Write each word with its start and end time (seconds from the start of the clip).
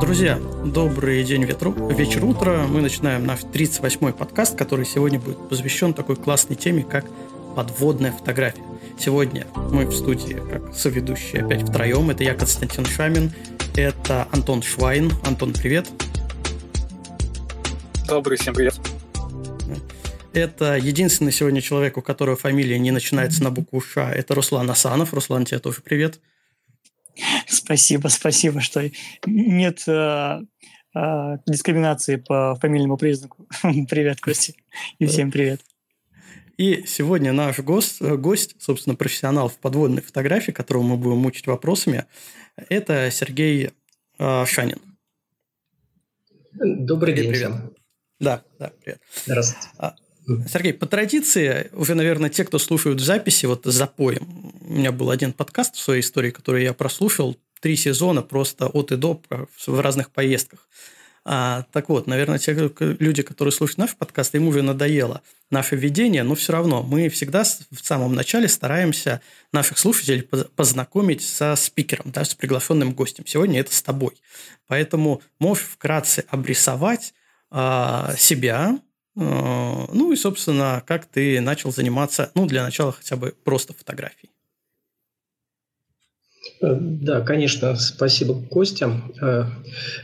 Друзья, 0.00 0.38
добрый 0.64 1.24
день, 1.24 1.44
ветру, 1.44 1.72
вечер, 1.90 2.24
утро. 2.24 2.66
Мы 2.68 2.80
начинаем 2.80 3.26
наш 3.26 3.40
38-й 3.40 4.12
подкаст, 4.12 4.56
который 4.56 4.84
сегодня 4.84 5.18
будет 5.18 5.48
посвящен 5.48 5.92
такой 5.92 6.16
классной 6.16 6.56
теме, 6.56 6.82
как 6.82 7.04
подводная 7.56 8.12
фотография. 8.12 8.62
Сегодня 8.98 9.46
мы 9.54 9.86
в 9.86 9.94
студии 9.94 10.40
как 10.50 10.74
соведущие 10.74 11.44
опять 11.44 11.68
втроем. 11.68 12.10
Это 12.10 12.22
я, 12.22 12.34
Константин 12.34 12.84
Шамин, 12.84 13.32
это 13.74 14.28
Антон 14.32 14.62
Швайн. 14.62 15.12
Антон, 15.24 15.52
привет. 15.52 15.88
Добрый, 18.06 18.38
всем 18.38 18.54
привет. 18.54 18.78
Это 20.32 20.76
единственный 20.76 21.32
сегодня 21.32 21.60
человек, 21.60 21.96
у 21.96 22.02
которого 22.02 22.36
фамилия 22.36 22.78
не 22.78 22.90
начинается 22.90 23.42
на 23.42 23.50
букву 23.50 23.80
Ш. 23.80 24.12
Это 24.12 24.34
Руслан 24.34 24.70
Асанов. 24.70 25.12
Руслан, 25.12 25.44
тебе 25.44 25.58
тоже 25.58 25.80
привет. 25.82 26.20
Спасибо, 27.46 28.08
спасибо, 28.08 28.60
что 28.60 28.90
нет 29.26 29.82
э, 29.86 30.40
э, 30.94 31.36
дискриминации 31.46 32.16
по 32.16 32.56
фамильному 32.60 32.96
признаку. 32.96 33.46
привет, 33.88 34.20
Костя. 34.20 34.52
И 34.98 35.06
всем 35.06 35.30
привет. 35.30 35.60
И 36.56 36.84
сегодня 36.86 37.32
наш 37.32 37.60
гость, 37.60 38.02
гость, 38.02 38.56
собственно, 38.58 38.96
профессионал 38.96 39.48
в 39.48 39.58
подводной 39.58 40.02
фотографии, 40.02 40.50
которого 40.50 40.82
мы 40.82 40.96
будем 40.96 41.18
мучить 41.18 41.46
вопросами, 41.46 42.06
это 42.68 43.10
Сергей 43.12 43.70
э, 44.18 44.44
Шанин. 44.46 44.80
Добрый 46.52 47.14
день 47.14 47.30
привет. 47.30 47.52
всем. 47.52 47.74
Да, 48.18 48.42
да, 48.58 48.72
привет. 48.82 49.00
Здравствуйте. 49.24 50.07
Сергей, 50.50 50.74
по 50.74 50.86
традиции, 50.86 51.70
уже, 51.72 51.94
наверное, 51.94 52.30
те, 52.30 52.44
кто 52.44 52.58
слушают 52.58 53.00
записи, 53.00 53.46
вот 53.46 53.64
с 53.64 53.72
запоем. 53.72 54.52
У 54.60 54.72
меня 54.72 54.92
был 54.92 55.10
один 55.10 55.32
подкаст 55.32 55.76
в 55.76 55.80
своей 55.80 56.00
истории, 56.00 56.30
который 56.30 56.64
я 56.64 56.74
прослушал, 56.74 57.36
три 57.60 57.76
сезона 57.76 58.22
просто 58.22 58.66
от 58.66 58.92
и 58.92 58.96
до 58.96 59.20
в 59.66 59.80
разных 59.80 60.10
поездках. 60.10 60.68
А, 61.24 61.64
так 61.72 61.88
вот, 61.88 62.06
наверное, 62.06 62.38
те 62.38 62.54
люди, 62.78 63.22
которые 63.22 63.52
слушают 63.52 63.78
наш 63.78 63.96
подкаст, 63.96 64.34
им 64.34 64.48
уже 64.48 64.62
надоело 64.62 65.20
наше 65.50 65.76
введение, 65.76 66.22
но 66.22 66.34
все 66.34 66.52
равно 66.52 66.82
мы 66.82 67.08
всегда 67.08 67.42
в 67.42 67.84
самом 67.84 68.14
начале 68.14 68.48
стараемся 68.48 69.20
наших 69.52 69.78
слушателей 69.78 70.22
познакомить 70.22 71.22
со 71.22 71.54
спикером, 71.56 72.12
да, 72.12 72.24
с 72.24 72.34
приглашенным 72.34 72.94
гостем. 72.94 73.26
Сегодня 73.26 73.60
это 73.60 73.74
с 73.74 73.82
тобой. 73.82 74.12
Поэтому 74.68 75.20
можешь 75.38 75.64
вкратце 75.64 76.24
обрисовать 76.30 77.12
а, 77.50 78.14
себя, 78.16 78.78
ну 79.18 80.12
и, 80.12 80.16
собственно, 80.16 80.82
как 80.86 81.06
ты 81.06 81.40
начал 81.40 81.72
заниматься, 81.72 82.30
ну, 82.34 82.46
для 82.46 82.62
начала 82.62 82.92
хотя 82.92 83.16
бы 83.16 83.34
просто 83.44 83.72
фотографией. 83.74 84.30
Э, 86.60 86.76
да, 86.80 87.20
конечно, 87.20 87.76
спасибо, 87.76 88.34
Костя. 88.50 88.90
Э, 89.20 89.44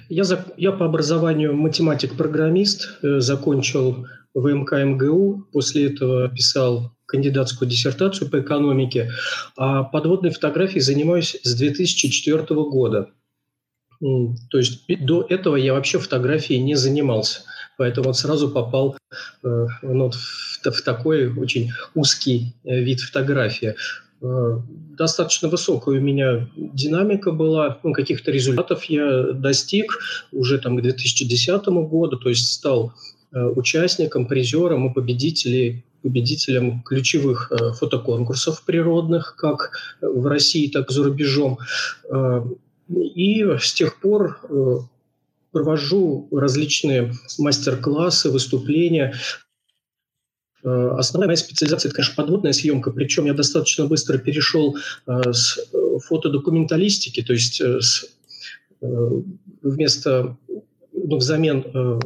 я, 0.09 0.25
за, 0.25 0.45
я 0.57 0.73
по 0.73 0.87
образованию 0.87 1.55
математик-программист, 1.55 2.99
э, 3.03 3.21
закончил 3.21 4.07
ВМК 4.35 4.73
МГУ, 4.73 5.49
после 5.53 5.93
этого 5.93 6.29
писал 6.29 6.93
кандидатскую 7.07 7.69
диссертацию 7.69 8.31
по 8.31 8.41
экономике, 8.41 9.11
а 9.57 9.85
подводной 9.85 10.31
фотографией 10.31 10.81
занимаюсь 10.81 11.37
с 11.43 11.55
2004 11.55 12.43
года. 12.71 13.11
То 14.01 14.59
есть 14.59 14.85
до 14.89 15.25
этого 15.29 15.57
я 15.57 15.73
вообще 15.73 15.99
фотографией 15.99 16.61
не 16.61 16.75
занимался. 16.75 17.43
Поэтому 17.77 18.09
вот 18.09 18.17
сразу 18.17 18.49
попал 18.51 18.97
э, 19.43 19.67
ну, 19.83 20.11
в, 20.11 20.61
в 20.63 20.83
такой 20.83 21.33
очень 21.33 21.71
узкий 21.95 22.55
э, 22.65 22.81
вид 22.81 23.01
фотографии. 23.01 23.75
Э, 24.23 24.59
достаточно 24.97 25.49
высокая 25.49 25.99
у 25.99 26.01
меня 26.01 26.49
динамика 26.57 27.33
была, 27.33 27.79
ну, 27.83 27.93
каких-то 27.93 28.31
результатов 28.31 28.85
я 28.85 29.33
достиг 29.33 29.99
уже 30.33 30.59
там 30.59 30.77
к 30.77 30.83
2010 30.83 31.67
году, 31.67 32.17
то 32.17 32.29
есть 32.29 32.53
стал 32.53 32.93
э, 33.33 33.45
участником, 33.45 34.27
призером 34.27 34.91
и 34.91 34.95
победителем 34.95 35.83
победителем 36.03 36.83
ключевых 36.83 37.51
фотоконкурсов 37.79 38.63
природных, 38.67 39.37
как 39.37 39.73
в 40.03 40.27
России, 40.27 40.69
так 40.69 40.91
и 40.91 40.93
за 40.93 41.03
рубежом. 41.03 41.57
И 42.91 43.43
с 43.43 43.73
тех 43.73 43.99
пор 44.01 44.39
провожу 45.55 46.29
различные 46.33 47.13
мастер-классы, 47.39 48.29
выступления. 48.29 49.15
Э, 50.65 50.97
основная 50.99 51.29
моя 51.29 51.37
специализация– 51.37 51.89
это, 51.91 51.97
конечно, 51.97 52.17
подводная 52.17 52.53
съемка, 52.53 52.91
причем 52.91 53.27
я 53.27 53.35
достаточно 53.35 53.87
быстро 53.87 54.19
перешел 54.19 54.77
э, 55.07 55.33
с 55.33 55.59
фотодокументалистики, 56.09 57.23
то 57.23 57.33
есть 57.33 57.61
с, 57.61 58.05
вместо, 59.63 60.37
ну, 60.93 61.17
взамен 61.17 62.01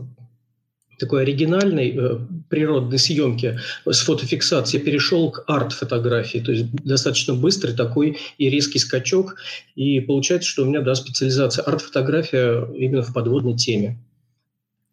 такой 0.98 1.22
оригинальной 1.22 1.94
э, 1.96 2.18
природной 2.48 2.98
съемки 2.98 3.58
с 3.86 4.00
фотофиксацией 4.00 4.82
перешел 4.82 5.30
к 5.30 5.44
арт-фотографии, 5.46 6.38
то 6.38 6.52
есть 6.52 6.70
достаточно 6.84 7.34
быстрый 7.34 7.74
такой 7.74 8.18
и 8.38 8.50
резкий 8.50 8.78
скачок, 8.78 9.36
и 9.76 10.00
получается, 10.00 10.48
что 10.48 10.64
у 10.64 10.66
меня 10.66 10.80
да, 10.80 10.94
специализация 10.94 11.62
арт-фотография 11.64 12.66
именно 12.74 13.02
в 13.02 13.12
подводной 13.12 13.56
теме. 13.56 13.98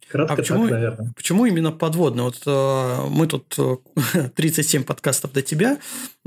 Кратко 0.08 0.34
а 0.34 0.38
почему, 0.38 0.64
так, 0.64 0.72
наверное. 0.72 1.14
Почему 1.16 1.46
именно 1.46 1.72
подводно? 1.72 2.24
Вот 2.24 2.42
э, 2.46 3.08
мы 3.10 3.28
тут 3.28 3.58
37 4.36 4.82
э, 4.82 4.86
подкастов 4.88 5.34
до 5.34 5.42
тебя 5.42 5.80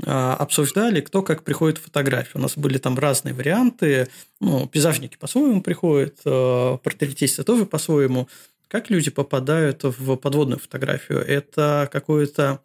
э, 0.03 0.11
обсуждали, 0.11 0.99
кто 0.99 1.21
как 1.21 1.43
приходит 1.43 1.77
в 1.77 1.83
фотографию. 1.83 2.33
У 2.35 2.39
нас 2.39 2.57
были 2.57 2.77
там 2.77 2.99
разные 2.99 3.33
варианты. 3.33 4.09
Ну, 4.41 4.67
пейзажники 4.67 5.17
по-своему 5.17 5.61
приходят, 5.61 6.17
э, 6.25 6.77
портретисты 6.83 7.43
тоже 7.43 7.65
по-своему. 7.65 8.27
Как 8.69 8.91
люди 8.91 9.09
попадают 9.09 9.83
в 9.83 10.15
подводную 10.15 10.59
фотографию? 10.59 11.19
Это 11.19 11.89
какое-то 11.91 12.61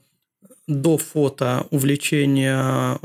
до 0.66 0.98
фото 0.98 1.66
увлечение 1.70 2.98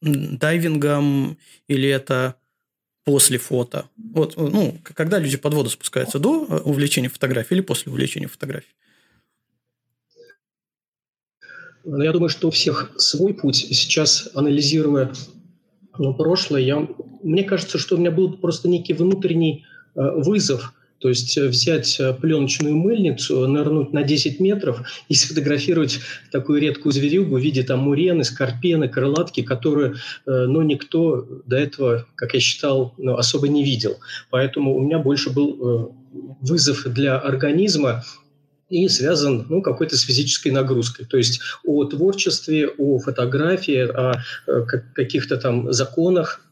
дайвингом 0.00 1.36
или 1.68 1.90
это 1.90 2.36
после 3.04 3.36
фото? 3.36 3.84
Вот, 3.98 4.34
ну, 4.38 4.78
когда 4.82 5.18
люди 5.18 5.36
под 5.36 5.52
воду 5.52 5.68
спускаются, 5.68 6.18
до 6.18 6.30
увлечения 6.64 7.10
фотографией 7.10 7.58
или 7.58 7.66
после 7.66 7.92
увлечения 7.92 8.28
фотографией? 8.28 8.74
Ну, 11.84 12.00
я 12.00 12.12
думаю, 12.12 12.30
что 12.30 12.48
у 12.48 12.50
всех 12.50 12.92
свой 12.96 13.34
путь. 13.34 13.56
Сейчас, 13.56 14.30
анализируя 14.34 15.12
ну, 15.98 16.14
прошлое, 16.14 16.62
я, 16.62 16.88
мне 17.22 17.44
кажется, 17.44 17.76
что 17.76 17.96
у 17.96 17.98
меня 17.98 18.10
был 18.10 18.38
просто 18.38 18.68
некий 18.68 18.94
внутренний 18.94 19.66
э, 19.94 20.00
вызов– 20.16 20.72
то 21.02 21.08
есть 21.08 21.36
э, 21.36 21.48
взять 21.48 21.98
э, 21.98 22.14
пленочную 22.14 22.76
мыльницу, 22.76 23.48
нырнуть 23.48 23.92
на 23.92 24.04
10 24.04 24.38
метров 24.38 24.82
и 25.08 25.14
сфотографировать 25.14 25.98
такую 26.30 26.60
редкую 26.60 26.92
зверюгу 26.92 27.36
в 27.36 27.40
виде 27.40 27.64
там 27.64 27.80
мурены, 27.80 28.22
скорпены, 28.22 28.88
крылатки, 28.88 29.42
которые 29.42 29.94
э, 29.94 29.96
ну, 30.26 30.62
никто 30.62 31.26
до 31.44 31.56
этого, 31.56 32.06
как 32.14 32.34
я 32.34 32.40
считал, 32.40 32.94
ну, 32.98 33.16
особо 33.16 33.48
не 33.48 33.64
видел. 33.64 33.98
Поэтому 34.30 34.76
у 34.76 34.80
меня 34.80 35.00
больше 35.00 35.30
был 35.30 35.92
вызов 36.40 36.84
для 36.86 37.18
организма 37.18 38.04
и 38.68 38.86
связан 38.88 39.46
ну, 39.48 39.60
какой-то 39.60 39.96
с 39.96 40.02
физической 40.02 40.52
нагрузкой. 40.52 41.04
То 41.06 41.16
есть 41.16 41.40
о 41.64 41.84
творчестве, 41.84 42.68
о 42.68 42.98
фотографии, 43.00 43.88
о 43.88 44.22
каких-то 44.94 45.36
там 45.36 45.72
законах 45.72 46.46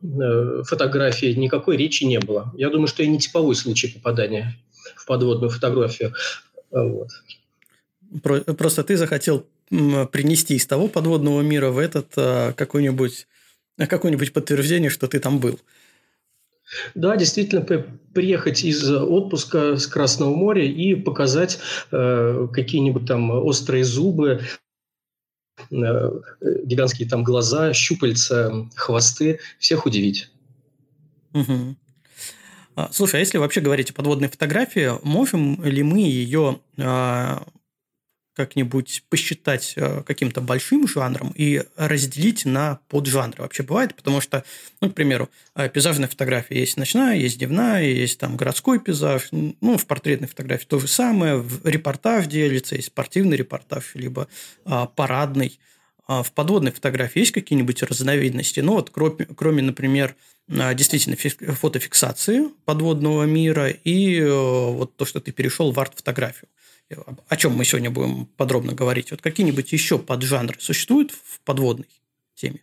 фотографии 0.00 1.32
никакой 1.32 1.76
речи 1.76 2.04
не 2.04 2.18
было. 2.18 2.52
Я 2.56 2.70
думаю, 2.70 2.86
что 2.86 3.02
и 3.02 3.08
не 3.08 3.18
типовой 3.18 3.54
случай 3.54 3.88
попадания 3.88 4.56
в 4.96 5.06
подводную 5.06 5.50
фотографию. 5.50 6.12
А 6.70 6.82
вот. 6.82 7.08
Просто 8.22 8.84
ты 8.84 8.96
захотел 8.96 9.46
принести 9.68 10.54
из 10.54 10.66
того 10.66 10.88
подводного 10.88 11.40
мира 11.40 11.70
в 11.70 11.78
этот 11.78 12.12
а, 12.16 12.52
какое-нибудь 12.52 13.26
какое-нибудь 13.76 14.32
подтверждение, 14.32 14.90
что 14.90 15.06
ты 15.08 15.18
там 15.18 15.38
был. 15.38 15.58
Да, 16.94 17.16
действительно, 17.16 17.62
приехать 18.14 18.64
из 18.64 18.90
отпуска 18.90 19.76
с 19.76 19.86
Красного 19.86 20.34
моря 20.34 20.64
и 20.64 20.94
показать 20.94 21.58
э, 21.92 22.48
какие-нибудь 22.52 23.06
там 23.06 23.30
острые 23.30 23.84
зубы, 23.84 24.40
Э, 24.40 24.65
гигантские 25.70 27.08
там 27.08 27.24
глаза, 27.24 27.72
щупальца, 27.72 28.68
хвосты, 28.74 29.40
всех 29.58 29.86
удивить. 29.86 30.30
Угу. 31.32 31.76
Слушай, 32.90 33.16
а 33.16 33.18
если 33.20 33.38
вообще 33.38 33.60
говорить 33.60 33.90
о 33.90 33.94
подводной 33.94 34.28
фотографии, 34.28 34.92
можем 35.02 35.62
ли 35.64 35.82
мы 35.82 36.00
ее 36.00 36.60
а, 36.78 37.42
как-нибудь 38.36 39.02
посчитать 39.08 39.72
э, 39.76 40.02
каким-то 40.06 40.42
большим 40.42 40.86
жанром 40.86 41.32
и 41.34 41.64
разделить 41.76 42.44
на 42.44 42.80
поджанры. 42.88 43.42
Вообще 43.42 43.62
бывает, 43.62 43.94
потому 43.94 44.20
что, 44.20 44.44
ну, 44.82 44.90
к 44.90 44.94
примеру, 44.94 45.30
э, 45.54 45.70
пейзажная 45.70 46.06
фотография 46.06 46.60
есть 46.60 46.76
ночная, 46.76 47.16
есть 47.16 47.38
дневная, 47.38 47.84
есть 47.84 48.20
там 48.20 48.36
городской 48.36 48.78
пейзаж. 48.78 49.28
Ну, 49.32 49.78
в 49.78 49.86
портретной 49.86 50.28
фотографии 50.28 50.66
то 50.66 50.78
же 50.78 50.86
самое. 50.86 51.38
В 51.38 51.66
репортаж 51.66 52.26
делится, 52.26 52.76
есть 52.76 52.88
спортивный 52.88 53.38
репортаж, 53.38 53.94
либо 53.94 54.28
а, 54.66 54.86
парадный. 54.86 55.58
а 56.06 56.22
в 56.22 56.30
подводной 56.32 56.72
фотографии 56.72 57.20
есть 57.20 57.32
какие-нибудь 57.32 57.82
разновидности? 57.82 58.60
Ну, 58.60 58.74
вот 58.74 58.90
кроме, 58.90 59.24
кроме 59.24 59.62
например, 59.62 60.14
действительно 60.48 61.16
фотофиксации 61.16 62.50
подводного 62.66 63.24
мира 63.24 63.68
и 63.70 64.22
вот 64.22 64.94
то, 64.96 65.04
что 65.04 65.20
ты 65.20 65.32
перешел 65.32 65.72
в 65.72 65.80
арт-фотографию. 65.80 66.48
О 67.28 67.36
чем 67.36 67.52
мы 67.52 67.64
сегодня 67.64 67.90
будем 67.90 68.26
подробно 68.36 68.72
говорить? 68.72 69.10
Вот 69.10 69.20
какие-нибудь 69.20 69.72
еще 69.72 69.98
поджанры 69.98 70.56
существуют 70.60 71.10
в 71.10 71.40
подводной 71.40 71.88
теме? 72.34 72.60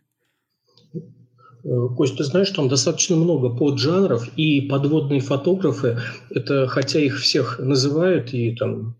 Кость, 1.64 2.18
ты 2.18 2.24
знаешь, 2.24 2.50
там 2.50 2.68
достаточно 2.68 3.16
много 3.16 3.50
поджанров, 3.50 4.28
и 4.38 4.62
подводные 4.62 5.22
фотографы, 5.22 6.00
это 6.30 6.68
хотя 6.68 7.00
их 7.00 7.20
всех 7.20 7.58
называют 7.60 8.34
и 8.34 8.54
там, 8.56 8.98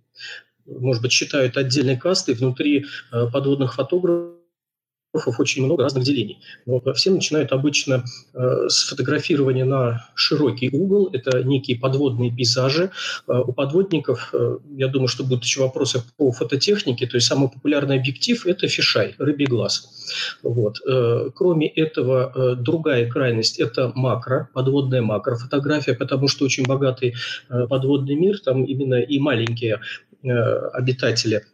может 0.66 1.02
быть, 1.02 1.12
считают 1.12 1.58
отдельной 1.58 1.98
кастой, 1.98 2.36
внутри 2.36 2.86
э, 3.12 3.28
подводных 3.32 3.76
фотографов 3.76 4.43
очень 5.14 5.64
много 5.64 5.84
разных 5.84 6.04
делений. 6.04 6.40
Но 6.66 6.82
все 6.94 7.12
начинают 7.12 7.52
обычно 7.52 8.04
э, 8.34 8.68
с 8.68 8.90
фотографирования 8.90 9.66
на 9.66 10.10
широкий 10.16 10.70
угол. 10.70 11.10
Это 11.14 11.44
некие 11.44 11.78
подводные 11.78 12.32
пейзажи. 12.32 12.92
Э, 13.28 13.40
у 13.40 13.54
подводников, 13.54 14.30
э, 14.34 14.58
я 14.76 14.88
думаю, 14.88 15.08
что 15.08 15.24
будут 15.24 15.44
еще 15.44 15.62
вопросы 15.62 16.02
по 16.18 16.32
фототехнике. 16.32 17.08
То 17.08 17.18
есть 17.18 17.28
самый 17.28 17.50
популярный 17.50 17.98
объектив– 17.98 18.46
это 18.48 18.68
фишай, 18.68 19.16
рыбий 19.18 19.46
глаз. 19.46 19.88
Вот. 20.42 20.78
Э, 20.88 21.30
кроме 21.34 21.68
этого, 21.68 22.32
э, 22.36 22.56
другая 22.56 23.10
крайность– 23.10 23.60
это 23.60 23.92
макро, 23.96 24.50
подводная 24.54 25.02
макрофотография, 25.02 25.94
потому 25.94 26.28
что 26.28 26.46
очень 26.46 26.66
богатый 26.66 27.16
э, 27.50 27.68
подводный 27.68 28.16
мир, 28.16 28.40
там 28.40 28.64
именно 28.64 28.96
и 28.96 29.20
маленькие 29.20 29.80
э, 30.24 30.30
обитатели– 30.30 31.44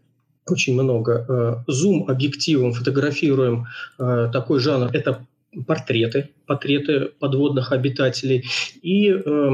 очень 0.52 0.74
много. 0.74 1.26
Э, 1.28 1.72
зум-объективом 1.72 2.74
фотографируем 2.74 3.68
э, 3.98 4.30
такой 4.32 4.60
жанр. 4.60 4.90
Это 4.94 5.26
портреты, 5.66 6.30
портреты 6.46 7.12
подводных 7.20 7.72
обитателей. 7.72 8.46
И 8.82 9.10
э, 9.10 9.50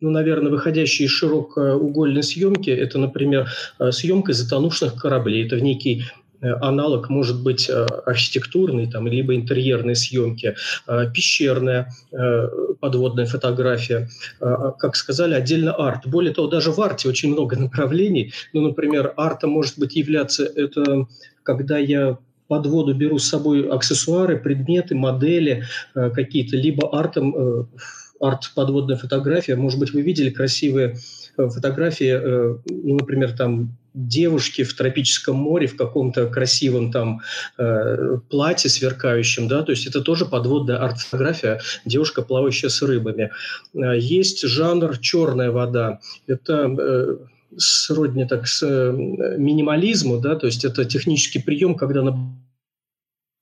ну, 0.00 0.10
наверное, 0.10 0.52
выходящие 0.52 1.06
из 1.06 1.12
широкоугольной 1.12 2.22
съемки, 2.22 2.70
это, 2.70 2.98
например, 2.98 3.48
съемка 3.90 4.32
затонувших 4.32 4.94
кораблей. 4.94 5.44
Это 5.44 5.56
в 5.56 5.62
некий 5.62 6.04
аналог 6.40 7.08
может 7.08 7.42
быть 7.42 7.68
э, 7.68 7.86
архитектурной 8.06 8.90
там, 8.90 9.06
либо 9.06 9.34
интерьерной 9.34 9.96
съемки, 9.96 10.54
э, 10.86 11.10
пещерная 11.12 11.92
подводная 12.80 13.26
фотография, 13.26 14.08
как 14.40 14.96
сказали, 14.96 15.34
отдельно 15.34 15.72
арт. 15.72 16.06
Более 16.06 16.32
того, 16.32 16.48
даже 16.48 16.70
в 16.70 16.80
арте 16.80 17.08
очень 17.08 17.32
много 17.32 17.56
направлений. 17.56 18.32
Ну, 18.52 18.60
например, 18.60 19.12
арта 19.16 19.46
может 19.46 19.78
быть 19.78 19.96
являться 19.96 20.44
это 20.44 21.06
когда 21.42 21.78
я 21.78 22.18
под 22.46 22.66
воду 22.66 22.94
беру 22.94 23.18
с 23.18 23.28
собой 23.28 23.68
аксессуары, 23.68 24.38
предметы, 24.38 24.94
модели 24.94 25.64
какие-то, 25.94 26.56
либо 26.56 26.98
артом, 26.98 27.68
арт 28.20 28.52
подводная 28.54 28.96
фотография. 28.96 29.56
Может 29.56 29.78
быть, 29.78 29.92
вы 29.92 30.02
видели 30.02 30.30
красивые 30.30 30.96
фотографии, 31.48 32.12
ну, 32.68 32.96
например, 32.96 33.32
там 33.32 33.76
девушки 33.98 34.62
в 34.62 34.74
тропическом 34.74 35.36
море 35.36 35.66
в 35.66 35.76
каком-то 35.76 36.26
красивом 36.26 36.92
там 36.92 37.20
э, 37.58 38.18
платье 38.30 38.70
сверкающем, 38.70 39.48
да, 39.48 39.62
то 39.62 39.72
есть 39.72 39.86
это 39.86 40.00
тоже 40.00 40.24
подводная 40.24 40.78
арт-фотография, 40.78 41.60
девушка, 41.84 42.22
плавающая 42.22 42.68
с 42.68 42.80
рыбами. 42.82 43.32
Э, 43.74 43.98
есть 43.98 44.46
жанр 44.46 44.98
черная 44.98 45.50
вода, 45.50 46.00
это 46.26 46.76
э, 46.78 47.16
сродни 47.56 48.24
так 48.24 48.46
с 48.46 48.62
э, 48.62 48.92
минимализму, 48.92 50.20
да, 50.20 50.36
то 50.36 50.46
есть 50.46 50.64
это 50.64 50.84
технический 50.84 51.40
прием, 51.40 51.74
когда 51.74 52.02
на 52.02 52.16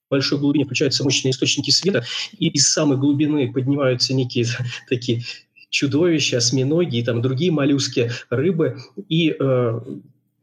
большой 0.08 0.38
глубине 0.38 0.64
включаются 0.64 1.04
мощные 1.04 1.32
источники 1.32 1.70
света, 1.70 2.04
и 2.38 2.48
из 2.48 2.72
самой 2.72 2.96
глубины 2.96 3.52
поднимаются 3.52 4.14
некие 4.14 4.46
такие 4.88 5.22
чудовища, 5.76 6.38
осьминоги 6.38 6.96
и 6.96 7.04
там 7.04 7.20
другие 7.20 7.52
моллюски, 7.52 8.10
рыбы, 8.30 8.78
и 9.10 9.36
э, 9.38 9.80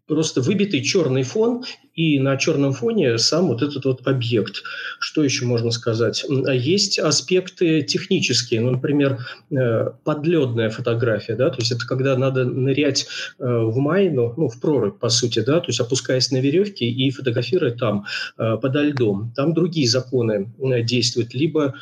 просто 0.08 0.42
выбитый 0.42 0.84
черный 0.84 1.24
фон, 1.24 1.64
и 1.96 2.20
на 2.20 2.38
черном 2.38 2.74
фоне 2.74 3.18
сам 3.18 3.48
вот 3.48 3.64
этот 3.64 3.86
вот 3.86 4.08
объект. 4.08 4.62
Что 5.00 5.24
еще 5.24 5.46
можно 5.46 5.72
сказать? 5.72 6.24
Есть 6.54 7.00
аспекты 7.00 7.82
технические, 7.82 8.62
ну, 8.62 8.72
например, 8.72 9.26
э, 9.50 9.90
подледная 10.04 10.70
фотография, 10.70 11.36
да, 11.36 11.50
то 11.50 11.58
есть 11.60 11.72
это 11.72 11.88
когда 11.88 12.16
надо 12.16 12.46
нырять 12.46 13.08
э, 13.40 13.44
в 13.44 13.78
майну, 13.78 14.36
ну, 14.38 14.50
в 14.50 14.60
прорубь, 14.60 15.00
по 15.00 15.10
сути, 15.10 15.40
да, 15.40 15.60
то 15.60 15.70
есть 15.70 15.80
опускаясь 15.80 16.30
на 16.30 16.38
веревке 16.38 16.86
и 16.86 17.10
фотографируя 17.10 17.72
там 17.72 18.06
э, 18.38 18.58
подо 18.62 18.84
льдом. 18.84 19.34
Там 19.36 19.56
другие 19.56 19.88
законы 19.88 20.54
действуют, 20.84 21.34
либо 21.34 21.74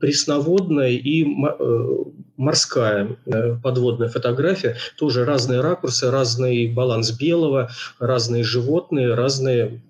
пресноводная 0.00 0.90
и 0.90 1.24
э, 1.24 2.04
морская 2.36 3.16
э, 3.26 3.56
подводная 3.62 4.08
фотография. 4.08 4.76
Тоже 4.98 5.24
разные 5.24 5.60
ракурсы, 5.60 6.10
разный 6.10 6.66
баланс 6.68 7.10
белого, 7.12 7.70
разные 7.98 8.44
животные, 8.44 9.14
разные 9.14 9.82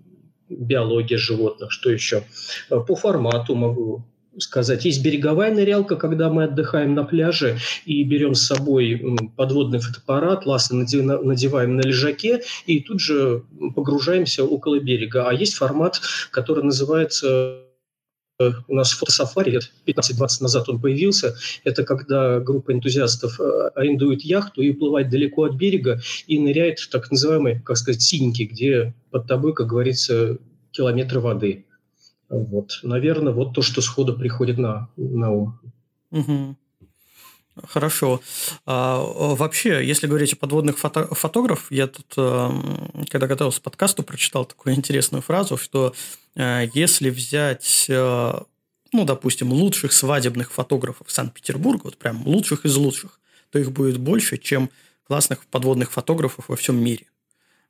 биология 0.48 1.18
животных. 1.18 1.72
Что 1.72 1.90
еще? 1.90 2.24
По 2.68 2.94
формату 2.94 3.54
могу 3.54 4.04
сказать. 4.38 4.84
Есть 4.84 5.02
береговая 5.02 5.52
нырялка, 5.52 5.96
когда 5.96 6.30
мы 6.30 6.44
отдыхаем 6.44 6.94
на 6.94 7.04
пляже 7.04 7.58
и 7.84 8.02
берем 8.04 8.34
с 8.34 8.46
собой 8.46 9.02
подводный 9.36 9.78
фотоаппарат, 9.78 10.46
ласты 10.46 10.74
надеваем 10.74 11.76
на 11.76 11.82
лежаке 11.82 12.42
и 12.66 12.80
тут 12.80 13.00
же 13.00 13.44
погружаемся 13.74 14.44
около 14.44 14.78
берега. 14.78 15.28
А 15.28 15.34
есть 15.34 15.54
формат, 15.54 16.00
который 16.30 16.64
называется 16.64 17.58
у 18.68 18.74
нас 18.74 18.92
фотосафари 18.92 19.50
лет 19.50 19.72
15-20 19.86 20.42
назад 20.42 20.68
он 20.68 20.80
появился. 20.80 21.34
Это 21.64 21.84
когда 21.84 22.40
группа 22.40 22.72
энтузиастов 22.72 23.40
э, 23.40 23.70
арендует 23.74 24.22
яхту 24.22 24.62
и 24.62 24.70
уплывает 24.70 25.10
далеко 25.10 25.44
от 25.44 25.54
берега 25.54 26.00
и 26.26 26.38
ныряет 26.38 26.78
в 26.78 26.88
так 26.90 27.10
называемый, 27.10 27.60
как 27.60 27.76
сказать, 27.76 28.02
синьки, 28.02 28.44
где 28.44 28.94
под 29.10 29.26
тобой, 29.26 29.54
как 29.54 29.66
говорится, 29.66 30.38
километры 30.70 31.20
воды. 31.20 31.66
Вот, 32.28 32.80
наверное, 32.82 33.32
вот 33.32 33.54
то, 33.54 33.62
что 33.62 33.82
сходу 33.82 34.16
приходит 34.16 34.58
на, 34.58 34.88
на 34.96 35.30
ум. 35.30 35.60
Угу. 36.10 36.56
Хорошо. 37.54 38.22
А, 38.64 38.98
вообще, 39.02 39.86
если 39.86 40.06
говорить 40.06 40.32
о 40.32 40.36
подводных 40.36 40.78
фото 40.78 41.14
фотографах, 41.14 41.70
я 41.70 41.86
тут, 41.86 42.14
э, 42.16 42.50
когда 43.10 43.26
готовился 43.26 43.60
к 43.60 43.62
подкасту, 43.62 44.02
прочитал 44.02 44.46
такую 44.46 44.74
интересную 44.76 45.20
фразу, 45.22 45.58
что 45.58 45.94
э, 46.34 46.68
если 46.72 47.10
взять, 47.10 47.86
э, 47.88 48.32
ну, 48.92 49.04
допустим, 49.04 49.52
лучших 49.52 49.92
свадебных 49.92 50.50
фотографов 50.50 51.10
Санкт-Петербурга, 51.10 51.82
вот 51.84 51.98
прям 51.98 52.26
лучших 52.26 52.64
из 52.64 52.76
лучших, 52.76 53.20
то 53.50 53.58
их 53.58 53.70
будет 53.70 53.98
больше, 53.98 54.38
чем 54.38 54.70
классных 55.06 55.44
подводных 55.44 55.92
фотографов 55.92 56.48
во 56.48 56.56
всем 56.56 56.82
мире. 56.82 57.04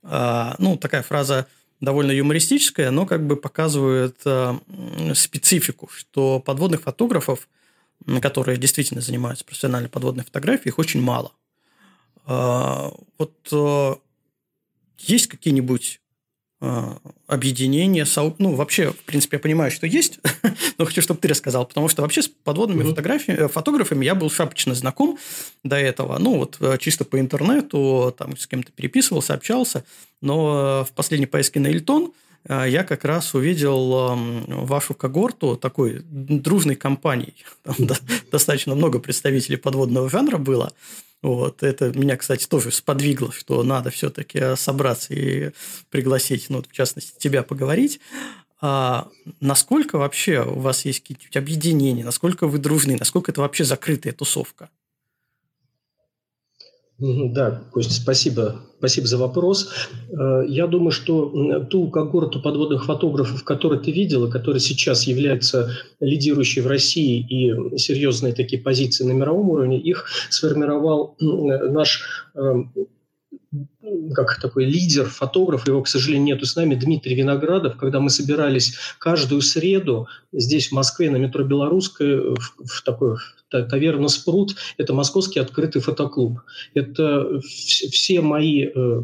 А, 0.05 0.55
ну, 0.59 0.77
такая 0.77 1.03
фраза 1.03 1.49
довольно 1.81 2.13
юмористическая, 2.13 2.93
но 2.93 3.05
как 3.05 3.27
бы 3.27 3.35
показывает 3.35 4.17
специфику, 5.15 5.91
что 5.93 6.39
подводных 6.39 6.83
фотографов– 6.83 7.49
которые 8.21 8.59
действительно 8.59 9.01
занимаются 9.01 9.45
профессиональной 9.45 9.89
подводной 9.89 10.25
фотографией, 10.25 10.69
их 10.69 10.79
очень 10.79 11.01
мало. 11.01 11.33
А, 12.25 12.93
вот 13.19 13.49
э, 13.51 13.95
есть 14.99 15.27
какие-нибудь 15.27 16.01
э, 16.61 16.83
объединения, 17.27 18.07
ну, 18.39 18.55
вообще, 18.55 18.93
в 18.93 19.05
принципе, 19.05 19.37
я 19.37 19.41
понимаю, 19.41 19.71
что 19.71 19.87
есть, 19.87 20.21
но 20.79 20.85
хочу, 20.85 21.03
чтобы 21.03 21.21
ты 21.21 21.29
рассказал, 21.29 21.67
потому 21.67 21.89
что 21.89 22.03
вообще 22.03 22.23
с 22.23 22.29
подводными 22.29 22.85
фотографиями, 22.85 23.41
э, 23.41 23.49
фотографами 23.49 24.05
я 24.05 24.15
был 24.15 24.31
шапочно 24.31 24.75
знаком 24.75 25.19
до 25.65 25.77
этого, 25.77 26.19
ну, 26.19 26.39
вот 26.39 26.81
чисто 26.81 27.05
по 27.05 27.19
интернету, 27.19 28.15
там 28.17 28.37
с 28.37 28.47
кем-то 28.47 28.71
переписывался, 28.73 29.35
общался, 29.35 29.85
но 30.21 30.87
в 30.89 30.93
последней 30.93 31.27
поездке 31.27 31.59
на 31.59 31.69
а, 31.69 32.15
я 32.49 32.85
как 32.85 33.05
раз 33.05 33.35
увидел 33.35 34.17
вашу 34.47 34.95
когорту 34.95 35.57
такой 35.57 36.03
дружной 36.05 36.75
компанией. 36.75 37.45
Там 37.63 37.77
достаточно 38.31 38.75
много 38.75 38.99
представителей 38.99 39.57
подводного 39.57 40.11
жанра 40.11 40.39
было. 40.39 40.73
Вот. 41.23 41.63
Это 41.63 41.97
меня, 41.97 42.17
кстати, 42.17 42.47
тоже 42.47 42.73
сподвигло, 42.73 43.33
что 43.33 43.63
надо 43.63 43.91
все-таки 43.91 44.57
собраться 44.57 45.15
и 45.15 45.53
пригласить, 45.91 46.51
ну, 46.51 46.63
в 46.63 46.73
частности, 46.73 47.17
тебя 47.19 47.43
поговорить. 47.43 48.01
А 48.61 49.09
насколько 49.41 49.99
вообще 49.99 50.45
у 50.45 50.61
вас 50.61 50.85
есть 50.85 51.01
какие-то 51.01 51.39
объединения, 51.39 52.05
насколько 52.05 52.47
вы 52.47 52.59
дружны, 52.59 52.97
насколько 52.97 53.33
это 53.33 53.41
вообще 53.41 53.65
закрытая 53.65 54.13
тусовка? 54.13 54.69
Да, 57.03 57.65
Костя, 57.73 57.95
спасибо. 57.95 58.61
Спасибо 58.79 59.09
за 59.09 59.19
вопрос. 59.19 59.71
Э, 60.11 60.45
я 60.47 60.69
думаю, 60.69 60.93
что 60.93 61.65
ту 61.65 61.89
когорту 61.91 62.41
подводных 62.41 62.85
фотографов, 62.85 63.43
которые 63.43 63.81
ты 63.81 63.91
видела, 63.91 64.31
которые 64.31 64.61
сейчас 64.61 65.05
являются 65.09 65.73
лидирующей 65.99 66.63
в 66.63 66.69
России 66.69 67.19
и 67.19 67.77
серьезные 67.77 68.33
такие 68.35 68.63
позиции 68.63 69.03
на 69.03 69.13
мировом 69.13 69.51
уровне, 69.51 69.81
их 69.81 70.07
сформировал 70.31 71.17
наш 71.19 72.05
э, 72.37 72.55
как 74.15 74.41
такой 74.41 74.67
лидер, 74.67 75.07
фотограф, 75.07 75.67
его, 75.67 75.83
к 75.83 75.89
сожалению, 75.89 76.35
нету 76.35 76.47
с 76.47 76.55
нами, 76.55 76.77
Дмитрий 76.77 77.17
Виноградов, 77.17 77.77
когда 77.77 77.99
мы 77.99 78.11
собирались 78.11 78.77
каждую 79.01 79.43
среду 79.43 80.07
здесь, 80.33 80.69
в 80.69 80.73
Москве, 80.73 81.11
на 81.11 81.17
метро 81.17 81.43
Белорусская, 81.43 82.21
в, 82.21 82.55
в 82.65 82.83
такой 82.85 83.17
таверна 83.53 84.09
«Спрут»– 84.09 84.57
это 84.79 84.95
московский 84.95 85.41
открытый 85.41 85.83
фотоклуб. 85.83 86.41
Это 86.75 87.41
все 87.43 88.21
мои 88.21 88.67
э, 88.67 89.03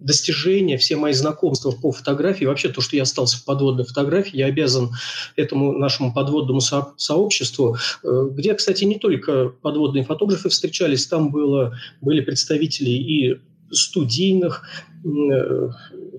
достижения, 0.00 0.78
все 0.78 0.96
мои 0.96 1.12
знакомства 1.12 1.72
по 1.72 1.90
фотографии, 1.90 2.44
вообще 2.44 2.68
то, 2.68 2.80
что 2.80 2.96
я 2.96 3.02
остался 3.02 3.38
в 3.38 3.44
подводной 3.44 3.84
фотографии, 3.84 4.36
я 4.36 4.46
обязан 4.46 4.90
этому 5.36 5.72
нашему 5.72 6.14
подводному 6.14 6.60
со- 6.60 6.92
сообществу, 6.96 7.76
э, 8.04 8.28
где, 8.30 8.54
кстати, 8.54 8.84
не 8.84 8.98
только 8.98 9.48
подводные 9.48 10.04
фотографы 10.04 10.48
встречались, 10.48 11.06
там 11.06 11.30
было, 11.30 11.74
были 12.00 12.20
представители 12.20 12.90
и 12.90 13.40
студийных, 13.70 14.64
э, 15.04 15.70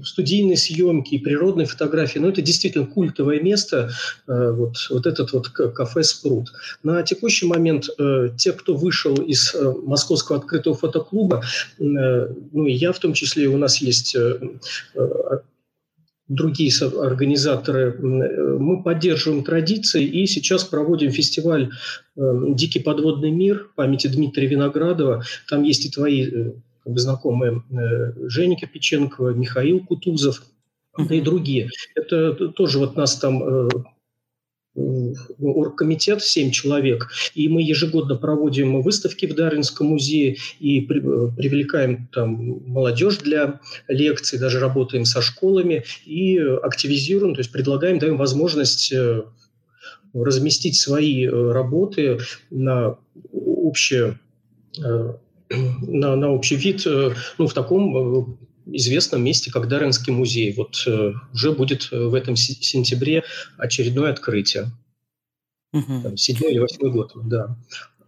студийной 0.04 0.58
съемки 0.58 1.16
и 1.16 1.20
природной 1.20 1.66
фотографии. 1.66 2.20
Но 2.20 2.30
это 2.30 2.42
действительно 2.42 2.86
культовое 2.86 3.40
место, 3.42 3.90
э, 4.28 4.52
вот, 4.52 4.76
вот 4.90 5.06
этот 5.06 5.34
вот 5.34 5.50
кафе 5.50 6.04
«Спрут». 6.04 6.52
На 6.84 7.04
текущий 7.04 7.46
момент 7.46 7.90
э, 7.98 8.30
те, 8.38 8.54
кто 8.54 8.76
вышел 8.76 9.16
из 9.16 9.56
Московского 9.84 10.40
открытого 10.40 10.76
фотоклуба, 10.76 11.44
ну 11.78 12.66
и 12.66 12.72
я 12.72 12.92
в 12.92 13.00
том 13.00 13.14
числе, 13.14 13.48
у 13.48 13.58
нас 13.58 13.82
есть 13.82 14.16
другие 16.28 16.72
организаторы, 16.86 17.98
мы 18.00 18.84
поддерживаем 18.84 19.44
традиции 19.44 20.04
и 20.04 20.28
сейчас 20.28 20.64
проводим 20.64 21.12
фестиваль 21.12 21.72
«Дикий 22.16 22.80
подводный 22.80 23.32
мир» 23.32 23.70
памяти 23.76 24.08
Дмитрия 24.08 24.48
Виноградова. 24.48 25.24
Там 25.48 25.64
есть 25.64 25.86
и 25.86 25.90
твои 25.90 26.54
как 26.84 26.94
бы 26.94 27.00
знакомые 27.00 27.64
э, 27.72 28.28
Женя 28.28 28.58
Копиченкова, 28.60 29.32
Михаил 29.32 29.86
Кутузов, 29.86 30.44
да 30.98 31.16
и 31.16 31.22
другие. 31.22 31.70
Это 31.96 32.34
тоже 32.50 32.80
вот 32.80 32.96
нас 32.96 33.18
там 33.18 33.44
э, 33.44 33.70
оргкомитет, 35.40 36.22
7 36.22 36.52
человек, 36.52 37.10
и 37.34 37.48
мы 37.50 37.62
ежегодно 37.62 38.16
проводим 38.16 38.82
выставки 38.82 39.26
в 39.26 39.36
Дарвинском 39.36 39.88
музее 39.88 40.38
и 40.60 40.82
при, 40.82 41.00
э, 41.00 41.32
привлекаем 41.36 42.08
там 42.08 42.34
молодежь 42.66 43.18
для 43.18 43.60
лекций, 43.88 44.40
даже 44.40 44.60
работаем 44.60 45.06
со 45.06 45.22
школами 45.22 45.84
и 46.06 46.38
активизируем, 46.38 47.36
то 47.36 47.40
есть 47.40 47.52
предлагаем, 47.52 48.00
даем 48.00 48.18
возможность 48.18 48.94
разместить 50.14 50.80
свои 50.80 51.28
работы 51.28 52.20
на 52.50 52.98
общее 53.32 54.18
на, 55.50 56.16
на 56.16 56.32
общий 56.32 56.56
вид 56.56 56.86
э, 56.86 57.14
ну, 57.38 57.48
в 57.48 57.54
таком 57.54 57.98
э, 57.98 58.26
известном 58.68 59.24
месте, 59.24 59.52
как 59.52 59.68
Дарвинский 59.68 60.14
музей. 60.14 60.54
Вот 60.54 60.84
э, 60.88 61.14
уже 61.34 61.52
будет 61.52 61.92
в 61.92 62.14
этом 62.14 62.36
сентябре 62.36 63.24
очередное 63.58 64.12
открытие. 64.12 64.72
Угу. 65.74 66.18
Седьмой 66.18 66.52
или 66.52 66.60
восьмой 66.60 66.92
год, 66.92 67.12
да. 67.26 67.58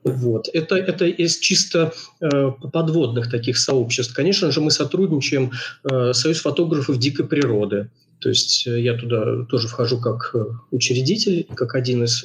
Вот. 0.03 0.49
Это, 0.53 0.75
это 0.75 1.05
из 1.05 1.37
чисто 1.37 1.93
э, 2.19 2.51
подводных 2.73 3.29
таких 3.29 3.57
сообществ. 3.57 4.13
Конечно 4.13 4.51
же, 4.51 4.61
мы 4.61 4.71
сотрудничаем 4.71 5.51
э, 5.83 6.13
Союз 6.13 6.39
фотографов 6.41 6.97
дикой 6.97 7.27
природы. 7.27 7.91
То 8.19 8.29
есть 8.29 8.67
я 8.67 8.95
туда 8.95 9.45
тоже 9.45 9.67
вхожу 9.67 9.99
как 9.99 10.35
учредитель, 10.69 11.47
как 11.55 11.73
один 11.73 12.03
из 12.03 12.23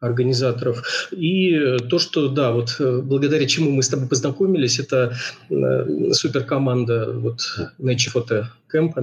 организаторов. 0.00 1.08
И 1.10 1.78
то, 1.88 1.98
что, 1.98 2.28
да, 2.28 2.52
вот 2.52 2.76
э, 2.78 3.00
благодаря 3.02 3.46
чему 3.46 3.70
мы 3.70 3.82
с 3.82 3.88
тобой 3.88 4.08
познакомились, 4.08 4.78
это 4.78 5.16
э, 5.50 6.12
суперкоманда 6.12 7.12
вот 7.12 7.40
Nature 7.78 8.14
Photo 8.14 8.46
Camp, 8.72 8.94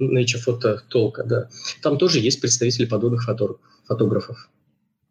Nature 0.00 0.40
Photo 0.46 0.78
Толка, 0.88 1.24
да. 1.24 1.48
Там 1.82 1.98
тоже 1.98 2.18
есть 2.18 2.40
представители 2.40 2.86
подобных 2.86 3.28
фотографов. 3.86 4.48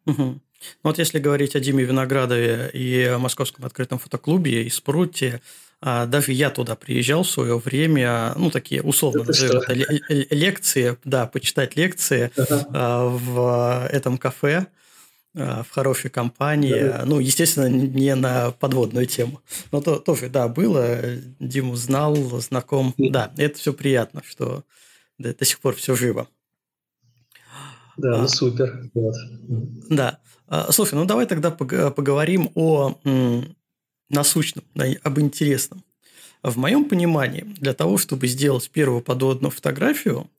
Угу. 0.06 0.24
Ну 0.24 0.42
вот 0.84 0.98
если 0.98 1.20
говорить 1.20 1.56
о 1.56 1.60
Диме 1.60 1.84
Виноградове 1.86 2.70
и 2.74 3.04
о 3.04 3.18
Московском 3.18 3.66
открытом 3.66 3.98
фотоклубе 3.98 4.64
и 4.64 4.70
Спруте, 4.70 5.42
а, 5.82 6.06
даже 6.06 6.34
я 6.34 6.50
туда 6.50 6.76
приезжал 6.76 7.24
в 7.24 7.30
свое 7.30 7.58
время, 7.58 8.34
ну, 8.36 8.52
такие 8.52 8.82
условно 8.82 9.24
назовем 9.24 9.62
это 9.62 9.74
лекции, 10.36 10.98
да, 11.06 11.26
почитать 11.26 11.78
лекции 11.78 12.32
ага. 12.36 13.06
в 13.08 13.88
этом 13.90 14.18
кафе. 14.18 14.68
А, 15.36 15.64
в 15.64 15.70
хорошей 15.70 16.10
компании. 16.10 16.80
Да. 16.80 17.04
Ну, 17.06 17.20
естественно, 17.20 17.70
не 17.70 18.16
на 18.16 18.52
подводную 18.52 19.06
тему. 19.06 19.42
Но 19.72 19.82
то, 19.82 20.00
тоже, 20.00 20.30
да, 20.30 20.48
было. 20.48 21.00
Диму 21.40 21.76
знал, 21.76 22.16
знаком. 22.42 22.94
Да, 22.98 23.32
это 23.38 23.58
все 23.58 23.74
приятно, 23.74 24.22
что 24.26 24.64
да, 25.18 25.34
до 25.34 25.46
сих 25.46 25.60
пор 25.60 25.76
все 25.76 25.96
живо. 25.96 26.28
Да, 27.98 28.18
ну, 28.18 28.24
а, 28.24 28.28
супер. 28.28 28.90
Вот. 28.94 29.16
Да. 29.90 30.20
А, 30.48 30.72
слушай, 30.72 30.96
ну 30.96 31.06
давай 31.06 31.26
тогда 31.28 31.52
поговорим 31.52 32.50
о 32.56 32.98
насущном, 34.10 34.66
да, 34.74 34.86
об 35.04 35.20
интересном. 35.20 35.84
В 36.42 36.58
моем 36.58 36.86
понимании, 36.86 37.42
для 37.42 37.74
того, 37.74 37.98
чтобы 37.98 38.28
сделать 38.28 38.70
первую 38.70 39.02
подводную 39.02 39.52
фотографию, 39.52 40.30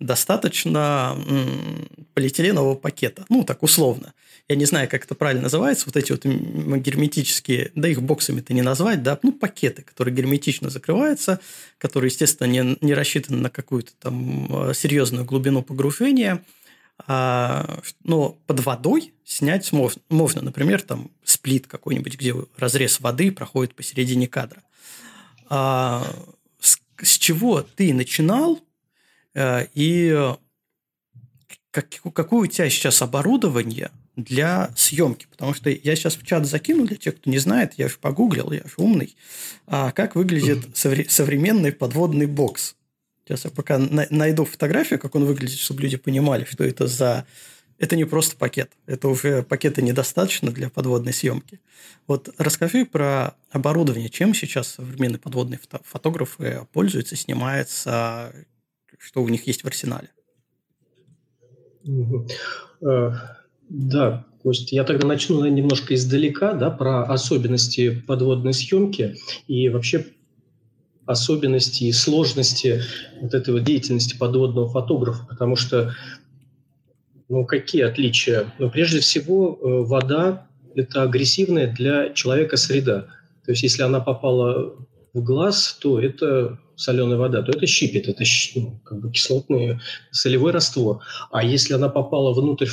достаточно 0.00 1.16
полиэтиленового 2.14 2.74
пакета. 2.74 3.24
Ну, 3.28 3.44
так 3.44 3.62
условно. 3.62 4.12
Я 4.48 4.56
не 4.56 4.66
знаю, 4.66 4.88
как 4.88 5.04
это 5.04 5.14
правильно 5.14 5.44
называется. 5.44 5.86
Вот 5.86 5.96
эти 5.96 6.12
вот 6.12 6.24
герметические, 6.24 7.72
да 7.74 7.88
их 7.88 8.02
боксами-то 8.02 8.52
не 8.52 8.62
назвать, 8.62 9.02
да, 9.02 9.18
ну, 9.22 9.32
пакеты, 9.32 9.82
которые 9.82 10.14
герметично 10.14 10.68
закрываются, 10.68 11.40
которые, 11.78 12.10
естественно, 12.10 12.46
не, 12.46 12.76
не 12.80 12.94
рассчитаны 12.94 13.38
на 13.38 13.50
какую-то 13.50 13.92
там 13.98 14.68
э, 14.70 14.74
серьезную 14.74 15.24
глубину 15.24 15.62
погружения. 15.62 16.42
А, 17.06 17.80
но 18.04 18.38
под 18.46 18.60
водой 18.60 19.14
снять 19.24 19.72
можно. 19.72 20.02
Можно, 20.10 20.42
например, 20.42 20.82
там 20.82 21.10
сплит 21.24 21.66
какой-нибудь, 21.66 22.14
где 22.14 22.34
разрез 22.56 23.00
воды 23.00 23.32
проходит 23.32 23.74
посередине 23.74 24.28
кадра. 24.28 24.62
А, 25.48 26.06
с, 26.60 26.78
с 27.02 27.18
чего 27.18 27.62
ты 27.62 27.94
начинал 27.94 28.60
Э, 29.34 29.66
и 29.74 30.16
как, 31.70 31.88
какое 32.12 32.42
у 32.42 32.46
тебя 32.46 32.70
сейчас 32.70 33.02
оборудование 33.02 33.90
для 34.16 34.70
съемки? 34.76 35.26
Потому 35.30 35.54
что 35.54 35.70
я 35.70 35.96
сейчас 35.96 36.16
в 36.16 36.24
чат 36.24 36.46
закину 36.46 36.86
для 36.86 36.96
тех, 36.96 37.16
кто 37.16 37.30
не 37.30 37.38
знает, 37.38 37.74
я 37.76 37.88
же 37.88 37.96
погуглил, 37.98 38.52
я 38.52 38.62
же 38.62 38.74
умный, 38.76 39.16
а 39.66 39.92
как 39.92 40.16
выглядит 40.16 40.76
современный 40.76 41.72
подводный 41.72 42.26
бокс. 42.26 42.76
Сейчас 43.24 43.44
я 43.44 43.50
пока 43.50 43.78
найду 43.78 44.44
фотографию, 44.44 44.98
как 44.98 45.14
он 45.14 45.24
выглядит, 45.24 45.58
чтобы 45.58 45.82
люди 45.82 45.96
понимали, 45.96 46.44
что 46.44 46.64
это 46.64 46.86
за... 46.86 47.26
Это 47.76 47.96
не 47.96 48.04
просто 48.04 48.36
пакет. 48.36 48.70
Это 48.86 49.08
уже 49.08 49.42
пакета 49.42 49.82
недостаточно 49.82 50.52
для 50.52 50.70
подводной 50.70 51.12
съемки. 51.12 51.60
Вот 52.06 52.32
расскажи 52.38 52.86
про 52.86 53.34
оборудование. 53.50 54.08
Чем 54.10 54.32
сейчас 54.32 54.74
современные 54.74 55.18
подводные 55.18 55.58
фотографы 55.82 56.68
пользуются, 56.72 57.16
снимаются, 57.16 58.32
что 58.98 59.24
у 59.24 59.28
них 59.28 59.48
есть 59.48 59.64
в 59.64 59.66
арсенале. 59.66 60.08
Да, 63.76 64.24
Кость, 64.40 64.70
я 64.70 64.84
тогда 64.84 65.04
начну 65.04 65.44
немножко 65.46 65.94
издалека, 65.96 66.52
да, 66.52 66.70
про 66.70 67.02
особенности 67.02 67.90
подводной 68.06 68.54
съемки 68.54 69.16
и 69.48 69.68
вообще 69.68 70.06
особенности 71.06 71.84
и 71.84 71.92
сложности 71.92 72.82
вот 73.20 73.34
этой 73.34 73.52
вот 73.52 73.64
деятельности 73.64 74.16
подводного 74.16 74.68
фотографа, 74.68 75.26
потому 75.28 75.56
что, 75.56 75.92
ну, 77.28 77.44
какие 77.44 77.82
отличия? 77.82 78.54
Ну, 78.60 78.70
прежде 78.70 79.00
всего, 79.00 79.58
э, 79.60 79.88
вода– 79.88 80.46
это 80.76 81.02
агрессивная 81.02 81.66
для 81.66 82.10
человека 82.10 82.56
среда. 82.56 83.08
То 83.44 83.50
есть, 83.50 83.64
если 83.64 83.82
она 83.82 83.98
попала 83.98 84.76
в 85.12 85.20
глаз, 85.20 85.76
то 85.80 85.98
это 86.00 86.60
соленая 86.76 87.18
вода, 87.18 87.42
то 87.42 87.50
это 87.50 87.66
щипет, 87.66 88.06
это 88.06 88.22
ну, 88.54 88.80
как 88.84 89.00
бы 89.00 89.10
кислотный 89.10 89.80
солевой 90.12 90.52
раствор. 90.52 91.00
А 91.32 91.42
если 91.42 91.74
она 91.74 91.88
попала 91.88 92.32
внутрь 92.32 92.68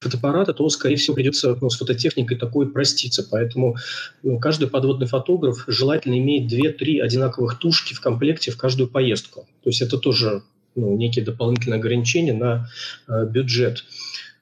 фотоаппарата, 0.00 0.54
то, 0.54 0.68
скорее 0.70 0.96
всего, 0.96 1.14
придется 1.14 1.56
ну, 1.60 1.68
с 1.68 1.76
фототехникой 1.76 2.38
такой 2.38 2.70
проститься. 2.70 3.26
Поэтому 3.30 3.76
ну, 4.22 4.38
каждый 4.38 4.68
подводный 4.68 5.06
фотограф 5.06 5.64
желательно 5.66 6.18
иметь 6.18 6.52
2-3 6.52 7.00
одинаковых 7.00 7.58
тушки 7.58 7.92
в 7.92 8.00
комплекте 8.00 8.50
в 8.50 8.56
каждую 8.56 8.88
поездку. 8.88 9.46
То 9.62 9.68
есть 9.68 9.82
это 9.82 9.98
тоже 9.98 10.42
ну, 10.74 10.96
некие 10.96 11.24
дополнительные 11.24 11.78
ограничения 11.78 12.32
на 12.32 12.68
э, 13.08 13.26
бюджет. 13.26 13.84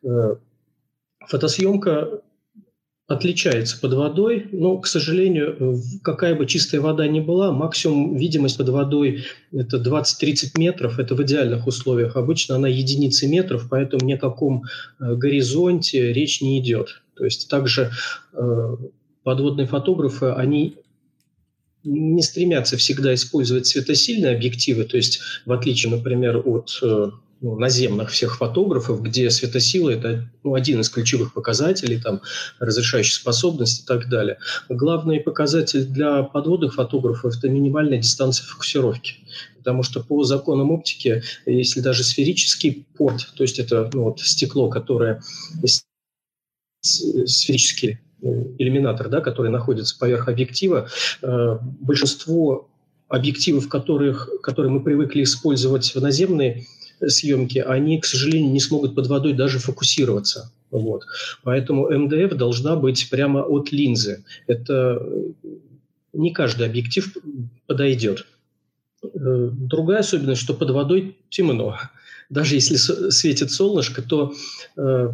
Э, 0.05 0.37
фотосъемка 1.27 2.21
отличается 3.09 3.81
под 3.81 3.95
водой, 3.95 4.49
но, 4.53 4.77
к 4.77 4.87
сожалению, 4.87 5.81
какая 6.03 6.35
бы 6.35 6.45
чистая 6.45 6.83
вода 6.83 7.09
ни 7.09 7.21
была, 7.21 7.53
максимум 7.53 8.15
видимость 8.15 8.59
под 8.59 8.69
водой 8.69 9.25
это 9.51 9.79
20-30 9.79 10.59
метров, 10.59 10.99
это 10.99 11.15
в 11.15 11.23
идеальных 11.23 11.67
условиях. 11.67 12.17
Обычно 12.17 12.57
она 12.57 12.69
единицы 12.69 13.27
метров, 13.27 13.67
поэтому 13.71 14.05
ни 14.05 14.13
о 14.13 14.19
каком 14.19 14.65
э, 15.01 15.15
горизонте 15.15 16.13
речь 16.13 16.43
не 16.43 16.61
идет. 16.61 17.01
То 17.17 17.25
есть 17.25 17.49
также 17.49 17.91
э, 18.35 18.77
подводные 19.23 19.67
фотографы, 19.67 20.27
они 20.27 20.77
не 21.85 22.23
стремятся 22.23 22.77
всегда 22.77 23.15
использовать 23.15 23.67
светосильные 23.67 24.37
объективы, 24.37 24.85
то 24.85 24.99
есть 24.99 25.21
в 25.47 25.53
отличие, 25.53 25.91
например, 25.91 26.43
от 26.47 26.79
э, 26.83 27.11
ну, 27.41 27.57
наземных 27.57 28.11
всех 28.11 28.37
фотографов, 28.37 29.03
где 29.03 29.31
светосила– 29.31 29.91
это 29.91 30.29
ну, 30.43 30.55
один 30.55 30.81
из 30.81 30.89
ключевых 30.89 31.33
показателей, 31.33 32.01
там, 32.01 32.21
разрешающих 32.59 33.15
способности 33.15 33.83
и 33.83 33.87
так 33.87 34.09
далее. 34.09 34.39
Главный 34.69 35.21
показатель 35.21 35.85
для 35.85 36.25
подводных 36.25 36.75
фотографов– 36.75 37.37
это 37.39 37.49
минимальная 37.49 37.99
дистанция 37.99 38.45
фокусировки. 38.47 39.15
Потому 39.59 39.83
что 39.83 40.01
по 40.01 40.25
законам 40.25 40.71
оптики, 40.71 41.23
если 41.47 41.81
даже 41.81 42.03
сферический 42.03 42.87
порт, 42.97 43.33
то 43.37 43.45
есть 43.45 43.59
это 43.59 43.89
ну, 43.93 44.05
вот 44.05 44.21
стекло, 44.21 44.69
которое 44.69 45.23
сферический 46.81 47.99
э, 48.23 48.27
иллюминатор, 48.59 49.09
да, 49.09 49.21
который 49.21 49.51
находится 49.51 49.97
поверх 49.99 50.29
объектива, 50.29 50.89
э, 51.23 51.59
большинство 51.81 52.69
объективов, 53.09 53.69
которых, 53.69 54.29
которые 54.43 54.71
мы 54.71 54.83
привыкли 54.83 55.23
использовать 55.23 55.95
в 55.95 56.01
наземной 56.01 56.67
съемке, 57.07 57.63
они, 57.63 58.01
к 58.01 58.05
сожалению, 58.05 58.51
не 58.51 58.61
смогут 58.61 58.95
под 58.95 59.07
водой 59.07 59.33
даже 59.33 59.59
фокусироваться. 59.59 60.53
Вот. 60.71 61.05
Поэтому 61.43 61.89
МДФ 61.91 62.35
должна 62.35 62.77
быть 62.77 63.09
прямо 63.11 63.43
от 63.43 63.73
линзы. 63.73 64.25
Это 64.47 65.03
не 66.13 66.33
каждый 66.33 66.67
объектив 66.67 67.17
подойдет. 67.67 68.27
Э, 69.03 69.51
другая 69.53 70.01
особенность, 70.01 70.43
что 70.43 70.55
под 70.55 70.71
водой 70.71 71.17
темно. 71.31 71.79
Даже 72.31 72.57
если 72.57 72.77
светит 72.77 73.51
солнышко, 73.51 74.03
то, 74.03 74.35
э, 74.77 75.13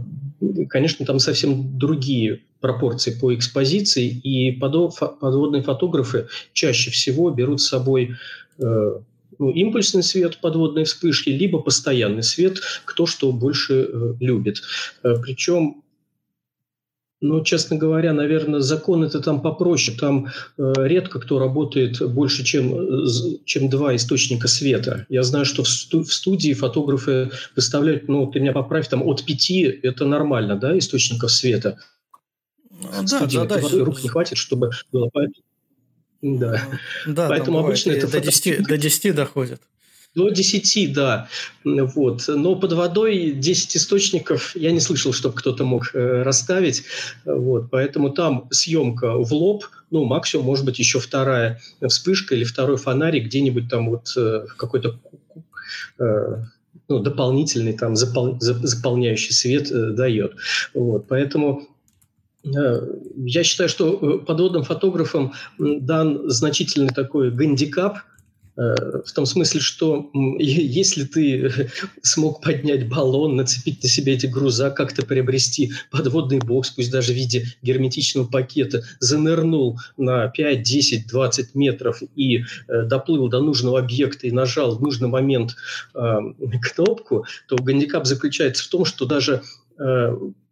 конечно, 0.69 1.07
там 1.07 1.19
совсем 1.21 1.79
другие 1.79 2.43
пропорции 2.61 3.17
по 3.21 3.35
экспозиции, 3.35 4.09
и 4.09 4.51
подводные 4.53 5.63
фотографы 5.63 6.29
чаще 6.53 6.91
всего 6.91 7.31
берут 7.31 7.61
с 7.61 7.69
собой 7.69 8.17
э, 8.59 8.99
импульсный 9.39 10.03
свет, 10.03 10.39
подводные 10.39 10.85
вспышки, 10.85 11.31
либо 11.31 11.61
постоянный 11.61 12.23
свет, 12.23 12.61
кто 12.85 13.07
что 13.07 13.33
больше 13.33 13.89
э, 13.91 14.15
любит. 14.21 14.63
Э, 15.03 15.15
причем 15.23 15.85
ну, 17.25 17.43
честно 17.43 17.77
говоря, 17.77 18.13
наверное, 18.13 18.61
закон 18.61 19.03
это 19.03 19.19
там 19.19 19.41
попроще. 19.41 19.97
Там 19.99 20.27
э, 20.59 20.73
редко 20.77 21.19
кто 21.19 21.39
работает 21.39 22.07
больше, 22.13 22.45
чем, 22.45 23.07
чем 23.47 23.71
два 23.71 23.97
источника 23.97 24.47
света. 24.47 25.07
Я 25.09 25.23
знаю, 25.23 25.47
что 25.47 25.63
в, 25.63 25.69
сту- 25.69 26.05
в 26.05 26.13
студии 26.13 26.53
фотографы 26.53 27.31
выставляют, 27.57 28.09
ну, 28.09 28.27
ты 28.27 28.41
меня 28.41 28.53
поправь, 28.53 28.89
там 28.89 29.03
от 29.03 29.25
пяти 29.25 29.63
это 29.63 30.05
нормально, 30.05 30.57
да, 30.57 30.77
источников 30.77 31.33
света. 31.33 31.79
Ну, 32.71 32.89
да, 33.09 33.27
да, 33.27 33.45
да, 33.47 33.61
рук 33.85 34.03
не 34.03 34.11
хватит, 34.11 34.37
чтобы 34.37 34.73
было. 34.93 35.11
Да. 36.25 36.59
да 37.07 37.29
Поэтому 37.29 37.59
обычно 37.59 37.91
это 37.91 38.09
до 38.09 38.19
10, 38.19 38.67
до 38.67 38.79
10 38.79 39.15
доходит. 39.15 39.61
До 40.15 40.31
10, 40.31 40.93
да. 40.95 41.29
Вот. 41.65 42.25
Но 42.29 42.57
под 42.57 42.73
водой 42.73 43.33
10 43.33 43.77
источников 43.77 44.57
я 44.57 44.71
не 44.73 44.81
слышал, 44.81 45.13
чтобы 45.13 45.35
кто-то 45.35 45.65
мог 45.65 45.91
э, 45.93 46.23
расставить. 46.23 46.85
Вот. 47.27 47.69
Поэтому 47.71 48.11
там 48.11 48.49
съемка 48.51 49.19
в 49.19 49.35
лоб, 49.35 49.67
ну, 49.91 50.05
максимум, 50.05 50.47
может 50.47 50.65
быть, 50.65 50.79
еще 50.79 50.99
вторая 50.99 51.61
вспышка 51.87 52.35
или 52.35 52.45
второй 52.45 52.79
фонарик 52.79 53.27
где-нибудь 53.27 53.69
там 53.69 53.91
вот 53.91 54.15
э, 54.17 54.47
какой-то 54.57 54.99
э, 55.99 56.45
ну, 56.89 56.99
дополнительный 57.01 57.75
там 57.75 57.97
запол, 57.97 58.39
заполняющий 58.41 59.35
свет 59.35 59.71
э, 59.71 59.91
дает. 59.91 60.37
Вот. 60.73 61.07
Поэтому 61.09 61.69
я 62.45 63.43
считаю, 63.43 63.69
что 63.69 63.99
э, 64.01 64.25
подводным 64.25 64.65
фотографам 64.65 65.33
дан 65.59 66.29
значительный 66.31 66.91
такой 66.91 67.31
гандикап, 67.31 68.01
э, 68.57 68.75
в 69.07 69.11
том 69.15 69.25
смысле, 69.25 69.61
что 69.61 70.11
если 70.39 71.05
ты 71.05 71.71
смог 72.03 72.43
поднять 72.43 72.87
баллон, 72.87 73.37
нацепить 73.37 73.83
на 73.83 73.89
себя 73.89 74.13
эти 74.13 74.27
груза, 74.27 74.71
как-то 74.71 75.07
приобрести? 75.07 75.73
Подводный 75.91 76.39
бокс, 76.39 76.69
пусть 76.69 76.91
даже 76.91 77.13
в 77.13 77.17
виде 77.17 77.47
герметичного 77.63 78.27
пакета, 78.27 78.83
занырнул 79.01 79.81
на 79.97 80.29
5, 80.29 80.63
10, 80.63 81.07
20 81.07 81.55
метров 81.55 82.03
и 82.15 82.45
доплыл 82.69 83.29
до 83.29 83.41
нужного 83.41 83.79
объекта 83.79 84.27
и 84.27 84.33
нажал 84.33 84.77
в 84.77 84.83
нужный 84.83 85.09
момент 85.09 85.57
э, 85.95 86.19
кнопку, 86.75 87.25
то 87.49 87.57
гандикап 87.57 88.05
заключается 88.05 88.65
в 88.65 88.69
том, 88.69 88.85
что 88.85 89.07
даже 89.07 89.43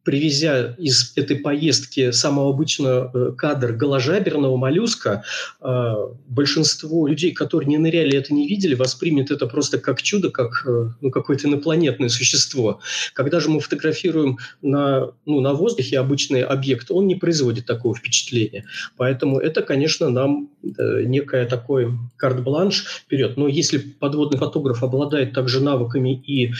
привезя 0.04 0.74
из 0.78 1.12
этой 1.16 1.36
поездки 1.36 2.10
самого 2.10 2.50
обычного 2.50 3.10
э, 3.12 3.32
кадр 3.36 3.72
голожаберного 3.72 4.56
моллюска, 4.56 5.24
э, 5.60 5.94
большинство 6.28 7.06
людей, 7.06 7.32
которые 7.32 7.68
не 7.68 7.78
ныряли, 7.78 8.16
это 8.16 8.34
не 8.34 8.48
видели, 8.48 8.74
воспримет 8.74 9.30
это 9.30 9.46
просто 9.46 9.78
как 9.78 10.02
чудо, 10.02 10.30
как 10.30 10.64
э, 10.66 10.90
ну, 11.00 11.10
какое-то 11.10 11.48
инопланетное 11.48 12.08
существо. 12.08 12.80
Когда 13.14 13.40
же 13.40 13.48
мы 13.50 13.60
фотографируем 13.60 14.38
на, 14.60 15.12
ну, 15.26 15.40
на 15.40 15.52
воздухе 15.52 15.98
обычный 15.98 16.42
объект, 16.42 16.90
он 16.90 17.06
не 17.06 17.14
производит 17.14 17.66
такого 17.66 17.94
впечатления. 17.94 18.64
Поэтому 18.96 19.38
это, 19.38 19.62
конечно, 19.62 20.08
нам 20.10 20.48
некое 20.62 21.46
такой 21.46 21.92
карт-бланш 22.16 23.03
вперед. 23.05 23.37
Но 23.37 23.48
если 23.48 23.79
подводный 23.79 24.38
фотограф 24.38 24.83
обладает 24.83 25.33
также 25.33 25.61
навыками 25.61 26.22
и 26.27 26.53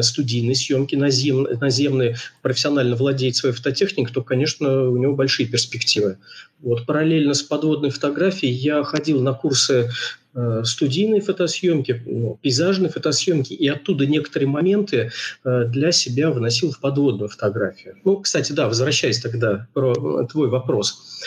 студийной 0.00 0.54
съемки 0.54 0.94
назем, 0.94 1.46
наземной, 1.60 2.16
профессионально 2.42 2.96
владеет 2.96 3.36
своей 3.36 3.54
фототехникой, 3.54 4.14
то, 4.14 4.22
конечно, 4.22 4.88
у 4.88 4.96
него 4.96 5.14
большие 5.14 5.48
перспективы. 5.48 6.18
Вот 6.62 6.86
параллельно 6.86 7.34
с 7.34 7.42
подводной 7.42 7.90
фотографией 7.90 8.52
я 8.52 8.82
ходил 8.84 9.22
на 9.22 9.32
курсы 9.32 9.90
э, 10.34 10.62
студийной 10.64 11.20
фотосъемки, 11.20 12.02
ну, 12.04 12.38
пейзажной 12.42 12.90
фотосъемки, 12.90 13.54
и 13.54 13.66
оттуда 13.66 14.06
некоторые 14.06 14.48
моменты 14.48 15.10
э, 15.44 15.64
для 15.64 15.90
себя 15.90 16.30
выносил 16.30 16.70
в 16.70 16.78
подводную 16.78 17.28
фотографию. 17.28 17.96
Ну, 18.04 18.18
кстати, 18.18 18.52
да, 18.52 18.68
возвращаясь 18.68 19.20
тогда 19.20 19.66
про 19.72 20.26
твой 20.26 20.48
вопрос. 20.48 21.22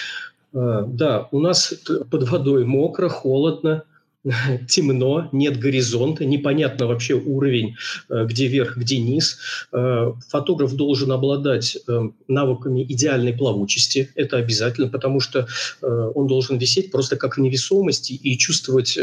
Э, 0.53 0.83
да, 0.87 1.27
у 1.31 1.39
нас 1.39 1.73
под 2.09 2.29
водой 2.29 2.65
мокро, 2.65 3.09
холодно, 3.09 3.83
темно, 4.69 5.29
нет 5.31 5.59
горизонта, 5.59 6.25
непонятно 6.25 6.87
вообще 6.87 7.15
уровень, 7.15 7.75
э, 8.09 8.25
где 8.25 8.47
верх, 8.47 8.77
где 8.77 8.99
низ. 8.99 9.37
Э, 9.71 10.13
фотограф 10.29 10.73
должен 10.75 11.11
обладать 11.11 11.77
э, 11.87 12.01
навыками 12.27 12.83
идеальной 12.83 13.33
плавучести, 13.33 14.09
это 14.15 14.37
обязательно, 14.37 14.87
потому 14.87 15.19
что 15.19 15.47
он 15.81 16.27
должен 16.27 16.57
висеть 16.57 16.91
просто 16.91 17.15
как 17.17 17.37
в 17.37 17.41
невесомости 17.41 18.13
и 18.13 18.37
чувствовать 18.37 18.97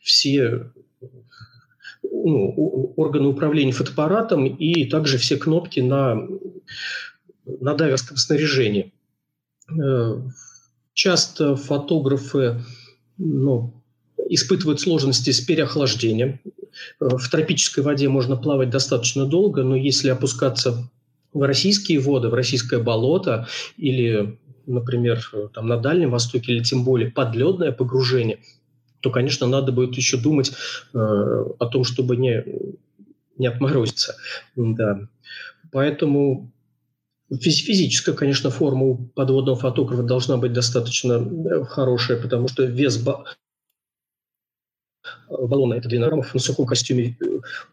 все 0.00 0.70
ну, 2.02 2.92
органы 2.96 3.28
управления 3.28 3.72
фотоаппаратом 3.72 4.46
и 4.46 4.84
также 4.84 5.18
все 5.18 5.36
кнопки 5.36 5.80
на, 5.80 6.26
на 7.44 7.74
дайверском 7.74 8.16
снаряжении. 8.16 8.92
Часто 11.00 11.56
фотографы 11.56 12.60
ну, 13.16 13.72
испытывают 14.28 14.82
сложности 14.82 15.30
с 15.30 15.40
переохлаждением. 15.40 16.40
В 17.00 17.26
тропической 17.30 17.82
воде 17.82 18.10
можно 18.10 18.36
плавать 18.36 18.68
достаточно 18.68 19.24
долго, 19.24 19.62
но 19.62 19.76
если 19.76 20.10
опускаться 20.10 20.90
в 21.32 21.40
российские 21.40 22.00
воды, 22.00 22.28
в 22.28 22.34
российское 22.34 22.80
болото 22.80 23.48
или, 23.78 24.38
например, 24.66 25.24
там 25.54 25.68
на 25.68 25.78
Дальнем 25.78 26.10
Востоке 26.10 26.52
или 26.52 26.62
тем 26.62 26.84
более 26.84 27.10
подледное 27.10 27.72
погружение, 27.72 28.40
то, 29.00 29.10
конечно, 29.10 29.46
надо 29.46 29.72
будет 29.72 29.96
еще 29.96 30.18
думать 30.18 30.52
э, 30.92 30.98
о 30.98 31.66
том, 31.72 31.84
чтобы 31.84 32.18
не, 32.18 32.44
не 33.38 33.46
отморозиться. 33.46 34.16
Да. 34.54 35.08
Поэтому 35.72 36.52
Физическая, 37.38 38.14
конечно, 38.14 38.50
форма 38.50 38.86
у 38.86 38.96
подводного 38.96 39.56
фотографа 39.56 40.02
должна 40.02 40.36
быть 40.36 40.52
достаточно 40.52 41.12
э, 41.12 41.64
хорошая, 41.64 42.20
потому 42.20 42.48
что 42.48 42.64
вес 42.64 42.98
баллона– 45.28 45.74
это 45.74 45.88
12 45.88 46.08
граммов, 46.08 46.34
на 46.34 46.40
сухом 46.40 46.66
костюме 46.66 47.16
э, 47.20 47.24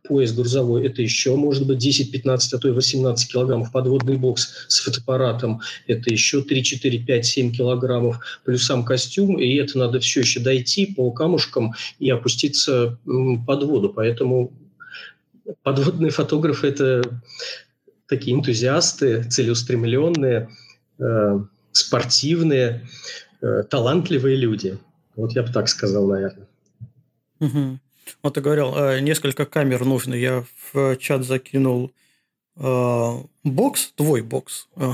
пояс 0.03 0.31
грузовой– 0.31 0.85
это 0.87 1.01
еще, 1.01 1.35
может 1.35 1.65
быть, 1.65 1.83
10-15, 1.83 2.39
а 2.53 2.57
то 2.59 2.67
и 2.67 2.71
18 2.71 3.31
килограммов. 3.31 3.71
Подводный 3.71 4.17
бокс 4.17 4.53
с 4.67 4.79
фотоаппаратом– 4.79 5.61
это 5.87 6.13
еще 6.13 6.43
3, 6.43 6.63
4, 6.63 6.99
5, 6.99 7.25
7 7.25 7.51
килограммов, 7.51 8.19
плюс 8.45 8.63
сам 8.63 8.85
костюм, 8.85 9.39
и 9.39 9.55
это 9.55 9.79
надо 9.79 9.99
все 9.99 10.19
еще 10.19 10.39
дойти 10.39 10.85
по 10.85 11.09
камушкам 11.09 11.73
и 11.97 12.11
опуститься 12.11 12.99
под 13.05 13.63
воду. 13.63 13.89
Поэтому 13.89 14.53
подводные 15.63 16.11
фотографы– 16.11 16.67
это 16.69 17.01
такие 18.07 18.35
энтузиасты, 18.35 19.23
целеустремленные, 19.23 20.49
э, 20.99 21.39
спортивные, 21.71 22.87
э, 23.41 23.63
талантливые 23.69 24.35
люди. 24.35 24.77
Вот 25.15 25.33
я 25.33 25.43
бы 25.43 25.51
так 25.51 25.67
сказал, 25.67 26.07
наверное. 26.07 26.47
Угу. 27.39 27.79
Вот 28.23 28.33
ты 28.33 28.41
говорил, 28.41 28.75
э, 28.75 28.99
несколько 28.99 29.45
камер 29.45 29.85
нужно. 29.85 30.13
Я 30.13 30.45
в 30.71 30.95
чат 30.97 31.25
закинул 31.25 31.91
э, 32.55 33.13
бокс, 33.43 33.91
твой 33.95 34.21
бокс, 34.21 34.67
э, 34.75 34.91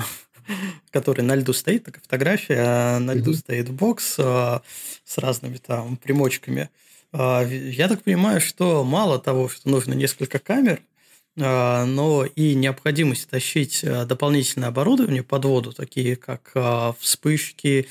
который 0.91 1.21
на 1.21 1.35
льду 1.35 1.53
стоит, 1.53 1.85
такая 1.85 2.01
фотография, 2.01 2.59
а 2.59 2.99
на 2.99 3.13
льду 3.13 3.33
стоит 3.33 3.69
бокс 3.69 4.15
с 4.15 5.17
разными 5.17 5.57
там 5.57 5.97
примочками. 5.97 6.69
Я 7.13 7.87
так 7.89 8.01
понимаю, 8.01 8.41
что 8.41 8.83
мало 8.83 9.19
того, 9.19 9.47
что 9.47 9.69
нужно 9.69 9.93
несколько 9.93 10.39
камер, 10.39 10.81
но 11.35 12.25
и 12.35 12.53
необходимость 12.53 13.29
тащить 13.29 13.83
дополнительное 13.83 14.69
оборудование 14.69 15.23
под 15.23 15.45
воду, 15.45 15.73
такие 15.73 16.15
как 16.15 16.53
вспышки, 16.99 17.87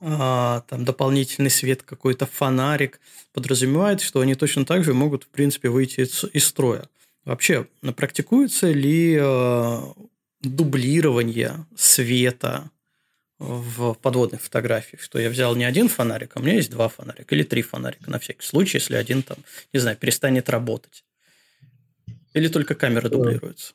там 0.00 0.84
дополнительный 0.84 1.50
свет, 1.50 1.82
какой-то 1.82 2.26
фонарик, 2.26 3.00
подразумевает, 3.32 4.00
что 4.00 4.20
они 4.20 4.34
точно 4.34 4.64
так 4.64 4.84
же 4.84 4.94
могут, 4.94 5.24
в 5.24 5.28
принципе, 5.28 5.68
выйти 5.68 6.00
из, 6.00 6.24
из 6.32 6.46
строя. 6.46 6.88
Вообще, 7.24 7.66
практикуется 7.96 8.70
ли 8.72 9.16
э, 9.18 9.80
дублирование 10.40 11.66
света 11.76 12.70
в 13.38 13.94
подводных 13.94 14.42
фотографиях, 14.42 15.00
что 15.00 15.18
я 15.18 15.30
взял 15.30 15.54
не 15.56 15.64
один 15.64 15.88
фонарик, 15.88 16.32
а 16.34 16.40
у 16.40 16.42
меня 16.42 16.54
есть 16.54 16.70
два 16.70 16.88
фонарика 16.88 17.34
или 17.34 17.42
три 17.44 17.62
фонарика 17.62 18.10
на 18.10 18.18
всякий 18.18 18.44
случай, 18.44 18.78
если 18.78 18.96
один 18.96 19.22
там, 19.22 19.38
не 19.72 19.80
знаю, 19.80 19.96
перестанет 19.96 20.48
работать. 20.48 21.04
Или 22.34 22.48
только 22.48 22.74
камера 22.74 23.08
дублируется? 23.08 23.74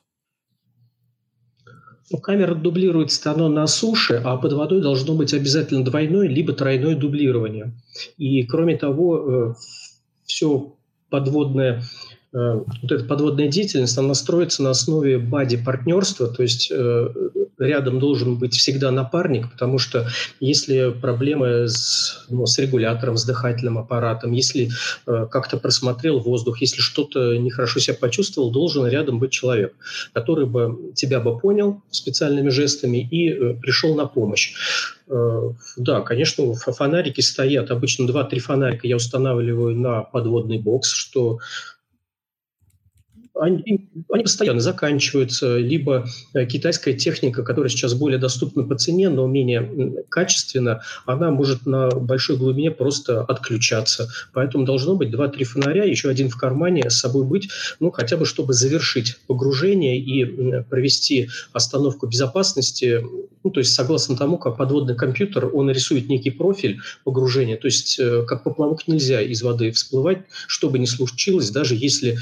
Ну, 2.10 2.18
камера 2.18 2.54
дублируется 2.54 3.30
оно 3.32 3.48
на 3.48 3.66
суше, 3.66 4.22
а 4.24 4.36
под 4.38 4.54
водой 4.54 4.80
должно 4.80 5.14
быть 5.14 5.34
обязательно 5.34 5.84
двойное 5.84 6.26
либо 6.26 6.54
тройное 6.54 6.96
дублирование. 6.96 7.72
И 8.16 8.44
кроме 8.44 8.78
того, 8.78 9.50
э, 9.50 9.54
все 10.24 10.74
подводное 11.10 11.82
вот 12.32 12.92
эта 12.92 13.04
подводная 13.04 13.48
деятельность, 13.48 13.96
она 13.96 14.14
строится 14.14 14.62
на 14.62 14.70
основе 14.70 15.18
бади-партнерства, 15.18 16.28
то 16.28 16.42
есть 16.42 16.70
э, 16.70 17.08
рядом 17.58 17.98
должен 17.98 18.36
быть 18.36 18.54
всегда 18.54 18.90
напарник, 18.90 19.50
потому 19.50 19.78
что 19.78 20.08
если 20.40 20.90
проблемы 20.90 21.68
с, 21.68 22.26
ну, 22.28 22.46
с 22.46 22.58
регулятором, 22.58 23.16
с 23.16 23.24
дыхательным 23.24 23.78
аппаратом, 23.78 24.32
если 24.32 24.70
э, 25.06 25.26
как-то 25.30 25.56
просмотрел 25.56 26.20
воздух, 26.20 26.60
если 26.60 26.80
что-то 26.80 27.36
нехорошо 27.36 27.80
себя 27.80 27.96
почувствовал, 27.98 28.50
должен 28.50 28.86
рядом 28.86 29.18
быть 29.18 29.32
человек, 29.32 29.74
который 30.12 30.46
бы 30.46 30.92
тебя 30.94 31.20
бы 31.20 31.38
понял 31.38 31.82
специальными 31.90 32.50
жестами 32.50 32.98
и 32.98 33.30
э, 33.30 33.54
пришел 33.54 33.94
на 33.94 34.06
помощь. 34.06 34.54
Э, 35.08 35.50
да, 35.76 36.02
конечно, 36.02 36.54
фонарики 36.54 37.20
стоят, 37.20 37.70
обычно 37.70 38.04
2-3 38.04 38.38
фонарика 38.38 38.86
я 38.86 38.96
устанавливаю 38.96 39.74
на 39.74 40.02
подводный 40.02 40.58
бокс, 40.58 40.90
что 40.90 41.38
они, 43.38 43.88
они 44.10 44.22
постоянно 44.22 44.60
заканчиваются, 44.60 45.56
либо 45.58 46.06
э, 46.34 46.46
китайская 46.46 46.94
техника, 46.94 47.42
которая 47.42 47.70
сейчас 47.70 47.94
более 47.94 48.18
доступна 48.18 48.64
по 48.64 48.76
цене, 48.76 49.08
но 49.08 49.26
менее 49.26 50.04
качественно, 50.08 50.82
она 51.06 51.30
может 51.30 51.66
на 51.66 51.88
большой 51.90 52.36
глубине 52.36 52.70
просто 52.70 53.22
отключаться. 53.22 54.10
Поэтому 54.32 54.64
должно 54.64 54.96
быть 54.96 55.10
2-3 55.14 55.44
фонаря, 55.44 55.84
еще 55.84 56.08
один 56.08 56.28
в 56.28 56.36
кармане 56.36 56.90
с 56.90 56.98
собой 56.98 57.24
быть, 57.24 57.48
ну, 57.80 57.90
хотя 57.90 58.16
бы 58.16 58.26
чтобы 58.26 58.52
завершить 58.52 59.16
погружение 59.26 59.98
и 59.98 60.62
провести 60.62 61.28
остановку 61.52 62.06
безопасности, 62.06 63.02
ну, 63.44 63.50
то 63.50 63.60
есть 63.60 63.74
согласно 63.74 64.16
тому, 64.16 64.38
как 64.38 64.56
подводный 64.56 64.96
компьютер, 64.96 65.48
он 65.54 65.70
рисует 65.70 66.08
некий 66.08 66.30
профиль 66.30 66.80
погружения, 67.04 67.56
то 67.56 67.66
есть 67.66 67.98
э, 68.00 68.24
как 68.26 68.42
поплавок 68.42 68.88
нельзя 68.88 69.20
из 69.20 69.42
воды 69.42 69.70
всплывать, 69.70 70.18
что 70.46 70.68
бы 70.68 70.78
ни 70.78 70.86
случилось, 70.86 71.50
даже 71.50 71.74
если 71.74 72.18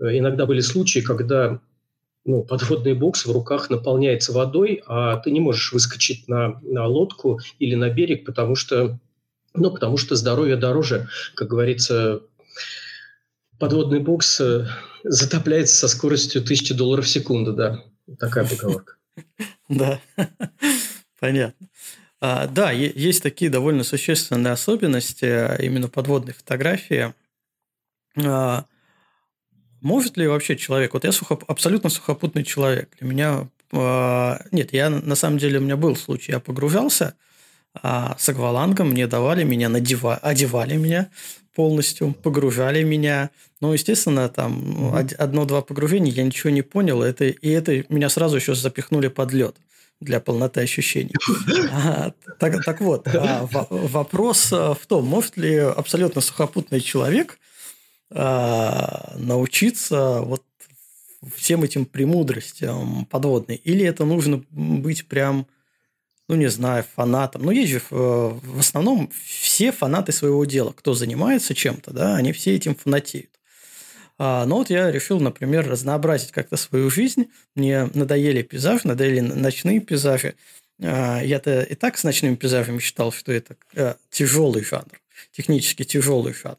иногда 0.00 0.46
были 0.46 0.60
случаи, 0.60 1.00
когда 1.00 1.60
ну, 2.26 2.42
подводный 2.42 2.94
бокс 2.94 3.24
в 3.24 3.32
руках 3.32 3.70
наполняется 3.70 4.32
водой, 4.32 4.82
а 4.86 5.16
ты 5.16 5.30
не 5.30 5.40
можешь 5.40 5.72
выскочить 5.72 6.26
на, 6.28 6.60
на 6.62 6.86
лодку 6.86 7.40
или 7.58 7.76
на 7.76 7.88
берег, 7.88 8.24
потому 8.24 8.56
что, 8.56 8.98
ну, 9.54 9.70
потому 9.70 9.96
что 9.96 10.16
здоровье 10.16 10.56
дороже. 10.56 11.08
Как 11.34 11.48
говорится, 11.48 12.20
подводный 13.58 14.00
бокс 14.00 14.40
э, 14.40 14.66
затопляется 15.04 15.76
со 15.76 15.88
скоростью 15.88 16.42
тысячи 16.42 16.74
долларов 16.74 17.04
в 17.04 17.08
секунду, 17.08 17.52
да. 17.52 17.82
Такая 18.18 18.46
поговорка. 18.46 18.94
Да, 19.68 19.98
понятно. 21.18 21.68
А, 22.20 22.46
да, 22.46 22.70
есть 22.70 23.22
такие 23.22 23.50
довольно 23.50 23.82
существенные 23.82 24.52
особенности 24.52 25.24
а, 25.24 25.56
именно 25.56 25.88
подводной 25.88 26.34
фотографии. 26.34 27.14
А, 28.16 28.64
может 29.80 30.16
ли 30.16 30.26
вообще 30.26 30.56
человек, 30.56 30.94
вот 30.94 31.04
я 31.04 31.12
сухоп, 31.12 31.44
абсолютно 31.48 31.90
сухопутный 31.90 32.44
человек, 32.44 32.90
для 32.98 33.08
меня, 33.08 33.48
э, 33.72 34.36
нет, 34.52 34.72
я 34.72 34.90
на 34.90 35.14
самом 35.14 35.38
деле, 35.38 35.58
у 35.58 35.62
меня 35.62 35.76
был 35.76 35.96
случай, 35.96 36.32
я 36.32 36.40
погружался 36.40 37.14
э, 37.82 37.88
с 38.18 38.28
аквалангом, 38.28 38.90
мне 38.90 39.06
давали, 39.06 39.44
меня 39.44 39.68
надевали, 39.68 40.18
одевали 40.22 40.76
меня 40.76 41.10
полностью, 41.54 42.12
погружали 42.22 42.82
меня, 42.82 43.30
ну, 43.60 43.72
естественно, 43.72 44.28
там 44.28 44.92
mm-hmm. 44.92 45.14
одно-два 45.14 45.62
погружения, 45.62 46.12
я 46.12 46.22
ничего 46.22 46.50
не 46.50 46.62
понял, 46.62 47.02
это, 47.02 47.24
и 47.24 47.48
это 47.48 47.84
меня 47.88 48.08
сразу 48.08 48.36
еще 48.36 48.54
запихнули 48.54 49.08
под 49.08 49.32
лед 49.32 49.56
для 50.00 50.20
полноты 50.20 50.60
ощущений. 50.60 51.14
А, 51.72 52.12
так, 52.38 52.64
так 52.64 52.80
вот, 52.80 53.08
а, 53.08 53.48
вопрос 53.70 54.50
в 54.50 54.80
том, 54.86 55.06
может 55.06 55.36
ли 55.36 55.56
абсолютно 55.56 56.20
сухопутный 56.20 56.80
человек 56.80 57.38
научиться 58.10 60.20
вот 60.22 60.44
всем 61.34 61.64
этим 61.64 61.86
премудростям 61.86 63.06
подводной? 63.06 63.56
Или 63.56 63.84
это 63.84 64.04
нужно 64.04 64.44
быть 64.50 65.08
прям, 65.08 65.46
ну, 66.28 66.36
не 66.36 66.48
знаю, 66.48 66.84
фанатом? 66.94 67.42
Ну, 67.42 67.50
есть 67.50 67.72
же 67.72 67.82
в 67.90 68.58
основном 68.58 69.10
все 69.24 69.72
фанаты 69.72 70.12
своего 70.12 70.44
дела. 70.44 70.72
Кто 70.72 70.94
занимается 70.94 71.54
чем-то, 71.54 71.92
да, 71.92 72.16
они 72.16 72.32
все 72.32 72.54
этим 72.54 72.74
фанатеют. 72.74 73.30
А, 74.18 74.46
но 74.46 74.58
вот 74.58 74.70
я 74.70 74.90
решил, 74.90 75.20
например, 75.20 75.68
разнообразить 75.68 76.32
как-то 76.32 76.56
свою 76.56 76.90
жизнь. 76.90 77.26
Мне 77.54 77.90
надоели 77.94 78.42
пейзажи, 78.42 78.82
надоели 78.84 79.20
ночные 79.20 79.80
пейзажи. 79.80 80.36
А, 80.82 81.20
я-то 81.22 81.62
и 81.62 81.74
так 81.74 81.98
с 81.98 82.04
ночными 82.04 82.36
пейзажами 82.36 82.78
считал, 82.78 83.12
что 83.12 83.32
это 83.32 83.56
э, 83.74 83.94
тяжелый 84.10 84.64
жанр, 84.64 85.00
технически 85.32 85.84
тяжелый 85.84 86.32
жанр. 86.32 86.56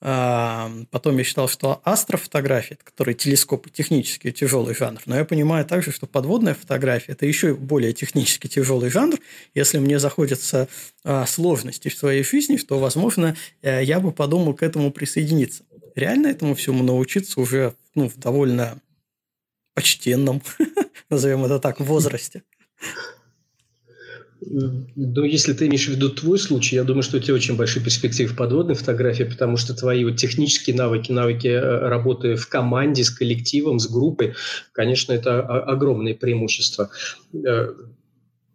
Потом 0.00 1.18
я 1.18 1.24
считал, 1.24 1.46
что 1.46 1.82
астрофотография, 1.84 2.78
который 2.82 3.12
телескоп 3.12 3.66
и 3.66 3.70
технически 3.70 4.30
тяжелый 4.30 4.74
жанр, 4.74 5.00
но 5.04 5.16
я 5.16 5.26
понимаю 5.26 5.66
также, 5.66 5.92
что 5.92 6.06
подводная 6.06 6.54
фотография– 6.54 7.12
это 7.14 7.26
еще 7.26 7.54
более 7.54 7.92
технически 7.92 8.46
тяжелый 8.46 8.88
жанр. 8.88 9.18
Если 9.54 9.78
мне 9.78 9.98
заходятся 9.98 10.68
а, 11.04 11.26
сложности 11.26 11.88
в 11.88 11.94
своей 11.94 12.24
жизни, 12.24 12.56
то, 12.56 12.78
возможно, 12.78 13.36
э, 13.60 13.84
я 13.84 14.00
бы 14.00 14.10
подумал 14.10 14.54
к 14.54 14.62
этому 14.62 14.90
присоединиться. 14.90 15.64
Реально 15.94 16.28
этому 16.28 16.54
всему 16.54 16.82
научиться 16.82 17.38
уже 17.38 17.74
ну, 17.94 18.08
в 18.08 18.16
довольно 18.16 18.80
почтенном, 19.74 20.42
назовем 21.10 21.44
это 21.44 21.58
так, 21.58 21.78
возрасте. 21.78 22.42
Ну, 24.42 25.24
если 25.24 25.52
ты 25.52 25.66
имеешь 25.66 25.86
в 25.86 25.90
виду 25.90 26.08
твой 26.08 26.38
случай, 26.38 26.76
я 26.76 26.84
думаю, 26.84 27.02
что 27.02 27.18
у 27.18 27.20
тебя 27.20 27.34
очень 27.34 27.56
большие 27.56 27.84
перспективы 27.84 28.32
в 28.32 28.36
подводной 28.36 28.74
фотографии, 28.74 29.24
потому 29.24 29.56
что 29.56 29.74
твои 29.74 30.04
вот 30.04 30.16
технические 30.16 30.76
навыки, 30.76 31.12
навыки 31.12 31.48
э, 31.48 31.88
работы 31.88 32.36
в 32.36 32.48
команде, 32.48 33.04
с 33.04 33.10
коллективом, 33.10 33.78
с 33.78 33.86
группой, 33.86 34.34
конечно, 34.72 35.12
это 35.12 35.40
огромные 35.40 36.14
преимущества. 36.14 36.90
Э, 37.34 37.68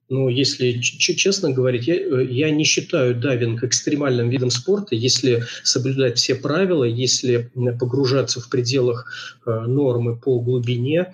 ну, 0.09 0.29
если 0.29 0.79
честно 0.79 1.51
говорить, 1.51 1.87
я, 1.87 1.95
э, 1.95 2.25
я 2.31 2.49
не 2.49 2.63
считаю 2.63 3.13
дайвинг 3.13 3.63
экстремальным 3.63 4.29
видом 4.29 4.49
спорта, 4.49 4.95
если 4.95 5.43
соблюдать 5.63 6.17
все 6.17 6.33
правила, 6.33 6.83
если 6.83 7.51
погружаться 7.79 8.39
в 8.39 8.49
пределах 8.49 9.39
нормы 9.45 10.17
по 10.17 10.39
глубине, 10.39 11.13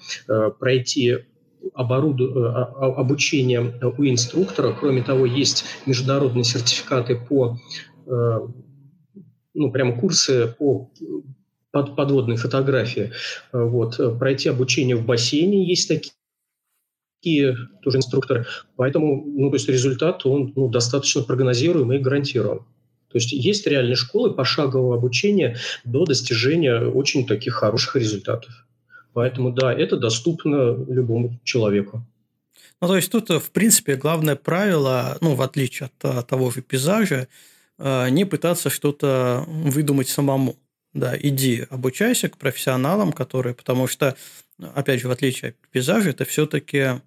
пройти 0.60 1.20
оборуду... 1.74 2.46
Э, 2.46 2.50
обучение 2.98 3.74
у 3.98 4.06
инструктора. 4.06 4.76
Кроме 4.78 5.04
того, 5.04 5.26
есть 5.26 5.66
международные 5.86 6.44
сертификаты 6.44 7.16
по 7.16 7.58
э, 8.08 8.40
ну, 9.54 9.72
прямо 9.72 9.98
курсы 9.98 10.56
по 10.58 10.92
под, 11.72 11.96
подводной 11.96 12.36
фотографии. 12.36 13.12
Вот. 13.52 13.98
Пройти 14.20 14.50
обучение 14.50 14.96
в 14.96 15.06
бассейне 15.06 15.66
есть 15.66 15.90
такие 17.22 17.56
тоже 17.82 17.98
инструкторы. 17.98 18.46
Поэтому 18.76 19.24
ну, 19.26 19.50
то 19.50 19.56
есть 19.56 19.70
результат 19.70 20.26
он 20.26 20.54
ну, 20.56 20.70
достаточно 20.70 21.22
прогнозируемый 21.22 21.98
и 21.98 22.02
гарантирован. 22.02 22.60
То 23.12 23.18
есть 23.18 23.32
есть 23.34 23.68
реальные 23.68 23.96
школы 23.96 24.34
пошагового 24.34 24.96
обучения 24.96 25.58
до 25.84 26.06
достижения 26.06 26.80
очень 26.80 27.28
таких 27.28 27.56
хороших 27.56 27.98
результатов. 27.98 28.66
Поэтому, 29.14 29.52
да, 29.52 29.74
это 29.74 29.98
доступно 29.98 30.76
любому 30.88 31.40
человеку. 31.44 32.04
Ну, 32.82 32.88
то 32.88 32.96
есть 32.96 33.12
тут, 33.12 33.30
в 33.30 33.52
принципе, 33.52 33.96
главное 33.96 34.36
правило, 34.36 35.18
ну, 35.22 35.36
в 35.36 35.42
отличие 35.42 35.88
от, 35.88 36.06
от 36.06 36.28
того 36.28 36.50
же 36.50 36.62
пейзажа, 36.62 37.28
э, 37.78 38.10
не 38.10 38.26
пытаться 38.26 38.70
что-то 38.70 39.46
выдумать 39.48 40.10
самому. 40.10 40.58
Да, 40.94 41.16
иди, 41.18 41.66
обучайся 41.70 42.28
к 42.30 42.38
профессионалам, 42.38 43.14
которые, 43.14 43.54
потому 43.54 43.88
что, 43.88 44.16
опять 44.60 45.02
же, 45.02 45.08
в 45.08 45.12
отличие 45.12 45.52
от 45.52 45.56
пейзажа, 45.70 46.10
это 46.10 46.26
все-таки 46.26 47.02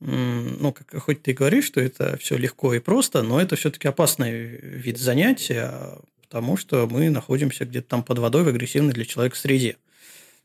ну, 0.00 0.72
как, 0.72 1.02
хоть 1.02 1.22
ты 1.22 1.32
говоришь, 1.32 1.64
что 1.64 1.80
это 1.80 2.16
все 2.18 2.36
легко 2.36 2.74
и 2.74 2.78
просто, 2.78 3.22
но 3.22 3.40
это 3.40 3.56
все-таки 3.56 3.88
опасный 3.88 4.58
вид 4.60 4.98
занятия, 4.98 5.98
потому 6.20 6.56
что 6.56 6.86
мы 6.86 7.08
находимся 7.10 7.64
где-то 7.64 7.88
там 7.88 8.02
под 8.02 8.18
водой 8.18 8.44
в 8.44 8.48
агрессивной 8.48 8.92
для 8.92 9.04
человека 9.04 9.36
среде. 9.36 9.76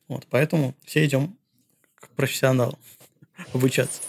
Вот, 0.09 0.25
поэтому 0.29 0.73
все 0.83 1.05
идем 1.05 1.37
к 1.95 2.09
профессионалам 2.09 2.75
обучаться. 3.53 4.01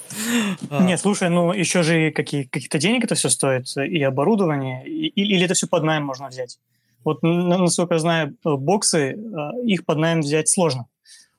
А. 0.71 0.83
Нет, 0.83 0.99
слушай, 0.99 1.29
ну 1.29 1.53
еще 1.53 1.83
же 1.83 2.11
какие, 2.11 2.45
каких-то 2.45 2.79
денег 2.79 3.05
это 3.05 3.15
все 3.15 3.29
стоит, 3.29 3.67
и 3.77 4.03
оборудование, 4.03 4.85
и, 4.87 5.09
или 5.09 5.45
это 5.45 5.55
все 5.55 5.69
под 5.69 5.85
найм 5.85 6.05
можно 6.05 6.29
взять? 6.29 6.59
Вот, 7.05 7.23
насколько 7.23 7.95
я 7.95 8.01
знаю, 8.01 8.37
боксы, 8.45 9.13
э, 9.13 9.17
их 9.65 9.85
под 9.85 9.99
найм 9.99 10.21
взять 10.21 10.49
сложно. 10.49 10.87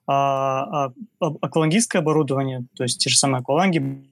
А, 0.08 0.86
а, 0.88 0.94
а 1.20 1.26
аквалангистское 1.42 2.02
оборудование, 2.02 2.66
то 2.76 2.84
есть 2.84 3.00
те 3.00 3.10
же 3.10 3.18
самые 3.18 3.40
акваланги, 3.42 4.04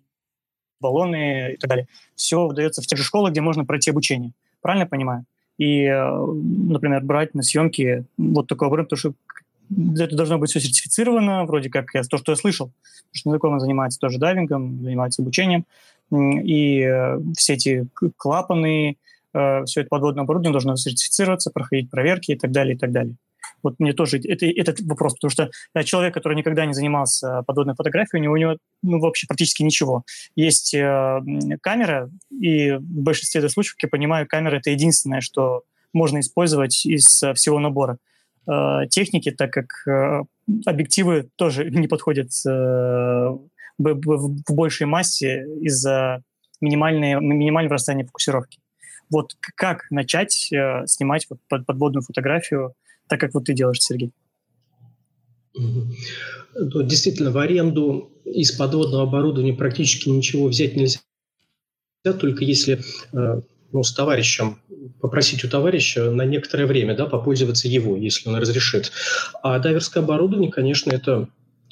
баллоны 0.79 1.53
и 1.53 1.57
так 1.57 1.69
далее, 1.69 1.88
все 2.15 2.47
выдается 2.47 2.81
в 2.81 2.88
тех 2.88 2.97
же 2.97 3.03
школах, 3.03 3.31
где 3.31 3.41
можно 3.41 3.65
пройти 3.65 3.89
обучение. 3.89 4.31
Правильно 4.62 4.83
я 4.83 4.88
понимаю? 4.88 5.25
И, 5.57 5.83
э, 5.83 6.25
например, 6.25 7.03
брать 7.03 7.33
на 7.33 7.43
съемки 7.43 8.05
вот 8.17 8.47
такой 8.47 8.67
оборудование, 8.67 8.89
потому 8.89 8.99
что 8.99 9.13
это 9.69 10.15
должно 10.15 10.38
быть 10.38 10.49
все 10.49 10.60
сертифицировано, 10.60 11.45
вроде 11.45 11.69
как 11.69 11.93
я, 11.93 12.03
то, 12.03 12.17
что 12.17 12.32
я 12.32 12.36
слышал. 12.36 12.71
Что 13.12 13.32
знакомый 13.32 13.60
занимается 13.60 13.99
тоже 13.99 14.17
дайвингом, 14.17 14.84
занимается 14.84 15.21
обучением. 15.21 15.65
И 16.12 16.82
э, 16.82 17.19
все 17.38 17.53
эти 17.53 17.88
клапаны, 18.17 18.97
э, 19.34 19.63
все 19.65 19.82
это 19.82 19.89
подводное 19.89 20.23
оборудование 20.23 20.53
должно 20.53 20.75
сертифицироваться, 20.75 21.51
проходить 21.51 21.91
проверки 21.91 22.32
и 22.32 22.36
так 22.36 22.51
далее, 22.51 22.75
и 22.75 22.77
так 22.77 22.91
далее. 22.91 23.15
Вот 23.62 23.75
мне 23.79 23.93
тоже 23.93 24.19
это, 24.19 24.45
этот 24.45 24.82
вопрос, 24.82 25.15
потому 25.15 25.29
что 25.29 25.51
да, 25.75 25.84
человек, 25.84 26.13
который 26.13 26.36
никогда 26.36 26.65
не 26.65 26.73
занимался 26.73 27.43
подводной 27.45 27.75
фотографией, 27.75 28.21
у 28.21 28.23
него, 28.23 28.34
у 28.34 28.38
него 28.38 28.58
ну, 28.82 28.99
вообще 28.99 29.27
практически 29.27 29.63
ничего. 29.63 30.03
Есть 30.36 30.73
э, 30.73 31.19
камера, 31.62 32.10
и 32.32 32.71
в 32.71 32.82
большинстве 32.82 33.47
случаев, 33.49 33.75
как 33.75 33.84
я 33.84 33.89
понимаю, 33.89 34.27
камера– 34.27 34.55
это 34.58 34.71
единственное, 34.71 35.21
что 35.21 35.63
можно 35.93 36.19
использовать 36.19 36.86
из 36.86 37.21
э, 37.21 37.34
всего 37.34 37.60
набора 37.60 37.97
э, 38.47 38.88
техники, 38.89 39.32
так 39.32 39.52
как 39.52 39.88
э, 39.88 40.23
объективы 40.65 41.30
тоже 41.36 41.69
не 41.71 41.88
подходят 41.88 42.30
э, 42.45 42.49
в, 42.49 43.39
в, 43.78 44.36
в 44.47 44.54
большей 44.54 44.88
массе 44.88 45.45
из-за 45.62 46.21
минимальной, 46.62 47.15
минимального 47.15 47.75
расстояния 47.75 48.06
фокусировки. 48.06 48.60
Вот 49.10 49.36
как 49.56 49.89
начать 49.89 50.52
э, 50.52 50.86
снимать 50.86 51.25
вот 51.30 51.39
под, 51.47 51.65
подводную 51.65 52.04
фотографию– 52.04 52.73
так 53.10 53.19
как 53.19 53.34
вот 53.34 53.45
ты 53.45 53.54
делаешь, 53.54 53.82
Сергей? 53.82 54.13
Ну, 55.56 56.84
действительно, 56.84 57.32
в 57.32 57.38
аренду 57.38 58.12
из 58.23 58.52
подводного 58.52 59.04
оборудования 59.04 59.54
практически 59.54 60.10
ничего 60.10 60.47
взять 60.47 60.75
нельзя, 60.75 60.99
только 62.04 62.43
если 62.45 62.82
э, 63.12 63.41
ну, 63.71 63.84
с 63.84 63.93
товарищем, 63.93 64.60
попросить 64.99 65.43
у 65.43 65.49
товарища 65.49 66.12
на 66.12 66.25
некоторое 66.25 66.65
время 66.65 66.95
да, 66.95 67.05
попользоваться 67.05 67.67
его, 67.67 67.95
если 67.95 68.29
он 68.29 68.36
разрешит. 68.36 68.91
А 69.43 69.60
дайверское 69.60 70.03
оборудование, 70.03 70.51
конечно, 70.51 70.91
это 70.91 71.27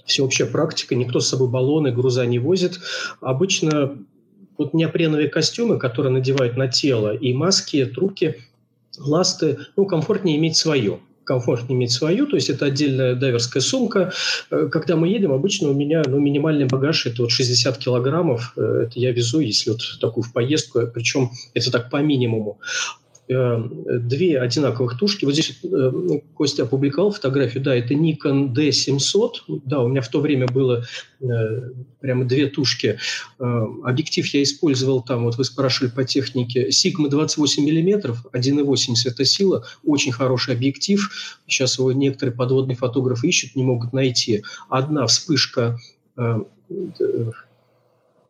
всеобщая 0.05 0.45
практика, 0.45 0.95
никто 0.95 1.19
с 1.19 1.27
собой 1.27 1.49
баллоны, 1.49 1.91
груза 1.91 2.25
не 2.25 2.39
возит. 2.39 2.79
Обычно 3.21 3.97
вот 4.57 4.73
неопреновые 4.73 5.29
костюмы, 5.29 5.77
которые 5.77 6.11
надевают 6.11 6.57
на 6.57 6.67
тело, 6.67 7.15
и 7.15 7.33
маски, 7.33 7.85
трубки, 7.85 8.37
ласты, 8.97 9.59
ну, 9.75 9.85
комфортнее 9.85 10.37
иметь 10.37 10.55
свое 10.55 10.99
комфортнее 11.27 11.77
иметь 11.77 11.91
свою, 11.91 12.25
то 12.25 12.35
есть 12.35 12.49
это 12.49 12.65
отдельная 12.65 13.13
дайверская 13.13 13.61
сумка. 13.61 14.13
Э, 14.49 14.69
когда 14.71 14.95
мы 14.95 15.09
едем, 15.09 15.33
обычно 15.33 15.69
у 15.69 15.73
меня 15.73 16.01
ну, 16.07 16.19
минимальный 16.19 16.65
багаж 16.65 17.05
это 17.05 17.21
вот 17.21 17.31
60 17.31 17.77
килограммов, 17.77 18.53
э, 18.55 18.85
это 18.85 18.99
я 18.99 19.11
везу, 19.11 19.41
если 19.41 19.71
вот 19.71 19.81
такую 19.99 20.23
в 20.23 20.31
поездку, 20.31 20.87
причем 20.93 21.31
это 21.53 21.71
так 21.71 21.89
по 21.89 21.97
минимуму. 21.97 22.59
Э, 23.29 23.61
две 23.99 24.39
одинаковых 24.39 24.97
тушки. 24.97 25.25
Вот 25.25 25.33
здесь 25.33 25.59
э, 25.61 25.91
Костя 26.33 26.63
опубликовал 26.63 27.11
фотографию. 27.11 27.61
Да, 27.61 27.75
это 27.75 27.93
Nikon 27.93 28.53
D700. 28.53 29.61
Да, 29.65 29.81
у 29.81 29.89
меня 29.89 30.01
в 30.01 30.07
то 30.07 30.21
время 30.21 30.47
было 30.47 30.85
э, 31.19 31.25
прямо 31.99 32.23
две 32.23 32.47
тушки. 32.47 32.99
Объектив 33.37 34.25
я 34.33 34.43
использовал 34.43 35.01
там, 35.01 35.25
вот 35.25 35.37
вы 35.37 35.43
спрашивали 35.43 35.91
по 35.91 36.05
технике, 36.05 36.69
Sigma 36.69 37.09
28 37.09 37.65
миллиметров, 37.65 38.25
1,8 38.31 38.95
светосила. 38.95 39.65
Очень 39.83 40.13
хороший 40.13 40.53
объектив. 40.53 41.09
Сейчас 41.47 41.79
его 41.79 41.91
некоторые 41.91 42.33
подводные 42.33 42.77
фотографы 42.77 43.27
ищут, 43.27 43.57
не 43.57 43.63
могут 43.63 43.91
найти. 43.91 44.43
Одна 44.69 45.05
вспышка 45.05 45.77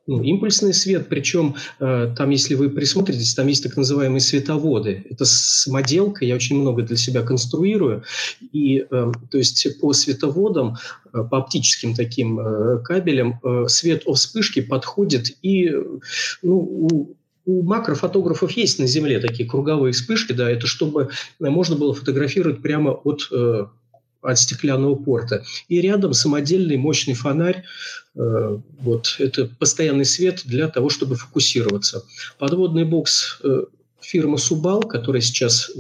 ну, 0.08 0.24
импульсный 0.24 0.74
свет, 0.74 1.08
причем 1.10 1.56
э, 1.80 2.14
там, 2.18 2.30
если 2.30 2.56
вы 2.56 2.70
присмотритесь, 2.70 3.36
там 3.36 3.48
есть 3.48 3.64
так 3.64 3.76
называемые 3.76 4.22
световоды. 4.22 5.06
Это 5.10 5.26
самоделка, 5.26 6.24
я 6.24 6.36
очень 6.36 6.60
много 6.60 6.82
для 6.82 6.96
себя 6.96 7.22
конструирую. 7.22 8.04
И, 8.54 8.86
э, 8.90 9.12
то 9.30 9.38
есть 9.38 9.80
по 9.80 9.92
световодам, 9.92 10.78
э, 11.14 11.24
по 11.30 11.40
оптическим 11.40 11.94
таким 11.94 12.40
э, 12.40 12.80
кабелям 12.84 13.40
э, 13.44 13.66
свет 13.68 14.04
о 14.06 14.14
вспышке 14.14 14.62
подходит 14.62 15.36
и 15.42 15.76
ну, 16.42 16.58
у, 16.58 17.16
у 17.46 17.64
макрофотографов 17.64 18.52
есть 18.52 18.80
на 18.80 18.88
Земле 18.88 19.20
такие 19.20 19.48
круговые 19.48 19.92
вспышки, 19.92 20.32
да, 20.32 20.50
это 20.50 20.68
чтобы 20.68 21.10
можно 21.40 21.76
было 21.76 21.94
фотографировать 21.94 22.62
прямо 22.62 22.92
от 22.92 23.28
э, 23.32 23.66
от 24.22 24.40
стеклянного 24.40 24.96
порта. 24.96 25.44
И 25.68 25.80
рядом 25.80 26.14
самодельный 26.14 26.78
мощный 26.78 27.14
фонарь. 27.14 27.64
Э, 28.18 28.58
вот 28.80 29.16
это 29.20 29.50
постоянный 29.60 30.06
свет 30.06 30.42
для 30.46 30.68
того, 30.68 30.90
чтобы 30.90 31.16
фокусироваться. 31.16 32.04
Подводный 32.40 32.84
бокс 32.84 33.40
э, 33.44 33.66
фирмы 34.02 34.40
Субал, 34.40 34.82
которая 34.82 35.22
сейчас 35.22 35.72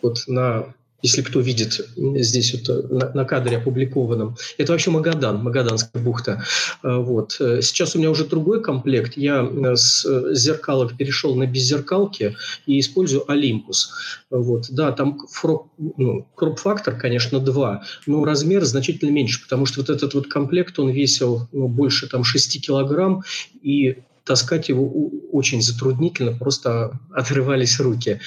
вот 0.00 0.24
на 0.26 0.74
если 1.02 1.22
кто 1.22 1.40
видит 1.40 1.80
здесь 1.96 2.52
вот 2.54 2.68
э, 2.68 2.86
на, 2.88 3.12
на 3.12 3.24
кадре 3.24 3.56
опубликованном. 3.56 4.36
Это 4.58 4.72
вообще 4.72 4.90
Магадан, 4.90 5.42
Магаданская 5.42 6.02
бухта. 6.02 6.44
Э, 6.82 6.96
вот. 6.96 7.36
Э, 7.40 7.60
сейчас 7.62 7.94
у 7.94 7.98
меня 7.98 8.10
уже 8.10 8.24
другой 8.24 8.62
комплект. 8.62 9.16
Я 9.16 9.48
с 9.76 10.04
зеркалок 10.34 10.96
перешел 10.96 11.34
на 11.34 11.46
беззеркалки 11.46 12.36
и 12.66 12.80
использую 12.80 13.30
Олимпус. 13.30 13.92
Вот. 14.30 14.66
Да, 14.70 14.92
там 14.92 15.18
ну, 15.78 16.26
кроп-фактор, 16.34 16.96
конечно, 16.96 17.40
2, 17.40 17.82
но 18.06 18.24
размер 18.24 18.64
значительно 18.64 19.10
меньше, 19.10 19.42
потому 19.42 19.66
что 19.66 19.80
вот 19.80 19.90
этот 19.90 20.14
вот 20.14 20.26
комплект, 20.28 20.78
он 20.78 20.90
весил 20.90 21.48
ну, 21.52 21.68
больше 21.68 22.08
там 22.08 22.24
6 22.24 22.64
килограмм, 22.64 23.22
и 23.62 23.98
таскать 24.24 24.68
его 24.68 25.10
очень 25.32 25.62
затруднительно, 25.62 26.32
просто 26.32 26.98
отрывались 27.12 27.80
руки. 27.80 28.20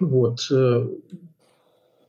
Вот. 0.00 0.46
Э, 0.50 0.86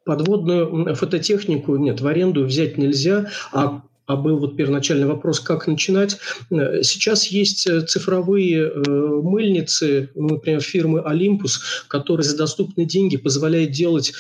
подводную 0.06 0.96
фототехнику 0.96 1.76
нет, 1.76 2.02
в 2.02 2.08
аренду 2.08 2.46
взять 2.46 2.78
нельзя, 2.78 3.28
а 3.52 3.84
а 4.08 4.18
был 4.18 4.40
вот 4.40 4.58
первоначальный 4.58 5.06
вопрос, 5.06 5.40
как 5.40 5.68
начинать. 5.68 6.18
Э, 6.50 6.82
сейчас 6.84 7.28
есть 7.28 7.66
э, 7.68 7.82
цифровые 7.82 8.70
мыльницы, 8.76 10.10
ну, 10.16 10.30
например, 10.30 10.60
фирмы 10.60 11.00
Olympus, 11.00 11.62
которые 11.88 12.26
за 12.26 12.36
доступные 12.36 12.86
деньги 12.86 13.16
позволяют 13.16 13.72
делать 13.72 14.12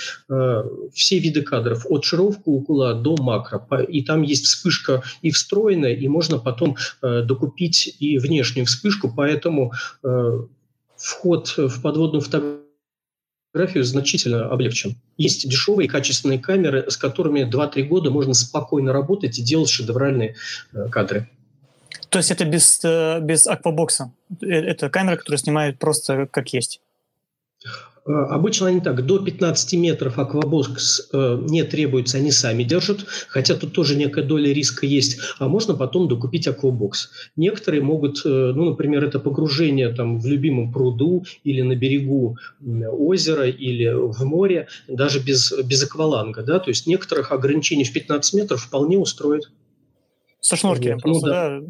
все 0.93 1.19
виды 1.19 1.41
кадров, 1.41 1.85
от 1.89 2.05
широкого 2.05 2.93
до 2.93 3.17
макро. 3.17 3.67
И 3.81 4.01
там 4.03 4.21
есть 4.21 4.45
вспышка 4.45 5.03
и 5.23 5.31
встроенная, 5.31 5.93
и 5.93 6.07
можно 6.07 6.37
потом 6.37 6.77
докупить 7.01 7.97
и 7.99 8.17
внешнюю 8.17 8.67
вспышку, 8.67 9.11
поэтому 9.13 9.73
вход 10.95 11.53
в 11.57 11.81
подводную 11.81 12.21
фотографию 12.21 12.61
фотографию 13.51 13.83
значительно 13.83 14.49
облегчен. 14.49 14.95
Есть 15.17 15.47
дешевые 15.47 15.89
качественные 15.89 16.39
камеры, 16.39 16.89
с 16.89 16.97
которыми 16.97 17.41
2-3 17.41 17.83
года 17.83 18.09
можно 18.09 18.33
спокойно 18.33 18.93
работать 18.93 19.37
и 19.39 19.43
делать 19.43 19.69
шедевральные 19.69 20.35
э, 20.73 20.87
кадры. 20.89 21.29
То 22.09 22.19
есть 22.19 22.31
это 22.31 22.45
без, 22.45 22.79
э, 22.83 23.19
без 23.21 23.47
аквабокса? 23.47 24.13
Э, 24.41 24.47
это 24.47 24.89
камера, 24.89 25.17
которая 25.17 25.39
снимает 25.39 25.79
просто 25.79 26.27
как 26.27 26.53
есть? 26.53 26.81
Э, 28.05 28.11
обычно 28.11 28.67
они 28.67 28.81
так, 28.81 29.05
до 29.05 29.19
15 29.19 29.73
метров 29.73 30.17
аквабокс 30.17 31.09
э, 31.13 31.39
не 31.47 31.63
требуется, 31.63 32.17
они 32.17 32.31
сами 32.31 32.63
держат, 32.63 33.05
хотя 33.27 33.55
тут 33.55 33.73
тоже 33.73 33.95
некая 33.95 34.23
доля 34.23 34.51
риска 34.51 34.85
есть, 34.85 35.19
а 35.37 35.47
можно 35.47 35.75
потом 35.75 36.07
докупить 36.07 36.47
аквабокс. 36.47 37.11
Некоторые 37.35 37.83
могут, 37.83 38.25
э, 38.25 38.53
ну, 38.55 38.71
например, 38.71 39.03
это 39.03 39.19
погружение 39.19 39.89
там 39.89 40.19
в 40.19 40.25
любимом 40.25 40.71
пруду 40.73 41.25
или 41.43 41.61
на 41.61 41.75
берегу 41.75 42.37
озера 42.61 43.47
или 43.47 43.91
в 43.93 44.23
море, 44.23 44.67
даже 44.87 45.19
без, 45.19 45.53
без 45.63 45.83
акваланга, 45.83 46.41
да, 46.41 46.59
то 46.59 46.69
есть 46.69 46.87
некоторых 46.87 47.31
ограничений 47.31 47.83
в 47.83 47.93
15 47.93 48.33
метров 48.33 48.63
вполне 48.63 48.97
устроит. 48.97 49.51
Со 50.39 50.55
вот. 50.55 50.79
Ну 50.79 50.99
просто, 50.99 51.27
ну, 51.27 51.31
да. 51.31 51.59
да? 51.59 51.65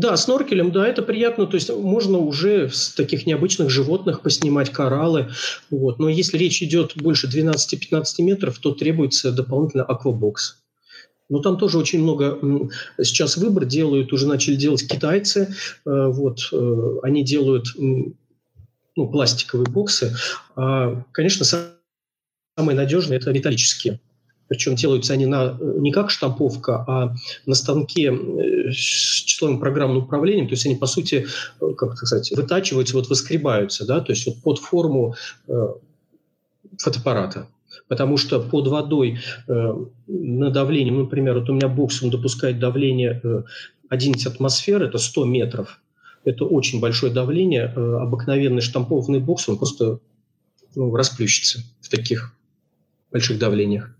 Да, 0.00 0.16
сноркелем, 0.16 0.72
да, 0.72 0.88
это 0.88 1.02
приятно. 1.02 1.46
То 1.46 1.56
есть 1.56 1.68
можно 1.68 2.16
уже 2.16 2.70
с 2.70 2.94
таких 2.94 3.26
необычных 3.26 3.68
животных 3.68 4.22
поснимать 4.22 4.70
кораллы. 4.70 5.28
Вот. 5.68 5.98
Но 5.98 6.08
если 6.08 6.38
речь 6.38 6.62
идет 6.62 6.92
больше 6.96 7.26
12-15 7.28 8.22
метров, 8.22 8.58
то 8.60 8.72
требуется 8.72 9.30
дополнительно 9.30 9.84
аквабокс. 9.84 10.56
Но 11.28 11.40
там 11.40 11.58
тоже 11.58 11.76
очень 11.76 12.02
много 12.02 12.70
сейчас 13.02 13.36
выбор 13.36 13.66
делают, 13.66 14.14
уже 14.14 14.26
начали 14.26 14.56
делать 14.56 14.88
китайцы. 14.88 15.54
Э, 15.84 16.06
вот, 16.06 16.48
э, 16.50 16.96
они 17.02 17.22
делают 17.22 17.66
ну, 17.76 18.14
пластиковые 18.96 19.66
боксы. 19.66 20.16
А, 20.56 21.04
конечно, 21.12 21.44
самые 21.44 22.74
надежные– 22.74 23.18
это 23.20 23.34
металлические. 23.34 24.00
Причем 24.50 24.74
делаются 24.74 25.12
они 25.12 25.26
на, 25.26 25.56
не 25.60 25.92
как 25.92 26.10
штамповка, 26.10 26.84
а 26.86 27.14
на 27.46 27.54
станке 27.54 28.12
с 28.72 28.74
числовым 28.74 29.60
программным 29.60 30.02
управлением. 30.02 30.48
То 30.48 30.54
есть 30.54 30.66
они, 30.66 30.74
по 30.74 30.86
сути, 30.86 31.26
как 31.78 31.96
сказать, 31.96 32.32
вытачиваются, 32.32 32.96
вот 32.96 33.08
выскребаются, 33.08 33.86
да, 33.86 34.00
то 34.00 34.10
есть 34.10 34.26
вот 34.26 34.42
под 34.42 34.58
форму 34.58 35.14
фотоаппарата 36.78 37.46
потому 37.90 38.16
что 38.16 38.40
под 38.40 38.68
водой 38.68 39.18
э, 39.48 39.74
на 40.06 40.50
давлением, 40.50 40.94
ну, 40.94 41.00
например, 41.02 41.40
вот 41.40 41.50
у 41.50 41.54
меня 41.54 41.68
бокс, 41.68 42.02
он 42.02 42.10
допускает 42.10 42.60
давление 42.60 43.20
э, 43.22 43.42
11 43.88 44.26
атмосфер, 44.26 44.82
это 44.84 44.98
100 44.98 45.24
метров. 45.24 45.80
Это 46.24 46.44
очень 46.44 46.80
большое 46.80 47.12
давление. 47.12 47.72
Э, 47.74 47.96
обыкновенный 48.00 48.60
штампованный 48.60 49.18
бокс, 49.18 49.48
он 49.48 49.58
просто 49.58 49.98
ну, 50.76 50.94
расплющится 50.94 51.64
в 51.80 51.88
таких 51.88 52.32
больших 53.10 53.40
давлениях. 53.40 53.92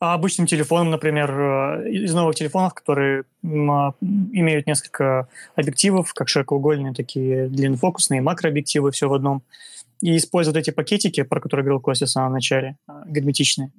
А 0.00 0.14
обычным 0.14 0.46
телефоном, 0.46 0.90
например, 0.90 1.30
э, 1.30 1.90
из 1.90 2.12
новых 2.14 2.34
телефонов, 2.34 2.74
которые 2.74 3.24
а, 3.44 3.92
имеют 4.00 4.66
несколько 4.66 5.28
объективов, 5.54 6.14
как 6.14 6.28
широкоугольные, 6.28 6.94
такие 6.94 7.48
длиннофокусные, 7.48 8.22
макрообъективы, 8.22 8.90
все 8.90 9.08
в 9.08 9.14
одном– 9.14 9.42
и 10.00 10.16
использовать 10.16 10.56
эти 10.56 10.70
пакетики, 10.74 11.22
про 11.22 11.40
которые 11.40 11.64
говорил 11.64 11.80
Костя 11.80 12.06
в 12.06 12.10
самом 12.10 12.32
начале, 12.32 12.76
а, 12.86 13.04
герметичные. 13.06 13.70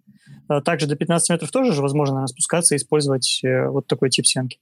А, 0.47 0.61
также 0.61 0.87
до 0.87 0.95
15 0.95 1.29
метров 1.29 1.51
тоже 1.51 1.73
же 1.73 1.81
возможно 1.81 2.15
наверное, 2.15 2.27
спускаться 2.27 2.75
и 2.75 2.77
использовать 2.77 3.41
э, 3.43 3.67
вот 3.67 3.87
такой 3.87 4.09
тип 4.09 4.27
съемки. 4.27 4.59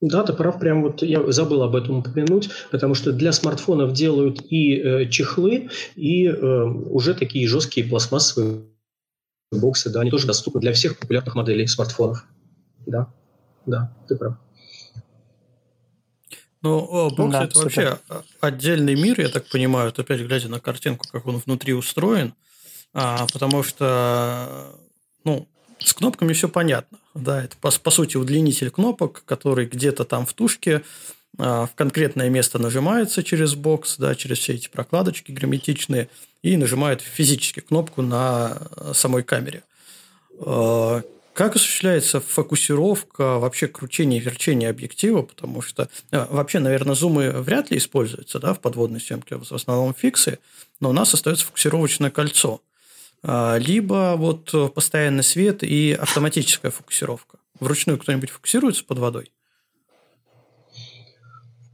Да, 0.00 0.22
ты 0.22 0.32
прав, 0.32 0.58
прям 0.58 0.82
вот 0.82 1.02
я 1.02 1.30
забыл 1.30 1.62
об 1.62 1.76
этом 1.76 1.98
упомянуть, 1.98 2.50
потому 2.70 2.94
что 2.94 3.12
для 3.12 3.32
смартфонов 3.32 3.92
делают 3.92 4.42
и 4.50 4.76
э, 4.76 5.06
чехлы, 5.06 5.68
и 5.94 6.26
э, 6.26 6.64
уже 6.64 7.14
такие 7.14 7.46
жесткие 7.46 7.86
пластмассовые 7.86 8.62
боксы, 9.50 9.90
да, 9.90 10.00
они 10.00 10.10
тоже 10.10 10.26
доступны 10.26 10.60
для 10.60 10.72
всех 10.72 10.98
популярных 10.98 11.34
моделей 11.34 11.66
смартфонов. 11.66 12.24
Да, 12.86 13.12
да, 13.66 13.94
ты 14.08 14.16
прав. 14.16 14.34
Ну, 16.62 17.10
бокс 17.10 17.32
да, 17.32 17.44
это 17.44 17.58
супер. 17.58 17.98
вообще 18.08 18.24
отдельный 18.40 18.94
мир, 18.94 19.20
я 19.20 19.28
так 19.28 19.48
понимаю, 19.48 19.86
вот 19.86 19.98
опять 19.98 20.20
глядя 20.20 20.48
на 20.48 20.60
картинку, 20.60 21.06
как 21.10 21.26
он 21.26 21.38
внутри 21.38 21.72
устроен, 21.72 22.34
а, 22.92 23.26
потому 23.32 23.62
что, 23.62 24.76
ну, 25.24 25.48
с 25.78 25.94
кнопками 25.94 26.34
все 26.34 26.48
понятно. 26.48 26.98
Да, 27.14 27.42
это 27.42 27.56
по, 27.56 27.70
по 27.70 27.90
сути 27.90 28.18
удлинитель 28.18 28.70
кнопок, 28.70 29.22
который 29.24 29.66
где-то 29.66 30.04
там 30.04 30.26
в 30.26 30.34
тушке 30.34 30.76
а, 30.76 30.82
в 31.38 31.70
конкретное 31.74 32.28
место 32.28 32.58
нажимается 32.58 33.22
через 33.22 33.54
бокс, 33.54 33.96
да, 33.96 34.14
через 34.14 34.38
все 34.38 34.54
эти 34.54 34.68
прокладочки 34.68 35.32
герметичные, 35.32 36.08
и 36.42 36.56
нажимает 36.56 37.00
физически 37.00 37.60
кнопку 37.60 38.02
на 38.02 38.62
самой 38.92 39.22
камере. 39.22 39.62
А, 40.40 41.02
как 41.34 41.56
осуществляется 41.56 42.20
фокусировка, 42.20 43.38
вообще 43.38 43.68
кручение 43.68 44.20
и 44.20 44.22
верчение 44.22 44.68
объектива? 44.70 45.22
Потому 45.22 45.62
что 45.62 45.88
вообще, 46.10 46.58
наверное, 46.58 46.94
зумы 46.94 47.30
вряд 47.30 47.70
ли 47.70 47.78
используются 47.78 48.38
да, 48.38 48.54
в 48.54 48.60
подводной 48.60 49.00
съемке, 49.00 49.36
в 49.36 49.52
основном 49.52 49.94
фиксы, 49.94 50.38
но 50.80 50.90
у 50.90 50.92
нас 50.92 51.14
остается 51.14 51.44
фокусировочное 51.46 52.10
кольцо. 52.10 52.60
А, 53.22 53.56
либо 53.58 54.14
вот 54.16 54.74
постоянный 54.74 55.22
свет 55.22 55.62
и 55.62 55.92
автоматическая 55.92 56.70
фокусировка. 56.70 57.38
Вручную 57.58 57.98
кто-нибудь 57.98 58.30
фокусируется 58.30 58.84
под 58.84 58.98
водой? 58.98 59.30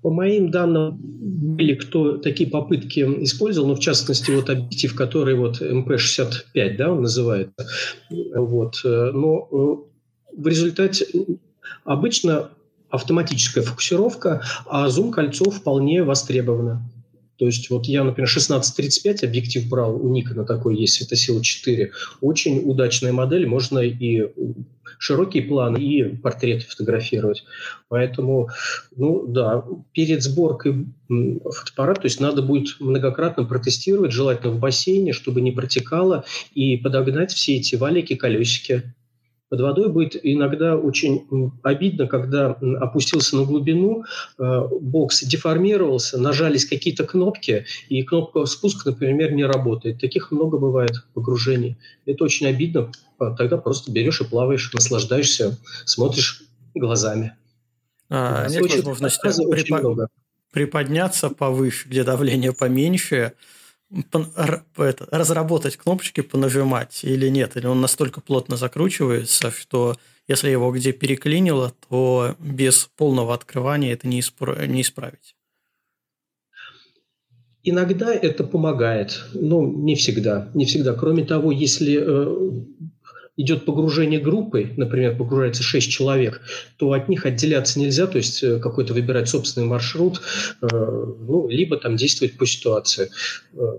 По 0.03 0.11
моим 0.11 0.51
данным, 0.51 0.99
были 1.01 1.75
кто 1.75 2.19
такие 2.19 2.49
попытки 2.49 3.01
использовал, 3.25 3.69
но 3.69 3.75
в 3.75 3.81
частности 3.81 4.31
вот 4.31 4.51
объектив, 4.51 4.95
который 4.95 5.35
вот 5.35 5.61
МП-65, 5.61 6.77
да, 6.77 6.93
он 6.93 7.03
называется. 7.03 7.67
Вот. 8.11 8.81
Но 8.85 9.49
э, 9.51 10.37
в 10.37 10.47
результате 10.47 11.07
обычно 11.85 12.51
автоматическая 12.91 13.65
фокусировка, 13.65 14.43
а 14.67 14.89
зум-кольцо 14.89 15.51
вполне 15.51 16.03
востребовано. 16.03 16.89
То 17.39 17.47
есть 17.47 17.71
вот 17.71 17.87
я, 17.87 18.05
например, 18.05 18.29
1635 18.29 19.25
объектив 19.25 19.69
брал, 19.69 19.97
у 19.97 20.09
Никона 20.09 20.45
такой 20.45 20.77
есть, 20.77 20.95
светосила 20.95 21.43
4. 21.43 21.93
Очень 22.21 22.63
удачная 22.65 23.13
модель, 23.13 23.47
можно 23.47 23.79
и 23.79 24.31
широкие 24.99 25.43
планы, 25.43 25.79
и 25.79 26.05
портреты 26.17 26.67
фотографировать. 26.67 27.45
Поэтому, 27.89 28.49
ну 28.97 29.27
да, 29.27 29.65
перед 29.93 30.23
сборкой 30.23 30.87
фотоаппарата, 31.09 32.03
то 32.03 32.07
есть 32.07 32.21
надо 32.21 32.43
будет 32.43 32.77
многократно 32.81 33.45
протестировать, 33.45 34.13
желательно 34.13 34.53
в 34.53 34.59
бассейне, 34.59 35.13
чтобы 35.13 35.41
не 35.41 35.53
протекало, 35.53 36.25
и 36.55 36.77
подогнать 36.77 37.33
все 37.33 37.57
эти 37.57 37.77
валики, 37.77 38.15
колесики 38.15 38.95
под 39.49 39.61
водой 39.61 39.89
будет 39.89 40.17
иногда 40.23 40.77
очень 40.77 41.53
обидно, 41.63 42.07
когда 42.07 42.51
опустился 42.81 43.37
на 43.37 43.45
глубину, 43.45 44.05
э, 44.39 44.69
бокс 44.81 45.23
деформировался, 45.23 46.21
нажались 46.21 46.67
какие-то 46.67 47.05
кнопки, 47.05 47.65
и 47.89 48.03
кнопка 48.03 48.45
спуска, 48.47 48.91
например, 48.91 49.33
не 49.33 49.45
работает. 49.45 50.01
Таких 50.01 50.33
много 50.33 50.59
бывает 50.59 50.93
погружений. 51.15 51.77
Это 52.07 52.25
очень 52.25 52.47
обидно. 52.47 52.91
А 53.19 53.35
тогда 53.35 53.57
просто 53.57 53.93
берешь 53.93 54.21
и 54.21 54.25
плаваешь, 54.25 54.73
наслаждаешься, 54.73 55.59
смотришь 55.85 56.43
глазами. 56.75 57.37
А, 58.09 58.49
нет 58.49 58.63
возможности 58.63 59.27
припо- 59.27 60.09
приподняться 60.53 61.31
повыше, 61.31 61.89
где 61.89 62.03
давление 62.03 62.53
поменьше, 62.53 63.35
разработать 65.11 65.77
кнопочки, 65.77 66.21
понажимать 66.21 67.05
или 67.05 67.29
нет? 67.29 67.57
Или 67.57 67.67
он 67.67 67.81
настолько 67.81 68.21
плотно 68.21 68.57
закручивается, 68.57 69.51
что 69.51 69.97
если 70.29 70.51
его 70.51 70.73
где 70.73 70.93
переклинило, 70.93 71.73
то 71.89 72.35
без 72.41 72.91
полного 72.97 73.35
открывания 73.35 73.93
это 73.93 74.09
не, 74.09 74.21
испра- 74.21 74.67
не 74.67 74.83
исправить? 74.83 75.37
Иногда 77.63 78.15
это 78.15 78.45
помогает, 78.45 79.25
но 79.35 79.65
не 79.65 79.97
всегда. 79.97 80.51
Не 80.55 80.67
всегда. 80.67 80.95
Кроме 80.95 81.25
того, 81.25 81.51
если 81.51 81.99
э, 82.01 82.63
идет 83.37 83.65
погружение 83.65 84.19
группы, 84.19 84.73
например, 84.77 85.17
погружается 85.17 85.63
6 85.63 85.91
человек, 85.91 86.41
то 86.79 86.93
от 86.93 87.09
них 87.09 87.27
отделяться 87.27 87.79
нельзя, 87.79 88.07
то 88.07 88.17
есть 88.17 88.43
э, 88.43 88.59
какой-то 88.59 88.95
выбирать 88.95 89.29
собственный 89.29 89.67
маршрут, 89.67 90.23
э, 90.63 90.67
ну, 90.71 91.49
либо 91.49 91.77
там 91.77 91.97
действовать 91.97 92.39
по 92.39 92.47
ситуации. 92.47 93.11
Э, 93.55 93.79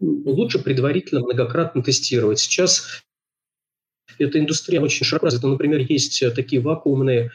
лучше 0.00 0.58
предварительно 0.58 1.20
многократно 1.20 1.82
тестировать. 1.82 2.40
Сейчас 2.40 3.02
эта 4.18 4.38
индустрия 4.40 4.80
очень 4.80 5.06
широко 5.06 5.26
развита. 5.26 5.46
Например, 5.46 5.80
есть 5.80 6.22
такие 6.34 6.60
вакуумные 6.60 7.30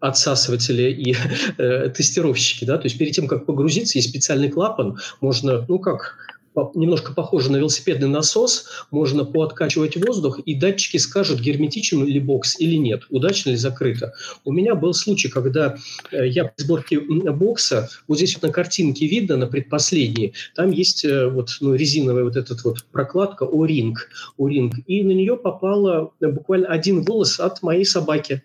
отсасыватели 0.00 0.90
и 0.92 1.16
э, 1.58 1.90
тестировщики, 1.90 2.64
да, 2.64 2.78
то 2.78 2.84
есть 2.84 2.98
перед 2.98 3.12
тем, 3.12 3.26
как 3.26 3.46
погрузиться, 3.46 3.98
есть 3.98 4.10
специальный 4.10 4.48
клапан, 4.48 4.98
можно, 5.20 5.64
ну 5.68 5.78
как, 5.80 6.27
немножко 6.74 7.12
похоже 7.12 7.50
на 7.52 7.56
велосипедный 7.56 8.08
насос, 8.08 8.66
можно 8.90 9.24
пооткачивать 9.24 9.96
воздух, 9.96 10.38
и 10.40 10.54
датчики 10.54 10.96
скажут, 10.96 11.40
герметичен 11.40 12.04
ли 12.04 12.20
бокс 12.20 12.58
или 12.58 12.76
нет, 12.76 13.02
удачно 13.10 13.50
ли 13.50 13.56
закрыто. 13.56 14.14
У 14.44 14.52
меня 14.52 14.74
был 14.74 14.94
случай, 14.94 15.28
когда 15.28 15.76
э, 16.10 16.28
я 16.28 16.44
при 16.44 16.62
сборке 16.62 17.00
бокса, 17.00 17.88
вот 18.06 18.18
здесь 18.18 18.34
вот 18.34 18.42
на 18.42 18.52
картинке 18.52 19.06
видно, 19.06 19.36
на 19.36 19.46
предпоследней, 19.46 20.34
там 20.54 20.70
есть 20.70 21.04
э, 21.04 21.28
вот 21.28 21.56
ну, 21.60 21.74
резиновая 21.74 22.24
вот 22.24 22.36
эта 22.36 22.56
вот 22.64 22.84
прокладка 22.92 23.44
O-ring, 23.44 23.94
O-ring, 24.38 24.72
и 24.86 25.02
на 25.02 25.12
нее 25.12 25.36
попало 25.36 26.12
буквально 26.20 26.68
один 26.68 27.02
волос 27.02 27.40
от 27.40 27.62
моей 27.62 27.84
собаки 27.84 28.42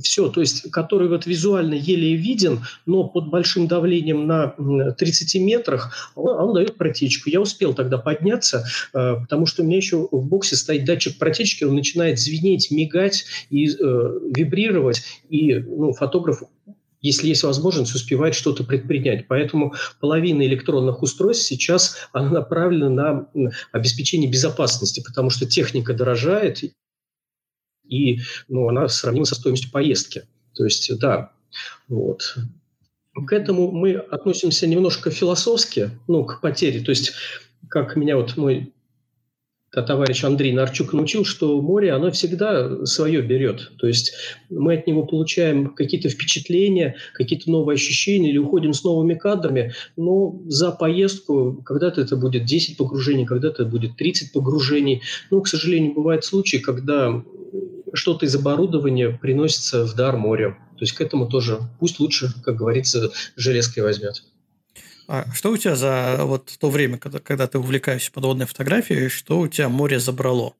все, 0.00 0.28
то 0.28 0.40
есть 0.40 0.70
который 0.70 1.08
вот 1.08 1.26
визуально 1.26 1.74
еле 1.74 2.14
виден, 2.14 2.60
но 2.86 3.04
под 3.04 3.28
большим 3.28 3.66
давлением 3.66 4.26
на 4.26 4.54
30 4.98 5.40
метрах 5.42 6.12
он, 6.14 6.48
он 6.48 6.54
дает 6.54 6.76
протечку. 6.76 7.30
Я 7.30 7.40
успел 7.40 7.74
тогда 7.74 7.98
подняться, 7.98 8.64
э, 8.94 9.16
потому 9.20 9.46
что 9.46 9.62
у 9.62 9.66
меня 9.66 9.76
еще 9.76 10.08
в 10.10 10.26
боксе 10.26 10.56
стоит 10.56 10.84
датчик 10.84 11.18
протечки, 11.18 11.64
он 11.64 11.74
начинает 11.74 12.18
звенеть, 12.18 12.70
мигать 12.70 13.24
и 13.50 13.68
э, 13.68 14.18
вибрировать, 14.34 15.02
и 15.28 15.54
ну, 15.54 15.92
фотограф 15.92 16.42
если 17.02 17.26
есть 17.26 17.42
возможность, 17.42 17.94
успевает 17.94 18.34
что-то 18.34 18.64
предпринять. 18.64 19.26
Поэтому 19.26 19.74
половина 20.00 20.42
электронных 20.42 21.02
устройств 21.02 21.46
сейчас 21.46 21.96
она 22.12 22.30
направлена 22.30 22.88
на 23.34 23.50
обеспечение 23.72 24.30
безопасности, 24.30 25.02
потому 25.04 25.28
что 25.28 25.44
техника 25.44 25.92
дорожает, 25.92 26.62
и 27.92 28.20
ну, 28.48 28.68
она 28.68 28.88
сравнима 28.88 29.26
со 29.26 29.34
стоимостью 29.34 29.70
поездки. 29.70 30.24
То 30.54 30.64
есть, 30.64 30.98
да, 30.98 31.32
вот. 31.88 32.36
К 33.26 33.32
этому 33.32 33.70
мы 33.70 33.94
относимся 33.94 34.66
немножко 34.66 35.10
философски, 35.10 35.90
ну, 36.08 36.24
к 36.24 36.40
потере. 36.40 36.80
То 36.80 36.90
есть, 36.90 37.12
как 37.68 37.96
меня 37.96 38.16
вот 38.16 38.36
мой 38.36 38.72
товарищ 39.80 40.22
Андрей 40.24 40.52
Нарчук 40.52 40.92
научил, 40.92 41.24
что 41.24 41.60
море, 41.62 41.92
оно 41.92 42.10
всегда 42.10 42.84
свое 42.84 43.22
берет. 43.22 43.72
То 43.78 43.86
есть 43.86 44.12
мы 44.50 44.74
от 44.74 44.86
него 44.86 45.06
получаем 45.06 45.74
какие-то 45.74 46.10
впечатления, 46.10 46.96
какие-то 47.14 47.50
новые 47.50 47.76
ощущения 47.76 48.28
или 48.28 48.38
уходим 48.38 48.74
с 48.74 48.84
новыми 48.84 49.14
кадрами, 49.14 49.72
но 49.96 50.38
за 50.46 50.72
поездку 50.72 51.62
когда-то 51.64 52.02
это 52.02 52.16
будет 52.16 52.44
10 52.44 52.76
погружений, 52.76 53.24
когда-то 53.24 53.62
это 53.62 53.70
будет 53.70 53.96
30 53.96 54.32
погружений. 54.32 55.00
Но, 55.30 55.40
к 55.40 55.48
сожалению, 55.48 55.94
бывают 55.94 56.24
случаи, 56.24 56.58
когда 56.58 57.22
что-то 57.92 58.26
из 58.26 58.34
оборудования 58.34 59.10
приносится 59.10 59.84
в 59.84 59.94
дар 59.94 60.16
моря. 60.16 60.58
То 60.76 60.84
есть 60.84 60.92
к 60.92 61.00
этому 61.00 61.28
тоже 61.28 61.60
пусть 61.78 62.00
лучше, 62.00 62.32
как 62.44 62.56
говорится, 62.56 63.10
железкой 63.36 63.82
возьмет. 63.82 64.22
А 65.08 65.30
что 65.32 65.50
у 65.50 65.56
тебя 65.56 65.76
за 65.76 66.18
вот 66.20 66.52
то 66.58 66.70
время, 66.70 66.98
когда, 66.98 67.18
когда 67.18 67.46
ты 67.46 67.58
увлекаешься 67.58 68.12
подводной 68.12 68.46
фотографией, 68.46 69.08
что 69.08 69.40
у 69.40 69.48
тебя 69.48 69.68
море 69.68 69.98
забрало? 69.98 70.54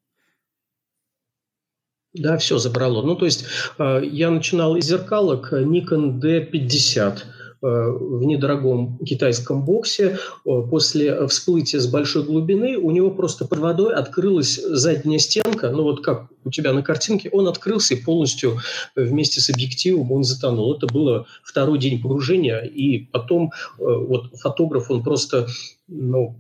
Да, 2.13 2.37
все 2.37 2.59
забрало. 2.59 3.03
Ну, 3.03 3.17
то 3.17 3.25
есть 3.25 3.47
э, 3.79 4.03
я 4.05 4.31
начинал 4.31 4.77
из 4.77 4.85
зеркалок 4.85 5.53
Nikon 5.53 6.21
D50 6.21 7.19
Э, 7.19 7.42
в 7.63 8.25
недорогом 8.25 8.99
китайском 8.99 9.65
боксе. 9.65 10.19
Э, 10.45 10.63
после 10.69 11.27
всплытия 11.29 11.81
с 11.81 11.87
большой 11.87 12.25
глубины 12.25 12.77
у 12.77 12.91
него 12.91 13.11
просто 13.11 13.45
под 13.45 13.61
водой 13.61 13.95
открылась 13.95 14.57
задняя 14.57 15.19
стенка, 15.19 15.71
ну 15.71 15.85
вот 15.85 16.05
как 16.05 16.29
у 16.45 16.51
тебя 16.51 16.73
на 16.73 16.83
картинке, 16.83 17.31
он 17.31 17.47
открылся 17.47 17.95
и 17.95 18.03
полностью 18.03 18.59
вместе 18.97 19.41
с 19.41 19.49
объективом 19.49 20.11
он 20.11 20.25
затонул. 20.25 20.75
Это 20.75 20.87
было 20.87 21.27
второй 21.45 21.79
день 21.79 22.03
погружения, 22.03 22.61
и 22.61 22.99
потом 22.99 23.53
э, 23.79 23.83
вот 23.85 24.37
фотограф, 24.39 24.91
он 24.91 25.05
просто 25.05 25.47
ну, 25.89 26.37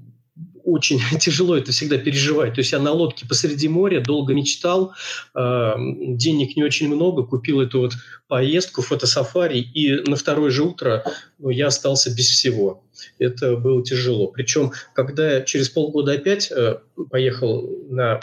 очень 0.64 1.00
тяжело 1.20 1.56
это 1.56 1.72
всегда 1.72 1.98
переживать. 1.98 2.54
То 2.54 2.60
есть 2.60 2.72
я 2.72 2.78
на 2.78 2.92
лодке 2.92 3.26
посреди 3.26 3.68
моря 3.68 4.00
долго 4.00 4.34
мечтал, 4.34 4.94
э, 5.34 5.72
денег 5.78 6.56
не 6.56 6.64
очень 6.64 6.94
много, 6.94 7.24
купил 7.24 7.60
эту 7.60 7.80
вот 7.80 7.92
поездку, 8.28 8.82
фотосафари, 8.82 9.58
и 9.58 10.08
на 10.08 10.16
второе 10.16 10.50
же 10.50 10.62
утро 10.62 11.04
ну, 11.38 11.50
я 11.50 11.68
остался 11.68 12.10
без 12.14 12.28
всего. 12.28 12.84
Это 13.18 13.56
было 13.56 13.82
тяжело. 13.84 14.28
Причем, 14.28 14.72
когда 14.94 15.32
я 15.32 15.40
через 15.42 15.68
полгода 15.68 16.12
опять 16.12 16.50
э, 16.50 16.78
поехал 17.10 17.68
на 17.88 18.20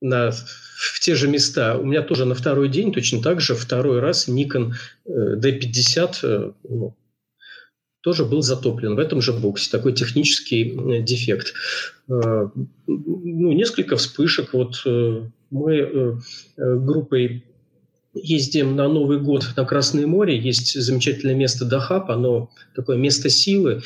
на, 0.00 0.32
в 0.32 1.00
те 1.00 1.14
же 1.14 1.28
места. 1.28 1.78
У 1.78 1.84
меня 1.86 2.02
тоже 2.02 2.26
на 2.26 2.34
второй 2.34 2.68
день 2.68 2.92
точно 2.92 3.22
так 3.22 3.40
же 3.40 3.54
второй 3.54 4.00
раз 4.00 4.28
Nikon 4.28 4.72
D50 5.08 6.16
э, 6.22 6.50
тоже 8.04 8.26
был 8.26 8.42
затоплен 8.42 8.96
в 8.96 8.98
этом 8.98 9.22
же 9.22 9.32
боксе. 9.32 9.70
Такой 9.70 9.94
технический 9.94 10.76
э, 10.76 11.02
дефект. 11.02 11.54
Э, 12.06 12.48
ну, 12.86 13.52
несколько 13.52 13.96
вспышек. 13.96 14.52
Вот 14.52 14.82
э, 14.84 15.22
мы 15.50 16.20
группой 16.56 17.44
ездим 18.12 18.76
на 18.76 18.88
Новый 18.88 19.18
год 19.20 19.54
на 19.56 19.64
Красное 19.64 20.06
море, 20.06 20.38
есть 20.38 20.80
замечательное 20.80 21.34
место 21.34 21.64
Дахаб, 21.64 22.10
оно 22.10 22.50
такое 22.76 22.96
место 22.96 23.28
силы, 23.30 23.82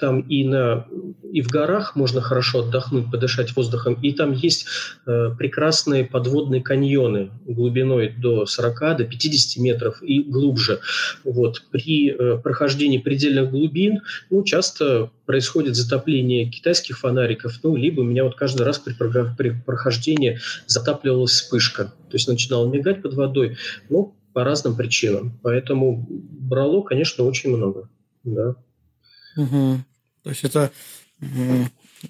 там 0.00 0.20
и, 0.20 0.44
на, 0.44 0.86
и 1.30 1.42
в 1.42 1.48
горах 1.48 1.94
можно 1.94 2.20
хорошо 2.20 2.60
отдохнуть, 2.60 3.10
подышать 3.10 3.54
воздухом, 3.54 3.94
и 4.00 4.12
там 4.12 4.32
есть 4.32 4.66
э, 5.06 5.30
прекрасные 5.36 6.04
подводные 6.04 6.62
каньоны 6.62 7.30
глубиной 7.46 8.14
до 8.16 8.46
40, 8.46 8.96
до 8.98 9.04
50 9.04 9.62
метров 9.62 10.02
и 10.02 10.22
глубже. 10.22 10.80
Вот. 11.24 11.62
При 11.70 12.10
э, 12.10 12.38
прохождении 12.42 12.98
предельных 12.98 13.50
глубин 13.50 14.00
ну, 14.30 14.42
часто 14.42 15.10
происходит 15.26 15.76
затопление 15.76 16.50
китайских 16.50 16.98
фонариков, 16.98 17.60
ну, 17.62 17.76
либо 17.76 18.00
у 18.00 18.04
меня 18.04 18.24
вот 18.24 18.36
каждый 18.36 18.62
раз 18.62 18.78
при, 18.78 18.94
при 19.36 19.50
прохождении 19.50 20.38
затапливалась 20.66 21.32
вспышка. 21.32 21.84
То 21.84 22.14
есть 22.14 22.28
начинала 22.28 22.66
мигать 22.66 23.02
под 23.02 23.14
водой, 23.14 23.58
ну, 23.90 24.14
по 24.32 24.44
разным 24.44 24.76
причинам. 24.76 25.38
Поэтому 25.42 26.06
брало, 26.08 26.82
конечно, 26.82 27.24
очень 27.24 27.54
много. 27.54 27.88
Да. 28.24 28.54
Угу. 29.38 29.80
То 30.24 30.30
есть 30.30 30.44
это 30.44 30.72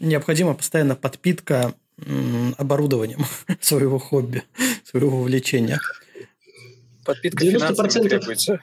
необходима 0.00 0.54
постоянно 0.54 0.96
подпитка 0.96 1.74
оборудованием 2.56 3.24
своего 3.60 3.98
хобби, 3.98 4.42
своего 4.84 5.20
увлечения. 5.20 5.78
Подпитка 7.04 7.44
90% 7.44 8.08
требуется. 8.08 8.60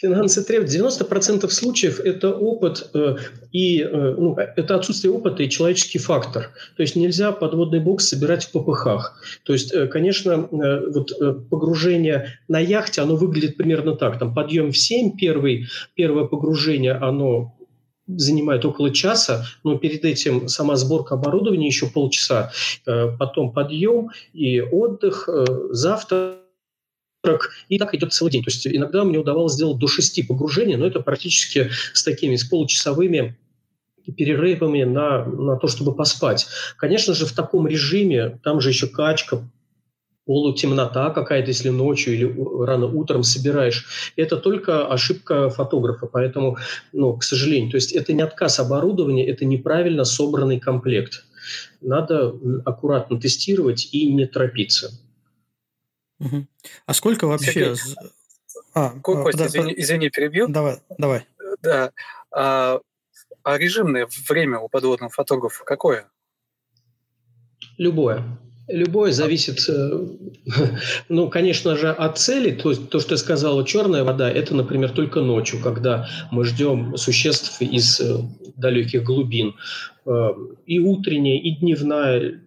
Финансы 0.00 0.42
требуют. 0.42 0.70
90% 0.70 1.48
случаев 1.50 2.00
это 2.00 2.30
опыт 2.30 2.88
э, 2.94 3.16
и 3.52 3.82
э, 3.82 4.14
ну, 4.16 4.34
это 4.34 4.76
отсутствие 4.76 5.12
опыта 5.12 5.42
и 5.42 5.50
человеческий 5.50 5.98
фактор. 5.98 6.50
То 6.76 6.82
есть 6.82 6.96
нельзя 6.96 7.32
подводный 7.32 7.80
бокс 7.80 8.08
собирать 8.08 8.44
в 8.44 8.52
ППХ. 8.52 9.12
То 9.44 9.52
есть, 9.52 9.74
э, 9.74 9.86
конечно, 9.88 10.48
вот 10.50 11.12
погружение 11.50 12.38
на 12.48 12.60
яхте, 12.60 13.02
оно 13.02 13.16
выглядит 13.16 13.58
примерно 13.58 13.94
так. 13.94 14.18
Там 14.18 14.34
подъем 14.34 14.72
в 14.72 14.78
7, 14.78 15.18
первый, 15.18 15.66
первое 15.94 16.24
погружение, 16.24 16.92
оно 16.92 17.54
занимает 18.06 18.64
около 18.64 18.90
часа, 18.92 19.44
но 19.64 19.76
перед 19.76 20.04
этим 20.04 20.48
сама 20.48 20.76
сборка 20.76 21.14
оборудования 21.14 21.66
еще 21.66 21.86
полчаса, 21.86 22.50
потом 22.84 23.52
подъем 23.52 24.10
и 24.32 24.60
отдых, 24.60 25.28
завтра 25.70 26.40
40, 27.24 27.50
и 27.68 27.78
так 27.78 27.94
идет 27.94 28.12
целый 28.12 28.30
день. 28.30 28.42
То 28.42 28.50
есть 28.50 28.66
иногда 28.66 29.04
мне 29.04 29.18
удавалось 29.18 29.54
сделать 29.54 29.78
до 29.78 29.86
шести 29.86 30.22
погружений, 30.22 30.76
но 30.76 30.86
это 30.86 31.00
практически 31.00 31.70
с 31.92 32.02
такими, 32.02 32.36
с 32.36 32.44
получасовыми 32.44 33.36
перерывами 34.16 34.82
на, 34.82 35.24
на 35.24 35.56
то, 35.56 35.68
чтобы 35.68 35.94
поспать. 35.94 36.46
Конечно 36.76 37.14
же, 37.14 37.26
в 37.26 37.32
таком 37.32 37.68
режиме, 37.68 38.40
там 38.42 38.60
же 38.60 38.70
еще 38.70 38.88
качка, 38.88 39.48
полутемнота 40.24 41.10
какая-то, 41.10 41.48
если 41.48 41.68
ночью 41.68 42.14
или 42.14 42.64
рано 42.64 42.86
утром 42.86 43.22
собираешь. 43.22 44.12
Это 44.16 44.36
только 44.36 44.86
ошибка 44.86 45.50
фотографа, 45.50 46.06
поэтому, 46.06 46.56
ну, 46.92 47.16
к 47.16 47.22
сожалению, 47.22 47.70
то 47.70 47.76
есть 47.76 47.92
это 47.92 48.12
не 48.12 48.22
отказ 48.22 48.58
оборудования, 48.58 49.28
это 49.28 49.44
неправильно 49.44 50.04
собранный 50.04 50.58
комплект. 50.58 51.24
Надо 51.80 52.34
аккуратно 52.64 53.20
тестировать 53.20 53.88
и 53.92 54.12
не 54.12 54.26
торопиться. 54.26 54.90
Угу. 56.20 56.46
А 56.86 56.94
сколько 56.94 57.26
вообще... 57.26 57.74
А, 58.74 58.90
Костя, 59.02 59.44
а, 59.44 59.46
извини, 59.46 59.74
извини, 59.76 60.10
перебью. 60.10 60.46
Давай, 60.48 60.78
давай. 60.96 61.26
Да. 61.62 61.90
А, 62.30 62.78
а 63.42 63.58
режимное 63.58 64.06
время 64.28 64.58
у 64.58 64.68
подводного 64.68 65.10
фотографа 65.10 65.64
какое? 65.64 66.06
Любое. 67.78 68.24
Любое 68.68 69.10
зависит, 69.10 69.68
э, 69.68 70.06
ну, 71.08 71.28
конечно 71.28 71.76
же, 71.76 71.90
от 71.90 72.18
цели. 72.18 72.52
То, 72.52 72.70
есть 72.70 72.88
то, 72.90 73.00
что 73.00 73.14
я 73.14 73.18
сказала, 73.18 73.66
черная 73.66 74.04
вода, 74.04 74.30
это, 74.30 74.54
например, 74.54 74.90
только 74.90 75.20
ночью, 75.20 75.60
когда 75.60 76.08
мы 76.30 76.44
ждем 76.44 76.96
существ 76.96 77.60
из 77.60 77.98
э, 78.00 78.18
далеких 78.56 79.02
глубин. 79.02 79.56
Э, 80.06 80.30
и 80.66 80.78
утренняя, 80.78 81.40
и 81.40 81.56
дневная 81.56 82.40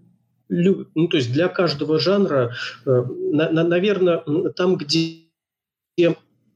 ну, 0.53 1.07
то 1.07 1.17
есть 1.17 1.31
для 1.31 1.47
каждого 1.47 1.99
жанра, 1.99 2.53
э, 2.85 3.03
на, 3.31 3.49
на, 3.49 3.63
наверное, 3.63 4.23
там, 4.55 4.75
где 4.75 5.23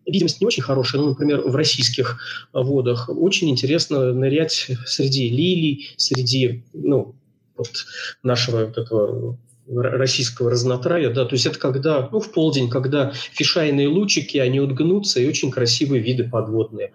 видимость 0.05 0.39
не 0.41 0.47
очень 0.47 0.63
хорошая, 0.63 1.01
ну, 1.01 1.09
например, 1.09 1.41
в 1.41 1.55
российских 1.55 2.19
водах, 2.53 3.09
очень 3.09 3.49
интересно 3.49 4.13
нырять 4.13 4.69
среди 4.85 5.29
лилий, 5.29 5.89
среди, 5.97 6.63
ну, 6.73 7.15
вот 7.55 7.85
нашего 8.23 8.65
вот 8.65 8.77
этого 8.77 9.37
российского 9.67 10.51
разнотравья, 10.51 11.09
да, 11.09 11.25
то 11.25 11.33
есть 11.33 11.45
это 11.45 11.59
когда, 11.59 12.07
ну, 12.11 12.19
в 12.19 12.31
полдень, 12.31 12.69
когда 12.69 13.11
фишайные 13.33 13.89
лучики, 13.89 14.37
они 14.37 14.61
утгнутся, 14.61 15.19
и 15.19 15.27
очень 15.27 15.51
красивые 15.51 16.01
виды 16.01 16.23
подводные. 16.23 16.93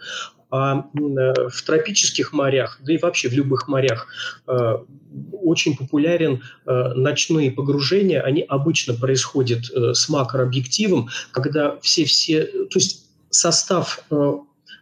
А 0.53 0.85
э, 0.95 1.49
в 1.49 1.63
тропических 1.63 2.35
морях, 2.35 2.79
да 2.83 2.93
и 2.93 2.99
вообще 2.99 3.31
в 3.31 3.33
любых 3.33 3.69
морях, 3.69 4.07
э, 4.47 4.77
очень 5.33 5.75
популярен 5.79 6.43
э, 6.67 6.93
ночные 6.95 7.51
погружения. 7.51 8.21
Они 8.21 8.43
обычно 8.43 8.93
происходят 8.93 9.65
с 9.65 10.09
макрообъективом, 10.11 11.09
когда 11.31 11.79
все-все... 11.81 12.45
То 12.45 12.79
есть 12.79 13.07
состав 13.31 14.05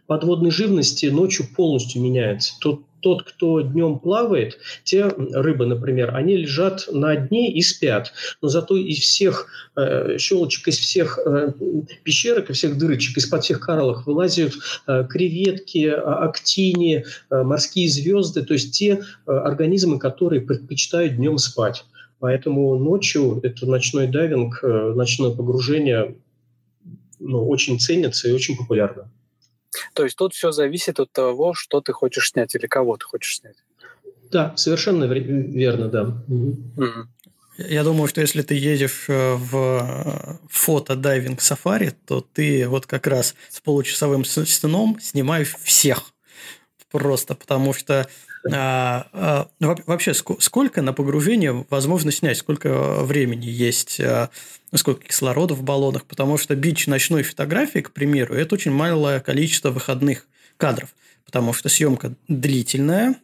подводной 0.07 0.51
живности 0.51 1.05
ночью 1.05 1.47
полностью 1.55 2.01
меняется. 2.01 2.53
Тот 2.59 2.81
тот, 3.01 3.23
кто 3.23 3.61
днем 3.61 3.99
плавает, 3.99 4.57
те 4.83 5.07
рыбы, 5.07 5.65
например, 5.65 6.15
они 6.15 6.37
лежат 6.37 6.87
на 6.91 7.15
дне 7.15 7.51
и 7.51 7.61
спят. 7.61 8.13
Но 8.41 8.47
зато 8.47 8.77
из 8.77 8.99
всех 8.99 9.47
э, 9.75 10.17
щелочек, 10.17 10.67
из 10.67 10.77
всех 10.77 11.19
э, 11.25 11.51
пещерок, 12.03 12.49
из 12.49 12.57
всех 12.57 12.77
дырочек, 12.77 13.17
из-под 13.17 13.43
всех 13.43 13.59
кораллов 13.59 14.05
вылазят 14.05 14.53
э, 14.87 15.05
креветки, 15.09 15.87
а, 15.87 16.25
актини, 16.25 17.05
э, 17.29 17.43
морские 17.43 17.89
звезды, 17.89 18.43
то 18.43 18.53
есть 18.53 18.73
те 18.73 19.01
э, 19.25 19.31
организмы, 19.31 19.99
которые 19.99 20.41
предпочитают 20.41 21.15
днем 21.15 21.37
спать. 21.37 21.85
Поэтому 22.19 22.77
ночью 22.77 23.39
это 23.41 23.65
ночной 23.65 24.07
дайвинг, 24.07 24.59
э, 24.63 24.93
ночное 24.95 25.31
погружение 25.31 26.15
ну, 27.19 27.47
очень 27.47 27.79
ценится 27.79 28.29
и 28.29 28.31
очень 28.31 28.57
популярно. 28.57 29.09
То 29.93 30.03
есть 30.03 30.15
тут 30.17 30.33
все 30.33 30.51
зависит 30.51 30.99
от 30.99 31.11
того, 31.11 31.53
что 31.53 31.81
ты 31.81 31.93
хочешь 31.93 32.31
снять 32.31 32.55
или 32.55 32.67
кого 32.67 32.97
ты 32.97 33.05
хочешь 33.05 33.37
снять. 33.37 33.57
Да, 34.31 34.55
совершенно 34.55 35.05
верно, 35.05 35.87
да. 35.87 36.23
Я 37.57 37.83
думаю, 37.83 38.07
что 38.07 38.21
если 38.21 38.41
ты 38.41 38.55
едешь 38.55 39.05
э, 39.07 39.35
в 39.35 39.55
э, 39.55 40.37
фото-дайвинг 40.49 41.41
сафари, 41.41 41.93
то 42.07 42.21
ты 42.21 42.67
вот 42.67 42.87
как 42.87 43.05
раз 43.07 43.35
с 43.49 43.59
получасовым 43.59 44.25
сном 44.25 44.97
снимаешь 44.99 45.55
всех. 45.61 46.11
Просто 46.91 47.35
потому 47.35 47.73
что 47.73 48.07
а, 48.49 49.07
а, 49.13 49.49
вообще 49.85 50.13
сколько 50.13 50.81
на 50.81 50.93
погружение 50.93 51.65
возможно 51.69 52.11
снять, 52.11 52.37
сколько 52.37 53.03
времени 53.03 53.45
есть, 53.45 53.99
а, 53.99 54.29
сколько 54.73 55.05
кислорода 55.05 55.53
в 55.53 55.63
баллонах, 55.63 56.05
потому 56.05 56.37
что 56.37 56.55
бич 56.55 56.87
ночной 56.87 57.23
фотографии, 57.23 57.79
к 57.79 57.91
примеру, 57.91 58.33
это 58.33 58.55
очень 58.55 58.71
малое 58.71 59.19
количество 59.19 59.69
выходных 59.69 60.27
кадров, 60.57 60.89
потому 61.25 61.53
что 61.53 61.69
съемка 61.69 62.15
длительная, 62.27 63.15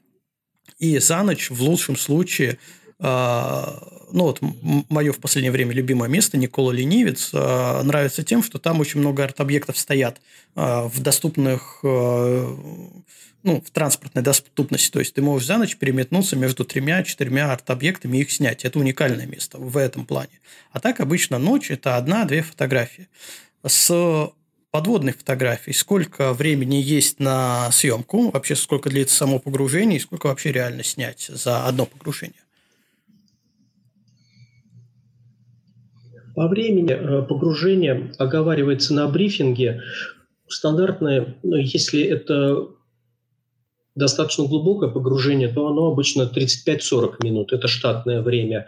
и 0.78 1.00
за 1.00 1.24
ночь 1.24 1.50
в 1.50 1.62
лучшем 1.62 1.96
случае 1.96 2.60
ну 3.00 4.24
вот 4.24 4.40
мое 4.90 5.12
в 5.12 5.20
последнее 5.20 5.52
время 5.52 5.74
любимое 5.74 6.10
место, 6.10 6.38
Никола 6.38 6.72
Ленивец, 6.72 7.32
нравится 7.32 8.24
тем, 8.24 8.42
что 8.42 8.58
там 8.58 8.80
очень 8.80 9.00
много 9.00 9.24
арт-объектов 9.24 9.78
стоят 9.78 10.20
в 10.56 11.00
доступных 11.00 11.80
ну, 11.84 13.62
в 13.62 13.70
транспортной 13.72 14.24
доступности. 14.24 14.90
То 14.90 15.00
есть 15.00 15.14
ты 15.14 15.22
можешь 15.22 15.48
за 15.48 15.58
ночь 15.58 15.78
переметнуться 15.78 16.36
между 16.36 16.66
тремя-четырьмя 16.66 17.54
арт-объектами 17.54 18.18
и 18.18 18.22
их 18.22 18.32
снять. 18.32 18.66
Это 18.66 18.80
уникальное 18.80 19.28
место 19.28 19.58
в 19.60 19.78
этом 19.78 20.06
плане. 20.06 20.40
А 20.72 20.80
так 20.80 21.00
обычно 21.00 21.38
ночь– 21.38 21.70
это 21.72 21.98
одна-две 21.98 22.42
фотографии. 22.42 23.08
С 23.64 24.32
подводной 24.72 25.14
фотографией 25.14 25.76
сколько 25.76 26.34
времени 26.34 26.76
есть 26.76 27.20
на 27.20 27.72
съемку, 27.72 28.32
вообще 28.32 28.56
сколько 28.56 28.90
длится 28.90 29.16
само 29.16 29.40
погружение 29.40 29.98
и 29.98 30.02
сколько 30.02 30.28
вообще 30.28 30.52
реально 30.52 30.84
снять 30.84 31.30
за 31.32 31.66
одно 31.66 31.86
погружение? 31.86 32.42
По 36.38 36.48
времени 36.48 36.92
э, 36.92 37.24
погружения 37.24 38.14
оговаривается 38.20 38.94
на 38.94 39.08
брифинге. 39.08 39.82
Стандартное, 40.48 41.36
ну, 41.42 41.56
если 41.56 42.04
это 42.04 42.68
достаточно 43.96 44.46
глубокое 44.46 44.92
погружение, 44.92 45.48
то 45.48 45.68
оно 45.68 45.88
обычно 45.88 46.32
35-40 46.32 47.24
минут. 47.24 47.54
Это 47.54 47.68
штатное 47.68 48.22
время. 48.22 48.68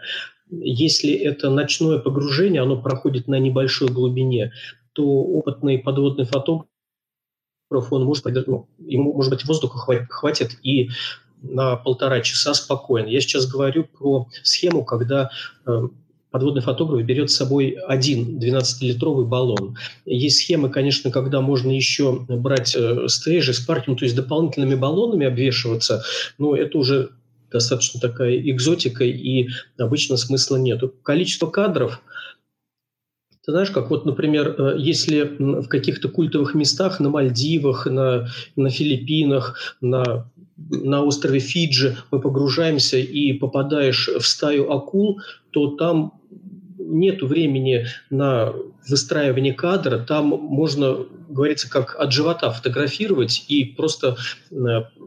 Если 0.50 1.12
это 1.12 1.48
ночное 1.48 2.00
погружение, 2.00 2.60
оно 2.60 2.82
проходит 2.82 3.28
на 3.28 3.38
небольшой 3.38 3.86
глубине, 3.86 4.52
то 4.92 5.04
опытный 5.04 5.78
подводный 5.78 6.24
фотограф, 6.24 6.66
он 7.70 8.04
может, 8.04 8.24
ну, 8.48 8.68
ему, 8.78 9.12
может 9.12 9.30
быть, 9.30 9.44
воздуха 9.44 9.78
хватит, 10.08 10.58
и 10.64 10.90
на 11.40 11.76
полтора 11.76 12.20
часа 12.20 12.52
спокойно. 12.52 13.06
Я 13.06 13.20
сейчас 13.20 13.46
говорю 13.46 13.84
про 13.84 14.26
схему, 14.42 14.84
когда 14.84 15.30
э, 15.66 15.88
подводный 16.30 16.62
фотограф 16.62 17.04
берет 17.04 17.30
с 17.30 17.36
собой 17.36 17.76
один 17.86 18.38
12-литровый 18.38 19.26
баллон. 19.26 19.76
Есть 20.04 20.38
схемы, 20.38 20.70
конечно, 20.70 21.10
когда 21.10 21.40
можно 21.40 21.70
еще 21.70 22.24
брать 22.28 22.74
э, 22.76 23.08
стейжи, 23.08 23.52
спаркинг, 23.52 23.98
то 23.98 24.04
есть 24.04 24.16
дополнительными 24.16 24.74
баллонами 24.74 25.26
обвешиваться, 25.26 26.02
но 26.38 26.54
это 26.54 26.78
уже 26.78 27.10
достаточно 27.50 28.00
такая 28.00 28.38
экзотика, 28.38 29.04
и 29.04 29.48
обычно 29.76 30.16
смысла 30.16 30.56
нет. 30.56 30.82
Количество 31.02 31.48
кадров 31.48 32.00
ты 33.44 33.52
знаешь, 33.52 33.70
как 33.70 33.88
вот, 33.90 34.04
например, 34.04 34.54
э, 34.58 34.74
если 34.78 35.22
в 35.22 35.66
каких-то 35.66 36.08
культовых 36.08 36.54
местах 36.54 37.00
на 37.00 37.08
Мальдивах, 37.08 37.86
на, 37.86 38.28
на 38.54 38.70
Филиппинах, 38.70 39.76
на 39.80 40.30
на 40.68 41.02
острове 41.02 41.40
Фиджи 41.40 41.96
мы 42.10 42.20
погружаемся 42.20 42.98
и 42.98 43.32
попадаешь 43.32 44.08
в 44.08 44.26
стаю 44.26 44.70
акул, 44.70 45.20
то 45.50 45.68
там 45.76 46.19
нет 46.90 47.22
времени 47.22 47.86
на 48.10 48.52
выстраивание 48.88 49.54
кадра, 49.54 49.98
там 49.98 50.26
можно, 50.28 51.06
говорится, 51.28 51.70
как 51.70 51.94
от 51.98 52.12
живота 52.12 52.50
фотографировать 52.50 53.44
и 53.48 53.64
просто 53.64 54.16
э, 54.50 54.56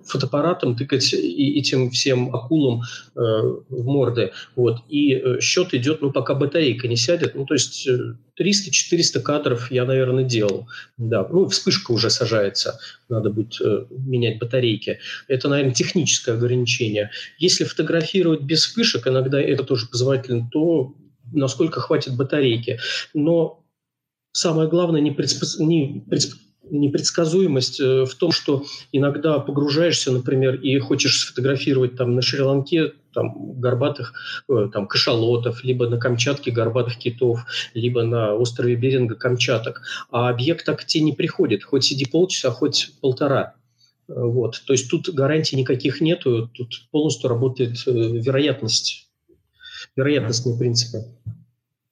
фотоаппаратом 0.05 0.75
тыкать 0.75 1.13
и 1.13 1.59
этим 1.59 1.89
всем 1.91 2.33
акулам 2.35 2.81
э, 2.81 3.19
в 3.19 3.85
морды. 3.85 4.31
Вот. 4.55 4.77
И 4.89 5.13
э, 5.13 5.39
счет 5.41 5.73
идет, 5.73 6.01
ну, 6.01 6.11
пока 6.11 6.35
батарейка 6.35 6.87
не 6.87 6.95
сядет. 6.95 7.35
Ну, 7.35 7.45
то 7.45 7.55
есть 7.55 7.87
300-400 8.39 9.19
кадров 9.21 9.71
я, 9.71 9.85
наверное, 9.85 10.23
делал. 10.23 10.67
Да. 10.97 11.27
Ну, 11.29 11.47
вспышка 11.47 11.91
уже 11.91 12.09
сажается, 12.09 12.79
надо 13.09 13.29
будет 13.29 13.59
менять 13.89 14.39
батарейки. 14.39 14.99
Это, 15.27 15.49
наверное, 15.49 15.73
техническое 15.73 16.33
ограничение. 16.33 17.11
Если 17.37 17.63
фотографировать 17.63 18.41
без 18.41 18.65
вспышек, 18.65 19.07
иногда 19.07 19.41
это 19.41 19.63
тоже 19.63 19.87
позволительно, 19.87 20.47
то 20.51 20.93
насколько 21.33 21.79
хватит 21.79 22.15
батарейки. 22.15 22.79
Но 23.13 23.63
самое 24.31 24.69
главное 24.69 25.01
не, 25.01 25.11
предспос... 25.11 25.59
не, 25.59 26.03
предсп... 26.09 26.37
непредсказуемость 26.69 27.79
э, 27.79 28.05
в 28.05 28.15
том, 28.15 28.31
что 28.31 28.63
иногда 28.91 29.39
погружаешься, 29.39 30.11
например, 30.11 30.55
и 30.55 30.77
хочешь 30.79 31.19
сфотографировать 31.19 31.95
там 31.95 32.15
на 32.15 32.21
Шри-Ланке 32.21 32.93
там, 33.13 33.59
горбатых 33.59 34.13
э, 34.49 34.69
там, 34.71 34.87
кашалотов, 34.87 35.63
либо 35.63 35.87
на 35.87 35.97
Камчатке 35.97 36.51
горбатых 36.51 36.97
китов, 36.97 37.45
либо 37.73 38.03
на 38.03 38.33
острове 38.33 38.75
Беринга 38.75 39.15
камчаток. 39.15 39.81
А 40.11 40.29
объект 40.29 40.65
так 40.65 40.81
к 40.81 40.85
тебе 40.85 41.03
не 41.05 41.13
приходит, 41.13 41.63
хоть 41.63 41.83
сиди 41.83 42.05
полчаса, 42.05 42.51
хоть 42.51 42.91
полтора. 43.01 43.55
Э, 44.07 44.13
вот. 44.15 44.61
То 44.65 44.73
есть 44.73 44.89
тут 44.89 45.09
гарантий 45.09 45.55
никаких 45.55 46.01
нету, 46.01 46.49
тут 46.53 46.87
полностью 46.91 47.29
работает 47.29 47.77
вероятность 47.85 49.02
вероятностные 49.95 50.57
принципы. 50.57 51.05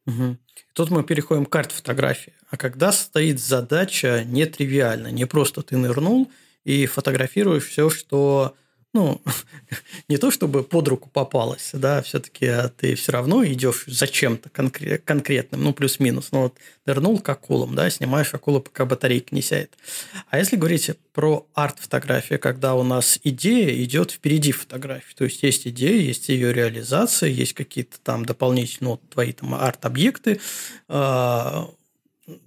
Угу. 0.08 0.38
Тут 0.74 0.89
мы 0.89 1.04
переходим 1.04 1.46
к 1.46 1.52
карт-фотографии. 1.52 2.34
А 2.50 2.58
когда 2.58 2.92
стоит 2.92 3.39
задача 3.39 4.24
нетривиальная, 4.26 5.12
не 5.12 5.26
просто 5.26 5.62
ты 5.62 5.78
нырнул 5.78 6.32
и 6.64 6.86
фотографируешь 6.86 7.66
все, 7.66 7.89
что 7.89 8.56
ну, 8.94 9.22
не 10.10 10.18
то 10.18 10.32
чтобы 10.32 10.64
под 10.64 10.88
руку 10.88 11.10
попалось, 11.10 11.70
да, 11.74 12.02
все-таки 12.02 12.46
а 12.46 12.70
ты 12.70 12.96
все 12.96 13.12
равно 13.14 13.46
идешь 13.46 13.86
за 13.88 14.08
чем-то 14.08 14.50
конкре- 14.50 14.98
конкретным, 14.98 15.64
ну, 15.64 15.74
плюс-минус. 15.74 16.30
Ну, 16.32 16.44
вот 16.44 16.58
нырнул 16.86 17.20
к 17.20 17.30
акулам, 17.30 17.76
да, 17.76 17.89
снимаешь 17.89 18.34
акулу, 18.34 18.60
пока 18.60 18.86
батарейка 18.86 19.34
не 19.34 19.42
сядет. 19.42 19.78
А 20.30 20.38
если 20.38 20.58
говорить 20.58 20.92
про 21.14 21.48
арт-фотографию, 21.54 22.39
когда 22.39 22.76
у 22.76 22.84
нас 22.84 23.20
идея 23.24 23.82
идет 23.84 24.12
впереди 24.12 24.52
фотографии, 24.52 25.14
то 25.16 25.24
есть 25.24 25.42
есть 25.44 25.68
идея, 25.68 26.02
есть 26.02 26.30
ее 26.30 26.54
реализация, 26.54 27.30
есть 27.30 27.54
какие-то 27.54 27.98
там 28.00 28.26
дополнительные, 28.26 28.92
ну, 28.92 28.98
твои 29.10 29.32
там 29.32 29.54
арт-объекты, 29.54 30.42
а, 30.89 31.70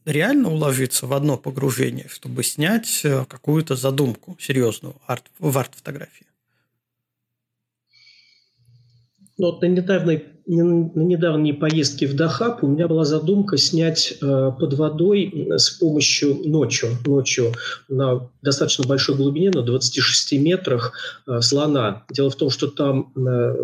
реально 0.04 0.50
уложиться 0.50 1.06
в 1.06 1.12
одно 1.12 1.36
погружение, 1.36 2.08
чтобы 2.08 2.42
снять 2.42 3.00
э, 3.04 3.24
какую-то 3.26 3.76
задумку 3.76 4.36
серьезную 4.40 4.96
арт, 5.06 5.24
в 5.38 5.56
арт-фотографии? 5.56 6.26
Ну, 9.36 9.46
вот 9.46 9.62
на 9.62 9.66
недавней, 9.66 10.24
на 10.46 11.02
недавней 11.02 11.52
поездке 11.52 12.06
в 12.06 12.14
Дахаб 12.14 12.62
у 12.62 12.68
меня 12.68 12.86
была 12.86 13.04
задумка 13.04 13.56
снять 13.56 14.16
э, 14.20 14.52
под 14.58 14.74
водой 14.74 15.48
с 15.56 15.70
помощью 15.70 16.36
ночью, 16.48 16.90
ночью 17.04 17.52
на 17.88 18.30
достаточно 18.42 18.86
большой 18.86 19.16
глубине, 19.16 19.50
на 19.50 19.62
26 19.62 20.34
метрах, 20.38 20.92
э, 21.26 21.40
слона. 21.40 22.04
Дело 22.10 22.30
в 22.30 22.36
том, 22.36 22.50
что 22.50 22.68
там 22.68 23.12
э, 23.16 23.56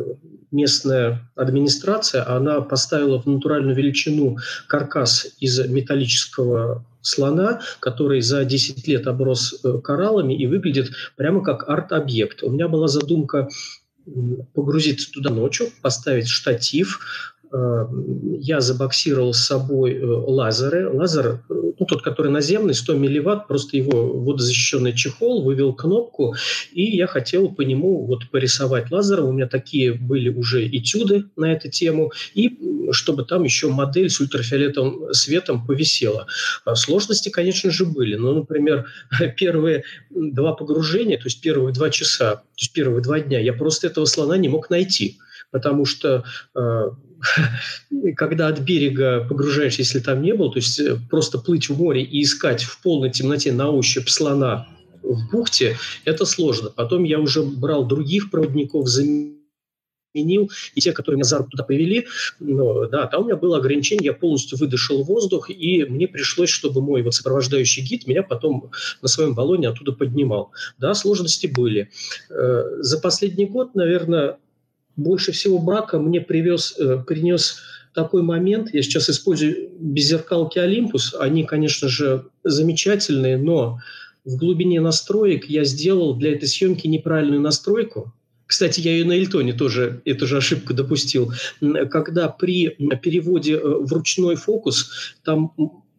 местная 0.50 1.30
администрация, 1.36 2.28
она 2.28 2.60
поставила 2.62 3.20
в 3.20 3.26
натуральную 3.26 3.76
величину 3.76 4.38
каркас 4.66 5.28
из 5.38 5.58
металлического 5.68 6.84
слона, 7.02 7.60
который 7.80 8.20
за 8.20 8.44
10 8.44 8.86
лет 8.88 9.06
оброс 9.06 9.60
э, 9.64 9.78
кораллами 9.82 10.34
и 10.34 10.46
выглядит 10.46 10.90
прямо 11.16 11.42
как 11.42 11.68
арт-объект. 11.68 12.42
У 12.42 12.50
меня 12.50 12.68
была 12.68 12.88
задумка 12.88 13.48
погрузиться 14.54 15.10
туда 15.10 15.30
ночью, 15.30 15.68
поставить 15.82 16.28
штатив, 16.28 17.34
я 17.52 18.60
забоксировал 18.60 19.34
с 19.34 19.44
собой 19.44 19.94
э, 19.94 20.04
лазеры. 20.04 20.88
Лазер, 20.88 21.26
э, 21.26 21.54
ну, 21.78 21.86
тот, 21.86 22.02
который 22.02 22.30
наземный, 22.30 22.74
100 22.74 22.94
милливатт, 22.94 23.48
просто 23.48 23.76
его 23.76 24.12
водозащищенный 24.12 24.94
чехол, 24.94 25.42
вывел 25.42 25.74
кнопку, 25.74 26.36
и 26.72 26.96
я 26.96 27.06
хотел 27.06 27.50
по 27.50 27.62
нему 27.62 28.06
вот 28.06 28.30
порисовать 28.30 28.90
лазером. 28.90 29.28
У 29.28 29.32
меня 29.32 29.48
такие 29.48 29.92
были 29.92 30.28
уже 30.28 30.66
этюды 30.66 31.24
на 31.36 31.52
эту 31.52 31.68
тему, 31.70 32.12
и 32.34 32.56
чтобы 32.92 33.24
там 33.24 33.42
еще 33.42 33.68
модель 33.68 34.10
с 34.10 34.20
ультрафиолетовым 34.20 35.12
светом 35.12 35.66
повисела. 35.66 36.26
Сложности, 36.74 37.30
конечно 37.30 37.70
же, 37.70 37.84
были. 37.84 38.14
Но, 38.14 38.32
например, 38.32 38.86
первые 39.36 39.82
два 40.10 40.54
погружения, 40.54 41.16
то 41.16 41.24
есть 41.24 41.40
первые 41.40 41.74
два 41.74 41.90
часа, 41.90 42.36
то 42.36 42.42
есть 42.56 42.72
первые 42.72 43.02
два 43.02 43.18
дня, 43.18 43.40
я 43.40 43.52
просто 43.52 43.88
этого 43.88 44.04
слона 44.04 44.36
не 44.36 44.48
мог 44.48 44.70
найти 44.70 45.18
потому 45.50 45.84
что 45.84 46.24
когда 48.16 48.48
от 48.48 48.60
берега 48.60 49.26
погружаешься, 49.28 49.82
если 49.82 50.00
там 50.00 50.22
не 50.22 50.34
был, 50.34 50.50
то 50.50 50.58
есть 50.58 50.78
э, 50.80 50.96
просто 51.08 51.38
плыть 51.38 51.68
в 51.68 51.76
море 51.76 52.02
и 52.02 52.22
искать 52.22 52.62
в 52.62 52.80
полной 52.82 53.10
темноте 53.10 53.52
на 53.52 53.70
ощупь 53.70 54.08
слона 54.08 54.68
в 55.02 55.30
бухте, 55.30 55.76
это 56.04 56.24
сложно. 56.24 56.70
Потом 56.70 57.04
я 57.04 57.18
уже 57.18 57.42
брал 57.42 57.86
других 57.86 58.30
проводников, 58.30 58.88
заменил 58.88 59.40
и 60.74 60.80
те, 60.80 60.92
которые 60.92 61.16
меня 61.16 61.24
за 61.24 61.38
руку 61.38 61.50
туда 61.50 61.62
привели, 61.62 62.06
ну, 62.40 62.88
да, 62.88 63.06
там 63.06 63.22
у 63.22 63.24
меня 63.26 63.36
было 63.36 63.58
ограничение, 63.58 64.06
я 64.06 64.12
полностью 64.12 64.58
выдышал 64.58 65.02
воздух, 65.04 65.50
и 65.50 65.84
мне 65.84 66.08
пришлось, 66.08 66.50
чтобы 66.50 66.82
мой 66.82 67.02
вот 67.02 67.14
сопровождающий 67.14 67.82
гид 67.82 68.06
меня 68.06 68.22
потом 68.22 68.70
на 69.02 69.08
своем 69.08 69.34
баллоне 69.34 69.68
оттуда 69.68 69.92
поднимал. 69.92 70.52
Да, 70.78 70.94
сложности 70.94 71.46
были. 71.46 71.90
Э, 72.30 72.64
за 72.80 72.98
последний 72.98 73.46
год, 73.46 73.74
наверное, 73.74 74.38
больше 75.00 75.32
всего 75.32 75.58
брака 75.58 75.98
мне 75.98 76.20
привез, 76.20 76.76
э, 76.78 77.02
принес 77.06 77.60
такой 77.94 78.22
момент. 78.22 78.72
Я 78.72 78.82
сейчас 78.82 79.10
использую 79.10 79.70
беззеркалки 79.78 80.58
Olympus. 80.58 81.16
Они, 81.18 81.44
конечно 81.44 81.88
же, 81.88 82.26
замечательные, 82.44 83.36
но 83.36 83.78
в 84.24 84.36
глубине 84.36 84.80
настроек 84.80 85.46
я 85.46 85.64
сделал 85.64 86.14
для 86.14 86.32
этой 86.32 86.46
съемки 86.46 86.86
неправильную 86.86 87.40
настройку. 87.40 88.12
Кстати, 88.46 88.80
я 88.80 88.96
и 88.96 89.04
на 89.04 89.12
Эльтоне 89.12 89.52
тоже 89.52 90.02
эту 90.04 90.26
же 90.26 90.36
ошибку 90.36 90.74
допустил. 90.74 91.32
Когда 91.90 92.28
при 92.28 92.76
переводе 93.00 93.54
э, 93.54 93.60
в 93.60 93.92
ручной 93.92 94.34
фокус, 94.34 95.14
там 95.24 95.52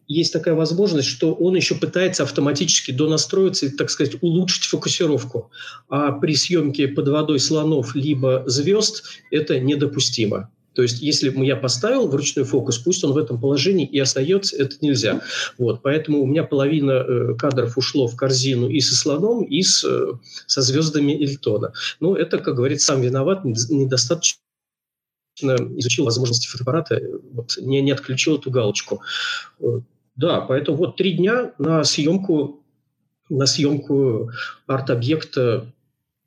есть 0.08 0.32
такая 0.32 0.54
возможность, 0.54 1.08
что 1.08 1.34
он 1.34 1.54
еще 1.54 1.74
пытается 1.74 2.22
автоматически 2.22 2.90
донастроиться 2.90 3.66
и, 3.66 3.70
так 3.70 3.90
сказать, 3.90 4.16
улучшить 4.20 4.64
фокусировку. 4.64 5.50
А 5.88 6.12
при 6.12 6.34
съемке 6.34 6.88
под 6.88 7.08
водой 7.08 7.38
слонов 7.40 7.94
либо 7.94 8.44
звезд 8.46 9.04
это 9.30 9.58
недопустимо. 9.58 10.50
То 10.74 10.82
есть, 10.82 11.02
если 11.02 11.30
я 11.44 11.56
поставил 11.56 12.08
в 12.08 12.14
ручной 12.14 12.44
фокус, 12.44 12.78
пусть 12.78 13.04
он 13.04 13.12
в 13.12 13.18
этом 13.18 13.38
положении 13.38 13.86
и 13.86 13.98
остается, 13.98 14.56
это 14.56 14.76
нельзя. 14.80 15.20
Вот, 15.58 15.82
поэтому 15.82 16.22
у 16.22 16.26
меня 16.26 16.44
половина 16.44 16.92
э, 16.92 17.34
кадров 17.38 17.76
ушло 17.76 18.06
в 18.06 18.16
корзину 18.16 18.68
и 18.68 18.80
со 18.80 18.94
слоном, 18.94 19.44
и 19.44 19.62
с, 19.62 19.84
э, 19.84 20.12
со 20.46 20.62
звездами 20.62 21.12
Эльтона. 21.12 21.72
Ну, 22.00 22.14
это, 22.14 22.38
как 22.38 22.54
говорится, 22.54 22.86
сам 22.86 23.02
виноват, 23.02 23.44
недостаточно 23.44 24.38
изучил 25.50 26.04
возможности 26.04 26.48
фотоаппарата, 26.48 27.00
вот, 27.32 27.56
не, 27.60 27.80
не 27.82 27.92
отключил 27.92 28.36
эту 28.36 28.50
галочку. 28.50 29.02
Э, 29.60 29.80
да, 30.16 30.40
поэтому 30.40 30.76
вот 30.76 30.96
три 30.96 31.12
дня 31.12 31.52
на 31.58 31.84
съемку, 31.84 32.60
на 33.28 33.46
съемку 33.46 34.30
арт-объекта 34.66 35.66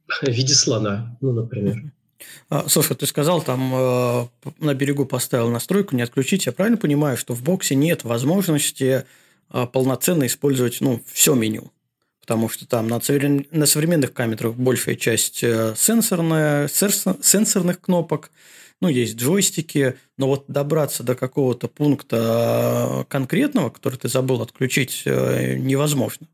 в 0.07 0.28
виде 0.28 0.53
слона, 0.53 1.18
ну, 1.22 1.32
например. 1.32 1.84
А, 2.49 2.68
слушай, 2.68 2.95
ты 2.95 3.05
сказал, 3.05 3.41
там 3.41 3.74
э, 3.74 4.28
на 4.59 4.74
берегу 4.74 5.05
поставил 5.05 5.49
настройку 5.49 5.95
не 5.95 6.01
отключить. 6.01 6.45
Я 6.45 6.51
правильно 6.51 6.78
понимаю, 6.78 7.18
что 7.18 7.34
в 7.34 7.43
боксе 7.43 7.76
нет 7.76 8.03
возможности 8.03 9.05
э, 9.51 9.66
полноценно 9.68 10.26
использовать 10.26 10.82
ну, 10.82 11.01
все 11.11 11.36
меню? 11.36 11.72
Потому 12.22 12.49
что 12.49 12.68
там 12.68 12.88
на, 12.88 12.99
современ... 13.01 13.45
на 13.51 13.66
современных 13.66 14.13
камерах 14.13 14.55
большая 14.55 14.95
часть 14.95 15.43
э, 15.43 15.74
сенсорная, 15.76 16.68
сенсорных 16.68 17.82
кнопок, 17.82 18.32
ну, 18.86 18.91
есть 18.91 19.15
джойстики, 19.17 19.97
но 20.15 20.27
вот 20.27 20.45
добраться 20.47 21.01
до 21.01 21.15
какого-то 21.15 21.67
пункта 21.67 23.01
э, 23.01 23.03
конкретного, 23.05 23.71
который 23.71 23.97
ты 23.97 24.07
забыл 24.09 24.43
отключить, 24.43 25.01
э, 25.05 25.55
невозможно. 25.57 26.27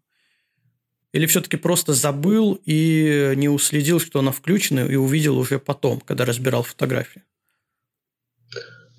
Или 1.13 1.27
все-таки 1.27 1.55
просто 1.55 1.93
забыл 1.93 2.59
и 2.65 3.33
не 3.37 3.47
уследил, 3.47 4.01
что 4.01 4.19
она 4.19 4.33
включена, 4.33 4.81
и 4.81 4.95
увидел 4.95 5.37
уже 5.37 5.59
потом, 5.59 6.01
когда 6.01 6.25
разбирал 6.25 6.63
фотографии? 6.63 7.23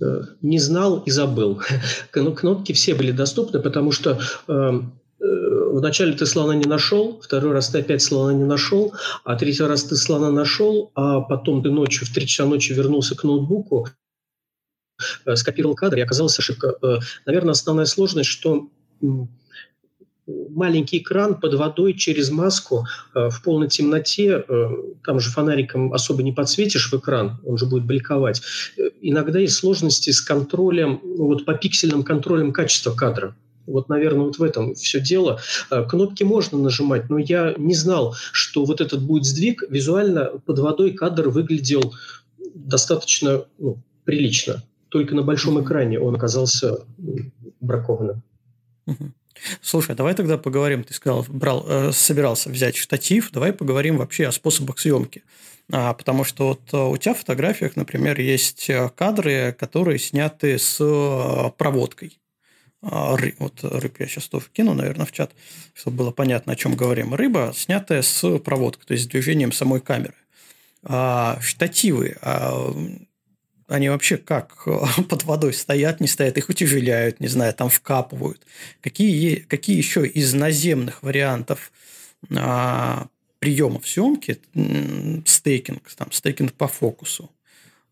Э, 0.01 0.23
не 0.41 0.59
знал 0.59 1.01
и 1.01 1.11
забыл. 1.11 1.61
Ну, 2.15 2.35
кнопки 2.35 2.73
все 2.73 2.95
были 2.95 3.13
доступны, 3.13 3.61
потому 3.61 3.93
что 3.93 4.19
э, 4.49 4.53
э, 4.53 4.81
вначале 5.23 6.13
ты 6.13 6.27
слона 6.27 6.55
не 6.55 6.67
нашел, 6.67 7.21
второй 7.21 7.53
раз 7.53 7.69
ты 7.69 7.79
опять 7.79 8.03
слона 8.03 8.35
не 8.35 8.45
нашел, 8.45 8.93
а 9.25 9.37
третий 9.37 9.63
раз 9.63 9.85
ты 9.85 9.97
слона 9.97 10.31
нашел, 10.31 10.91
а 10.95 11.21
потом 11.21 11.63
ты 11.63 11.71
ночью, 11.71 12.07
в 12.07 12.13
3 12.13 12.27
часа 12.27 12.49
ночи 12.49 12.73
вернулся 12.73 13.17
к 13.17 13.25
ноутбуку, 13.25 13.89
э, 15.25 15.37
скопировал 15.37 15.75
кадр, 15.75 15.99
и 15.99 16.01
оказалась 16.01 16.39
ошибка. 16.39 16.75
Э, 16.83 16.99
наверное, 17.27 17.53
основная 17.53 17.87
сложность, 17.87 18.31
что 18.31 18.69
маленький 20.27 20.99
экран 20.99 21.39
под 21.39 21.55
водой 21.55 21.95
через 21.95 22.31
маску 22.31 22.87
э, 23.15 23.29
в 23.29 23.43
полной 23.43 23.69
темноте, 23.69 24.45
э, 24.47 24.69
там 25.05 25.21
же 25.21 25.31
фонариком 25.31 25.93
особо 25.93 26.23
не 26.23 26.33
подсветишь 26.33 26.93
в 26.93 26.97
экран, 26.97 27.41
он 27.45 27.59
же 27.59 27.67
будет 27.67 27.85
бликовать. 27.85 28.43
Э, 28.77 28.91
иногда 29.01 29.39
есть 29.39 29.55
сложности 29.55 30.11
с 30.11 30.21
контролем, 30.21 31.01
ну, 31.03 31.27
вот 31.27 31.45
по 31.45 31.55
пиксельным 31.55 32.03
контролем 32.03 32.53
качества 32.53 32.93
кадра. 32.93 33.35
Вот, 33.67 33.89
наверное, 33.89 34.25
вот 34.27 34.39
в 34.39 34.43
этом 34.43 34.75
все 34.75 35.01
дело. 35.01 35.41
Кнопки 35.89 36.25
можно 36.25 36.59
нажимать, 36.59 37.09
но 37.11 37.19
я 37.19 37.55
не 37.57 37.75
знал, 37.75 38.15
что 38.33 38.65
вот 38.65 38.81
этот 38.81 39.03
будет 39.03 39.25
сдвиг. 39.25 39.63
Визуально 39.69 40.33
под 40.45 40.59
водой 40.59 40.93
кадр 40.93 41.29
выглядел 41.29 41.95
достаточно 42.55 43.45
ну, 43.59 43.79
прилично. 44.05 44.63
Только 44.89 45.15
на 45.15 45.23
большом 45.23 45.63
экране 45.63 45.99
он 45.99 46.15
оказался 46.15 46.79
бракованным. 47.61 48.23
Слушай, 49.61 49.97
давай 49.97 50.15
тогда 50.15 50.39
поговорим. 50.39 50.85
Ты 50.85 50.95
сказал, 50.95 51.25
брал, 51.29 51.65
э, 51.67 51.93
собирался 51.93 52.51
взять 52.51 52.77
штатив. 52.77 53.31
Давай 53.33 53.53
поговорим 53.53 53.97
вообще 53.97 54.27
о 54.27 54.33
способах 54.33 54.79
съемки. 54.79 55.23
А, 55.71 55.95
потому 55.95 56.25
что 56.25 56.49
вот 56.49 56.61
э, 56.73 56.77
у 56.77 56.97
тебя 56.97 57.15
в 57.15 57.19
фотографиях, 57.19 57.77
например, 57.77 58.21
есть 58.21 58.69
э, 58.69 58.91
кадры, 58.95 59.57
которые 59.59 59.99
сняты 59.99 60.59
с 60.59 60.79
э, 60.81 61.51
проводкой. 61.57 62.19
А, 62.83 63.17
вот 63.39 63.61
рыб 63.63 64.01
я 64.01 64.07
сейчас 64.07 64.27
тоже 64.27 64.47
кину, 64.53 64.75
наверное, 64.75 65.07
в 65.07 65.13
чат, 65.13 65.33
чтобы 65.73 65.99
было 65.99 66.11
понятно, 66.11 66.53
о 66.53 66.57
чем 66.57 66.75
говорим. 66.75 67.15
Рыба, 67.15 67.53
снятая 67.55 68.03
с 68.03 68.39
проводкой, 68.41 68.87
то 68.87 68.93
есть 68.93 69.05
с 69.05 69.09
движением 69.09 69.53
самой 69.53 69.81
камеры. 69.81 70.15
А, 70.83 71.39
штативы. 71.41 72.17
А, 72.21 72.75
они 73.69 73.89
вообще 73.89 74.17
как 74.17 74.67
под 75.09 75.23
водой 75.25 75.55
стоят, 75.55 76.01
не 76.01 76.09
стоят, 76.09 76.37
их 76.37 76.49
утяжеляют, 76.49 77.21
не 77.21 77.29
знаю, 77.29 77.55
там 77.55 77.71
вкапывают. 77.71 78.45
Какие, 78.81 79.37
какие 79.37 79.77
еще 79.77 80.07
из 80.07 80.35
наземных 80.35 81.03
вариантов 81.03 81.71
а, 82.35 83.07
приемов 83.39 83.89
съемки, 83.89 84.41
стейкинг, 85.25 85.89
там, 85.97 86.11
стейкинг 86.11 86.53
по 86.53 86.67
фокусу, 86.67 87.31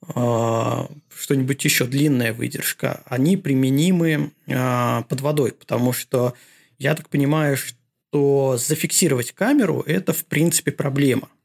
что-нибудь 0.02 1.64
еще, 1.64 1.84
длинная 1.84 2.32
выдержка, 2.32 3.02
они 3.04 3.36
применимы 3.36 4.32
а, 4.48 5.02
под 5.02 5.20
водой, 5.20 5.52
потому 5.52 5.92
что 5.92 6.34
я 6.78 6.94
так 6.94 7.08
понимаю, 7.10 7.56
что 7.58 8.56
зафиксировать 8.56 9.32
камеру– 9.32 9.84
это, 9.86 10.12
в 10.12 10.24
принципе, 10.24 10.72
проблема– 10.72 11.28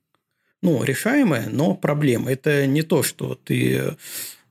ну, 0.65 0.83
решаемая, 0.83 1.47
но 1.49 1.75
проблема. 1.75 2.31
Это 2.31 2.65
не 2.65 2.81
то, 2.81 3.03
что 3.03 3.35
ты 3.35 3.75
э, 3.75 3.91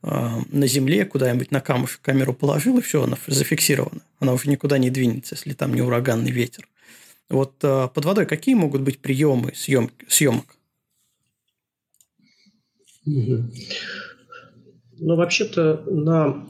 на 0.02 0.66
земле 0.68 1.04
куда-нибудь 1.04 1.50
на 1.50 1.60
камушек 1.60 2.00
камеру 2.02 2.32
положил, 2.32 2.78
и 2.78 2.82
все, 2.82 3.02
она 3.02 3.18
зафиксирована. 3.26 4.00
Она 4.20 4.32
уже 4.32 4.48
никуда 4.48 4.78
не 4.78 4.90
двинется, 4.90 5.34
если 5.34 5.54
там 5.54 5.74
не 5.74 5.82
ураганный 5.82 6.30
ветер. 6.30 6.68
Вот 7.28 7.58
под 7.58 8.04
водой 8.04 8.26
какие 8.26 8.54
могут 8.54 8.82
быть 8.82 9.00
приемы 9.00 9.52
съем, 9.56 9.90
съемок? 10.06 10.56
Ну, 13.06 15.16
вообще-то 15.16 15.82
на 15.86 16.46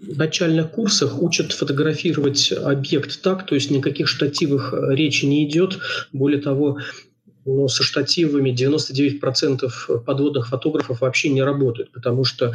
начальных 0.00 0.70
курсах 0.70 1.22
учат 1.22 1.52
фотографировать 1.52 2.52
объект 2.52 3.22
так, 3.22 3.46
то 3.46 3.54
есть 3.54 3.70
никаких 3.70 4.08
штативах 4.08 4.74
речи 4.90 5.24
не 5.24 5.48
идет. 5.48 5.78
Более 6.12 6.40
того, 6.40 6.78
но 7.44 7.68
со 7.68 7.82
штативами 7.82 8.50
99% 8.50 10.04
подводных 10.04 10.48
фотографов 10.48 11.00
вообще 11.00 11.28
не 11.28 11.42
работают, 11.42 11.92
потому 11.92 12.24
что 12.24 12.54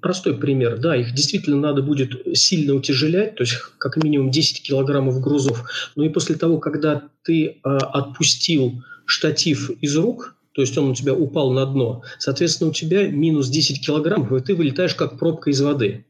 простой 0.00 0.36
пример, 0.36 0.78
да, 0.78 0.96
их 0.96 1.14
действительно 1.14 1.56
надо 1.56 1.82
будет 1.82 2.36
сильно 2.36 2.74
утяжелять, 2.74 3.36
то 3.36 3.42
есть 3.42 3.54
как 3.78 4.02
минимум 4.02 4.30
10 4.30 4.62
килограммов 4.62 5.20
грузов, 5.20 5.64
но 5.96 6.04
и 6.04 6.08
после 6.08 6.34
того, 6.34 6.58
когда 6.58 7.08
ты 7.22 7.46
э, 7.46 7.52
отпустил 7.62 8.82
штатив 9.06 9.70
из 9.80 9.96
рук, 9.96 10.36
то 10.52 10.60
есть 10.60 10.76
он 10.76 10.90
у 10.90 10.94
тебя 10.94 11.14
упал 11.14 11.50
на 11.52 11.66
дно, 11.66 12.02
соответственно, 12.18 12.70
у 12.70 12.72
тебя 12.72 13.08
минус 13.08 13.48
10 13.48 13.84
килограммов, 13.84 14.32
и 14.32 14.40
ты 14.40 14.54
вылетаешь 14.54 14.94
как 14.94 15.18
пробка 15.18 15.50
из 15.50 15.60
воды. 15.60 16.04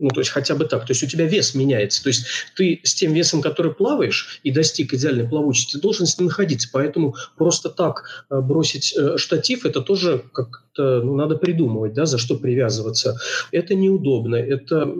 Ну, 0.00 0.08
то 0.08 0.20
есть 0.20 0.32
хотя 0.32 0.56
бы 0.56 0.64
так. 0.64 0.86
То 0.86 0.90
есть 0.90 1.04
у 1.04 1.06
тебя 1.06 1.24
вес 1.26 1.54
меняется. 1.54 2.02
То 2.02 2.08
есть 2.08 2.26
ты 2.56 2.80
с 2.82 2.94
тем 2.94 3.12
весом, 3.12 3.40
который 3.40 3.72
плаваешь 3.72 4.40
и 4.42 4.50
достиг 4.50 4.92
идеальной 4.92 5.26
плавучести, 5.26 5.76
должен 5.76 6.06
с 6.06 6.18
ним 6.18 6.26
находиться. 6.26 6.68
Поэтому 6.72 7.14
просто 7.36 7.70
так 7.70 8.26
э, 8.28 8.40
бросить 8.40 8.92
э, 8.96 9.16
штатив, 9.18 9.64
это 9.64 9.80
тоже 9.80 10.24
как-то 10.32 11.00
ну, 11.00 11.14
надо 11.14 11.36
придумывать, 11.36 11.94
да, 11.94 12.06
за 12.06 12.18
что 12.18 12.36
привязываться. 12.36 13.16
Это 13.52 13.76
неудобно, 13.76 14.34
это 14.34 14.92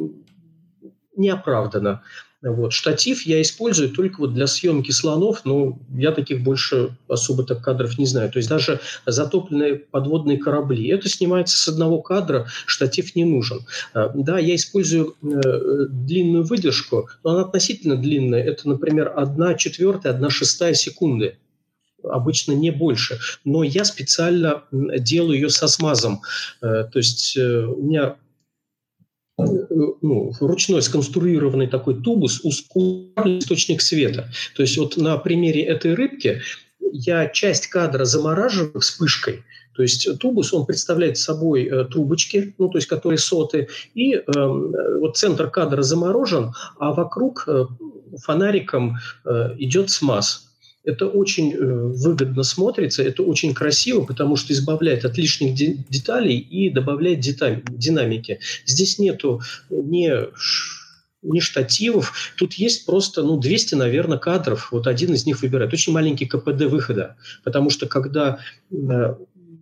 неоправданно. 1.16 2.02
Вот. 2.44 2.74
Штатив 2.74 3.22
я 3.22 3.40
использую 3.40 3.88
только 3.88 4.20
вот 4.20 4.34
для 4.34 4.46
съемки 4.46 4.90
слонов, 4.90 5.46
но 5.46 5.78
я 5.96 6.12
таких 6.12 6.42
больше 6.42 6.94
особо 7.08 7.42
так 7.44 7.62
кадров 7.62 7.98
не 7.98 8.04
знаю. 8.04 8.30
То 8.30 8.38
есть 8.38 8.50
даже 8.50 8.80
затопленные 9.06 9.76
подводные 9.76 10.36
корабли, 10.36 10.88
это 10.88 11.08
снимается 11.08 11.58
с 11.58 11.68
одного 11.68 12.02
кадра, 12.02 12.46
штатив 12.66 13.16
не 13.16 13.24
нужен. 13.24 13.60
А, 13.94 14.10
да, 14.14 14.38
я 14.38 14.54
использую 14.56 15.16
э, 15.22 15.86
длинную 15.88 16.44
выдержку, 16.44 17.08
но 17.24 17.30
она 17.30 17.40
относительно 17.42 17.96
длинная. 17.96 18.44
Это, 18.44 18.68
например, 18.68 19.14
1 19.16 19.56
четвертая, 19.56 20.12
1 20.12 20.28
шестая 20.28 20.74
секунды 20.74 21.38
обычно 22.02 22.52
не 22.52 22.70
больше. 22.70 23.18
Но 23.46 23.62
я 23.62 23.86
специально 23.86 24.64
делаю 24.70 25.36
ее 25.36 25.48
со 25.48 25.66
смазом. 25.66 26.20
Э, 26.60 26.84
то 26.84 26.98
есть 26.98 27.38
э, 27.38 27.64
у 27.64 27.82
меня 27.82 28.16
ну, 29.36 30.32
ручной 30.40 30.82
сконструированный 30.82 31.66
такой 31.66 32.00
тубус 32.00 32.40
ускоряет 32.44 33.42
источник 33.42 33.80
света. 33.80 34.30
То 34.56 34.62
есть 34.62 34.76
вот 34.78 34.96
на 34.96 35.16
примере 35.16 35.62
этой 35.62 35.94
рыбки 35.94 36.40
я 36.92 37.26
часть 37.28 37.66
кадра 37.66 38.04
замораживаю 38.04 38.80
вспышкой, 38.80 39.42
то 39.74 39.82
есть 39.82 40.08
тубус, 40.20 40.54
он 40.54 40.66
представляет 40.66 41.18
собой 41.18 41.64
э, 41.64 41.84
трубочки, 41.86 42.54
ну, 42.58 42.68
то 42.68 42.78
есть 42.78 42.86
которые 42.86 43.18
соты, 43.18 43.68
и 43.94 44.14
э, 44.14 44.22
вот 44.36 45.16
центр 45.16 45.50
кадра 45.50 45.82
заморожен, 45.82 46.52
а 46.78 46.92
вокруг 46.92 47.44
э, 47.48 47.66
фонариком 48.22 48.96
э, 49.24 49.54
идет 49.58 49.90
смаз. 49.90 50.53
Это 50.84 51.06
очень 51.06 51.52
э, 51.54 51.56
выгодно 51.56 52.42
смотрится, 52.42 53.02
это 53.02 53.22
очень 53.22 53.54
красиво, 53.54 54.04
потому 54.04 54.36
что 54.36 54.52
избавляет 54.52 55.04
от 55.04 55.16
лишних 55.16 55.54
деталей 55.54 56.38
и 56.38 56.70
добавляет 56.70 57.20
динамики. 57.20 58.40
Здесь 58.66 58.98
нету 58.98 59.40
ни 59.70 60.10
ни 61.26 61.40
штативов. 61.40 62.12
Тут 62.36 62.52
есть 62.52 62.84
просто, 62.84 63.22
ну, 63.22 63.38
200, 63.38 63.76
наверное, 63.76 64.18
кадров. 64.18 64.68
Вот 64.70 64.86
один 64.86 65.14
из 65.14 65.24
них 65.24 65.40
выбирает. 65.40 65.72
Очень 65.72 65.94
маленький 65.94 66.26
КПД 66.26 66.64
выхода. 66.64 67.16
Потому 67.44 67.70
что 67.70 67.86
когда 67.86 68.40
э, 68.70 69.14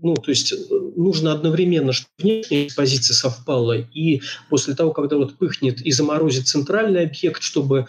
ну, 0.02 0.14
то 0.14 0.30
есть 0.30 0.52
нужно 0.96 1.32
одновременно, 1.32 1.92
чтобы 1.92 2.10
внешняя 2.18 2.66
экспозиция 2.66 3.14
совпала, 3.14 3.78
и 3.78 4.20
после 4.50 4.74
того, 4.74 4.90
когда 4.90 5.16
вот 5.16 5.38
пыхнет 5.38 5.80
и 5.80 5.92
заморозит 5.92 6.48
центральный 6.48 7.04
объект, 7.04 7.42
чтобы 7.42 7.86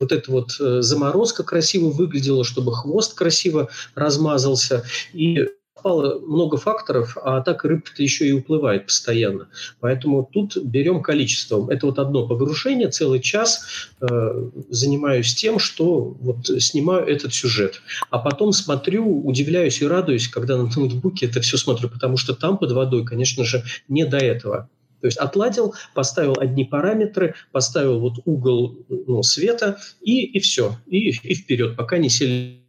вот 0.00 0.12
эта 0.12 0.30
вот 0.30 0.50
э, 0.60 0.82
заморозка 0.82 1.42
красиво 1.42 1.90
выглядела, 1.90 2.44
чтобы 2.44 2.74
хвост 2.74 3.14
красиво 3.14 3.68
размазался. 3.94 4.84
И 5.12 5.46
попало 5.74 6.18
много 6.20 6.56
факторов, 6.56 7.16
а 7.22 7.40
так 7.42 7.64
рыбка-то 7.64 8.02
еще 8.02 8.26
и 8.26 8.32
уплывает 8.32 8.86
постоянно. 8.86 9.48
Поэтому 9.80 10.28
тут 10.30 10.56
берем 10.56 11.02
количеством. 11.02 11.70
Это 11.70 11.86
вот 11.86 11.98
одно 11.98 12.26
погружение, 12.26 12.88
целый 12.88 13.20
час 13.20 13.64
э, 14.00 14.50
занимаюсь 14.68 15.34
тем, 15.34 15.58
что 15.58 16.16
вот 16.20 16.46
снимаю 16.46 17.06
этот 17.06 17.34
сюжет. 17.34 17.82
А 18.10 18.18
потом 18.18 18.52
смотрю, 18.52 19.22
удивляюсь 19.24 19.80
и 19.80 19.86
радуюсь, 19.86 20.28
когда 20.28 20.56
на 20.56 20.64
ноутбуке 20.64 21.26
это 21.26 21.40
все 21.40 21.56
смотрю, 21.56 21.88
потому 21.88 22.16
что 22.16 22.34
там 22.34 22.58
под 22.58 22.72
водой, 22.72 23.04
конечно 23.04 23.44
же, 23.44 23.62
не 23.88 24.04
до 24.04 24.18
этого. 24.18 24.68
То 25.06 25.08
есть 25.08 25.18
отладил, 25.18 25.72
поставил 25.94 26.34
одни 26.36 26.64
параметры, 26.64 27.36
поставил 27.52 28.00
вот 28.00 28.14
угол 28.24 28.76
ну, 28.88 29.22
света 29.22 29.78
и, 30.00 30.24
и 30.24 30.40
все. 30.40 30.76
И, 30.86 31.10
и 31.10 31.34
вперед, 31.34 31.76
пока 31.76 31.98
не 31.98 32.08
сели 32.08 32.66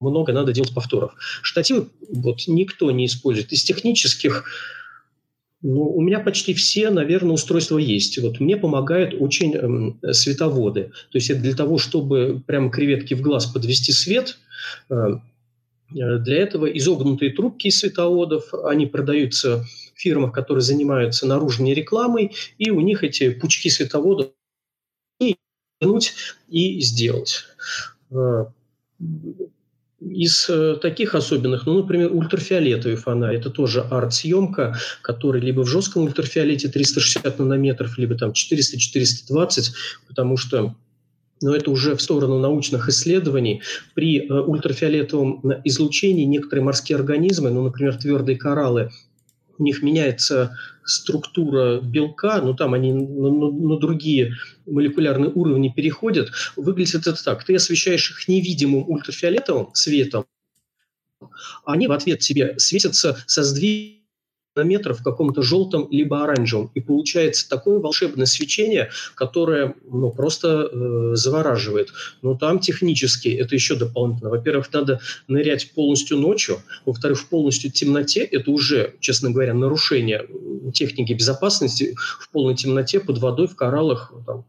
много 0.00 0.32
надо 0.32 0.52
делать 0.52 0.74
повторов. 0.74 1.12
Штативы 1.42 1.88
вот 2.08 2.48
никто 2.48 2.90
не 2.90 3.06
использует. 3.06 3.52
Из 3.52 3.62
технических 3.62 4.44
ну, 5.62 5.82
у 5.82 6.00
меня 6.00 6.18
почти 6.18 6.52
все, 6.52 6.90
наверное, 6.90 7.34
устройства 7.34 7.78
есть. 7.78 8.18
Вот 8.18 8.40
мне 8.40 8.56
помогают 8.56 9.14
очень 9.16 9.54
эм, 9.54 10.00
световоды. 10.10 10.90
То 11.12 11.18
есть 11.18 11.30
это 11.30 11.40
для 11.40 11.54
того, 11.54 11.78
чтобы 11.78 12.42
прямо 12.44 12.72
креветки 12.72 13.14
в 13.14 13.20
глаз 13.20 13.46
подвести 13.46 13.92
свет, 13.92 14.38
э, 14.90 14.94
э 14.94 16.18
для 16.18 16.38
этого 16.38 16.66
изогнутые 16.66 17.32
трубки 17.32 17.68
из 17.68 17.78
световодов, 17.78 18.52
они 18.64 18.86
продаются 18.86 19.64
фирмах, 20.02 20.32
которые 20.32 20.62
занимаются 20.62 21.26
наружной 21.26 21.74
рекламой, 21.74 22.32
и 22.58 22.70
у 22.70 22.80
них 22.80 23.04
эти 23.04 23.30
пучки 23.30 23.70
световодов 23.70 24.30
и 25.20 25.36
и 26.48 26.80
сделать. 26.80 27.44
Э, 28.10 28.46
из 30.00 30.48
э, 30.48 30.76
таких 30.82 31.14
особенных, 31.14 31.66
ну, 31.66 31.78
например, 31.78 32.12
ультрафиолетовый 32.12 32.96
фонарь. 32.96 33.36
Это 33.36 33.50
тоже 33.50 33.80
арт-съемка, 33.82 34.76
который 35.00 35.40
либо 35.40 35.60
в 35.60 35.68
жестком 35.68 36.04
ультрафиолете 36.04 36.68
360 36.68 37.38
нанометров, 37.38 37.98
либо 37.98 38.16
там 38.16 38.32
400-420, 38.32 39.72
потому 40.08 40.36
что 40.36 40.74
но 41.42 41.56
это 41.56 41.70
уже 41.70 41.96
в 41.96 42.00
сторону 42.00 42.38
научных 42.38 42.88
исследований. 42.88 43.62
При 43.94 44.20
э, 44.20 44.32
ультрафиолетовом 44.32 45.42
излучении 45.64 46.24
некоторые 46.24 46.64
морские 46.64 46.96
организмы, 46.96 47.50
ну, 47.50 47.62
например, 47.62 47.96
твердые 47.96 48.38
кораллы, 48.38 48.90
у 49.58 49.62
них 49.62 49.82
меняется 49.82 50.56
структура 50.84 51.80
белка, 51.80 52.40
ну 52.40 52.54
там 52.54 52.74
они 52.74 52.92
на, 52.92 53.30
на, 53.30 53.50
на 53.50 53.78
другие 53.78 54.34
молекулярные 54.66 55.30
уровни 55.30 55.72
переходят, 55.74 56.30
выглядит 56.56 57.06
это 57.06 57.22
так. 57.22 57.44
Ты 57.44 57.54
освещаешь 57.54 58.10
их 58.10 58.28
невидимым 58.28 58.88
ультрафиолетовым 58.88 59.70
светом, 59.74 60.26
они 61.64 61.86
в 61.86 61.92
ответ 61.92 62.20
тебе 62.20 62.58
светятся 62.58 63.22
со 63.26 63.42
сдвигом 63.44 64.01
метров 64.56 65.00
в 65.00 65.02
каком-то 65.02 65.42
желтом 65.42 65.88
либо 65.90 66.22
оранжевом. 66.24 66.70
И 66.74 66.80
получается 66.80 67.48
такое 67.48 67.78
волшебное 67.78 68.26
свечение, 68.26 68.90
которое 69.14 69.74
ну, 69.90 70.10
просто 70.10 70.68
э, 70.70 71.12
завораживает. 71.14 71.92
Но 72.20 72.36
там 72.36 72.58
технически 72.58 73.28
это 73.28 73.54
еще 73.54 73.74
дополнительно. 73.74 74.30
Во-первых, 74.30 74.70
надо 74.72 75.00
нырять 75.28 75.72
полностью 75.72 76.18
ночью. 76.18 76.58
Во-вторых, 76.84 77.20
в 77.20 77.28
полностью 77.28 77.70
темноте 77.70 78.20
это 78.20 78.50
уже, 78.50 78.94
честно 79.00 79.30
говоря, 79.30 79.54
нарушение 79.54 80.28
техники 80.74 81.12
безопасности. 81.12 81.94
В 82.20 82.28
полной 82.30 82.54
темноте 82.54 83.00
под 83.00 83.18
водой 83.18 83.46
в 83.46 83.56
кораллах 83.56 84.12
там, 84.26 84.44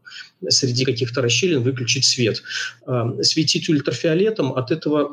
среди 0.48 0.84
каких-то 0.84 1.22
расщелин 1.22 1.62
выключить 1.62 2.04
свет. 2.04 2.42
Э, 2.86 3.22
светить 3.22 3.68
ультрафиолетом 3.68 4.52
от 4.52 4.70
этого 4.70 5.12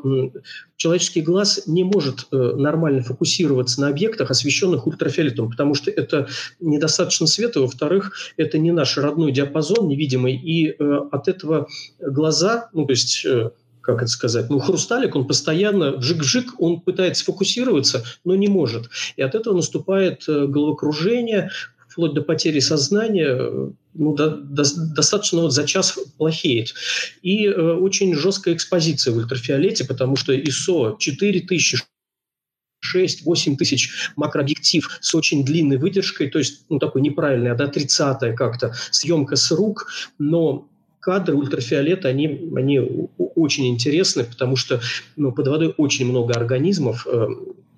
человеческий 0.82 1.20
глаз 1.20 1.62
не 1.66 1.84
может 1.84 2.26
э, 2.32 2.36
нормально 2.36 3.02
фокусироваться 3.02 3.80
на 3.80 3.88
объектах, 3.88 4.32
освещенных 4.32 4.86
ультрафиолетом, 4.86 5.48
потому 5.48 5.74
что 5.74 5.92
это 5.92 6.26
недостаточно 6.58 7.28
света, 7.28 7.60
во-вторых, 7.60 8.12
это 8.36 8.58
не 8.58 8.72
наш 8.72 8.98
родной 8.98 9.30
диапазон 9.30 9.86
невидимый, 9.86 10.34
и 10.34 10.70
э, 10.70 11.00
от 11.12 11.28
этого 11.28 11.68
глаза, 12.00 12.68
ну, 12.72 12.84
то 12.84 12.92
есть... 12.92 13.24
Э, 13.24 13.50
как 13.84 13.96
это 13.96 14.06
сказать, 14.06 14.48
ну, 14.48 14.60
хрусталик, 14.60 15.16
он 15.16 15.26
постоянно 15.26 15.96
вжик-вжик, 15.96 16.50
он 16.58 16.80
пытается 16.80 17.24
фокусироваться, 17.24 18.04
но 18.24 18.36
не 18.36 18.46
может. 18.46 18.88
И 19.16 19.22
от 19.22 19.34
этого 19.34 19.56
наступает 19.56 20.22
головокружение, 20.28 21.50
вплоть 21.92 22.14
до 22.14 22.22
потери 22.22 22.60
сознания, 22.60 23.36
ну, 23.94 24.14
до, 24.14 24.30
до, 24.30 24.64
достаточно 24.94 25.42
вот 25.42 25.52
за 25.52 25.66
час 25.66 25.98
плохеет. 26.16 26.74
И 27.22 27.46
э, 27.46 27.52
очень 27.52 28.14
жесткая 28.14 28.54
экспозиция 28.54 29.12
в 29.12 29.18
ультрафиолете, 29.18 29.84
потому 29.84 30.16
что 30.16 30.34
ISO 30.34 30.96
4000, 30.98 31.78
6-8 32.96 33.56
тысяч 33.56 33.90
макрообъектив 34.16 34.98
с 35.00 35.14
очень 35.14 35.44
длинной 35.44 35.76
выдержкой, 35.76 36.28
то 36.30 36.38
есть 36.38 36.64
ну, 36.68 36.78
такой 36.78 37.02
неправильный, 37.02 37.52
а 37.52 37.54
до 37.54 37.68
30 37.68 38.34
как-то 38.34 38.74
съемка 38.90 39.36
с 39.36 39.50
рук, 39.52 39.86
но 40.18 40.68
кадры 41.02 41.34
ультрафиолета, 41.34 42.08
они, 42.08 42.50
они 42.56 43.08
очень 43.34 43.68
интересны, 43.68 44.22
потому 44.22 44.54
что 44.54 44.80
ну, 45.16 45.32
под 45.32 45.48
водой 45.48 45.74
очень 45.76 46.08
много 46.08 46.32
организмов, 46.32 47.06
э, 47.06 47.26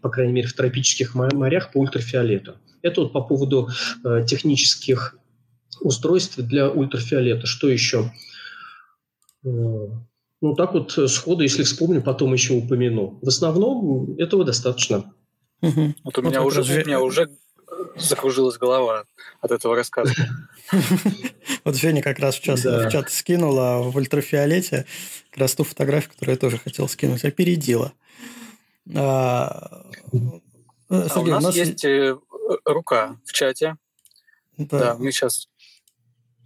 по 0.02 0.10
крайней 0.10 0.34
мере, 0.34 0.46
в 0.46 0.52
тропических 0.52 1.14
морях 1.14 1.72
по 1.72 1.78
ультрафиолету. 1.78 2.56
Это 2.82 3.00
вот 3.00 3.14
по 3.14 3.22
поводу 3.22 3.70
э, 4.04 4.26
технических 4.28 5.16
устройств 5.80 6.36
для 6.36 6.70
ультрафиолета. 6.70 7.46
Что 7.46 7.68
еще? 7.68 8.12
Э, 9.42 9.48
ну, 9.48 10.54
так 10.54 10.74
вот 10.74 10.96
э, 10.98 11.08
сходу, 11.08 11.42
если 11.42 11.62
вспомню, 11.62 12.02
потом 12.02 12.34
еще 12.34 12.52
упомяну. 12.52 13.18
В 13.22 13.28
основном 13.28 14.16
этого 14.18 14.44
достаточно. 14.44 15.14
Угу. 15.62 15.94
Вот 16.04 16.18
у 16.18 16.22
меня, 16.22 16.42
вот 16.42 16.48
уже, 16.48 16.58
разве... 16.58 16.82
у 16.82 16.86
меня 16.86 17.00
уже 17.00 17.30
закружилась 17.96 18.58
голова 18.58 19.04
от 19.40 19.50
этого 19.50 19.76
рассказа. 19.76 20.12
Вот 21.64 21.76
Женя 21.76 22.02
как 22.02 22.18
раз 22.18 22.36
в 22.36 22.42
чат, 22.42 22.58
в 22.58 22.90
чат 22.90 23.10
скинула 23.10 23.78
в 23.82 23.96
ультрафиолете 23.96 24.84
как 25.30 25.40
раз 25.40 25.54
ту 25.54 25.64
фотографию, 25.64 26.12
которую 26.12 26.34
я 26.34 26.38
тоже 26.38 26.58
хотел 26.58 26.88
скинуть, 26.88 27.24
опередила. 27.24 27.94
А, 28.94 29.86
а 30.90 31.20
у 31.20 31.26
нас 31.26 31.54
есть 31.54 31.84
э, 31.86 32.18
рука 32.66 33.16
в 33.24 33.32
чате. 33.32 33.76
Да, 34.58 34.96
мы 34.98 35.10
сейчас 35.10 35.48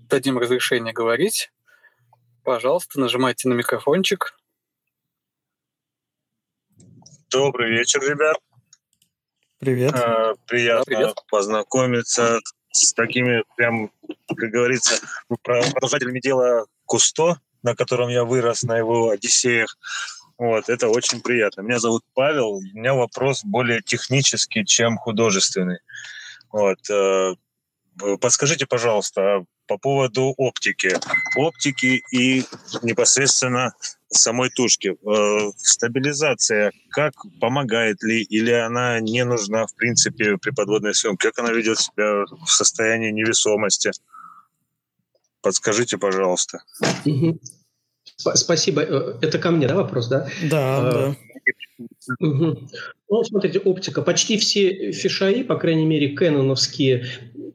дадим 0.08 0.38
разрешение 0.38 0.92
говорить. 0.92 1.52
Пожалуйста, 2.44 3.00
нажимайте 3.00 3.48
на 3.48 3.54
микрофончик. 3.54 4.38
Добрый 7.30 7.70
вечер, 7.70 8.00
ребят. 8.00 8.38
Привет. 9.58 9.92
Э, 9.94 10.34
приятно 10.46 10.84
привет. 10.84 11.16
познакомиться 11.28 12.40
с 12.70 12.92
такими 12.92 13.42
прям 13.56 13.90
как 14.36 14.50
говорится, 14.50 15.00
продолжателями 15.42 16.20
дела 16.20 16.66
Кусто, 16.84 17.40
на 17.62 17.74
котором 17.74 18.08
я 18.08 18.24
вырос, 18.24 18.62
на 18.62 18.78
его 18.78 19.10
Одиссеях. 19.10 19.76
Вот, 20.38 20.68
это 20.68 20.88
очень 20.88 21.20
приятно. 21.20 21.62
Меня 21.62 21.80
зовут 21.80 22.04
Павел. 22.14 22.52
У 22.52 22.60
меня 22.60 22.94
вопрос 22.94 23.44
более 23.44 23.82
технический, 23.82 24.64
чем 24.64 24.96
художественный. 24.96 25.80
Вот, 26.52 26.78
э, 26.88 27.34
подскажите, 28.20 28.66
пожалуйста, 28.66 29.44
по 29.66 29.78
поводу 29.78 30.34
оптики. 30.36 30.96
Оптики 31.36 32.02
и 32.10 32.44
непосредственно 32.82 33.74
самой 34.08 34.50
тушки. 34.50 34.96
Э, 35.06 35.52
стабилизация, 35.56 36.72
как 36.90 37.12
помогает 37.40 38.02
ли, 38.02 38.22
или 38.22 38.50
она 38.50 39.00
не 39.00 39.24
нужна, 39.24 39.66
в 39.66 39.74
принципе, 39.74 40.38
при 40.38 40.50
подводной 40.50 40.94
съемке? 40.94 41.28
Как 41.28 41.38
она 41.38 41.52
ведет 41.52 41.78
себя 41.78 42.24
в 42.24 42.48
состоянии 42.48 43.10
невесомости? 43.10 43.90
Подскажите, 45.42 45.98
пожалуйста. 45.98 46.62
Спасибо. 48.16 48.82
Э, 48.82 49.18
это 49.20 49.38
ко 49.38 49.50
мне, 49.50 49.68
да, 49.68 49.74
вопрос, 49.74 50.08
да? 50.08 50.28
Да, 50.50 50.78
а, 50.78 50.92
да. 50.92 51.16
Угу. 52.20 52.68
Ну, 53.10 53.24
смотрите, 53.24 53.58
оптика. 53.60 54.02
Почти 54.02 54.38
все 54.38 54.92
фишаи, 54.92 55.42
по 55.42 55.56
крайней 55.56 55.86
мере, 55.86 56.10
кэноновские 56.10 57.06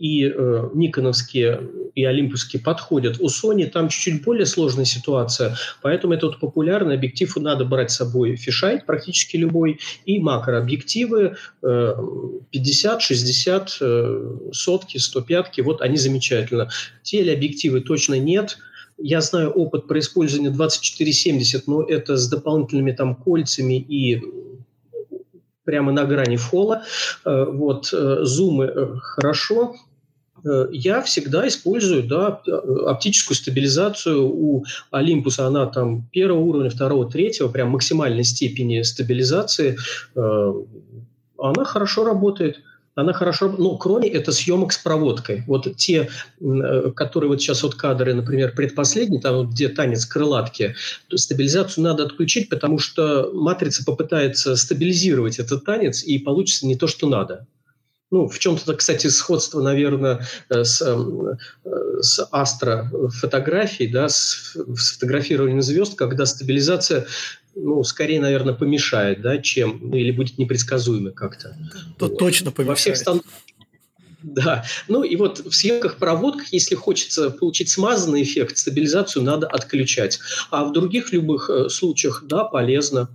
и 0.03 0.25
э, 0.25 0.69
никоновские 0.73 1.61
и 1.95 2.03
олимпусские 2.03 2.61
подходят. 2.61 3.21
У 3.21 3.27
Sony 3.27 3.67
там 3.67 3.87
чуть-чуть 3.87 4.21
более 4.25 4.45
сложная 4.45 4.83
ситуация, 4.83 5.55
поэтому 5.81 6.13
этот 6.13 6.41
популярный 6.41 6.95
объектив 6.95 7.33
надо 7.37 7.63
брать 7.63 7.89
с 7.91 7.95
собой 7.95 8.35
фишай, 8.35 8.81
практически 8.85 9.37
любой, 9.37 9.79
и 10.05 10.19
макрообъективы 10.19 11.37
э, 11.61 11.93
50, 12.51 13.01
60, 13.01 13.77
э, 13.79 14.37
сотки, 14.51 14.97
105, 14.97 15.59
вот 15.59 15.81
они 15.81 15.95
замечательно. 15.95 16.69
Телеобъективы 17.03 17.79
точно 17.79 18.19
нет– 18.19 18.57
я 18.99 19.21
знаю 19.21 19.49
опыт 19.49 19.87
про 19.87 19.97
использование 19.99 20.51
2470, 20.51 21.65
но 21.67 21.81
это 21.81 22.15
с 22.15 22.29
дополнительными 22.29 22.91
там 22.91 23.15
кольцами 23.15 23.79
и 23.79 24.21
прямо 25.63 25.91
на 25.91 26.05
грани 26.05 26.37
фола. 26.37 26.83
Э, 27.25 27.45
вот, 27.45 27.89
э, 27.93 28.17
зумы 28.23 28.65
э, 28.65 28.95
хорошо, 29.01 29.75
я 30.71 31.01
всегда 31.01 31.47
использую 31.47 32.03
да, 32.03 32.41
оптическую 32.87 33.35
стабилизацию 33.35 34.25
у 34.25 34.65
Олимпуса. 34.91 35.47
Она 35.47 35.65
там 35.67 36.07
первого 36.11 36.41
уровня, 36.41 36.69
второго, 36.69 37.09
третьего, 37.09 37.47
прям 37.47 37.69
максимальной 37.69 38.23
степени 38.23 38.81
стабилизации. 38.81 39.77
Она 40.15 41.65
хорошо 41.65 42.05
работает 42.05 42.59
она 42.95 43.13
хорошо, 43.13 43.53
ну, 43.57 43.77
кроме 43.77 44.07
это 44.09 44.31
съемок 44.31 44.71
с 44.71 44.77
проводкой. 44.77 45.43
Вот 45.47 45.75
те, 45.77 46.09
э, 46.39 46.91
которые 46.95 47.29
вот 47.29 47.41
сейчас 47.41 47.63
вот 47.63 47.75
кадры, 47.75 48.13
например, 48.13 48.53
предпоследний, 48.53 49.19
там 49.19 49.35
вот 49.35 49.47
где 49.47 49.69
танец 49.69 50.05
крылатки, 50.05 50.75
стабилизацию 51.13 51.83
надо 51.83 52.03
отключить, 52.03 52.49
потому 52.49 52.77
что 52.77 53.31
матрица 53.33 53.83
попытается 53.83 54.55
стабилизировать 54.55 55.39
этот 55.39 55.65
танец, 55.65 56.03
и 56.03 56.19
получится 56.19 56.67
не 56.67 56.75
то, 56.75 56.87
что 56.87 57.09
надо. 57.09 57.47
Ну, 58.13 58.27
в 58.27 58.37
чем-то, 58.37 58.75
кстати, 58.75 59.07
сходство, 59.07 59.59
наверное, 59.59 60.23
э, 60.49 60.63
с, 60.63 60.83
эм, 60.83 61.29
э, 61.29 61.37
с 61.99 62.23
астрофотографией, 62.31 63.91
да, 63.91 64.07
с, 64.07 64.55
с 64.55 64.91
фотографированием 64.93 65.63
звезд, 65.63 65.95
когда 65.95 66.27
стабилизация 66.27 67.07
ну, 67.55 67.83
скорее, 67.83 68.21
наверное, 68.21 68.53
помешает, 68.53 69.23
да, 69.23 69.39
чем, 69.39 69.79
ну, 69.81 69.97
или 69.97 70.11
будет 70.11 70.37
непредсказуемо 70.37 71.09
как-то. 71.09 71.57
То 71.97 72.07
вот. 72.07 72.19
точно 72.19 72.51
помешает. 72.51 72.67
Во 72.67 72.75
всех 72.75 72.97
стан... 72.97 73.21
Да. 74.21 74.63
Ну 74.87 75.03
и 75.03 75.15
вот 75.15 75.39
в 75.39 75.51
съемках 75.51 75.97
проводках, 75.97 76.53
если 76.53 76.75
хочется 76.75 77.31
получить 77.31 77.69
смазанный 77.69 78.21
эффект, 78.21 78.59
стабилизацию 78.59 79.23
надо 79.23 79.47
отключать. 79.47 80.19
А 80.51 80.65
в 80.65 80.71
других 80.71 81.13
любых 81.13 81.49
э, 81.49 81.67
случаях, 81.67 82.25
да, 82.27 82.43
полезно. 82.43 83.09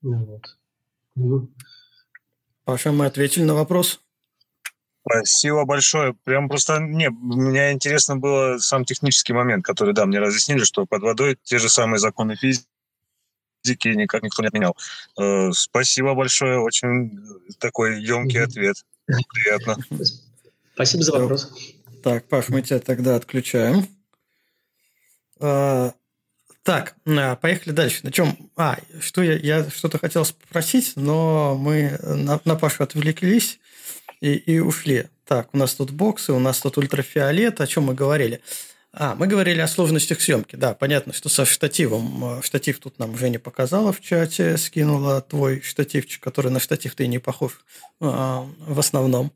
Ну 0.00 0.40
вот. 1.14 1.60
Паша, 2.64 2.92
мы 2.92 3.06
ответили 3.06 3.44
на 3.44 3.54
вопрос. 3.54 4.00
Спасибо 5.04 5.64
большое. 5.64 6.14
Прям 6.24 6.48
просто, 6.48 6.78
не, 6.78 7.10
мне 7.10 7.72
интересно 7.72 8.16
было 8.16 8.58
сам 8.58 8.84
технический 8.84 9.32
момент, 9.32 9.64
который, 9.64 9.94
да, 9.94 10.06
мне 10.06 10.20
разъяснили, 10.20 10.62
что 10.62 10.86
под 10.86 11.02
водой 11.02 11.36
те 11.42 11.58
же 11.58 11.68
самые 11.68 11.98
законы 11.98 12.36
физики, 12.36 12.66
физики 13.64 13.88
никак 13.88 14.22
никто 14.22 14.42
не 14.42 14.48
отменял. 14.48 14.76
Э, 15.20 15.50
спасибо 15.52 16.14
большое, 16.14 16.60
очень 16.60 17.18
такой 17.58 18.00
емкий 18.00 18.42
ответ. 18.42 18.76
Приятно. 19.06 19.76
Спасибо 20.74 21.02
за 21.02 21.12
вопрос. 21.12 21.52
Так, 22.02 22.28
Паш, 22.28 22.48
мы 22.48 22.62
тебя 22.62 22.78
тогда 22.78 23.16
отключаем. 23.16 23.86
А, 25.40 25.92
так, 26.62 26.94
а, 27.06 27.36
поехали 27.36 27.72
дальше. 27.72 28.00
На 28.02 28.12
чем? 28.12 28.50
А, 28.56 28.78
что 29.00 29.22
я, 29.22 29.36
я 29.36 29.68
что-то 29.70 29.98
хотел 29.98 30.24
спросить, 30.24 30.92
но 30.96 31.56
мы 31.56 31.98
на, 32.02 32.40
на 32.44 32.56
Пашу 32.56 32.84
отвлеклись 32.84 33.58
и, 34.20 34.34
и 34.34 34.58
ушли. 34.60 35.06
Так, 35.26 35.48
у 35.52 35.58
нас 35.58 35.74
тут 35.74 35.90
боксы, 35.90 36.32
у 36.32 36.38
нас 36.38 36.60
тут 36.60 36.78
ультрафиолет, 36.78 37.60
о 37.60 37.66
чем 37.66 37.84
мы 37.84 37.94
говорили. 37.94 38.40
А, 38.92 39.14
мы 39.14 39.26
говорили 39.26 39.60
о 39.60 39.66
сложностях 39.66 40.20
съемки. 40.20 40.54
Да, 40.54 40.74
понятно, 40.74 41.12
что 41.12 41.28
со 41.28 41.46
штативом. 41.46 42.38
Э, 42.38 42.42
штатив 42.42 42.78
тут 42.78 42.98
нам 42.98 43.14
уже 43.14 43.30
не 43.30 43.38
показала 43.38 43.92
в 43.92 44.00
чате, 44.00 44.58
скинула 44.58 45.22
твой 45.22 45.62
штативчик, 45.62 46.22
который 46.22 46.50
на 46.50 46.60
штатив 46.60 46.94
ты 46.94 47.06
не 47.06 47.18
похож 47.18 47.58
а, 48.00 48.46
в 48.58 48.78
основном. 48.78 49.32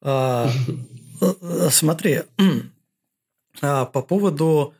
А, 0.00 0.50
э, 1.20 1.68
смотри, 1.70 2.22
а, 3.60 3.84
по 3.84 4.00
поводу 4.00 4.74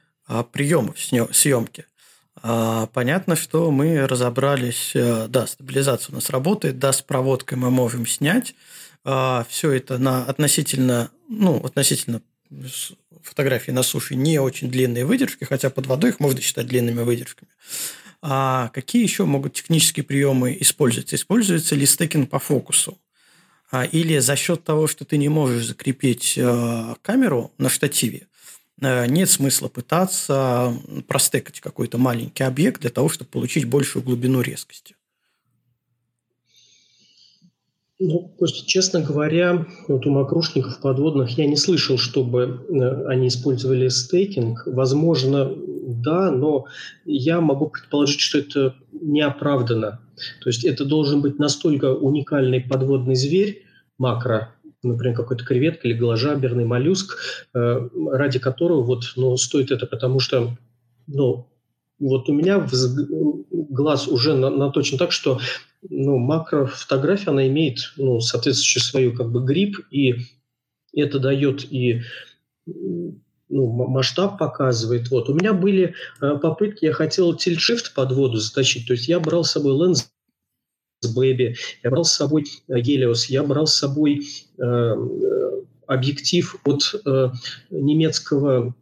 приемов 0.52 0.96
съемки. 0.98 1.86
А, 2.42 2.86
понятно, 2.86 3.36
что 3.36 3.70
мы 3.70 4.06
разобрались, 4.06 4.92
да, 4.94 5.46
стабилизация 5.46 6.12
у 6.12 6.14
нас 6.16 6.30
работает, 6.30 6.78
да, 6.78 6.92
с 6.92 7.02
проводкой 7.02 7.58
мы 7.58 7.70
можем 7.70 8.06
снять. 8.06 8.54
А, 9.04 9.44
все 9.48 9.72
это 9.72 9.98
на 9.98 10.24
относительно, 10.24 11.10
ну, 11.28 11.56
относительно 11.64 12.22
фотографии 13.22 13.70
на 13.70 13.82
суше 13.82 14.14
не 14.14 14.38
очень 14.38 14.70
длинные 14.70 15.04
выдержки, 15.04 15.44
хотя 15.44 15.70
под 15.70 15.86
водой 15.86 16.10
их 16.10 16.20
можно 16.20 16.40
считать 16.40 16.66
длинными 16.66 17.02
выдержками. 17.02 17.50
А 18.20 18.70
какие 18.72 19.02
еще 19.02 19.24
могут 19.24 19.54
технические 19.54 20.04
приемы 20.04 20.56
использоваться? 20.60 21.16
Используется 21.16 21.74
ли 21.74 21.86
стекинг 21.86 22.30
по 22.30 22.38
фокусу? 22.38 22.98
А, 23.70 23.84
или 23.84 24.18
за 24.18 24.36
счет 24.36 24.64
того, 24.64 24.86
что 24.86 25.04
ты 25.04 25.16
не 25.16 25.28
можешь 25.28 25.66
закрепить 25.66 26.34
э, 26.36 26.94
камеру 27.02 27.52
на 27.58 27.68
штативе, 27.68 28.18
э, 28.18 28.24
нет 28.82 29.30
смысла 29.30 29.68
пытаться 29.68 30.74
простекать 31.06 31.60
какой-то 31.60 31.98
маленький 31.98 32.42
объект 32.42 32.80
для 32.80 32.90
того, 32.90 33.08
чтобы 33.08 33.30
получить 33.30 33.64
большую 33.64 34.02
глубину 34.02 34.40
резкости. 34.40 34.96
Ну, 38.04 38.32
Костя, 38.36 38.66
честно 38.66 39.00
говоря, 39.00 39.64
вот 39.86 40.06
у 40.06 40.10
макрушников 40.10 40.80
подводных 40.80 41.38
я 41.38 41.46
не 41.46 41.56
слышал, 41.56 41.98
чтобы 41.98 42.66
э, 42.68 43.06
они 43.06 43.28
использовали 43.28 43.86
стейкинг. 43.86 44.64
Возможно, 44.66 45.52
да, 45.54 46.32
но 46.32 46.64
я 47.04 47.40
могу 47.40 47.68
предположить, 47.68 48.18
что 48.18 48.38
это 48.38 48.74
неоправданно. 48.90 50.00
То 50.40 50.48
есть 50.48 50.64
это 50.64 50.84
должен 50.84 51.20
быть 51.22 51.38
настолько 51.38 51.94
уникальный 51.94 52.60
подводный 52.60 53.14
зверь, 53.14 53.66
макро, 53.98 54.52
например, 54.82 55.16
какой-то 55.16 55.44
креветка 55.44 55.88
или 55.88 55.94
голожаберный 55.96 56.64
моллюск, 56.64 57.18
э, 57.54 57.88
ради 58.10 58.38
которого 58.38 58.82
вот, 58.82 59.12
ну, 59.16 59.36
стоит 59.36 59.70
это, 59.70 59.86
потому 59.86 60.20
что 60.20 60.56
ну, 61.06 61.48
вот 61.98 62.28
у 62.28 62.32
меня 62.32 62.66
глаз 63.50 64.08
уже 64.08 64.34
наточен 64.34 64.98
так, 64.98 65.12
что 65.12 65.40
ну, 65.88 66.18
макрофотография, 66.18 67.30
она 67.30 67.46
имеет 67.48 67.92
ну, 67.96 68.20
соответствующую 68.20 68.82
свою 68.82 69.14
как 69.14 69.30
бы 69.30 69.44
грипп, 69.44 69.78
и 69.90 70.14
это 70.94 71.18
дает 71.18 71.72
и 71.72 72.02
ну, 72.66 73.66
масштаб 73.70 74.38
показывает. 74.38 75.10
Вот. 75.10 75.28
У 75.28 75.34
меня 75.34 75.52
были 75.52 75.94
э, 76.20 76.36
попытки, 76.38 76.86
я 76.86 76.92
хотел 76.92 77.34
тильшифт 77.34 77.94
под 77.94 78.12
воду 78.12 78.38
заточить, 78.38 78.86
то 78.86 78.94
есть 78.94 79.08
я 79.08 79.20
брал 79.20 79.44
с 79.44 79.52
собой 79.52 79.74
ленз 79.74 80.10
Baby, 81.16 81.54
я 81.82 81.90
брал 81.90 82.04
с 82.04 82.12
собой 82.12 82.44
Helios, 82.68 83.26
я 83.28 83.42
брал 83.42 83.66
с 83.66 83.74
собой 83.74 84.20
э, 84.58 84.62
э 84.62 85.62
объектив 85.86 86.56
от 86.64 86.94
э, 87.04 87.28
немецкого 87.70 88.74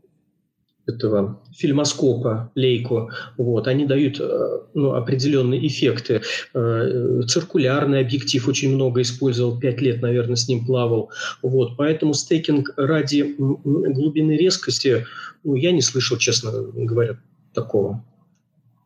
этого 0.87 1.41
фильмоскопа 1.57 2.51
Лейко, 2.55 3.09
вот, 3.37 3.69
они 3.69 3.87
дают 3.87 4.19
э, 4.21 4.61
ну, 4.75 4.95
определенные 4.95 5.67
эффекты. 5.67 6.23
Э, 6.55 7.21
циркулярный 7.27 8.01
объектив 8.01 8.47
очень 8.49 8.75
много 8.75 9.03
использовал, 9.03 9.59
пять 9.59 9.81
лет, 9.81 10.03
наверное, 10.03 10.37
с 10.37 10.49
ним 10.49 10.65
плавал. 10.65 11.11
Вот, 11.43 11.77
поэтому 11.77 12.15
стейкинг 12.15 12.75
ради 12.77 13.35
глубины 13.37 14.33
резкости, 14.33 15.07
ну, 15.45 15.55
я 15.55 15.73
не 15.73 15.83
слышал, 15.83 16.17
честно 16.17 16.51
говоря, 16.53 17.19
такого. 17.55 18.05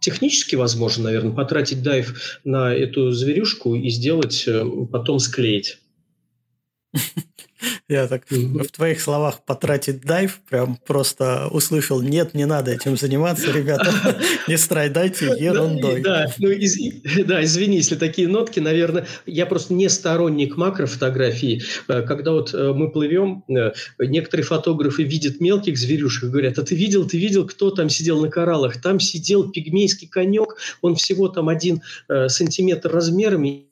Технически 0.05 0.55
возможно, 0.55 1.05
наверное, 1.05 1.33
потратить 1.33 1.83
дайв 1.83 2.39
на 2.45 2.75
эту 2.75 3.11
зверюшку 3.11 3.75
и 3.75 3.89
сделать, 3.89 4.45
э, 4.47 4.63
потом 4.93 5.19
склеить. 5.19 5.79
Я 7.89 8.07
так 8.09 8.25
в 8.31 8.69
твоих 8.69 9.01
словах 9.01 9.45
потратить 9.45 10.01
дайв 10.01 10.41
прям 10.49 10.77
просто 10.77 11.49
услышал, 11.51 12.01
нет, 12.03 12.35
не 12.35 12.47
надо 12.47 12.73
этим 12.73 12.97
заниматься, 12.97 13.51
ребята, 13.53 13.93
не 14.49 14.57
страдайте 14.57 15.27
ерундой. 15.39 16.01
Да, 16.01 16.27
ну, 16.39 16.49
из, 16.49 16.77
да, 17.27 17.45
извини, 17.45 17.77
если 17.77 17.97
такие 17.97 18.29
нотки, 18.29 18.61
наверное, 18.61 19.07
я 19.27 19.47
просто 19.47 19.75
не 19.75 19.89
сторонник 19.89 20.57
макрофотографии. 20.57 21.63
Э, 21.89 22.03
когда 22.03 22.33
вот 22.33 22.55
э, 22.55 22.73
мы 22.73 22.91
плывем, 22.91 23.45
э, 23.49 23.73
некоторые 23.99 24.45
фотографы 24.45 25.03
видят 25.03 25.41
мелких 25.41 25.77
зверюшек 25.77 26.25
и 26.25 26.29
говорят, 26.29 26.59
а 26.59 26.63
ты 26.63 26.75
видел, 26.75 27.07
ты 27.07 27.19
видел, 27.19 27.47
кто 27.47 27.71
там 27.71 27.89
сидел 27.89 28.21
на 28.21 28.29
кораллах? 28.29 28.81
Там 28.81 29.01
сидел 29.01 29.51
пигмейский 29.51 30.09
конек, 30.09 30.57
он 30.81 30.97
всего 30.97 31.29
там 31.29 31.49
один 31.49 31.83
сантиметр 32.29 32.91
размерами, 32.91 33.67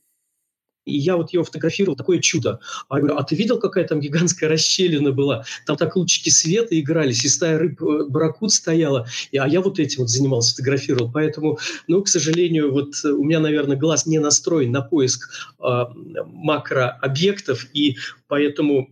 и 0.85 0.97
я 0.97 1.16
вот 1.16 1.33
ее 1.33 1.45
фотографировал, 1.45 1.97
такое 1.97 2.18
чудо. 2.18 2.61
А 2.89 2.97
я 2.97 3.01
говорю, 3.01 3.18
а 3.18 3.24
ты 3.24 3.35
видел, 3.37 3.59
какая 3.59 3.87
там 3.87 4.01
гигантская 4.01 4.49
расщелина 4.49 5.12
была? 5.12 5.45
Там 5.66 5.76
так 5.76 5.97
лучики 5.97 6.28
света 6.28 6.78
игрались, 6.78 7.24
и 7.24 7.28
стая 7.28 7.59
рыб 7.59 7.83
э, 7.83 8.05
барракуд 8.09 8.53
стояла. 8.53 9.07
И, 9.30 9.39
а 9.39 9.47
я 9.47 9.61
вот 9.61 9.78
этим 9.78 10.01
вот 10.01 10.11
занимался, 10.11 10.53
фотографировал. 10.53 11.11
Поэтому, 11.12 11.59
ну, 11.87 12.03
к 12.03 12.09
сожалению, 12.09 12.72
вот 12.72 12.95
э, 13.05 13.09
у 13.09 13.24
меня, 13.24 13.41
наверное, 13.41 13.76
глаз 13.76 14.07
не 14.07 14.18
настроен 14.18 14.72
на 14.72 14.83
поиск 14.83 15.30
э, 15.61 15.85
макрообъектов, 16.26 17.66
и 17.72 17.97
поэтому 18.28 18.91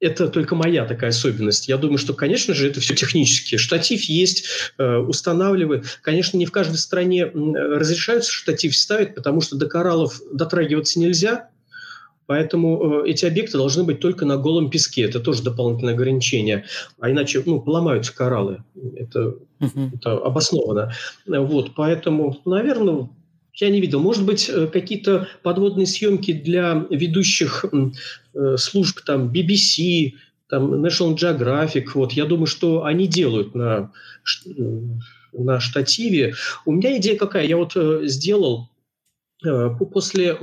это 0.00 0.28
только 0.28 0.54
моя 0.54 0.84
такая 0.84 1.10
особенность. 1.10 1.68
Я 1.68 1.76
думаю, 1.76 1.98
что, 1.98 2.14
конечно 2.14 2.54
же, 2.54 2.68
это 2.68 2.80
все 2.80 2.94
технически. 2.94 3.56
Штатив 3.56 4.02
есть, 4.02 4.46
э, 4.78 4.96
устанавливают. 4.96 6.00
Конечно, 6.02 6.36
не 6.36 6.46
в 6.46 6.52
каждой 6.52 6.76
стране 6.76 7.26
разрешаются 7.26 8.32
штатив 8.32 8.76
ставить, 8.76 9.14
потому 9.14 9.40
что 9.40 9.56
до 9.56 9.66
кораллов 9.66 10.20
дотрагиваться 10.32 10.98
нельзя. 10.98 11.48
Поэтому 12.26 13.02
э, 13.04 13.10
эти 13.10 13.24
объекты 13.26 13.58
должны 13.58 13.84
быть 13.84 14.00
только 14.00 14.24
на 14.24 14.36
голом 14.36 14.70
песке. 14.70 15.02
Это 15.02 15.20
тоже 15.20 15.42
дополнительное 15.42 15.94
ограничение. 15.94 16.64
А 16.98 17.10
иначе 17.10 17.42
ну, 17.44 17.60
поломаются 17.60 18.14
кораллы. 18.14 18.64
Это, 18.96 19.36
uh-huh. 19.60 19.90
это 19.94 20.12
обосновано. 20.18 20.92
Вот, 21.26 21.74
поэтому, 21.74 22.40
наверное, 22.44 23.08
я 23.56 23.70
не 23.70 23.80
видел. 23.80 24.00
Может 24.00 24.24
быть, 24.24 24.48
э, 24.48 24.66
какие-то 24.66 25.28
подводные 25.42 25.86
съемки 25.86 26.32
для 26.32 26.86
ведущих 26.90 27.64
э, 28.34 28.56
служб 28.56 29.00
там 29.04 29.30
BBC, 29.30 30.14
там 30.48 30.84
National 30.84 31.14
Geographic. 31.14 31.86
Вот, 31.94 32.12
я 32.12 32.24
думаю, 32.24 32.46
что 32.46 32.84
они 32.84 33.06
делают 33.06 33.54
на, 33.54 33.92
на 35.32 35.60
штативе. 35.60 36.34
У 36.64 36.72
меня 36.72 36.96
идея 36.98 37.16
какая? 37.16 37.46
Я 37.46 37.56
вот 37.56 37.72
э, 37.76 38.02
сделал 38.04 38.70
после 39.78 40.38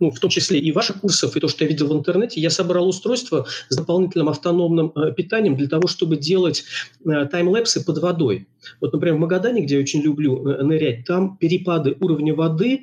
ну, 0.00 0.10
в 0.10 0.20
том 0.20 0.30
числе 0.30 0.58
и 0.58 0.72
ваших 0.72 1.00
курсов, 1.00 1.36
и 1.36 1.40
то, 1.40 1.48
что 1.48 1.64
я 1.64 1.68
видел 1.68 1.88
в 1.88 1.92
интернете, 1.92 2.40
я 2.40 2.50
собрал 2.50 2.88
устройство 2.88 3.46
с 3.68 3.76
дополнительным 3.76 4.28
автономным 4.28 4.92
э, 4.94 5.12
питанием 5.12 5.56
для 5.56 5.68
того, 5.68 5.88
чтобы 5.88 6.16
делать 6.16 6.64
э, 7.04 7.26
таймлэпсы 7.26 7.84
под 7.84 7.98
водой. 7.98 8.46
Вот, 8.80 8.92
например, 8.92 9.16
в 9.16 9.20
Магадане, 9.20 9.62
где 9.62 9.76
я 9.76 9.80
очень 9.80 10.02
люблю 10.02 10.46
э, 10.46 10.62
нырять, 10.62 11.04
там 11.04 11.36
перепады 11.36 11.96
уровня 12.00 12.34
воды 12.34 12.82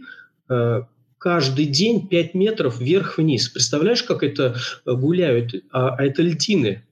э, 0.50 0.82
каждый 1.18 1.66
день 1.66 2.08
5 2.08 2.34
метров 2.34 2.80
вверх-вниз. 2.80 3.50
Представляешь, 3.50 4.04
как 4.04 4.24
это 4.24 4.56
э, 4.86 4.94
гуляют? 4.94 5.54
А, 5.72 5.96
а 5.96 6.04
это 6.04 6.22
льдины 6.22 6.84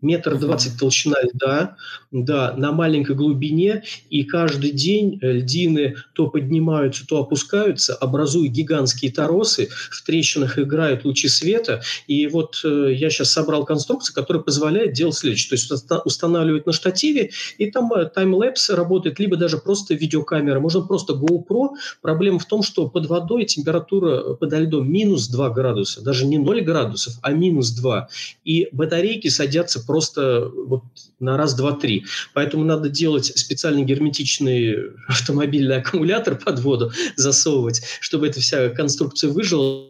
метр 0.00 0.38
двадцать 0.38 0.78
толщина 0.78 1.16
льда, 1.22 1.76
да, 2.10 2.54
на 2.56 2.72
маленькой 2.72 3.16
глубине, 3.16 3.82
и 4.10 4.24
каждый 4.24 4.70
день 4.70 5.18
э, 5.20 5.32
льдины 5.32 5.96
то 6.12 6.28
поднимаются, 6.28 7.06
то 7.06 7.18
опускаются, 7.18 7.94
образуя 7.94 8.48
гигантские 8.48 9.12
торосы, 9.12 9.68
в 9.90 10.04
трещинах 10.04 10.58
играют 10.58 11.04
лучи 11.04 11.28
света, 11.28 11.82
и 12.06 12.26
вот 12.28 12.60
э, 12.64 12.92
я 12.94 13.10
сейчас 13.10 13.32
собрал 13.32 13.64
конструкцию, 13.64 14.14
которая 14.14 14.42
позволяет 14.42 14.92
делать 14.92 15.16
следующее, 15.16 15.50
то 15.50 15.74
есть 15.74 15.90
устанавливать 16.04 16.66
на 16.66 16.72
штативе, 16.72 17.30
и 17.58 17.70
там 17.70 17.92
э, 17.92 18.06
таймлэпс 18.06 18.70
работает, 18.70 19.18
либо 19.18 19.36
даже 19.36 19.58
просто 19.58 19.94
видеокамера, 19.94 20.60
можно 20.60 20.82
просто 20.82 21.14
GoPro. 21.14 21.70
Проблема 22.02 22.38
в 22.38 22.46
том, 22.46 22.62
что 22.62 22.88
под 22.88 23.06
водой 23.06 23.44
температура 23.44 24.34
под 24.34 24.52
льдом 24.52 24.90
минус 24.90 25.28
2 25.28 25.50
градуса, 25.50 26.02
даже 26.02 26.26
не 26.26 26.38
0 26.38 26.60
градусов, 26.62 27.14
а 27.22 27.32
минус 27.32 27.70
2, 27.70 28.08
и 28.44 28.68
батарейки 28.72 29.28
садятся 29.28 29.84
просто 29.88 30.52
вот 30.54 30.82
на 31.18 31.36
раз, 31.38 31.54
два, 31.54 31.72
три. 31.72 32.04
Поэтому 32.34 32.62
надо 32.62 32.90
делать 32.90 33.32
специальный 33.36 33.84
герметичный 33.84 34.92
автомобильный 35.08 35.78
аккумулятор 35.78 36.36
под 36.36 36.60
воду, 36.60 36.92
засовывать, 37.16 37.82
чтобы 38.00 38.28
эта 38.28 38.40
вся 38.40 38.68
конструкция 38.68 39.30
выжила 39.30 39.88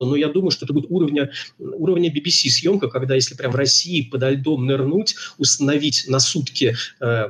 но 0.00 0.16
я 0.16 0.28
думаю, 0.28 0.50
что 0.50 0.66
это 0.66 0.74
будет 0.74 0.90
уровня, 0.90 1.30
уровня 1.58 2.12
BBC 2.12 2.50
съемка, 2.50 2.88
когда 2.88 3.14
если 3.14 3.34
прям 3.36 3.52
в 3.52 3.56
России 3.56 4.02
подо 4.02 4.28
льдом 4.30 4.66
нырнуть, 4.66 5.14
установить 5.38 6.04
на 6.08 6.18
сутки 6.18 6.76
э, 7.00 7.06
э, 7.06 7.28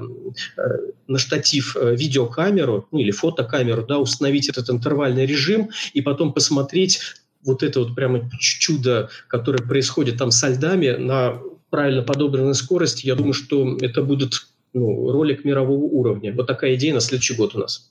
на 1.07 1.19
штатив 1.19 1.77
э, 1.77 1.95
видеокамеру, 1.95 2.89
ну 2.91 2.99
или 2.99 3.11
фотокамеру, 3.11 3.85
да, 3.87 3.99
установить 3.99 4.49
этот 4.49 4.71
интервальный 4.71 5.27
режим 5.27 5.71
и 5.93 6.01
потом 6.01 6.33
посмотреть 6.33 7.01
вот 7.45 7.63
это 7.63 7.81
вот 7.81 7.95
прямо 7.95 8.31
чудо, 8.41 9.11
которое 9.29 9.63
происходит 9.63 10.17
там 10.17 10.31
со 10.31 10.49
льдами 10.49 10.91
на 10.97 11.39
правильно 11.75 12.03
подобранной 12.03 12.55
скорости, 12.55 13.05
я 13.05 13.17
думаю, 13.17 13.33
что 13.33 13.77
это 13.81 14.01
будет 14.01 14.47
ну, 14.75 15.11
ролик 15.11 15.45
мирового 15.45 15.83
уровня. 15.83 16.33
Вот 16.33 16.47
такая 16.47 16.77
идея 16.77 16.95
на 16.95 17.01
следующий 17.01 17.35
год 17.35 17.57
у 17.57 17.59
нас. 17.59 17.91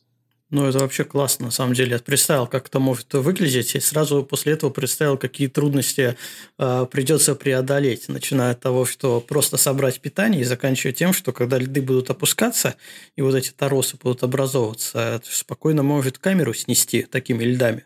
Ну, 0.51 0.65
это 0.65 0.79
вообще 0.79 1.03
классно, 1.03 1.47
на 1.47 1.51
самом 1.51 1.73
деле. 1.73 1.91
Я 1.91 1.99
представил, 1.99 2.47
как 2.47 2.67
это 2.67 2.79
может 2.79 3.13
выглядеть, 3.13 3.75
и 3.75 3.81
сразу 3.81 4.23
после 4.23 4.53
этого 4.53 4.69
представил, 4.69 5.17
какие 5.17 5.49
трудности 5.49 6.15
э, 6.57 6.85
придется 6.89 7.35
преодолеть, 7.35 8.07
начиная 8.07 8.51
от 8.51 8.61
того, 8.61 8.85
что 8.85 9.19
просто 9.19 9.57
собрать 9.57 9.99
питание, 9.99 10.43
и 10.43 10.45
заканчивая 10.45 10.93
тем, 10.93 11.11
что 11.11 11.33
когда 11.33 11.57
льды 11.57 11.81
будут 11.81 12.09
опускаться, 12.09 12.75
и 13.17 13.21
вот 13.21 13.35
эти 13.35 13.49
торосы 13.49 13.97
будут 14.01 14.23
образовываться, 14.23 15.21
спокойно 15.25 15.83
может 15.83 16.19
камеру 16.19 16.53
снести 16.53 17.01
такими 17.01 17.43
льдами. 17.43 17.83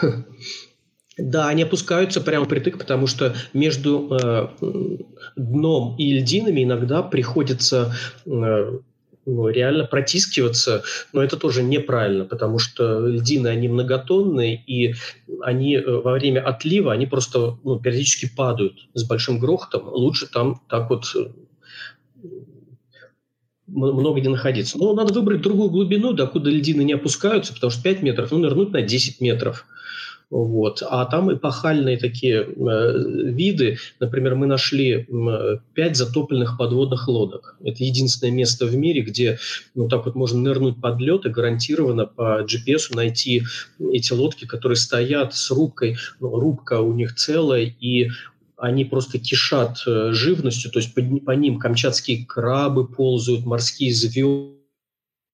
Да, 1.22 1.48
они 1.48 1.62
опускаются 1.62 2.20
прямо 2.20 2.46
притык, 2.46 2.78
потому 2.78 3.06
что 3.06 3.34
между 3.52 4.08
э, 4.10 4.48
дном 5.36 5.94
и 5.96 6.14
льдинами 6.14 6.64
иногда 6.64 7.00
приходится 7.02 7.94
э, 8.26 8.78
ну, 9.24 9.48
реально 9.48 9.84
протискиваться, 9.84 10.82
но 11.12 11.22
это 11.22 11.36
тоже 11.36 11.62
неправильно, 11.62 12.24
потому 12.24 12.58
что 12.58 13.06
льдины, 13.06 13.46
они 13.46 13.68
многотонные, 13.68 14.60
и 14.66 14.94
они 15.42 15.76
э, 15.76 15.82
во 15.86 16.14
время 16.14 16.40
отлива, 16.40 16.92
они 16.92 17.06
просто 17.06 17.56
ну, 17.62 17.78
периодически 17.78 18.28
падают 18.34 18.88
с 18.94 19.04
большим 19.04 19.38
грохотом. 19.38 19.86
Лучше 19.86 20.26
там 20.26 20.60
так 20.68 20.90
вот 20.90 21.04
э, 21.14 21.28
много 23.68 24.20
не 24.20 24.28
находиться. 24.28 24.76
Но 24.76 24.92
надо 24.92 25.14
выбрать 25.14 25.42
другую 25.42 25.70
глубину, 25.70 26.14
докуда 26.14 26.50
льдины 26.50 26.82
не 26.82 26.94
опускаются, 26.94 27.54
потому 27.54 27.70
что 27.70 27.80
5 27.80 28.02
метров, 28.02 28.32
ну, 28.32 28.38
нырнуть 28.38 28.72
на 28.72 28.82
10 28.82 29.20
метров– 29.20 29.66
вот. 30.32 30.82
А 30.88 31.04
там 31.04 31.30
эпохальные 31.30 31.98
такие 31.98 32.40
э, 32.40 32.44
виды. 32.46 33.76
Например, 34.00 34.34
мы 34.34 34.46
нашли 34.46 35.06
пять 35.74 35.98
затопленных 35.98 36.56
подводных 36.56 37.06
лодок. 37.06 37.56
Это 37.62 37.84
единственное 37.84 38.32
место 38.32 38.64
в 38.64 38.74
мире, 38.74 39.02
где 39.02 39.38
ну, 39.74 39.88
так 39.88 40.06
вот 40.06 40.14
можно 40.14 40.40
нырнуть 40.40 40.80
под 40.80 40.98
лед 41.00 41.26
и 41.26 41.28
гарантированно 41.28 42.06
по 42.06 42.46
GPS 42.46 42.94
найти 42.94 43.42
эти 43.78 44.14
лодки, 44.14 44.46
которые 44.46 44.76
стоят 44.76 45.34
с 45.34 45.50
рубкой. 45.50 45.98
Ну, 46.18 46.34
рубка 46.40 46.80
у 46.80 46.94
них 46.94 47.14
целая, 47.14 47.64
и 47.64 48.08
они 48.56 48.86
просто 48.86 49.18
кишат 49.18 49.82
э, 49.86 50.12
живностью, 50.12 50.70
то 50.70 50.78
есть 50.78 50.94
по, 50.94 51.02
по 51.02 51.32
ним 51.32 51.58
камчатские 51.58 52.24
крабы 52.24 52.88
ползают, 52.88 53.44
морские 53.44 53.92
звезды 53.92 54.61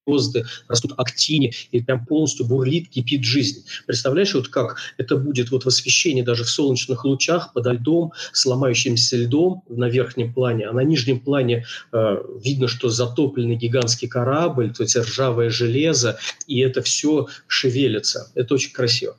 звезды, 0.08 0.44
растут 0.68 0.92
актини, 0.96 1.52
и 1.70 1.80
прям 1.80 2.04
полностью 2.06 2.46
бурлит, 2.46 2.88
кипит 2.88 3.24
жизнь. 3.24 3.64
Представляешь, 3.86 4.34
вот 4.34 4.48
как 4.48 4.76
это 4.96 5.16
будет 5.16 5.50
вот 5.50 5.64
в 5.64 5.68
освещении 5.68 6.22
даже 6.22 6.44
в 6.44 6.50
солнечных 6.50 7.04
лучах 7.04 7.52
подо 7.52 7.72
льдом, 7.72 8.12
сломающимся 8.32 9.16
льдом 9.16 9.62
на 9.68 9.88
верхнем 9.88 10.32
плане, 10.32 10.66
а 10.66 10.72
на 10.72 10.80
нижнем 10.80 11.20
плане 11.20 11.64
э, 11.92 12.16
видно, 12.44 12.68
что 12.68 12.88
затопленный 12.88 13.56
гигантский 13.56 14.08
корабль, 14.08 14.72
то 14.72 14.82
есть 14.82 14.96
ржавое 14.96 15.50
железо, 15.50 16.18
и 16.46 16.60
это 16.60 16.82
все 16.82 17.28
шевелится. 17.46 18.30
Это 18.34 18.54
очень 18.54 18.72
красиво. 18.72 19.16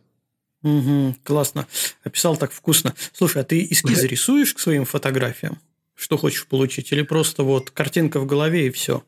Угу, 0.62 1.16
классно. 1.24 1.68
Описал 2.04 2.36
так 2.36 2.52
вкусно. 2.52 2.94
Слушай, 3.14 3.44
а 3.44 3.46
ты 3.46 3.66
эскизы 3.70 4.08
рисуешь 4.12 4.54
к 4.54 4.60
своим 4.60 4.86
фотографиям? 4.86 5.60
Что 5.96 6.18
хочешь 6.18 6.48
получить? 6.48 6.92
Или 6.92 7.02
просто 7.02 7.44
вот 7.44 7.72
картинка 7.72 8.20
в 8.20 8.26
голове 8.26 8.68
и 8.68 8.70
все? 8.70 9.04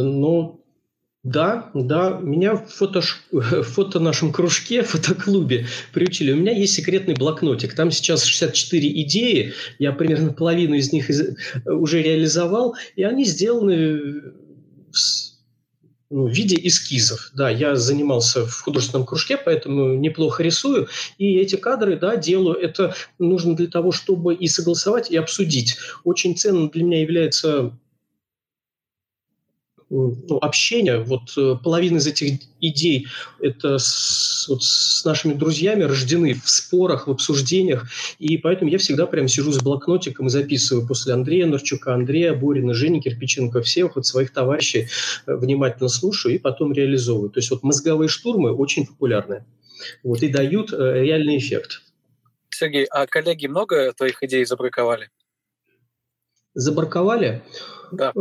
Ну, 0.00 0.62
да, 1.22 1.70
да, 1.72 2.18
меня 2.20 2.56
в 2.56 2.66
фото, 2.66 3.00
в 3.30 3.62
фото 3.62 4.00
нашем 4.00 4.32
кружке, 4.32 4.82
в 4.82 4.88
фотоклубе 4.90 5.66
приучили. 5.92 6.32
У 6.32 6.36
меня 6.36 6.52
есть 6.52 6.74
секретный 6.74 7.14
блокнотик. 7.14 7.74
Там 7.74 7.92
сейчас 7.92 8.24
64 8.24 9.02
идеи. 9.02 9.52
Я 9.78 9.92
примерно 9.92 10.32
половину 10.32 10.74
из 10.74 10.92
них 10.92 11.10
из, 11.10 11.36
уже 11.64 12.02
реализовал. 12.02 12.74
И 12.96 13.04
они 13.04 13.24
сделаны 13.24 14.00
в, 14.90 14.96
ну, 16.10 16.26
в 16.26 16.32
виде 16.32 16.58
эскизов. 16.60 17.30
Да, 17.34 17.48
я 17.48 17.76
занимался 17.76 18.44
в 18.44 18.60
художественном 18.60 19.06
кружке, 19.06 19.36
поэтому 19.36 19.94
неплохо 19.94 20.42
рисую. 20.42 20.88
И 21.18 21.36
эти 21.36 21.54
кадры, 21.54 21.96
да, 21.96 22.16
делаю. 22.16 22.56
Это 22.56 22.96
нужно 23.20 23.54
для 23.54 23.68
того, 23.68 23.92
чтобы 23.92 24.34
и 24.34 24.48
согласовать, 24.48 25.08
и 25.12 25.16
обсудить. 25.16 25.76
Очень 26.02 26.36
ценным 26.36 26.68
для 26.68 26.82
меня 26.82 27.00
является 27.00 27.78
ну, 29.92 30.38
общения. 30.40 30.98
Вот 30.98 31.36
э, 31.36 31.56
половина 31.62 31.98
из 31.98 32.06
этих 32.06 32.40
идей 32.60 33.08
это 33.40 33.76
с, 33.78 34.46
вот, 34.48 34.62
с 34.62 35.04
нашими 35.04 35.34
друзьями 35.34 35.82
рождены 35.82 36.32
в 36.34 36.48
спорах, 36.48 37.06
в 37.06 37.10
обсуждениях. 37.10 37.86
И 38.18 38.38
поэтому 38.38 38.70
я 38.70 38.78
всегда 38.78 39.06
прям 39.06 39.28
сижу 39.28 39.52
с 39.52 39.58
блокнотиком 39.58 40.28
и 40.28 40.30
записываю 40.30 40.86
после 40.86 41.12
Андрея 41.12 41.46
Норчука, 41.46 41.92
Андрея 41.92 42.32
Борина, 42.32 42.72
Жени 42.72 43.02
Кирпиченко, 43.02 43.60
всех 43.60 43.96
вот 43.96 44.06
своих 44.06 44.32
товарищей 44.32 44.88
э, 45.26 45.34
внимательно 45.34 45.90
слушаю 45.90 46.34
и 46.34 46.38
потом 46.38 46.72
реализовываю. 46.72 47.28
То 47.28 47.40
есть 47.40 47.50
вот 47.50 47.62
мозговые 47.62 48.08
штурмы 48.08 48.52
очень 48.52 48.86
популярны. 48.86 49.44
Вот, 50.02 50.22
и 50.22 50.28
дают 50.28 50.72
э, 50.72 51.02
реальный 51.02 51.36
эффект. 51.36 51.82
Сергей, 52.48 52.84
а 52.84 53.06
коллеги 53.06 53.46
много 53.46 53.92
твоих 53.92 54.22
идей 54.22 54.44
забраковали? 54.46 55.10
Забраковали? 56.54 57.42
Да. 57.90 58.12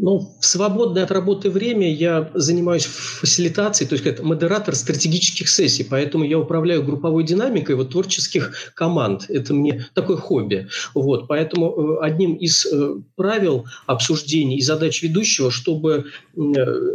Ну, 0.00 0.32
в 0.40 0.46
свободное 0.46 1.04
от 1.04 1.10
работы 1.10 1.50
время 1.50 1.92
я 1.92 2.30
занимаюсь 2.34 2.84
фасилитацией, 2.84 3.88
то 3.88 3.94
есть 3.94 4.04
как 4.04 4.22
модератор 4.22 4.74
стратегических 4.74 5.48
сессий, 5.48 5.84
поэтому 5.88 6.24
я 6.24 6.38
управляю 6.38 6.84
групповой 6.84 7.24
динамикой 7.24 7.74
вот, 7.74 7.90
творческих 7.90 8.72
команд. 8.74 9.26
Это 9.28 9.54
мне 9.54 9.86
такое 9.94 10.16
хобби. 10.16 10.68
Вот, 10.94 11.26
поэтому 11.26 11.98
э, 12.00 12.04
одним 12.04 12.34
из 12.34 12.66
э, 12.66 12.94
правил 13.16 13.66
обсуждений 13.86 14.58
и 14.58 14.62
задач 14.62 15.02
ведущего, 15.02 15.50
чтобы 15.50 16.06
э, 16.36 16.40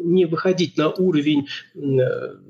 не 0.03 0.25
выходить 0.25 0.77
на 0.77 0.89
уровень 0.89 1.47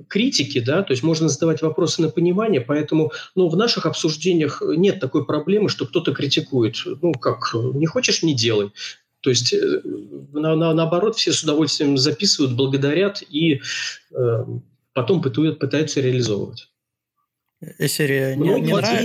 критики, 0.07 0.59
да, 0.59 0.83
то 0.83 0.91
есть 0.91 1.03
можно 1.03 1.29
задавать 1.29 1.61
вопросы 1.61 2.01
на 2.01 2.09
понимание, 2.09 2.61
поэтому 2.61 3.11
ну, 3.35 3.49
в 3.49 3.57
наших 3.57 3.85
обсуждениях 3.85 4.61
нет 4.61 4.99
такой 4.99 5.25
проблемы, 5.25 5.69
что 5.69 5.85
кто-то 5.85 6.13
критикует. 6.13 6.75
Ну, 7.01 7.13
как, 7.13 7.53
не 7.73 7.85
хочешь– 7.85 8.21
не 8.23 8.35
делай. 8.35 8.71
То 9.24 9.30
есть, 9.30 9.53
э, 9.53 9.82
на, 10.34 10.55
на, 10.55 10.74
наоборот, 10.74 11.15
все 11.15 11.32
с 11.32 11.43
удовольствием 11.43 11.97
записывают, 11.97 12.55
благодарят 12.55 13.24
и 13.30 13.61
э, 14.11 14.45
потом 14.93 15.21
пытают, 15.21 15.59
пытаются 15.59 16.01
реализовывать. 16.01 16.69
Серия 17.88 18.36
не, 18.36 18.59
не, 18.59 18.74
нрав... 18.74 19.01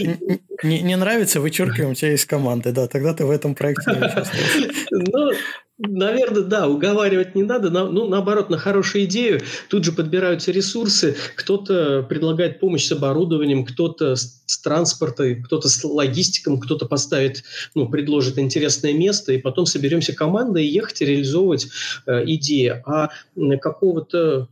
не, 0.64 0.80
не 0.80 0.96
нравится, 0.96 1.40
вычеркиваем 1.40 1.94
тебя 1.94 2.14
из 2.14 2.26
команды, 2.26 2.72
да, 2.72 2.88
тогда 2.88 3.14
ты 3.14 3.24
в 3.24 3.30
этом 3.30 3.54
проекте 3.54 3.92
не 3.92 3.98
участвуешь. 3.98 4.86
Ну, 4.90 5.30
Наверное, 5.80 6.42
да, 6.42 6.66
уговаривать 6.66 7.36
не 7.36 7.44
надо. 7.44 7.70
Ну, 7.70 8.08
наоборот, 8.08 8.50
на 8.50 8.58
хорошую 8.58 9.04
идею 9.04 9.40
тут 9.70 9.84
же 9.84 9.92
подбираются 9.92 10.50
ресурсы. 10.50 11.14
Кто-то 11.36 12.02
предлагает 12.02 12.58
помощь 12.58 12.86
с 12.86 12.92
оборудованием, 12.92 13.64
кто-то 13.64 14.16
с 14.16 14.58
транспортом, 14.58 15.40
кто-то 15.44 15.68
с 15.68 15.84
логистиком, 15.84 16.58
кто-то 16.58 16.86
поставит, 16.86 17.44
ну, 17.76 17.88
предложит 17.88 18.40
интересное 18.40 18.92
место, 18.92 19.32
и 19.32 19.38
потом 19.38 19.66
соберемся 19.66 20.12
командой 20.12 20.66
и 20.66 20.72
ехать 20.72 21.00
реализовывать 21.00 21.68
э, 22.06 22.24
идеи. 22.26 22.82
А 22.84 23.10
какого-то 23.60 24.48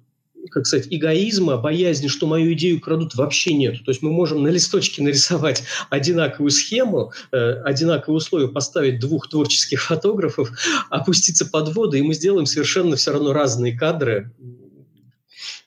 как 0.50 0.66
сказать, 0.66 0.86
эгоизма, 0.90 1.56
боязни, 1.56 2.08
что 2.08 2.26
мою 2.26 2.52
идею 2.52 2.80
крадут, 2.80 3.14
вообще 3.14 3.54
нет. 3.54 3.84
То 3.84 3.90
есть 3.90 4.02
мы 4.02 4.10
можем 4.10 4.42
на 4.42 4.48
листочке 4.48 5.02
нарисовать 5.04 5.64
одинаковую 5.90 6.50
схему, 6.50 7.12
э, 7.32 7.62
одинаковые 7.62 8.16
условия, 8.16 8.48
поставить 8.48 8.98
двух 8.98 9.28
творческих 9.28 9.82
фотографов, 9.82 10.50
опуститься 10.90 11.46
под 11.46 11.74
воду, 11.74 11.96
и 11.96 12.02
мы 12.02 12.14
сделаем 12.14 12.46
совершенно 12.46 12.96
все 12.96 13.12
равно 13.12 13.32
разные 13.32 13.76
кадры. 13.76 14.32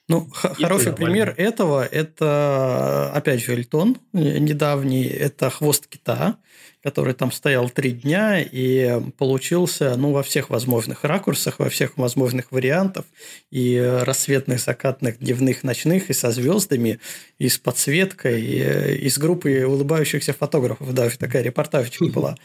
Ну, 0.08 0.28
хороший 0.32 0.92
пример 0.92 1.32
этого– 1.36 1.86
это, 1.90 3.12
опять 3.14 3.44
же, 3.44 3.52
Эльтон 3.52 3.96
недавний, 4.12 5.04
это 5.04 5.50
«Хвост 5.50 5.86
кита», 5.86 6.36
который 6.82 7.12
там 7.14 7.30
стоял 7.30 7.68
три 7.68 7.92
дня 7.92 8.40
и 8.40 9.00
получился 9.18 9.94
ну, 9.96 10.12
во 10.12 10.22
всех 10.22 10.50
возможных 10.50 11.04
ракурсах, 11.04 11.58
во 11.58 11.68
всех 11.68 11.96
возможных 11.96 12.52
вариантах, 12.52 13.04
и 13.50 13.78
рассветных, 13.78 14.60
закатных, 14.60 15.18
дневных, 15.18 15.62
ночных, 15.62 16.10
и 16.10 16.14
со 16.14 16.30
звездами, 16.30 17.00
и 17.38 17.48
с 17.48 17.58
подсветкой, 17.58 18.40
и, 18.40 19.04
и 19.04 19.08
с 19.10 19.18
группой 19.18 19.64
улыбающихся 19.64 20.32
фотографов. 20.32 20.94
Даже 20.94 21.18
такая 21.18 21.42
репортажечка 21.42 22.06
была. 22.06 22.36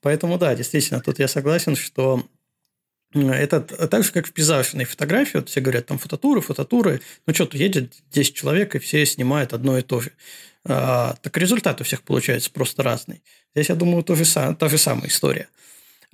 Поэтому 0.00 0.38
да, 0.38 0.54
действительно, 0.54 1.00
тут 1.00 1.18
я 1.18 1.28
согласен, 1.28 1.76
что 1.76 2.24
это 3.14 3.60
так 3.60 4.04
же, 4.04 4.12
как 4.12 4.26
в 4.26 4.32
пейзажной 4.32 4.84
фотографии. 4.84 5.36
Вот 5.38 5.50
все 5.50 5.60
говорят, 5.60 5.86
там 5.86 5.98
фототуры, 5.98 6.40
фототуры. 6.40 7.02
Ну, 7.26 7.34
что-то 7.34 7.58
едет 7.58 7.92
10 8.10 8.34
человек, 8.34 8.74
и 8.74 8.78
все 8.78 9.04
снимают 9.04 9.52
одно 9.52 9.78
и 9.78 9.82
то 9.82 10.00
же. 10.00 10.12
А, 10.64 11.14
так 11.22 11.36
результат 11.36 11.80
у 11.80 11.84
всех 11.84 12.02
получается 12.02 12.50
просто 12.50 12.82
разный. 12.82 13.22
Здесь, 13.54 13.68
я 13.68 13.74
думаю, 13.74 14.02
то 14.02 14.14
же, 14.14 14.24
та 14.24 14.68
же 14.68 14.78
самая 14.78 15.08
история. 15.08 15.48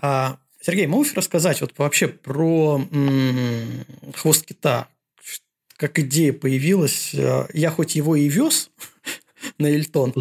А, 0.01 0.39
Сергей, 0.61 0.87
можешь 0.87 1.15
рассказать 1.15 1.61
вот 1.61 1.73
вообще 1.79 2.09
про 2.09 2.83
м- 2.91 3.85
хвост 4.15 4.45
кита? 4.45 4.89
Как 5.77 5.99
идея 6.01 6.33
появилась? 6.33 7.15
Я 7.53 7.71
хоть 7.71 7.95
его 7.95 8.17
и 8.17 8.29
вез 8.29 8.71
на 9.59 9.67
Эльтон, 9.67 10.13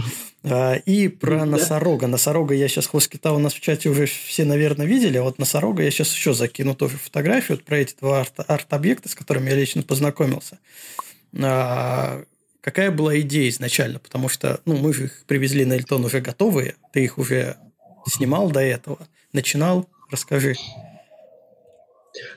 а, 0.44 0.76
и 0.76 1.08
про 1.08 1.46
носорога. 1.46 2.06
Носорога 2.08 2.54
я 2.54 2.68
сейчас 2.68 2.88
хвост 2.88 3.10
кита 3.10 3.34
у 3.34 3.40
нас 3.40 3.54
в 3.54 3.60
чате 3.62 3.90
уже 3.90 4.06
все, 4.06 4.46
наверное, 4.46 4.86
видели. 4.86 5.18
А 5.18 5.24
вот 5.24 5.40
носорога 5.40 5.82
я 5.84 5.90
сейчас 5.90 6.14
еще 6.14 6.34
закину 6.34 6.76
тоже 6.76 6.98
фотографию 6.98 7.58
вот 7.58 7.66
про 7.66 7.78
эти 7.80 7.96
два 8.00 8.22
арт- 8.22 8.46
арт-объекта, 8.46 9.10
с 9.10 9.16
которыми 9.16 9.50
я 9.50 9.56
лично 9.56 9.82
познакомился. 9.82 10.60
Какая 12.68 12.92
была 12.92 13.18
идея 13.22 13.48
изначально? 13.48 13.98
Потому 13.98 14.28
что 14.28 14.60
ну, 14.66 14.76
мы 14.76 14.90
их 14.90 15.24
привезли 15.26 15.64
на 15.64 15.76
Эльтон 15.76 16.04
уже 16.04 16.20
готовые, 16.20 16.76
ты 16.92 17.06
их 17.06 17.18
уже 17.18 17.56
снимал 18.06 18.52
до 18.52 18.60
этого, 18.60 19.08
начинал, 19.32 19.88
расскажи. 20.12 20.54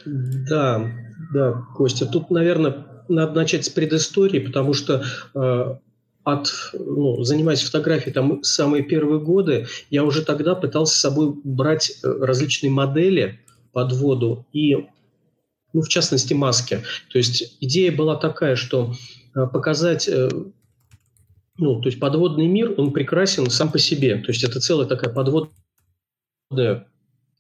Да, 0.07 0.89
да, 1.35 1.66
Костя, 1.74 2.07
тут, 2.07 2.31
наверное, 2.31 2.87
надо 3.09 3.33
начать 3.33 3.64
с 3.64 3.70
предыстории, 3.70 4.39
потому 4.39 4.72
что 4.72 5.03
э, 5.35 5.74
от, 6.22 6.53
ну, 6.74 7.24
занимаясь 7.24 7.64
фотографией 7.64 8.12
там 8.12 8.45
самые 8.45 8.85
первые 8.85 9.18
годы, 9.18 9.66
я 9.91 10.05
уже 10.05 10.24
тогда 10.24 10.55
пытался 10.55 10.95
с 10.95 11.01
собой 11.01 11.35
брать 11.43 11.91
э, 12.05 12.09
различные 12.09 12.70
модели 12.70 13.41
под 13.72 13.93
воду 13.95 14.47
и, 14.53 14.76
ну, 15.72 15.83
в 15.83 15.89
частности, 15.89 16.35
маски. 16.35 16.85
То 17.11 17.18
есть 17.18 17.57
идея 17.59 17.91
была 17.91 18.14
такая, 18.14 18.55
что 18.55 18.95
показать 19.35 20.09
э, 20.09 20.28
ну, 21.61 21.81
то 21.81 21.89
есть 21.89 22.01
подводный 22.01 22.47
мир, 22.47 22.74
он 22.78 22.93
прекрасен 22.93 23.51
сам 23.51 23.70
по 23.70 23.78
себе. 23.78 24.16
То 24.16 24.28
есть 24.28 24.43
это 24.43 24.61
целая 24.61 24.87
такая 24.87 25.12
подводная 25.12 26.87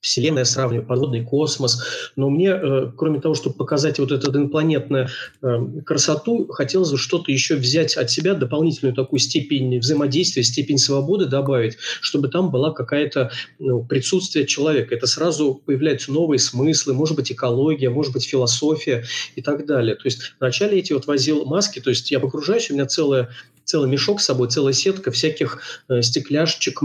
Вселенная 0.00 0.44
сравниваю, 0.44 0.86
подводный 0.86 1.24
космос. 1.24 1.82
Но 2.16 2.30
мне, 2.30 2.48
э, 2.48 2.90
кроме 2.96 3.20
того, 3.20 3.34
чтобы 3.34 3.56
показать 3.56 3.98
вот 3.98 4.12
эту 4.12 4.30
инопланетную 4.34 5.08
э, 5.42 5.58
красоту, 5.84 6.46
хотелось 6.48 6.90
бы 6.90 6.96
что-то 6.96 7.30
еще 7.30 7.56
взять 7.56 7.96
от 7.96 8.10
себя, 8.10 8.34
дополнительную 8.34 8.94
такую 8.94 9.20
степень 9.20 9.78
взаимодействия, 9.78 10.42
степень 10.42 10.78
свободы 10.78 11.26
добавить, 11.26 11.76
чтобы 12.00 12.28
там 12.28 12.50
была 12.50 12.72
какая-то 12.72 13.30
ну, 13.58 13.84
присутствие 13.84 14.46
человека. 14.46 14.94
Это 14.94 15.06
сразу 15.06 15.60
появляются 15.66 16.12
новые 16.12 16.38
смыслы, 16.38 16.94
может 16.94 17.16
быть, 17.16 17.30
экология, 17.30 17.90
может 17.90 18.14
быть, 18.14 18.24
философия 18.24 19.04
и 19.36 19.42
так 19.42 19.66
далее. 19.66 19.96
То 19.96 20.06
есть 20.06 20.34
вначале 20.40 20.78
эти 20.78 20.94
вот 20.94 21.06
возил 21.06 21.44
маски, 21.44 21.78
то 21.78 21.90
есть 21.90 22.10
я 22.10 22.20
погружаюсь, 22.20 22.70
у 22.70 22.74
меня 22.74 22.86
целая 22.86 23.28
целый 23.64 23.88
мешок 23.88 24.20
с 24.20 24.24
собой, 24.24 24.48
целая 24.48 24.72
сетка 24.72 25.10
всяких 25.10 25.60
э, 25.88 26.02
стекляшечек, 26.02 26.80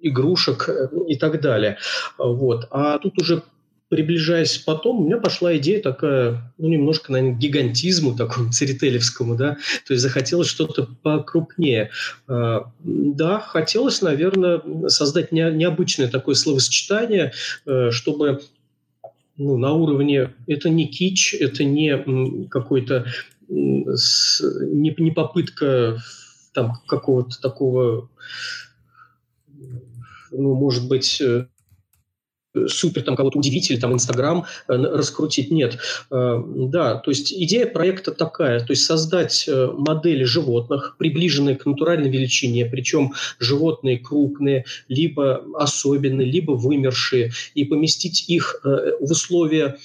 игрушек 0.00 0.68
э, 0.68 0.88
и 1.08 1.16
так 1.16 1.40
далее. 1.40 1.78
Вот. 2.18 2.68
А 2.70 2.98
тут 2.98 3.20
уже 3.20 3.42
приближаясь 3.88 4.58
потом, 4.58 5.00
у 5.00 5.04
меня 5.06 5.16
пошла 5.16 5.56
идея 5.56 5.80
такая, 5.80 6.52
ну, 6.58 6.68
немножко, 6.68 7.10
наверное, 7.10 7.38
гигантизму 7.38 8.14
такому 8.14 8.50
церетелевскому, 8.52 9.36
да, 9.36 9.56
то 9.86 9.94
есть 9.94 10.02
захотелось 10.02 10.48
что-то 10.48 10.88
покрупнее. 11.02 11.90
А, 12.26 12.70
да, 12.80 13.40
хотелось, 13.40 14.02
наверное, 14.02 14.60
создать 14.88 15.32
не, 15.32 15.50
необычное 15.52 16.08
такое 16.08 16.34
словосочетание, 16.34 17.32
э, 17.66 17.90
чтобы 17.90 18.42
ну, 19.36 19.56
на 19.56 19.72
уровне, 19.72 20.34
это 20.46 20.68
не 20.68 20.88
кич, 20.88 21.32
это 21.32 21.64
не 21.64 22.46
какой-то, 22.48 23.06
не, 23.48 24.94
не 24.98 25.10
попытка 25.12 25.98
там 26.52 26.74
какого-то 26.88 27.40
такого 27.40 28.10
ну, 30.30 30.54
может 30.54 30.88
быть, 30.88 31.20
э, 31.20 31.46
супер 32.66 33.02
там 33.02 33.16
кого-то 33.16 33.38
удивить 33.38 33.70
или 33.70 33.78
там 33.78 33.92
Инстаграм 33.92 34.44
э, 34.68 34.74
раскрутить. 34.74 35.50
Нет. 35.50 35.78
Э, 36.10 36.42
да, 36.44 36.96
то 36.96 37.10
есть 37.10 37.32
идея 37.32 37.66
проекта 37.66 38.12
такая, 38.12 38.60
то 38.60 38.70
есть 38.70 38.84
создать 38.84 39.46
э, 39.46 39.66
модели 39.76 40.24
животных, 40.24 40.96
приближенные 40.98 41.56
к 41.56 41.66
натуральной 41.66 42.10
величине, 42.10 42.66
причем 42.66 43.12
животные 43.38 43.98
крупные, 43.98 44.64
либо 44.88 45.44
особенные, 45.54 46.26
либо 46.26 46.52
вымершие, 46.52 47.32
и 47.54 47.64
поместить 47.64 48.28
их 48.28 48.60
в 48.64 49.10
условия 49.10 49.78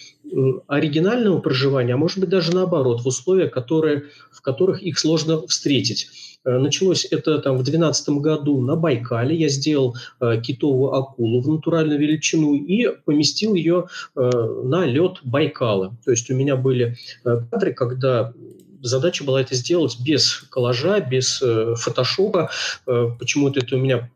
оригинального 0.68 1.39
проживания, 1.39 1.93
а 1.93 1.97
может 1.97 2.19
быть 2.19 2.30
даже 2.30 2.53
наоборот, 2.53 3.01
в 3.01 3.07
условия, 3.07 3.47
которые, 3.47 4.05
в 4.31 4.41
которых 4.41 4.81
их 4.81 4.97
сложно 4.97 5.45
встретить. 5.47 6.07
Э, 6.45 6.57
началось 6.57 7.05
это 7.10 7.39
там 7.39 7.53
в 7.53 7.64
2012 7.64 8.10
году 8.22 8.61
на 8.61 8.76
Байкале. 8.76 9.35
Я 9.35 9.49
сделал 9.49 9.95
э, 10.19 10.41
китовую 10.41 10.93
акулу 10.93 11.41
в 11.41 11.47
натуральную 11.47 11.99
величину 11.99 12.55
и 12.55 12.88
поместил 13.05 13.53
ее 13.53 13.88
э, 14.15 14.30
на 14.64 14.85
лед 14.85 15.19
Байкала. 15.23 15.95
То 16.03 16.11
есть 16.11 16.30
у 16.30 16.35
меня 16.35 16.55
были 16.55 16.97
э, 17.26 17.41
кадры, 17.51 17.73
когда 17.73 18.34
задача 18.81 19.23
была 19.23 19.41
это 19.41 19.55
сделать 19.55 19.97
без 19.99 20.41
коллажа, 20.49 20.99
без 20.99 21.41
э, 21.41 21.76
фотошопа. 21.77 22.49
Э, 22.88 23.10
почему-то 23.18 23.60
это 23.60 23.76
у 23.76 23.80
меня 23.80 24.10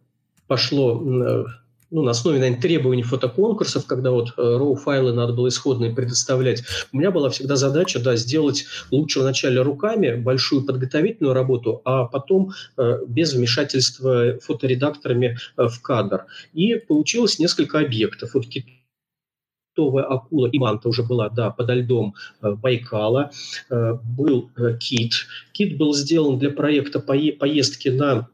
пошло 0.48 1.02
э, 1.02 1.46
ну, 1.90 2.02
на 2.02 2.12
основе, 2.12 2.40
наверное, 2.40 2.62
требований 2.62 3.04
фотоконкурсов, 3.04 3.86
когда 3.86 4.12
вот 4.12 4.34
RAW-файлы 4.38 5.12
э, 5.12 5.14
надо 5.14 5.34
было 5.34 5.48
исходные 5.48 5.94
предоставлять, 5.94 6.64
у 6.92 6.98
меня 6.98 7.12
была 7.12 7.30
всегда 7.30 7.56
задача, 7.56 8.00
да, 8.00 8.16
сделать 8.16 8.66
лучше 8.92 9.22
вначале 9.22 9.62
руками 9.62 10.16
большую 10.16 10.66
подготовительную 10.66 11.34
работу, 11.34 11.82
а 11.86 12.06
потом 12.06 12.52
э, 12.78 13.00
без 13.08 13.34
вмешательства 13.34 14.38
фоторедакторами 14.42 15.38
э, 15.58 15.68
в 15.68 15.82
кадр. 15.82 16.26
И 16.54 16.76
получилось 16.76 17.40
несколько 17.40 17.80
объектов. 17.80 18.34
Вот 18.34 18.46
китовая 18.48 20.04
акула 20.04 20.48
и 20.48 20.60
манта 20.60 20.90
уже 20.90 21.04
была, 21.04 21.30
да, 21.30 21.52
подо 21.52 21.74
льдом 21.74 22.16
э, 22.42 22.52
Байкала. 22.52 23.32
Э, 23.70 23.98
был 24.04 24.50
кит. 24.80 25.14
Кит 25.54 25.78
был 25.78 25.94
сделан 25.94 26.38
для 26.38 26.50
проекта 26.50 27.00
пое- 27.00 27.32
поездки 27.32 27.88
на 27.88 28.28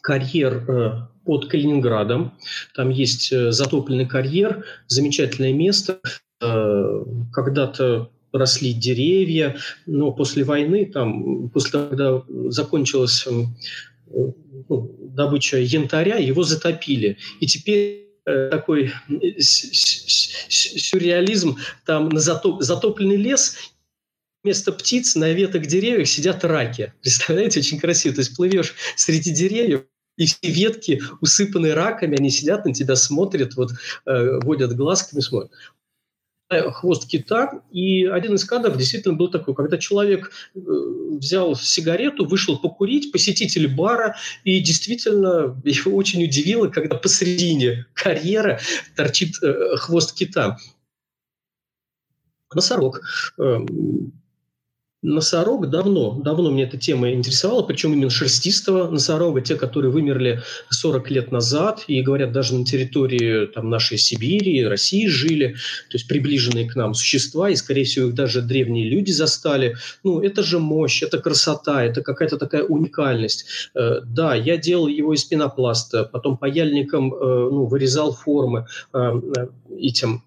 карьер 0.00 0.64
э, 0.68 1.06
под 1.24 1.48
Калининградом. 1.48 2.32
Там 2.74 2.90
есть 2.90 3.32
э, 3.32 3.52
затопленный 3.52 4.06
карьер, 4.06 4.64
замечательное 4.86 5.52
место. 5.52 6.00
Э, 6.40 7.04
когда-то 7.32 8.10
росли 8.32 8.72
деревья, 8.72 9.56
но 9.86 10.12
после 10.12 10.44
войны, 10.44 10.86
там, 10.86 11.48
после 11.48 11.80
когда 11.88 12.22
закончилась 12.48 13.26
ну, 13.26 14.96
добыча 15.00 15.58
янтаря, 15.58 16.16
его 16.16 16.42
затопили. 16.42 17.16
И 17.40 17.46
теперь 17.46 18.04
такой 18.50 18.92
сюрреализм, 20.18 21.56
там 21.86 22.10
на 22.10 22.20
затоп, 22.20 22.62
затопленный 22.62 23.16
лес, 23.16 23.56
вместо 24.48 24.72
птиц 24.72 25.14
на 25.14 25.30
веток 25.32 25.66
деревьев 25.66 26.08
сидят 26.08 26.42
раки. 26.42 26.94
Представляете, 27.02 27.60
очень 27.60 27.78
красиво. 27.78 28.14
То 28.14 28.22
есть 28.22 28.34
плывешь 28.34 28.74
среди 28.96 29.30
деревьев, 29.30 29.82
и 30.16 30.24
все 30.24 30.38
ветки 30.42 31.02
усыпаны 31.20 31.74
раками, 31.74 32.16
они 32.18 32.30
сидят 32.30 32.64
на 32.64 32.72
тебя, 32.72 32.96
смотрят, 32.96 33.56
вот 33.56 33.72
э, 34.06 34.40
водят 34.40 34.74
глазками, 34.74 35.20
смотрят 35.20 35.52
э, 36.48 36.70
хвост 36.70 37.06
кита, 37.06 37.62
и 37.70 38.06
один 38.06 38.36
из 38.36 38.44
кадров 38.46 38.78
действительно 38.78 39.16
был 39.16 39.30
такой, 39.30 39.54
когда 39.54 39.76
человек 39.76 40.32
э, 40.54 40.60
взял 41.18 41.54
сигарету, 41.54 42.24
вышел 42.24 42.58
покурить, 42.58 43.12
посетитель 43.12 43.68
бара, 43.68 44.16
и 44.44 44.60
действительно 44.60 45.60
его 45.62 45.94
очень 45.94 46.24
удивило, 46.24 46.68
когда 46.68 46.96
посредине 46.96 47.84
карьера 47.92 48.60
торчит 48.96 49.34
э, 49.42 49.76
хвост 49.76 50.14
кита. 50.16 50.56
Носорог. 52.54 53.02
Э, 55.02 55.06
Носорог 55.06 55.70
давно, 55.70 56.20
давно 56.24 56.50
мне 56.50 56.64
эта 56.64 56.76
тема 56.76 57.12
интересовала, 57.12 57.62
причем 57.62 57.92
именно 57.92 58.10
шерстистого 58.10 58.90
носорога, 58.90 59.40
те, 59.40 59.54
которые 59.56 59.90
вымерли 59.90 60.42
40 60.70 61.10
лет 61.10 61.32
назад, 61.32 61.84
и, 61.86 62.02
говорят, 62.02 62.32
даже 62.32 62.54
на 62.54 62.64
территории 62.64 63.46
там, 63.46 63.70
нашей 63.70 63.98
Сибири, 63.98 64.66
России 64.66 65.06
жили, 65.06 65.54
то 65.90 65.96
есть 65.96 66.08
приближенные 66.08 66.68
к 66.68 66.76
нам 66.76 66.94
существа, 66.94 67.50
и, 67.50 67.56
скорее 67.56 67.84
всего, 67.84 68.08
их 68.08 68.14
даже 68.14 68.42
древние 68.42 68.88
люди 68.88 69.12
застали. 69.12 69.76
Ну, 70.02 70.20
это 70.20 70.42
же 70.42 70.58
мощь, 70.58 71.02
это 71.02 71.18
красота, 71.18 71.84
это 71.84 72.02
какая-то 72.02 72.36
такая 72.36 72.64
уникальность. 72.64 73.70
Э, 73.74 74.00
да, 74.04 74.34
я 74.34 74.56
делал 74.56 74.88
его 74.88 75.14
из 75.14 75.24
пенопласта, 75.24 76.04
потом 76.04 76.36
паяльником 76.36 77.14
э, 77.14 77.18
ну, 77.18 77.66
вырезал 77.66 78.12
формы 78.12 78.66
э, 78.92 79.20
этим 79.78 80.22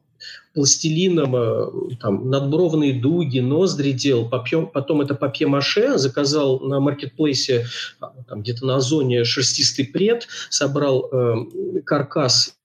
пластилином 0.53 1.35
э, 1.35 1.95
там, 1.99 2.29
надбровные 2.29 2.99
дуги, 2.99 3.39
ноздри 3.39 3.91
делал, 3.91 4.29
попьем, 4.29 4.67
потом 4.67 5.01
это 5.01 5.15
папье-маше, 5.15 5.97
заказал 5.97 6.59
на 6.59 6.79
маркетплейсе 6.79 7.65
а, 7.99 8.13
там, 8.27 8.41
где-то 8.41 8.65
на 8.65 8.77
Озоне 8.77 9.23
шерстистый 9.23 9.85
пред, 9.85 10.27
собрал 10.49 11.09
э, 11.11 11.81
каркас. 11.85 12.55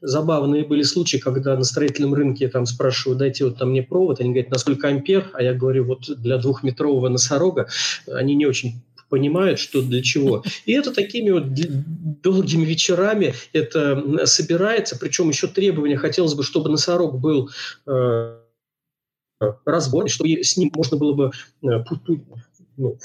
Забавные 0.00 0.64
были 0.64 0.82
случаи, 0.82 1.18
когда 1.18 1.56
на 1.56 1.62
строительном 1.62 2.14
рынке 2.14 2.48
там 2.48 2.66
спрашивают, 2.66 3.20
дайте 3.20 3.44
вот 3.44 3.58
там 3.58 3.70
мне 3.70 3.84
провод, 3.84 4.20
они 4.20 4.30
говорят, 4.30 4.50
на 4.50 4.58
сколько 4.58 4.88
ампер, 4.88 5.30
а 5.32 5.42
я 5.42 5.54
говорю, 5.54 5.84
вот 5.84 6.10
для 6.20 6.38
двухметрового 6.38 7.08
носорога, 7.08 7.68
они 8.08 8.34
не 8.34 8.46
очень 8.46 8.82
понимают, 9.08 9.58
что 9.58 9.82
для 9.82 10.02
чего. 10.02 10.44
И 10.66 10.72
это 10.72 10.92
такими 10.92 11.30
вот 11.30 11.52
долгими 12.22 12.64
вечерами 12.64 13.34
это 13.52 14.26
собирается, 14.26 14.98
причем 14.98 15.28
еще 15.28 15.46
требования 15.46 15.96
хотелось 15.96 16.34
бы, 16.34 16.42
чтобы 16.42 16.70
носорог 16.70 17.20
был 17.20 17.50
э, 17.86 18.38
разборный, 19.64 20.10
чтобы 20.10 20.42
с 20.42 20.56
ним 20.56 20.70
можно 20.74 20.96
было 20.96 21.12
бы 21.12 21.30
э, 21.62 21.84
ну, 22.76 22.98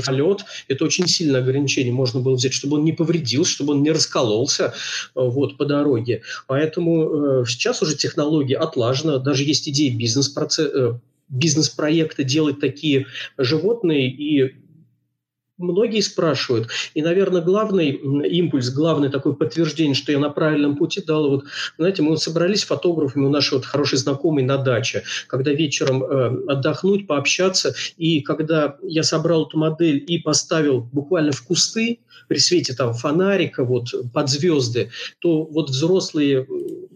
полет, 0.00 0.44
это 0.68 0.84
очень 0.84 1.06
сильное 1.06 1.42
ограничение 1.42 1.92
можно 1.92 2.20
было 2.20 2.34
взять, 2.34 2.52
чтобы 2.52 2.78
он 2.78 2.84
не 2.84 2.92
повредился, 2.92 3.52
чтобы 3.52 3.74
он 3.74 3.82
не 3.82 3.90
раскололся 3.90 4.66
э, 4.66 4.70
вот, 5.14 5.58
по 5.58 5.66
дороге. 5.66 6.22
Поэтому 6.46 7.42
э, 7.42 7.44
сейчас 7.46 7.82
уже 7.82 7.96
технология 7.96 8.56
отлажена, 8.56 9.18
даже 9.18 9.44
есть 9.44 9.68
идеи 9.68 9.90
бизнес-процесса, 9.90 10.70
э, 10.74 10.98
бизнес-проекта 11.28 12.24
делать 12.24 12.60
такие 12.60 13.06
животные, 13.38 14.10
и 14.10 14.54
многие 15.62 16.00
спрашивают. 16.00 16.68
И, 16.94 17.02
наверное, 17.02 17.40
главный 17.40 17.90
импульс, 17.90 18.70
главное 18.70 19.08
такое 19.08 19.32
подтверждение, 19.32 19.94
что 19.94 20.12
я 20.12 20.18
на 20.18 20.30
правильном 20.30 20.76
пути 20.76 21.02
дал, 21.02 21.28
вот, 21.28 21.44
знаете, 21.78 22.02
мы 22.02 22.10
вот 22.10 22.22
собрались 22.22 22.64
фотографами 22.64 23.24
у 23.24 23.30
нашей 23.30 23.54
вот 23.54 23.64
хорошей 23.64 23.98
знакомой 23.98 24.42
на 24.42 24.58
даче, 24.58 25.04
когда 25.28 25.52
вечером 25.52 26.02
э, 26.02 26.44
отдохнуть, 26.48 27.06
пообщаться, 27.06 27.74
и 27.96 28.20
когда 28.20 28.76
я 28.82 29.02
собрал 29.02 29.46
эту 29.46 29.58
модель 29.58 30.04
и 30.06 30.18
поставил 30.18 30.80
буквально 30.92 31.32
в 31.32 31.42
кусты, 31.42 32.00
при 32.28 32.38
свете 32.38 32.74
там 32.74 32.94
фонарика, 32.94 33.64
вот 33.64 33.88
под 34.12 34.28
звезды, 34.28 34.90
то 35.18 35.44
вот 35.44 35.70
взрослые 35.70 36.46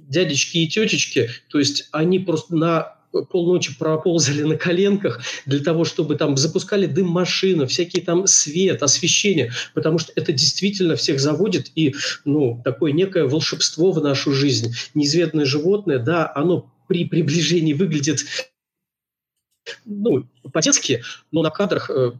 дядечки 0.08 0.58
и 0.58 0.68
тетечки, 0.68 1.28
то 1.48 1.58
есть 1.58 1.88
они 1.92 2.18
просто 2.18 2.56
на 2.56 2.95
полночи 3.24 3.76
проползали 3.78 4.42
на 4.42 4.56
коленках 4.56 5.20
для 5.46 5.60
того, 5.60 5.84
чтобы 5.84 6.16
там 6.16 6.36
запускали 6.36 6.86
дым 6.86 7.08
машины, 7.08 7.66
всякие 7.66 8.02
там 8.02 8.26
свет, 8.26 8.82
освещение, 8.82 9.52
потому 9.74 9.98
что 9.98 10.12
это 10.16 10.32
действительно 10.32 10.96
всех 10.96 11.20
заводит 11.20 11.70
и, 11.74 11.94
ну, 12.24 12.60
такое 12.64 12.92
некое 12.92 13.24
волшебство 13.24 13.92
в 13.92 14.02
нашу 14.02 14.32
жизнь. 14.32 14.74
Неизведанное 14.94 15.44
животное, 15.44 15.98
да, 15.98 16.30
оно 16.34 16.70
при 16.88 17.04
приближении 17.04 17.72
выглядит 17.72 18.24
ну, 19.84 20.26
по-детски, 20.52 21.02
но 21.32 21.42
на 21.42 21.50
кадрах 21.50 21.90
э, 21.90 22.12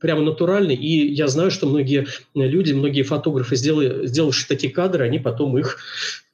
прямо 0.00 0.22
натуральный. 0.22 0.74
И 0.74 1.12
я 1.12 1.28
знаю, 1.28 1.50
что 1.50 1.66
многие 1.66 2.06
люди, 2.34 2.72
многие 2.72 3.02
фотографы, 3.02 3.56
сделали, 3.56 4.06
сделавшие 4.06 4.48
такие 4.48 4.72
кадры, 4.72 5.04
они 5.04 5.18
потом 5.18 5.56
их 5.58 5.78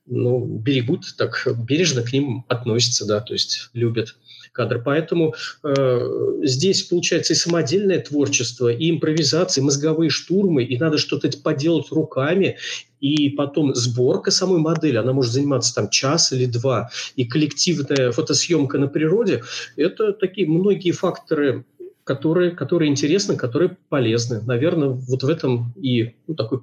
ну, 0.07 0.45
берегут, 0.45 1.15
так 1.17 1.47
бережно 1.69 2.03
к 2.03 2.13
ним 2.13 2.45
относятся, 2.49 3.07
да, 3.07 3.21
то 3.21 3.33
есть 3.33 3.71
любят 3.73 4.17
кадр. 4.57 4.83
Поэтому 4.83 5.35
э, 5.63 6.41
здесь 6.43 6.83
получается 6.83 7.35
и 7.35 7.37
самодельное 7.37 8.01
творчество, 8.01 8.73
и 8.73 8.91
импровизация, 8.91 9.61
и 9.61 9.65
мозговые 9.65 10.11
штурмы, 10.11 10.65
и 10.65 10.79
надо 10.79 10.99
что-то 10.99 11.31
поделать 11.39 11.91
руками, 11.91 12.57
и 13.01 13.29
потом 13.31 13.75
сборка 13.75 14.31
самой 14.31 14.59
модели, 14.59 14.97
она 14.97 15.13
может 15.13 15.33
заниматься 15.33 15.75
там 15.75 15.91
час 15.91 16.33
или 16.33 16.47
два, 16.47 16.91
и 17.15 17.25
коллективная 17.27 18.11
фотосъемка 18.13 18.79
на 18.79 18.89
природе, 18.89 19.43
это 19.77 20.13
такие 20.13 20.49
многие 20.49 20.93
факторы 20.93 21.65
которые, 22.05 22.53
которые 22.53 22.89
интересны, 22.89 23.37
которые 23.37 23.77
полезны. 23.89 24.41
Наверное, 24.41 24.91
вот 24.91 25.25
в 25.25 25.29
этом 25.29 25.75
и 25.75 26.15
ну, 26.29 26.37
такой 26.37 26.61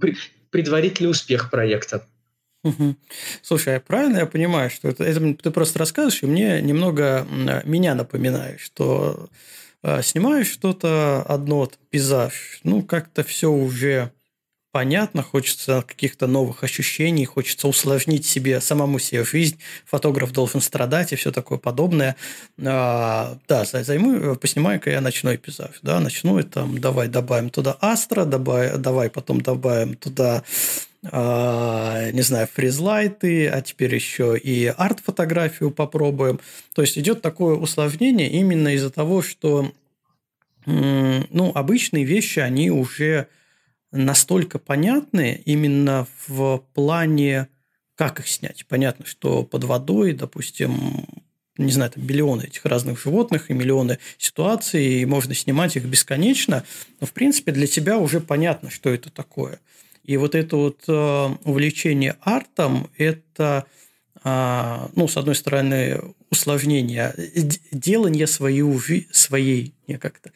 предварительный 0.52 1.10
успех 1.10 1.52
проекта. 1.52 2.08
Слушай, 3.42 3.78
а 3.78 3.80
правильно 3.80 4.20
я 4.20 4.26
понимаю, 4.26 4.70
что 4.70 4.88
это, 4.88 5.04
это 5.04 5.34
ты 5.36 5.52
просто 5.52 5.80
рассказываешь, 5.80 6.24
и 6.24 6.28
мне 6.28 6.62
немного 6.62 7.28
меня 7.66 7.96
напоминаешь, 7.96 8.62
что 8.62 9.30
э, 9.84 10.02
снимаешь 10.02 10.48
что-то 10.50 11.24
одно, 11.28 11.70
пейзаж, 11.90 12.60
ну, 12.64 12.82
как-то 12.82 13.24
все 13.24 13.52
уже 13.52 14.12
понятно, 14.74 15.22
хочется 15.22 15.84
каких-то 15.88 16.26
новых 16.26 16.64
ощущений, 16.64 17.26
хочется 17.26 17.68
усложнить 17.68 18.26
себе, 18.26 18.60
самому 18.60 18.98
себе 18.98 19.24
жизнь, 19.24 19.60
фотограф 19.86 20.32
должен 20.32 20.62
страдать 20.62 21.14
и 21.14 21.16
все 21.16 21.32
такое 21.32 21.60
подобное. 21.60 22.16
А, 22.60 23.38
да, 23.48 23.66
займу, 23.66 24.36
поснимаю-ка 24.36 24.90
я 24.90 25.00
ночной 25.00 25.38
пейзаж, 25.38 25.76
да, 25.84 26.00
ночной, 26.00 26.44
там, 26.44 26.80
давай 26.80 27.08
добавим 27.08 27.52
туда 27.52 27.78
астро, 27.82 28.26
давай, 28.26 28.78
давай 28.80 29.12
потом 29.12 29.42
добавим 29.42 29.94
туда 29.94 30.44
не 31.04 32.22
знаю, 32.22 32.48
фризлайты, 32.48 33.48
а 33.48 33.62
теперь 33.62 33.94
еще 33.94 34.38
и 34.38 34.68
арт-фотографию 34.68 35.70
попробуем. 35.72 36.40
То 36.74 36.82
есть 36.82 36.98
идет 36.98 37.22
такое 37.22 37.56
усложнение 37.56 38.30
именно 38.30 38.70
из-за 38.70 38.90
того, 38.90 39.22
что 39.22 39.72
ну, 40.66 41.52
обычные 41.54 42.06
вещи, 42.06 42.40
они 42.40 42.72
уже 42.72 43.28
настолько 43.92 44.60
понятны 44.60 45.42
именно 45.46 46.08
в 46.28 46.64
плане, 46.74 47.50
как 47.96 48.20
их 48.20 48.28
снять. 48.28 48.66
Понятно, 48.68 49.06
что 49.06 49.44
под 49.44 49.66
водой, 49.66 50.14
допустим, 50.14 51.06
не 51.58 51.72
знаю, 51.72 51.92
там 51.92 52.08
миллионы 52.08 52.44
этих 52.44 52.66
разных 52.66 53.00
животных 53.00 53.52
и 53.52 53.54
миллионы 53.54 54.00
ситуаций, 54.18 55.02
и 55.02 55.06
можно 55.06 55.36
снимать 55.36 55.76
их 55.76 55.86
бесконечно, 55.86 56.64
но, 57.00 57.08
в 57.08 57.12
принципе, 57.12 57.52
для 57.52 57.68
тебя 57.68 57.98
уже 58.00 58.20
понятно, 58.20 58.72
что 58.72 58.90
это 58.90 59.12
такое. 59.12 59.60
И 60.04 60.18
вот 60.18 60.36
это 60.36 60.58
вот 60.58 60.84
э, 60.88 61.30
увлечение 61.46 62.18
артом– 62.22 62.90
это, 62.98 63.66
э, 64.24 64.88
ну, 64.96 65.08
с 65.08 65.16
одной 65.18 65.36
стороны, 65.36 66.02
усложнение, 66.30 67.14
делание 67.72 68.28
своей, 68.28 69.08
своей 69.12 69.74
не 69.88 69.98
как-то, 69.98 70.32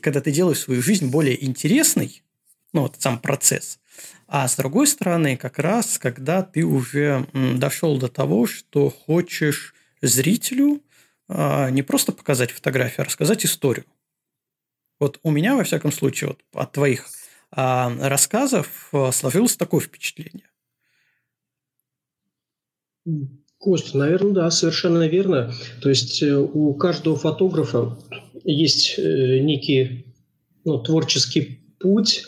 когда 0.00 0.20
ты 0.20 0.30
делаешь 0.30 0.58
свою 0.58 0.82
жизнь 0.82 1.08
более 1.08 1.42
интересной, 1.44 2.22
ну, 2.72 2.82
вот 2.82 2.96
сам 2.98 3.18
процесс. 3.18 3.78
А 4.28 4.48
с 4.48 4.56
другой 4.56 4.86
стороны, 4.86 5.36
как 5.36 5.58
раз, 5.58 5.98
когда 5.98 6.42
ты 6.42 6.64
уже 6.64 7.26
дошел 7.32 7.96
до 7.96 8.08
того, 8.08 8.46
что 8.46 8.90
хочешь 8.90 9.74
зрителю 10.02 10.82
а, 11.28 11.70
не 11.70 11.82
просто 11.82 12.12
показать 12.12 12.50
фотографию, 12.50 13.02
а 13.02 13.04
рассказать 13.04 13.44
историю. 13.44 13.84
Вот 14.98 15.20
у 15.22 15.30
меня, 15.30 15.56
во 15.56 15.64
всяком 15.64 15.92
случае, 15.92 16.28
вот 16.28 16.40
от 16.52 16.72
твоих 16.72 17.08
рассказов 17.50 18.88
а, 18.92 19.12
сложилось 19.12 19.56
такое 19.56 19.80
впечатление. 19.80 20.50
Костя, 23.58 23.98
наверное, 23.98 24.32
да, 24.32 24.50
совершенно 24.50 25.06
верно. 25.08 25.52
То 25.80 25.88
есть 25.88 26.22
э, 26.22 26.36
у 26.36 26.74
каждого 26.74 27.16
фотографа 27.16 27.96
есть 28.44 28.98
э, 28.98 29.38
некий 29.38 30.14
ну, 30.64 30.78
творческий 30.78 31.60
путь, 31.78 32.26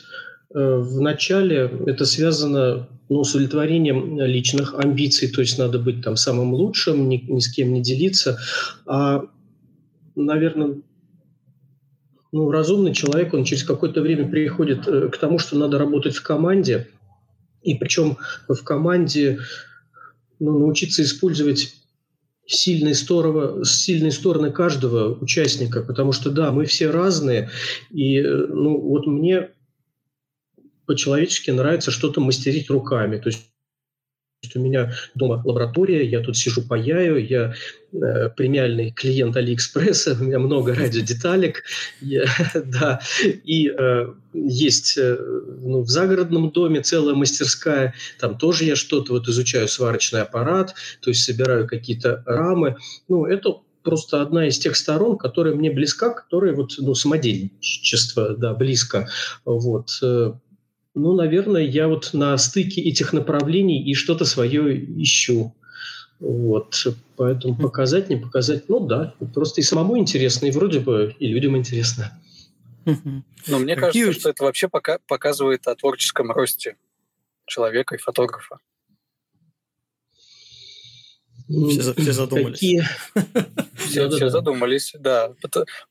Э, 0.54 0.76
в 0.78 1.00
начале 1.00 1.70
это 1.86 2.04
связано 2.04 2.88
ну, 3.08 3.24
с 3.24 3.34
удовлетворением 3.34 4.20
личных 4.20 4.74
амбиций, 4.74 5.28
то 5.28 5.40
есть 5.40 5.58
надо 5.58 5.78
быть 5.78 6.02
там 6.02 6.16
самым 6.16 6.54
лучшим, 6.54 7.08
ни, 7.08 7.16
ни 7.16 7.40
с 7.40 7.52
кем 7.52 7.72
не 7.72 7.82
делиться. 7.82 8.38
А, 8.86 9.24
наверное, 10.14 10.80
ну, 12.32 12.50
разумный 12.50 12.94
человек, 12.94 13.34
он 13.34 13.44
через 13.44 13.64
какое-то 13.64 14.00
время 14.00 14.28
приходит 14.28 14.86
э, 14.86 15.08
к 15.08 15.16
тому, 15.16 15.38
что 15.38 15.56
надо 15.56 15.78
работать 15.78 16.14
в 16.14 16.22
команде, 16.22 16.88
и 17.62 17.74
причем 17.74 18.18
в 18.48 18.62
команде 18.62 19.40
ну, 20.38 20.58
научиться 20.58 21.02
использовать 21.02 21.74
сильные 22.46 22.94
стороны, 22.94 23.64
сильные 23.64 24.12
стороны 24.12 24.50
каждого 24.50 25.14
участника, 25.18 25.82
потому 25.82 26.12
что 26.12 26.30
да, 26.30 26.52
мы 26.52 26.64
все 26.64 26.90
разные, 26.90 27.50
и 27.90 28.18
э, 28.18 28.46
ну, 28.48 28.78
вот 28.78 29.06
мне 29.06 29.50
по-человечески 30.86 31.50
нравится 31.50 31.90
что-то 31.90 32.20
мастерить 32.20 32.70
руками. 32.70 33.18
То 33.18 33.28
есть 33.28 33.50
у 34.54 34.60
меня 34.60 34.92
дома 35.14 35.42
лаборатория, 35.44 36.04
я 36.04 36.20
тут 36.20 36.36
сижу 36.36 36.62
паяю, 36.62 37.24
я 37.26 37.54
э, 37.92 38.28
премиальный 38.30 38.92
клиент 38.92 39.36
Алиэкспресса, 39.36 40.16
у 40.20 40.24
меня 40.24 40.38
много 40.38 40.74
радиодеталек, 40.74 41.64
я, 42.00 42.24
да, 42.54 43.00
и 43.22 43.68
э, 43.68 44.06
есть 44.32 44.96
э, 44.96 45.18
ну, 45.60 45.82
в 45.82 45.88
загородном 45.88 46.50
доме 46.50 46.82
целая 46.82 47.14
мастерская, 47.14 47.94
там 48.20 48.38
тоже 48.38 48.64
я 48.64 48.76
что-то 48.76 49.12
вот 49.12 49.28
изучаю 49.28 49.66
сварочный 49.68 50.22
аппарат, 50.22 50.74
то 51.00 51.10
есть 51.10 51.24
собираю 51.24 51.66
какие-то 51.66 52.22
рамы, 52.24 52.76
ну, 53.08 53.26
это 53.26 53.60
просто 53.82 54.22
одна 54.22 54.46
из 54.46 54.58
тех 54.58 54.76
сторон, 54.76 55.16
которая 55.16 55.54
мне 55.54 55.70
близка, 55.70 56.10
которая 56.10 56.54
вот, 56.54 56.74
ну, 56.78 56.94
самодельничество, 56.94 58.36
да, 58.36 58.54
близко, 58.54 59.08
вот, 59.44 59.98
э, 60.02 60.32
ну, 60.94 61.14
наверное, 61.14 61.62
я 61.62 61.88
вот 61.88 62.10
на 62.12 62.36
стыке 62.38 62.80
этих 62.82 63.12
направлений 63.12 63.82
и 63.82 63.94
что-то 63.94 64.24
свое 64.24 64.76
ищу. 65.02 65.54
Вот, 66.20 66.84
поэтому 67.16 67.56
показать, 67.56 68.10
не 68.10 68.16
показать, 68.16 68.68
ну 68.68 68.80
да, 68.80 69.14
просто 69.34 69.60
и 69.60 69.64
самому 69.64 69.96
интересно, 69.98 70.46
и 70.46 70.50
вроде 70.50 70.80
бы 70.80 71.14
и 71.18 71.28
людям 71.28 71.56
интересно. 71.56 72.20
Но 72.84 73.58
мне 73.58 73.76
Какие 73.76 74.04
кажется, 74.04 74.20
что 74.20 74.30
это 74.30 74.44
вообще 74.44 74.68
пока 74.68 74.98
показывает 75.06 75.68
о 75.68 75.76
творческом 75.76 76.32
росте 76.32 76.76
человека 77.46 77.94
и 77.94 77.98
фотографа. 77.98 78.58
Все, 81.48 81.94
все 81.94 82.12
задумались. 82.12 82.52
Какие... 82.52 82.84
Все, 83.76 84.10
все 84.10 84.28
задумались, 84.28 84.94
да. 84.98 85.32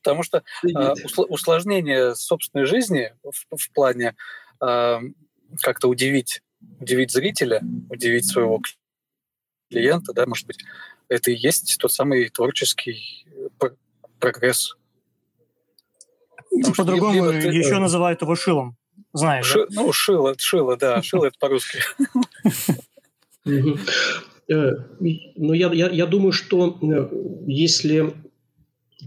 Потому 0.02 0.22
что 0.22 0.44
а, 0.74 0.94
усложнение 1.16 2.14
собственной 2.14 2.64
жизни 2.64 3.12
в, 3.24 3.56
в 3.56 3.72
плане 3.72 4.14
как-то 4.58 5.88
удивить, 5.88 6.42
удивить 6.80 7.12
зрителя, 7.12 7.62
удивить 7.88 8.26
своего 8.26 8.60
клиента, 9.70 10.12
да, 10.12 10.26
может 10.26 10.46
быть, 10.46 10.58
это 11.08 11.30
и 11.30 11.36
есть 11.36 11.78
тот 11.78 11.92
самый 11.92 12.28
творческий 12.28 13.26
прогресс. 14.18 14.74
По-другому 16.76 17.30
ты... 17.30 17.48
еще 17.48 17.78
называют 17.78 18.22
его 18.22 18.34
шилом, 18.34 18.76
знаешь, 19.12 19.46
Ши... 19.46 19.66
да? 19.68 19.82
Ну, 19.82 19.92
шило, 19.92 20.34
шило, 20.38 20.76
да, 20.76 21.02
шило 21.02 21.26
это 21.26 21.38
по-русски. 21.38 21.78
Э, 24.50 24.72
ну, 25.36 25.52
я, 25.52 25.70
я, 25.72 25.90
я 25.90 26.06
думаю, 26.06 26.32
что 26.32 26.78
э, 26.80 27.08
если 27.46 28.14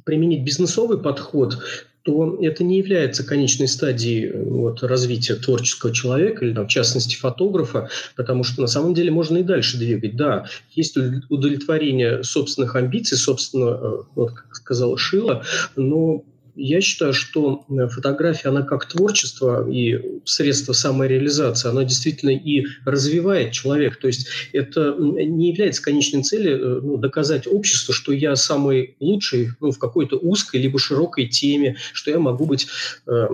применить 0.05 0.43
бизнесовый 0.43 1.01
подход, 1.01 1.57
то 2.03 2.37
это 2.41 2.63
не 2.63 2.77
является 2.77 3.23
конечной 3.23 3.67
стадией 3.67 4.29
э, 4.29 4.43
вот, 4.43 4.81
развития 4.83 5.35
творческого 5.35 5.93
человека 5.93 6.45
или, 6.45 6.53
там, 6.53 6.65
в 6.65 6.69
частности, 6.69 7.15
фотографа, 7.15 7.89
потому 8.15 8.43
что 8.43 8.61
на 8.61 8.67
самом 8.67 8.93
деле 8.93 9.11
можно 9.11 9.37
и 9.37 9.43
дальше 9.43 9.77
двигать. 9.77 10.15
Да, 10.15 10.45
есть 10.71 10.97
удовлетворение 11.29 12.23
собственных 12.23 12.75
амбиций, 12.75 13.17
собственно, 13.17 13.69
э, 13.69 13.97
вот, 14.15 14.31
как 14.31 14.55
сказала 14.55 14.97
Шила, 14.97 15.43
но 15.75 16.23
я 16.55 16.81
считаю, 16.81 17.13
что 17.13 17.65
э, 17.69 17.87
фотография, 17.87 18.49
она 18.49 18.63
как 18.63 18.85
творчество 18.85 19.69
и 19.69 20.19
средство 20.25 20.73
самореализации, 20.73 21.69
она 21.69 21.83
действительно 21.83 22.31
и 22.31 22.65
развивает 22.85 23.51
человека. 23.51 23.97
То 23.99 24.07
есть 24.07 24.27
это 24.53 24.95
не 24.97 25.49
является 25.49 25.81
конечной 25.81 26.23
целью 26.23 26.57
э, 26.57 26.81
ну, 26.81 26.97
доказать 26.97 27.47
обществу, 27.47 27.93
что 27.93 28.11
я 28.11 28.35
самый 28.35 28.95
лучший 28.99 29.49
ну, 29.59 29.71
в 29.71 29.79
какой-то 29.79 30.17
узкой 30.17 30.61
либо 30.61 30.79
широкой 30.79 31.27
теме, 31.27 31.77
что 31.93 32.11
я 32.11 32.19
могу 32.19 32.45
быть 32.45 32.67
э, 33.07 33.27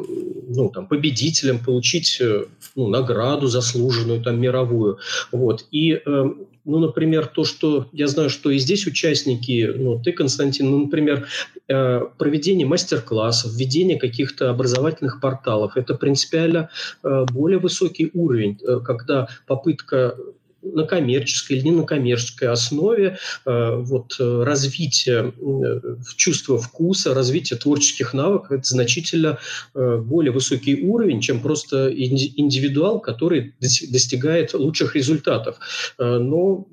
ну, 0.49 0.69
там, 0.69 0.87
победителем, 0.87 1.59
получить 1.59 2.17
э, 2.19 2.45
ну, 2.75 2.87
награду 2.87 3.47
заслуженную, 3.47 4.21
там, 4.21 4.39
мировую. 4.39 4.99
Вот. 5.31 5.65
И 5.71 5.99
э, 6.05 6.25
ну, 6.67 6.79
например, 6.79 7.27
то, 7.27 7.45
что 7.45 7.87
я 7.93 8.07
знаю, 8.07 8.29
что 8.29 8.51
и 8.51 8.59
здесь 8.59 8.85
участники, 8.85 9.73
ну, 9.73 9.99
ты, 9.99 10.11
Константин, 10.11 10.69
ну, 10.69 10.79
например, 10.79 11.27
э, 11.67 12.01
проведение 12.17 12.67
мастер-классов, 12.67 13.53
введение 13.53 13.97
каких-то 13.97 14.49
образовательных 14.49 15.21
порталов, 15.21 15.77
это 15.77 15.95
принципиально 15.95 16.69
э, 17.03 17.25
более 17.31 17.59
высокий 17.59 18.11
уровень, 18.13 18.59
э, 18.61 18.81
когда 18.83 19.29
попытка 19.47 20.15
на 20.61 20.83
коммерческой 20.83 21.57
или 21.57 21.65
не 21.65 21.71
на 21.71 21.83
коммерческой 21.83 22.49
основе 22.49 23.17
э, 23.45 23.75
вот, 23.75 24.15
э, 24.19 24.43
развитие 24.43 25.33
э, 25.35 25.95
чувства 26.15 26.57
вкуса, 26.57 27.13
развитие 27.13 27.59
творческих 27.59 28.13
навыков– 28.13 28.51
это 28.59 28.67
значительно 28.67 29.39
более 29.73 30.31
высокий 30.31 30.81
уровень, 30.83 31.21
чем 31.21 31.41
просто 31.41 31.91
индивидуал, 31.93 32.99
который 32.99 33.53
достигает 33.59 34.53
лучших 34.53 34.95
результатов. 34.95 35.59
Но 35.97 36.67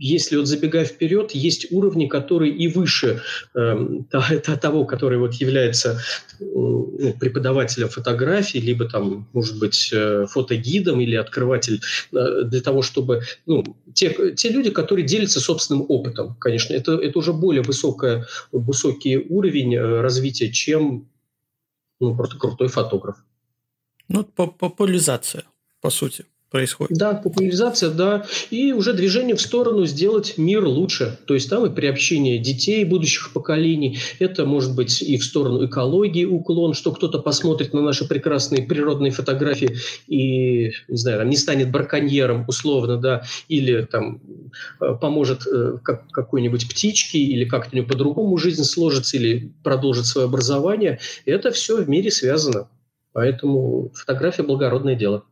если 0.00 0.36
вот 0.36 0.46
забегая 0.46 0.86
вперед, 0.86 1.32
есть 1.32 1.70
уровни, 1.70 2.06
которые 2.06 2.54
и 2.54 2.68
выше 2.68 3.20
э, 3.54 4.02
того, 4.60 4.86
который 4.86 5.18
вот 5.18 5.34
является 5.34 6.00
э, 6.40 7.12
преподавателем 7.20 7.90
фотографии, 7.90 8.56
либо 8.56 8.88
там, 8.88 9.28
может 9.34 9.58
быть, 9.58 9.90
э, 9.92 10.26
фотогидом 10.26 11.00
или 11.00 11.16
открыватель 11.16 11.82
э, 12.12 12.44
для 12.44 12.62
того, 12.62 12.80
чтобы, 12.80 13.24
ну, 13.44 13.62
те, 13.92 14.34
те 14.34 14.48
люди, 14.48 14.70
которые 14.70 15.06
делятся 15.06 15.38
собственным 15.38 15.84
опытом, 15.86 16.34
конечно, 16.40 16.72
это, 16.72 16.92
это 16.92 17.18
уже 17.18 17.34
более 17.34 17.62
высокая, 17.62 18.26
высокий 18.52 19.18
уровень 19.18 19.74
э, 19.74 20.00
развития, 20.00 20.50
чем 20.50 21.10
ну, 22.00 22.16
просто 22.16 22.38
крутой 22.38 22.68
фотограф. 22.68 23.16
Ну, 24.08 24.24
популяризация 24.24 25.44
по 25.82 25.90
сути 25.90 26.24
происходит. 26.50 26.96
Да, 26.96 27.14
популяризация, 27.14 27.90
да. 27.90 28.26
И 28.50 28.72
уже 28.72 28.92
движение 28.92 29.36
в 29.36 29.40
сторону 29.40 29.86
сделать 29.86 30.36
мир 30.36 30.64
лучше. 30.64 31.18
То 31.26 31.34
есть 31.34 31.48
там 31.48 31.64
и 31.66 31.74
приобщение 31.74 32.38
детей 32.38 32.84
будущих 32.84 33.32
поколений. 33.32 33.98
Это 34.18 34.44
может 34.44 34.74
быть 34.74 35.00
и 35.02 35.16
в 35.16 35.24
сторону 35.24 35.64
экологии 35.66 36.24
уклон, 36.24 36.74
что 36.74 36.92
кто-то 36.92 37.20
посмотрит 37.20 37.72
на 37.72 37.82
наши 37.82 38.06
прекрасные 38.06 38.62
природные 38.62 39.12
фотографии 39.12 39.76
и, 40.08 40.72
не 40.88 40.96
знаю, 40.96 41.26
не 41.26 41.36
станет 41.36 41.70
браконьером 41.70 42.44
условно, 42.48 42.96
да, 42.96 43.22
или 43.48 43.82
там 43.82 44.20
э, 44.80 44.94
поможет 45.00 45.46
э, 45.46 45.78
как, 45.82 46.08
какой-нибудь 46.10 46.68
птичке, 46.68 47.18
или 47.18 47.44
как-то 47.44 47.80
по-другому 47.82 48.36
жизнь 48.36 48.64
сложится, 48.64 49.16
или 49.16 49.52
продолжит 49.62 50.06
свое 50.06 50.26
образование. 50.26 50.98
Это 51.24 51.52
все 51.52 51.82
в 51.82 51.88
мире 51.88 52.10
связано. 52.10 52.68
Поэтому 53.12 53.90
фотография– 53.94 54.42
благородное 54.44 54.94
дело. 54.94 55.24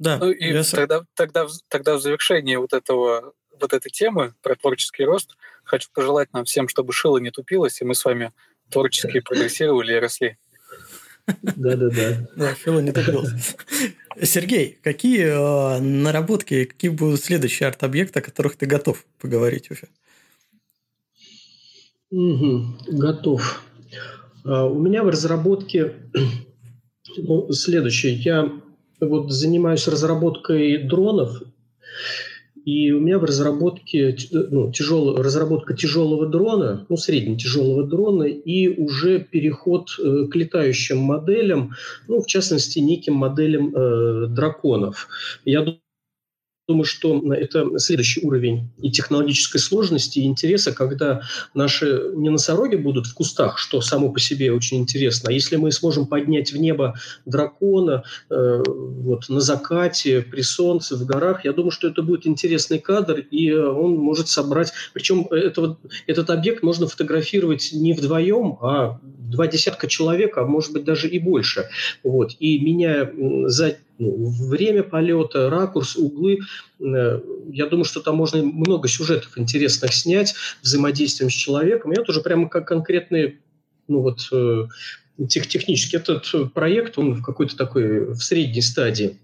Да, 0.00 0.16
ну 0.16 0.30
и 0.30 0.52
я... 0.52 0.62
тогда, 0.64 1.04
тогда, 1.14 1.46
тогда 1.68 1.96
в 1.96 2.00
завершении 2.00 2.56
вот 2.56 2.72
этого 2.72 3.34
вот 3.60 3.74
этой 3.74 3.90
темы 3.90 4.32
про 4.40 4.56
творческий 4.56 5.04
рост 5.04 5.36
хочу 5.62 5.90
пожелать 5.92 6.32
нам 6.32 6.46
всем, 6.46 6.68
чтобы 6.68 6.94
шило 6.94 7.18
не 7.18 7.30
тупилось, 7.30 7.82
и 7.82 7.84
мы 7.84 7.94
с 7.94 8.02
вами 8.02 8.32
творчески 8.70 9.20
прогрессировали 9.20 9.92
и 9.92 9.98
росли. 9.98 10.38
Да-да-да. 11.42 12.26
Да, 12.34 12.56
шило 12.56 12.80
не 12.80 12.92
тупилось. 12.92 13.30
Сергей, 14.22 14.78
какие 14.82 15.26
э, 15.26 15.80
наработки, 15.80 16.64
какие 16.64 16.90
будут 16.90 17.22
следующие 17.22 17.68
арт-объекты, 17.68 18.20
о 18.20 18.22
которых 18.22 18.56
ты 18.56 18.64
готов 18.64 19.04
поговорить 19.18 19.70
уже? 19.70 19.88
Угу, 22.10 22.78
готов. 22.88 23.62
А, 24.46 24.64
у 24.64 24.78
меня 24.80 25.04
в 25.04 25.08
разработке 25.10 25.92
ну, 27.18 27.52
следующее. 27.52 28.14
Я 28.14 28.50
вот 29.00 29.30
занимаюсь 29.30 29.88
разработкой 29.88 30.78
дронов, 30.78 31.42
и 32.64 32.92
у 32.92 33.00
меня 33.00 33.18
в 33.18 33.24
разработке 33.24 34.16
ну, 34.30 34.70
тяжел, 34.70 35.16
разработка 35.16 35.74
тяжелого 35.74 36.26
дрона, 36.26 36.86
ну, 36.88 36.96
средне-тяжелого 36.96 37.84
дрона, 37.84 38.24
и 38.24 38.68
уже 38.68 39.20
переход 39.20 39.88
э, 39.98 40.26
к 40.30 40.36
летающим 40.36 40.98
моделям, 40.98 41.72
ну, 42.06 42.20
в 42.20 42.26
частности, 42.26 42.78
неким 42.78 43.14
моделям 43.14 43.74
э, 43.74 44.26
драконов. 44.28 45.08
Я 45.44 45.62
думаю, 46.70 46.84
что 46.84 47.20
это 47.34 47.78
следующий 47.78 48.24
уровень 48.24 48.70
и 48.80 48.90
технологической 48.90 49.60
сложности, 49.60 50.20
и 50.20 50.24
интереса, 50.24 50.72
когда 50.72 51.22
наши 51.52 52.12
не 52.14 52.30
носороги 52.30 52.76
будут 52.76 53.06
в 53.06 53.14
кустах, 53.14 53.58
что 53.58 53.80
само 53.80 54.10
по 54.12 54.20
себе 54.20 54.52
очень 54.52 54.78
интересно, 54.78 55.30
а 55.30 55.32
если 55.32 55.56
мы 55.56 55.72
сможем 55.72 56.06
поднять 56.06 56.52
в 56.52 56.56
небо 56.56 56.94
дракона 57.26 58.04
э, 58.30 58.62
вот, 58.66 59.28
на 59.28 59.40
закате, 59.40 60.22
при 60.22 60.42
солнце, 60.42 60.96
в 60.96 61.04
горах, 61.04 61.44
я 61.44 61.52
думаю, 61.52 61.72
что 61.72 61.88
это 61.88 62.02
будет 62.02 62.26
интересный 62.26 62.78
кадр, 62.78 63.18
и 63.18 63.52
он 63.52 63.96
может 63.96 64.28
собрать... 64.28 64.72
Причем 64.92 65.26
этого, 65.30 65.76
этот 66.06 66.30
объект 66.30 66.62
можно 66.62 66.86
фотографировать 66.86 67.70
не 67.72 67.94
вдвоем, 67.94 68.58
а 68.62 69.00
два 69.02 69.46
десятка 69.48 69.88
человек, 69.88 70.38
а 70.38 70.44
может 70.44 70.72
быть 70.72 70.84
даже 70.84 71.08
и 71.08 71.18
больше. 71.18 71.68
Вот. 72.04 72.36
И 72.38 72.60
меняя 72.60 73.12
за 73.46 73.76
время 74.00 74.82
полета, 74.82 75.50
ракурс, 75.50 75.96
углы. 75.96 76.40
Э, 76.80 77.20
я 77.50 77.66
думаю, 77.66 77.84
что 77.84 78.00
там 78.00 78.16
можно 78.16 78.42
много 78.42 78.88
сюжетов 78.88 79.36
интересных 79.36 79.92
снять 79.92 80.34
взаимодействием 80.62 81.30
с 81.30 81.34
человеком. 81.34 81.92
Я 81.92 82.02
тоже 82.02 82.20
прямо 82.20 82.48
как 82.48 82.66
конкретный 82.66 83.38
ну 83.88 84.00
вот, 84.02 84.28
э, 84.32 84.66
тех, 85.28 85.46
технически 85.46 85.96
этот 85.96 86.52
проект, 86.54 86.96
он 86.98 87.14
в 87.14 87.22
какой-то 87.22 87.56
такой, 87.56 88.14
в 88.14 88.20
средней 88.20 88.62
стадии. 88.62 89.18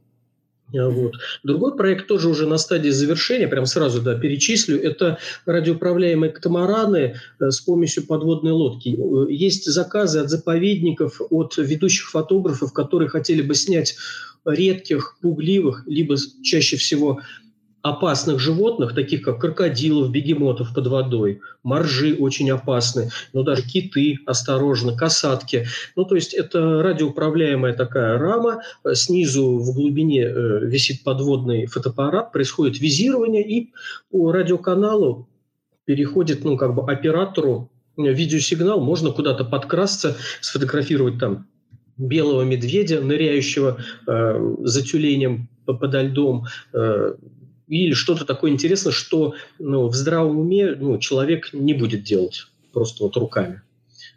А 0.75 0.89
вот. 0.89 1.15
Другой 1.45 1.77
проект 1.77 2.09
тоже 2.09 2.29
уже 2.29 2.47
на 2.47 2.59
стадии 2.59 2.91
завершения, 2.91 3.47
прям 3.47 3.67
сразу 3.67 4.03
да, 4.03 4.19
перечислю, 4.19 4.81
это 4.81 5.19
радиоуправляемые 5.45 6.33
катамараны 6.33 7.17
э, 7.39 7.51
с 7.51 7.61
помощью 7.61 8.07
подводной 8.07 8.53
лодки. 8.53 8.99
Есть 9.31 9.65
заказы 9.67 10.21
от 10.21 10.31
заповедников, 10.31 11.21
от 11.31 11.57
ведущих 11.57 12.11
фотографов, 12.11 12.73
которые 12.73 13.09
хотели 13.09 13.43
бы 13.43 13.55
снять 13.55 13.97
редких, 14.45 15.19
пугливых, 15.21 15.85
либо 15.87 16.17
чаще 16.43 16.77
всего 16.77 17.21
опасных 17.89 18.41
животных, 18.41 18.95
таких 18.95 19.23
как 19.23 19.41
крокодилов, 19.41 20.11
бегемотов 20.11 20.75
под 20.75 20.87
водой, 20.89 21.41
моржи 21.63 22.17
очень 22.19 22.51
опасны, 22.51 23.11
но 23.33 23.43
даже 23.43 23.63
киты, 23.63 24.19
осторожно, 24.27 24.97
касатки. 24.97 25.67
Ну, 25.95 26.05
то 26.05 26.17
есть 26.17 26.35
это 26.35 26.83
радиоуправляемая 26.83 27.75
такая 27.75 28.19
рама, 28.19 28.63
снизу 28.93 29.59
в 29.59 29.73
глубине 29.75 30.23
э, 30.23 30.67
висит 30.67 31.05
подводный 31.05 31.67
фотоаппарат, 31.67 32.33
происходит 32.33 32.81
визирование, 32.81 33.47
и 33.47 33.73
по 34.11 34.33
радиоканалу 34.33 35.29
переходит, 35.85 36.45
ну, 36.45 36.57
как 36.57 36.75
бы 36.75 36.91
оператору 36.91 37.71
видеосигнал, 37.97 38.81
можно 38.81 39.11
куда-то 39.13 39.45
подкрасться, 39.45 40.17
сфотографировать 40.41 41.19
там 41.19 41.47
белого 41.97 42.43
медведя, 42.43 43.01
ныряющего 43.01 43.79
э, 44.07 44.55
за 44.65 44.83
тюленем 44.83 45.49
подо 45.65 46.03
льдом, 46.03 46.47
э, 46.73 47.15
или 47.69 47.93
что-то 47.93 48.25
такое 48.25 48.51
интересное, 48.51 48.93
что 48.93 49.35
ну, 49.59 49.89
в 49.89 49.95
здравом 49.95 50.39
уме 50.39 50.75
ну, 50.75 50.99
человек 50.99 51.53
не 51.53 51.75
будет 51.75 52.03
делать 52.05 52.47
просто 52.73 53.05
вот 53.05 53.17
руками. 53.17 53.63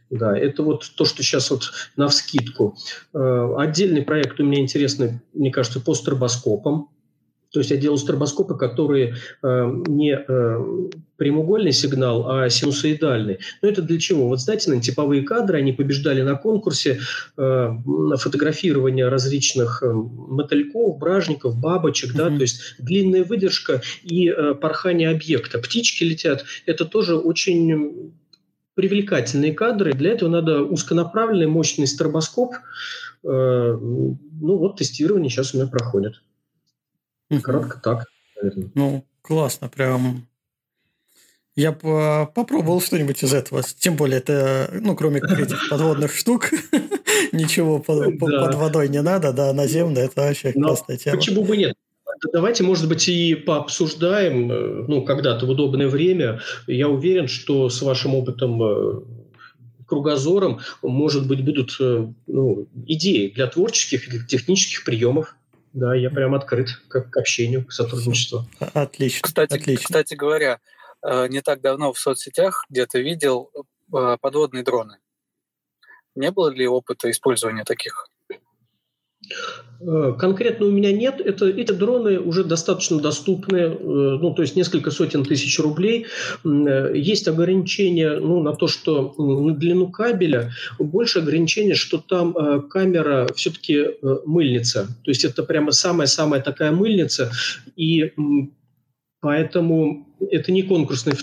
Да, 0.10 0.38
это 0.38 0.64
вот 0.64 0.92
то, 0.96 1.06
что 1.06 1.22
сейчас 1.22 1.52
вот 1.52 1.72
на 1.96 2.08
вскидку. 2.08 2.76
Э, 3.14 3.54
отдельный 3.58 4.02
проект 4.02 4.40
у 4.40 4.44
меня 4.44 4.60
интересный, 4.60 5.20
мне 5.34 5.52
кажется, 5.52 5.80
по 5.80 5.94
стробоскопам. 5.94 6.90
То 7.52 7.60
есть 7.60 7.72
я 7.72 7.78
делал 7.78 7.98
стробоскопы, 7.98 8.56
которые 8.56 9.16
э, 9.42 9.72
не 9.88 10.14
э, 10.14 10.90
прямоугольный 11.18 11.72
сигнал, 11.72 12.30
а 12.30 12.50
синусоидальный. 12.50 13.40
Но 13.62 13.70
это 13.70 13.82
для 13.82 14.00
чего? 14.00 14.28
Вот 14.28 14.40
знаете, 14.40 14.70
на 14.70 14.80
типовые 14.80 15.24
кадры, 15.24 15.58
они 15.58 15.74
побеждали 15.74 16.22
на 16.22 16.36
конкурсе 16.36 17.00
э, 17.38 17.70
фотографирования 18.18 19.08
различных 19.08 19.82
э, 19.82 19.92
мотыльков, 19.92 21.00
бражников, 21.00 21.60
бабочек, 21.60 22.14
mm-hmm. 22.14 22.18
да, 22.18 22.28
то 22.30 22.42
есть 22.42 22.76
длинная 22.78 23.24
выдержка 23.24 23.82
и 24.04 24.30
э, 24.30 24.54
порхание 24.54 25.10
объекта. 25.10 25.58
Птички 25.58 26.04
летят. 26.04 26.46
Это 26.68 26.86
тоже 26.86 27.18
очень 27.18 28.14
привлекательные 28.76 29.54
кадры. 29.54 29.94
Для 29.94 30.12
этого 30.12 30.30
надо 30.30 30.62
узконаправленный 30.62 31.48
мощный 31.48 31.88
стробоскоп. 31.88 32.54
Э, 33.24 33.78
ну 33.80 34.58
вот 34.58 34.78
тестирование 34.78 35.32
сейчас 35.32 35.56
у 35.56 35.58
меня 35.58 35.68
проходит. 35.68 36.22
Кратко 37.41 37.80
так, 37.80 38.06
наверное. 38.35 38.72
Ну, 38.76 39.06
классно, 39.22 39.69
прям. 39.69 40.27
Я 41.56 41.73
попробовал 41.73 42.81
что-нибудь 42.81 43.22
из 43.23 43.34
этого. 43.34 43.64
Тем 43.64 43.95
более, 43.95 44.19
это, 44.19 44.69
ну, 44.81 44.95
кроме 44.95 45.19
этих 45.19 45.60
подводных 45.69 46.14
штук, 46.14 46.51
ничего 47.31 47.80
под, 47.80 48.18
под 48.18 48.56
водой 48.56 48.88
не 48.89 49.01
надо, 49.01 49.34
да, 49.34 49.51
наземно, 49.53 49.99
это 49.99 50.22
вообще 50.22 50.53
Но 50.56 50.69
классная 50.69 50.97
тема. 50.97 51.18
Почему 51.18 51.43
бы 51.43 51.57
нет? 51.57 51.76
Давайте, 52.34 52.64
может 52.64 52.88
быть, 52.88 53.07
и 53.07 53.35
пообсуждаем, 53.35 54.51
э, 54.51 54.85
ну, 54.88 55.03
когда-то 55.03 55.45
в 55.45 55.49
удобное 55.49 55.88
время. 55.88 56.41
Я 56.68 56.89
уверен, 56.89 57.27
что 57.27 57.69
с 57.69 57.81
вашим 57.81 58.15
опытом 58.15 58.61
э, 58.61 59.01
кругозором, 59.85 60.60
может 60.81 61.27
быть, 61.27 61.43
будут 61.43 61.76
э, 61.80 62.07
ну, 62.27 62.68
идеи 62.85 63.31
для 63.34 63.47
творческих 63.47 64.07
или 64.07 64.26
технических 64.26 64.84
приемов. 64.84 65.35
Да, 65.74 65.94
я 65.94 66.10
прям 66.10 66.34
открыт 66.34 66.70
к, 66.88 67.02
к 67.02 67.18
общению, 67.18 67.66
к 67.66 67.72
сотрудничеству. 67.72 68.46
Отлично. 68.74 69.22
Кстати, 69.24 69.54
отлично. 69.54 69.86
кстати 69.86 70.14
говоря, 70.16 70.60
э, 71.04 71.28
не 71.28 71.41
так 71.41 71.62
давно 71.62 71.94
в 71.94 72.00
соцсетях 72.00 72.66
где-то 72.70 73.00
видел 73.00 73.52
э, 73.94 74.18
подводные 74.20 74.64
дроны. 74.64 74.98
Не 76.16 76.32
было 76.32 76.50
ли 76.50 76.68
опыта 76.68 77.10
использования 77.12 77.64
таких? 77.64 78.09
Э, 79.81 80.14
конкретно 80.18 80.65
у 80.65 80.72
меня 80.72 80.91
нет. 80.91 81.22
Это, 81.22 81.47
эти 81.47 81.72
дроны 81.72 82.19
уже 82.19 82.43
достаточно 82.43 82.99
доступны, 82.99 83.57
э, 83.57 83.69
ну, 83.80 84.34
то 84.34 84.41
есть 84.41 84.56
несколько 84.56 84.91
сотен 84.91 85.23
тысяч 85.23 85.57
рублей. 85.60 86.07
Э, 86.43 86.91
есть 86.93 87.27
ограничения 87.27 88.19
ну, 88.19 88.41
на 88.41 88.53
то, 88.53 88.68
что 88.68 89.14
на 89.18 89.53
длину 89.53 89.88
кабеля, 89.88 90.51
больше 90.80 91.19
ограничения, 91.19 91.76
что 91.76 91.99
там 91.99 92.68
камера 92.69 93.27
все-таки 93.35 93.85
мыльница. 94.26 94.88
То 95.03 95.11
есть 95.11 95.23
это 95.23 95.43
прямо 95.43 95.72
самая-самая 95.72 96.41
такая 96.41 96.72
мыльница. 96.72 97.31
И 97.76 98.14
поэтому 99.22 100.07
это 100.30 100.51
не 100.51 100.64
конкурсный 100.64 101.14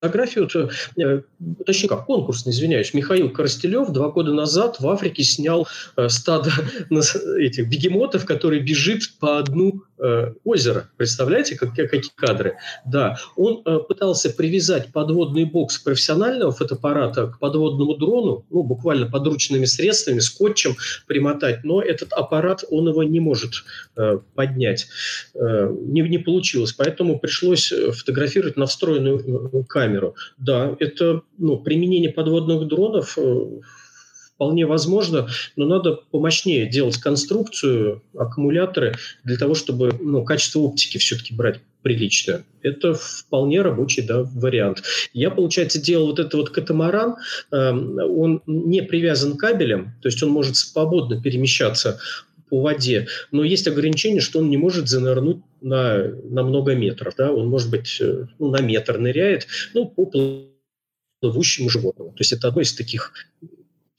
фотографию, 0.00 0.48
э, 0.96 1.22
точнее 1.66 1.88
как, 1.88 2.06
конкурсный, 2.06 2.52
извиняюсь, 2.52 2.94
Михаил 2.94 3.30
Коростелев 3.30 3.90
два 3.90 4.08
года 4.10 4.32
назад 4.32 4.80
в 4.80 4.88
Африке 4.88 5.22
снял 5.22 5.68
э, 5.96 6.08
стадо 6.08 6.50
этих 7.38 7.68
бегемотов, 7.68 8.24
который 8.24 8.60
бежит 8.60 9.02
по 9.18 9.42
дну 9.42 9.82
э, 9.89 9.89
озеро. 10.44 10.88
Представляете, 10.96 11.56
как, 11.56 11.74
какие 11.74 12.02
кадры? 12.14 12.56
Да, 12.86 13.18
он 13.36 13.62
э, 13.64 13.78
пытался 13.78 14.30
привязать 14.30 14.92
подводный 14.92 15.44
бокс 15.44 15.78
профессионального 15.78 16.52
фотоаппарата 16.52 17.28
к 17.28 17.38
подводному 17.38 17.96
дрону, 17.96 18.44
ну, 18.50 18.62
буквально 18.62 19.06
подручными 19.06 19.64
средствами, 19.64 20.18
скотчем 20.20 20.76
примотать, 21.06 21.64
но 21.64 21.82
этот 21.82 22.12
аппарат, 22.12 22.64
он 22.70 22.88
его 22.88 23.02
не 23.02 23.20
может 23.20 23.64
э, 23.96 24.18
поднять. 24.34 24.86
Э, 25.34 25.70
не, 25.70 26.02
не 26.02 26.18
получилось, 26.18 26.72
поэтому 26.72 27.18
пришлось 27.18 27.72
э, 27.72 27.92
фотографировать 27.92 28.56
на 28.56 28.66
встроенную 28.66 29.18
э, 29.52 29.62
камеру. 29.68 30.14
Да, 30.38 30.76
это 30.78 31.22
ну, 31.38 31.58
применение 31.58 32.10
подводных 32.10 32.66
дронов 32.68 33.18
э, 33.18 33.60
вполне 34.40 34.64
возможно, 34.64 35.28
но 35.56 35.66
надо 35.66 36.00
помощнее 36.10 36.66
делать 36.66 36.96
конструкцию, 36.96 38.02
аккумуляторы 38.16 38.94
для 39.22 39.36
того, 39.36 39.54
чтобы 39.54 39.92
ну, 40.00 40.24
качество 40.24 40.60
оптики 40.60 40.96
все-таки 40.96 41.34
брать 41.34 41.60
приличное. 41.82 42.44
Это 42.62 42.94
вполне 42.94 43.60
рабочий 43.60 44.00
да, 44.00 44.22
вариант. 44.22 44.82
Я, 45.12 45.30
получается, 45.30 45.78
делал 45.78 46.06
вот 46.06 46.20
этот 46.20 46.32
вот 46.32 46.50
катамаран. 46.50 47.16
Э, 47.52 47.72
он 47.72 48.42
не 48.46 48.82
привязан 48.82 49.36
кабелем, 49.36 49.92
то 50.00 50.08
есть 50.08 50.22
он 50.22 50.30
может 50.30 50.56
свободно 50.56 51.20
перемещаться 51.20 52.00
по 52.48 52.62
воде, 52.62 53.08
но 53.30 53.44
есть 53.44 53.68
ограничение, 53.68 54.22
что 54.22 54.38
он 54.38 54.48
не 54.48 54.56
может 54.56 54.88
занырнуть 54.88 55.42
на, 55.60 55.98
на 56.24 56.44
много 56.44 56.74
метров. 56.74 57.12
Да? 57.14 57.30
Он, 57.30 57.46
может 57.48 57.70
быть, 57.70 57.98
э, 58.00 58.24
ну, 58.38 58.48
на 58.48 58.62
метр 58.62 58.96
ныряет, 58.96 59.46
ну, 59.74 59.84
по 59.84 60.10
плывущему 61.20 61.68
животному. 61.68 62.12
То 62.12 62.20
есть 62.20 62.32
это 62.32 62.48
одно 62.48 62.62
из 62.62 62.72
таких 62.72 63.12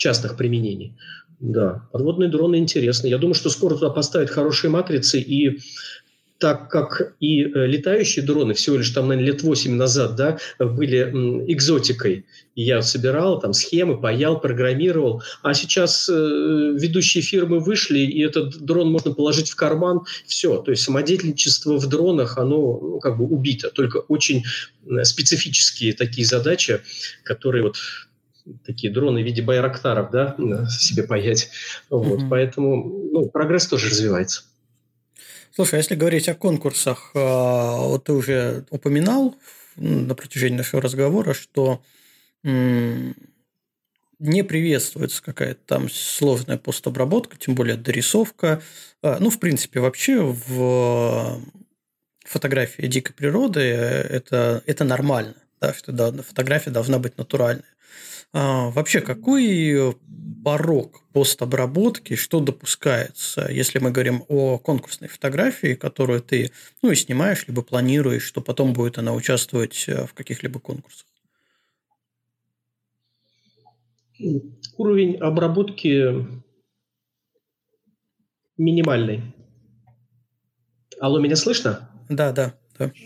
частных 0.02 0.36
применений. 0.36 0.96
Да, 1.40 1.88
подводные 1.92 2.30
дроны 2.30 2.56
интересны. 2.56 3.08
Я 3.08 3.20
думаю, 3.20 3.36
что 3.36 3.50
скоро 3.50 3.76
туда 3.76 3.92
поставят 3.92 4.32
хорошие 4.32 4.72
матрицы, 4.72 5.20
и 5.20 5.60
так 6.40 6.72
как 6.72 7.14
и 7.20 7.44
э, 7.44 7.68
летающие 7.68 8.26
дроны 8.26 8.56
всего 8.56 8.78
лишь 8.78 8.90
там, 8.90 9.10
наверное, 9.10 9.34
лет 9.34 9.44
8 9.44 9.76
назад, 9.76 10.16
да, 10.16 10.40
были 10.58 11.12
экзотикой. 11.48 12.26
Я 12.56 12.82
собирал 12.82 13.40
там 13.40 13.54
схемы, 13.54 14.02
паял, 14.02 14.42
программировал. 14.42 15.22
А 15.44 15.54
сейчас 15.54 16.10
э, 16.10 16.14
ведущие 16.14 17.22
фирмы 17.22 17.60
вышли, 17.60 18.00
и 18.00 18.24
этот 18.24 18.58
дрон 18.60 18.92
можно 18.92 19.14
положить 19.14 19.52
в 19.52 19.56
карман. 19.56 20.02
Все. 20.26 20.58
То 20.58 20.72
есть 20.72 20.82
самодеятельничество 20.82 21.78
в 21.78 21.88
дронах, 21.88 22.40
оно 22.40 22.80
ну, 22.82 23.00
как 23.00 23.18
бы 23.18 23.26
убито. 23.26 23.70
Только 23.70 23.98
очень 23.98 24.44
специфические 25.04 25.94
такие 25.94 26.26
задачи, 26.26 26.82
которые 27.24 27.64
вот 27.64 27.76
такие 28.66 28.92
дроны 28.92 29.22
в 29.22 29.26
виде 29.26 29.42
байрактаров, 29.42 30.12
да, 30.12 30.36
себе 30.70 31.04
паять. 31.04 31.50
Вот, 31.90 32.22
mm-hmm. 32.22 32.30
Поэтому 32.30 33.10
ну, 33.12 33.30
прогресс 33.30 33.68
тоже 33.68 33.90
развивается. 33.90 34.44
Слушай, 35.54 35.76
а 35.76 35.78
если 35.78 35.96
говорить 35.96 36.30
о 36.30 36.36
конкурсах, 36.36 37.12
а, 37.14 37.78
вот 37.78 38.06
ты 38.06 38.14
уже 38.14 38.66
упоминал 38.70 39.36
на 39.76 40.16
протяжении 40.16 40.58
нашего 40.58 40.82
разговора, 40.82 41.34
что 41.34 41.82
не 44.22 44.44
приветствуется 44.44 45.22
какая-то 45.24 45.60
там 45.66 45.90
сложная 45.90 46.58
постобработка, 46.58 47.38
тем 47.38 47.56
более 47.56 47.76
дорисовка. 47.76 48.62
А, 49.02 49.18
ну, 49.20 49.30
в 49.30 49.40
принципе, 49.40 49.80
вообще 49.80 50.22
в 50.22 51.42
фотографии 52.24 52.86
дикой 52.86 53.14
природы 53.14 53.62
это, 53.62 54.64
это 54.66 54.84
нормально, 54.84 55.36
да, 55.60 55.74
что 55.74 55.92
фотография 56.24 56.70
должна 56.70 57.00
быть 57.00 57.18
натуральной. 57.18 57.64
А, 58.34 58.70
вообще, 58.70 59.02
какой 59.02 59.96
порог 60.44 61.04
постобработки, 61.14 62.16
что 62.16 62.40
допускается, 62.40 63.48
если 63.52 63.80
мы 63.80 63.92
говорим 63.92 64.24
о 64.28 64.58
конкурсной 64.58 65.10
фотографии, 65.10 65.76
которую 65.76 66.22
ты 66.22 66.52
ну, 66.82 66.92
и 66.92 66.96
снимаешь, 66.96 67.46
либо 67.48 67.62
планируешь, 67.62 68.24
что 68.24 68.42
потом 68.42 68.74
будет 68.74 68.98
она 68.98 69.14
участвовать 69.14 69.86
э, 69.88 70.06
в 70.06 70.14
каких-либо 70.14 70.60
конкурсах? 70.60 71.06
Уровень 74.78 75.18
обработки 75.18 76.26
минимальный. 78.58 79.22
Алло, 81.00 81.20
меня 81.20 81.36
слышно? 81.36 81.90
Да, 82.10 82.32
да. 82.32 82.54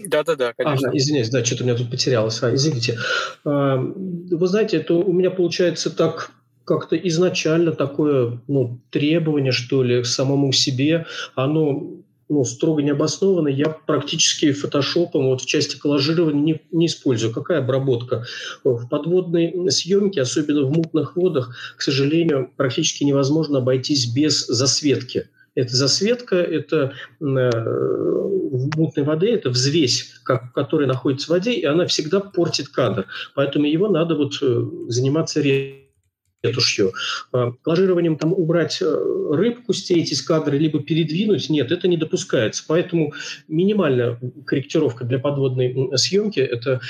Да-да-да, 0.06 0.54
конечно. 0.54 0.90
Ага, 0.90 0.98
извиняюсь, 0.98 1.30
да, 1.30 1.44
что-то 1.44 1.64
у 1.64 1.68
меня 1.68 1.78
тут 1.78 1.90
потерялось. 1.90 2.42
А, 2.44 2.54
извините. 2.54 2.98
А, 3.44 3.78
вы 3.78 4.48
знаете, 4.48 4.78
это 4.78 4.96
у 4.96 5.12
меня 5.12 5.32
получается 5.32 5.90
так 5.90 6.32
как-то 6.66 6.96
изначально 6.96 7.72
такое 7.72 8.42
ну, 8.48 8.82
требование, 8.90 9.52
что 9.52 9.84
ли, 9.84 10.02
к 10.02 10.06
самому 10.06 10.52
себе, 10.52 11.06
оно 11.36 12.02
ну, 12.28 12.44
строго 12.44 12.82
не 12.82 12.90
обосновано. 12.90 13.48
Я 13.48 13.70
практически 13.70 14.52
фотошопом 14.52 15.28
вот 15.28 15.42
в 15.42 15.46
части 15.46 15.78
коллажирования 15.78 16.42
не, 16.42 16.62
не 16.72 16.86
использую. 16.88 17.34
Какая 17.34 17.60
обработка? 17.60 18.26
В 18.64 18.88
подводной 18.88 19.72
съемке, 19.72 20.22
особенно 20.22 20.64
в 20.64 20.72
мутных 20.72 21.16
водах, 21.16 21.56
к 21.78 21.82
сожалению, 21.82 22.52
практически 22.56 23.04
невозможно 23.04 23.60
обойтись 23.60 24.08
без 24.08 24.46
засветки. 24.48 25.30
Это 25.56 25.74
засветка, 25.74 26.36
это 26.36 26.94
э, 27.22 27.24
в 27.24 28.78
мутной 28.78 29.06
воде, 29.06 29.30
это 29.30 29.50
взвесь, 29.50 30.20
как, 30.24 30.54
которая 30.54 30.88
находится 30.88 31.28
в 31.28 31.30
воде, 31.30 31.54
и 31.54 31.64
она 31.64 31.86
всегда 31.86 32.20
портит 32.20 32.68
кадр. 32.68 33.08
Поэтому 33.36 33.66
его 33.66 33.88
надо 33.88 34.16
вот 34.16 34.34
э, 34.42 34.64
заниматься 34.90 35.42
ретушью. 35.42 36.92
Э, 37.34 37.52
Коллажированием 37.64 38.18
там 38.18 38.34
убрать 38.34 38.82
э, 38.82 38.86
рыбку, 39.32 39.72
стереть 39.72 40.12
из 40.12 40.22
кадра, 40.22 40.56
либо 40.56 40.84
передвинуть, 40.84 41.50
нет, 41.50 41.72
это 41.72 41.88
не 41.88 41.96
допускается. 41.96 42.66
Поэтому 42.68 43.14
минимальная 43.48 44.20
корректировка 44.46 45.06
для 45.06 45.20
подводной 45.20 45.98
съемки– 45.98 46.40
это 46.42 46.82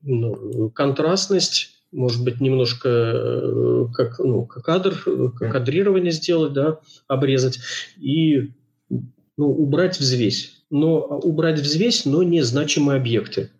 ну, 0.00 0.70
контрастность, 0.70 1.77
может 1.92 2.22
быть, 2.22 2.40
немножко 2.40 2.88
э, 2.88 3.86
как, 3.94 4.18
ну, 4.18 4.44
как 4.44 4.64
кадр, 4.64 4.94
как 5.38 5.52
кадрирование 5.52 6.12
сделать, 6.12 6.52
да, 6.52 6.80
обрезать 7.06 7.58
и 7.96 8.52
ну, 9.36 9.48
убрать 9.50 9.98
взвесь. 9.98 10.64
Но 10.70 11.00
убрать 11.00 11.60
взвесь, 11.60 12.04
но 12.04 12.22
не 12.22 12.42
значимые 12.42 12.98
объекты. 12.98 13.50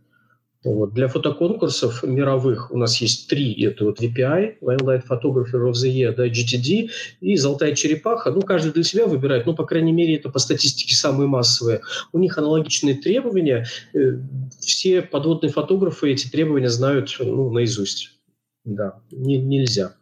Вот. 0.65 0.93
Для 0.93 1.07
фотоконкурсов 1.07 2.03
мировых 2.03 2.73
у 2.73 2.77
нас 2.77 3.01
есть 3.01 3.29
три. 3.29 3.53
Это 3.63 3.85
вот 3.85 4.01
VPI, 4.01 4.57
Wildlife 4.61 5.05
Photographer 5.09 5.71
of 5.71 5.73
the 5.73 5.89
Year, 5.89 6.15
да, 6.15 6.27
GTD 6.27 6.91
и 7.21 7.37
«Золотая 7.37 7.75
черепаха». 7.75 8.33
Ну, 8.33 8.43
каждый 8.43 8.73
для 8.73 8.83
себя 8.83 9.07
выбирает. 9.07 9.47
Ну, 9.47 9.55
по 9.55 9.65
крайней 9.65 9.93
мере, 9.93 10.17
это 10.17 10.31
по 10.31 10.41
статистике 10.41 10.95
самые 10.97 11.29
массовые. 11.29 11.81
У 12.13 12.19
них 12.19 12.37
аналогичные 12.37 12.97
требования. 12.97 13.67
Э, 13.95 14.19
все 14.61 15.01
подводные 15.01 15.53
фотографы 15.53 16.11
эти 16.11 16.29
требования 16.29 16.69
знают 16.69 17.17
ну, 17.21 17.51
наизусть. 17.51 18.18
Да, 18.69 19.01
не, 19.11 19.39
нельзя. 19.39 19.95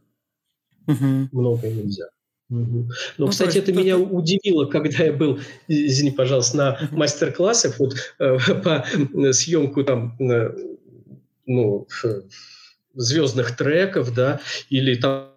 Угу. 0.88 1.28
Многое 1.32 1.72
нельзя. 1.72 2.06
Угу. 2.50 2.88
Но, 3.18 3.26
ну, 3.26 3.28
кстати, 3.28 3.58
это 3.58 3.72
меня 3.72 3.96
удивило, 3.96 4.66
когда 4.66 5.04
я 5.04 5.12
был, 5.12 5.38
извини, 5.68 6.10
пожалуйста, 6.10 6.56
на 6.56 6.72
угу. 6.72 6.96
мастер-классах 6.96 7.78
вот, 7.78 7.94
э, 8.18 8.36
по 8.64 8.84
съемку 9.32 9.84
там, 9.84 10.16
э, 10.20 10.50
ну, 11.46 11.86
звездных 12.94 13.56
треков, 13.56 14.12
да, 14.12 14.40
или 14.68 14.96
там 14.96 15.35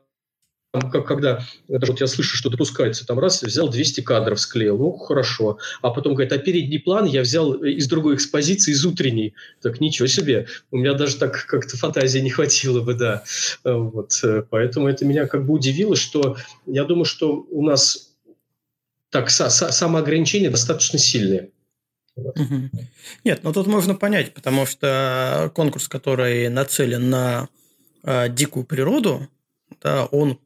как, 0.71 1.07
когда 1.07 1.43
это 1.67 1.87
вот 1.87 1.99
я 1.99 2.07
слышу, 2.07 2.37
что 2.37 2.49
допускается, 2.49 3.05
там 3.05 3.19
раз, 3.19 3.41
взял 3.41 3.69
200 3.69 4.01
кадров, 4.01 4.39
склеил, 4.39 4.77
ну, 4.77 4.91
хорошо. 4.91 5.57
А 5.81 5.89
потом 5.89 6.13
говорит, 6.13 6.31
а 6.31 6.37
передний 6.37 6.79
план 6.79 7.05
я 7.05 7.21
взял 7.21 7.53
из 7.53 7.87
другой 7.87 8.15
экспозиции, 8.15 8.71
из 8.71 8.85
утренней. 8.85 9.33
Так 9.61 9.81
ничего 9.81 10.07
себе, 10.07 10.47
у 10.69 10.77
меня 10.77 10.93
даже 10.93 11.17
так 11.17 11.45
как-то 11.47 11.75
фантазии 11.75 12.19
не 12.19 12.29
хватило 12.29 12.81
бы, 12.81 12.93
да. 12.93 13.23
Вот, 13.63 14.11
поэтому 14.51 14.87
это 14.87 15.05
меня 15.05 15.25
как 15.25 15.45
бы 15.45 15.53
удивило, 15.53 15.95
что 15.95 16.37
я 16.67 16.83
думаю, 16.83 17.05
что 17.05 17.45
у 17.49 17.63
нас 17.63 18.13
так 19.09 19.29
са- 19.29 19.49
са- 19.49 19.71
самоограничения 19.71 20.51
достаточно 20.51 20.99
сильные. 20.99 21.49
Нет, 23.23 23.39
ну 23.43 23.53
тут 23.53 23.65
можно 23.65 23.95
понять, 23.95 24.33
потому 24.35 24.67
что 24.67 25.51
конкурс, 25.55 25.87
который 25.87 26.49
нацелен 26.49 27.09
на 27.09 27.49
э, 28.03 28.29
дикую 28.29 28.65
природу, 28.65 29.27
да, 29.81 30.05
он 30.05 30.37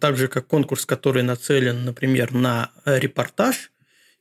так 0.00 0.16
же 0.16 0.28
как 0.28 0.46
конкурс, 0.46 0.86
который 0.86 1.22
нацелен, 1.22 1.84
например, 1.84 2.32
на 2.32 2.70
репортаж 2.84 3.70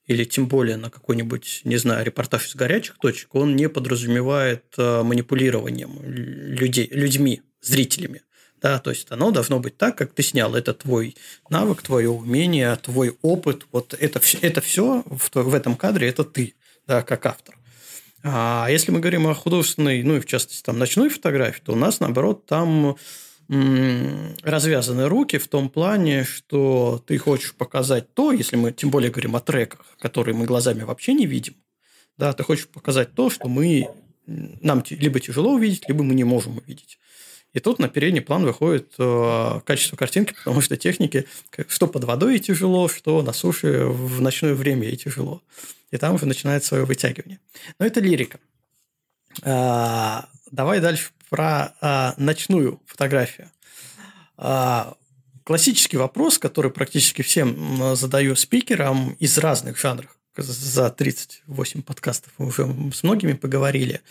или 0.08 0.24
тем 0.24 0.48
более 0.48 0.78
на 0.78 0.90
какой-нибудь, 0.90 1.62
не 1.66 1.78
знаю, 1.78 2.06
репортаж 2.06 2.48
из 2.48 2.56
горячих 2.56 2.98
точек, 2.98 3.36
он 3.36 3.56
не 3.56 3.68
подразумевает 3.68 4.64
э, 4.78 5.04
манипулированием 5.04 6.00
людей, 6.02 6.88
людьми, 6.92 7.42
зрителями. 7.62 8.22
Да, 8.62 8.80
то 8.80 8.90
есть 8.90 9.12
оно 9.12 9.32
должно 9.32 9.60
быть 9.60 9.78
так, 9.78 9.98
как 9.98 10.14
ты 10.14 10.24
снял. 10.24 10.56
Это 10.56 10.74
твой 10.74 11.16
навык, 11.50 11.84
твое 11.84 12.10
умение, 12.10 12.76
твой 12.78 13.16
опыт. 13.22 13.68
Вот 13.72 13.94
это, 13.94 14.20
это 14.42 14.62
все 14.62 15.04
в, 15.06 15.30
в 15.34 15.54
этом 15.54 15.76
кадре, 15.76 16.08
это 16.08 16.24
ты, 16.24 16.56
да, 16.88 17.04
как 17.04 17.26
автор. 17.26 17.58
А 18.24 18.68
если 18.70 18.92
мы 18.92 19.00
говорим 19.00 19.28
о 19.28 19.36
художественной, 19.36 20.02
ну 20.02 20.18
и 20.18 20.20
в 20.20 20.26
частности 20.26 20.64
там 20.64 20.80
ночной 20.80 21.10
фотографии, 21.10 21.62
то 21.64 21.74
у 21.74 21.76
нас 21.76 22.00
наоборот 22.00 22.46
там 22.46 22.98
развязаны 23.50 25.08
руки 25.08 25.38
в 25.38 25.48
том 25.48 25.70
плане, 25.70 26.24
что 26.24 27.04
ты 27.06 27.18
хочешь 27.18 27.54
показать 27.54 28.14
то, 28.14 28.32
если 28.32 28.58
мы 28.58 28.74
тем 28.74 28.90
более 28.90 29.10
говорим 29.10 29.36
о 29.36 29.40
треках, 29.40 29.86
которые 30.00 30.36
мы 30.36 30.46
глазами 30.46 30.84
вообще 30.84 31.14
не 31.14 31.26
видим, 31.26 31.56
да, 32.18 32.34
ты 32.34 32.44
хочешь 32.44 32.68
показать 32.68 33.14
то, 33.14 33.30
что 33.30 33.48
мы 33.48 33.90
нам 34.26 34.84
либо 34.90 35.20
тяжело 35.20 35.54
увидеть, 35.54 35.88
либо 35.88 36.04
мы 36.04 36.14
не 36.14 36.26
можем 36.26 36.58
увидеть. 36.58 37.00
И 37.54 37.60
тут 37.60 37.80
на 37.80 37.88
передний 37.88 38.22
план 38.22 38.44
выходит 38.44 38.94
э, 39.00 39.62
качество 39.66 39.96
картинки, 39.96 40.34
потому 40.34 40.62
что 40.62 40.76
техники, 40.76 41.26
что 41.70 41.88
под 41.88 42.04
водой 42.04 42.40
тяжело, 42.40 42.90
что 42.90 43.22
на 43.22 43.32
суше 43.32 43.86
в 43.86 44.22
ночное 44.22 44.54
время 44.54 44.90
и 44.90 44.98
тяжело. 44.98 45.42
И 45.90 45.98
там 45.98 46.16
уже 46.16 46.26
начинается 46.26 46.70
свое 46.70 46.84
вытягивание. 46.86 47.40
Но 47.80 47.86
это 47.86 48.02
лирика. 48.02 48.40
А, 49.44 50.28
давай 50.52 50.80
дальше 50.80 51.12
про 51.30 51.74
а, 51.82 52.14
ночную 52.18 52.82
фотографию. 52.86 53.52
А, 54.38 54.96
классический 55.44 55.98
вопрос, 55.98 56.38
который 56.38 56.72
практически 56.72 57.22
всем 57.22 57.96
задаю 57.96 58.36
спикерам 58.36 59.14
из 59.20 59.38
разных 59.38 59.78
жанров. 59.78 60.18
За 60.36 60.90
38 60.90 61.82
подкастов 61.82 62.32
мы 62.38 62.48
уже 62.48 62.68
с 62.94 63.04
многими 63.04 63.34
поговорили. 63.34 64.02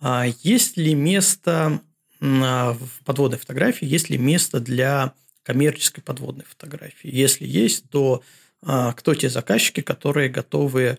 А, 0.00 0.26
есть 0.42 0.76
ли 0.76 0.94
место 0.94 1.80
в 2.20 2.88
подводной 3.04 3.38
фотографии, 3.38 3.86
есть 3.86 4.10
ли 4.10 4.18
место 4.18 4.58
для 4.58 5.12
коммерческой 5.44 6.02
подводной 6.02 6.44
фотографии? 6.44 7.08
Если 7.10 7.46
есть, 7.46 7.88
то 7.90 8.22
а, 8.62 8.92
кто 8.92 9.14
те 9.14 9.28
заказчики, 9.28 9.80
которые 9.80 10.28
готовы 10.28 10.98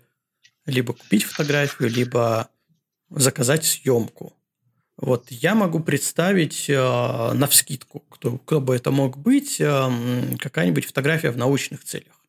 либо 0.66 0.94
купить 0.94 1.24
фотографию, 1.24 1.90
либо 1.90 2.50
заказать 3.10 3.66
съемку? 3.66 4.34
Вот 5.02 5.32
я 5.32 5.56
могу 5.56 5.80
представить 5.80 6.70
э, 6.70 6.76
на 6.76 7.48
вскидку, 7.48 8.04
кто, 8.10 8.38
кто 8.38 8.60
бы 8.60 8.76
это 8.76 8.92
мог 8.92 9.18
быть, 9.18 9.62
э, 9.62 10.36
какая-нибудь 10.38 10.86
фотография 10.86 11.32
в 11.32 11.38
научных 11.38 11.86
целях, 11.86 12.20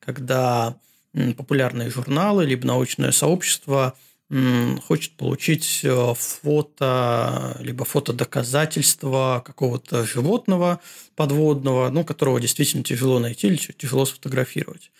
когда 0.00 0.76
э, 1.14 1.32
популярные 1.34 1.88
журналы 1.88 2.44
либо 2.44 2.66
научное 2.66 3.12
сообщество 3.12 3.96
хочет 4.28 5.12
получить 5.12 5.82
э, 5.84 6.14
фото, 6.16 7.56
либо 7.60 7.84
фотодоказательства 7.84 9.40
какого-то 9.46 10.04
животного 10.04 10.80
подводного, 11.14 11.90
ну, 11.90 12.04
которого 12.04 12.40
действительно 12.40 12.82
тяжело 12.82 13.20
найти 13.20 13.46
или 13.46 13.56
тяжело 13.56 14.04
сфотографировать. 14.04 14.90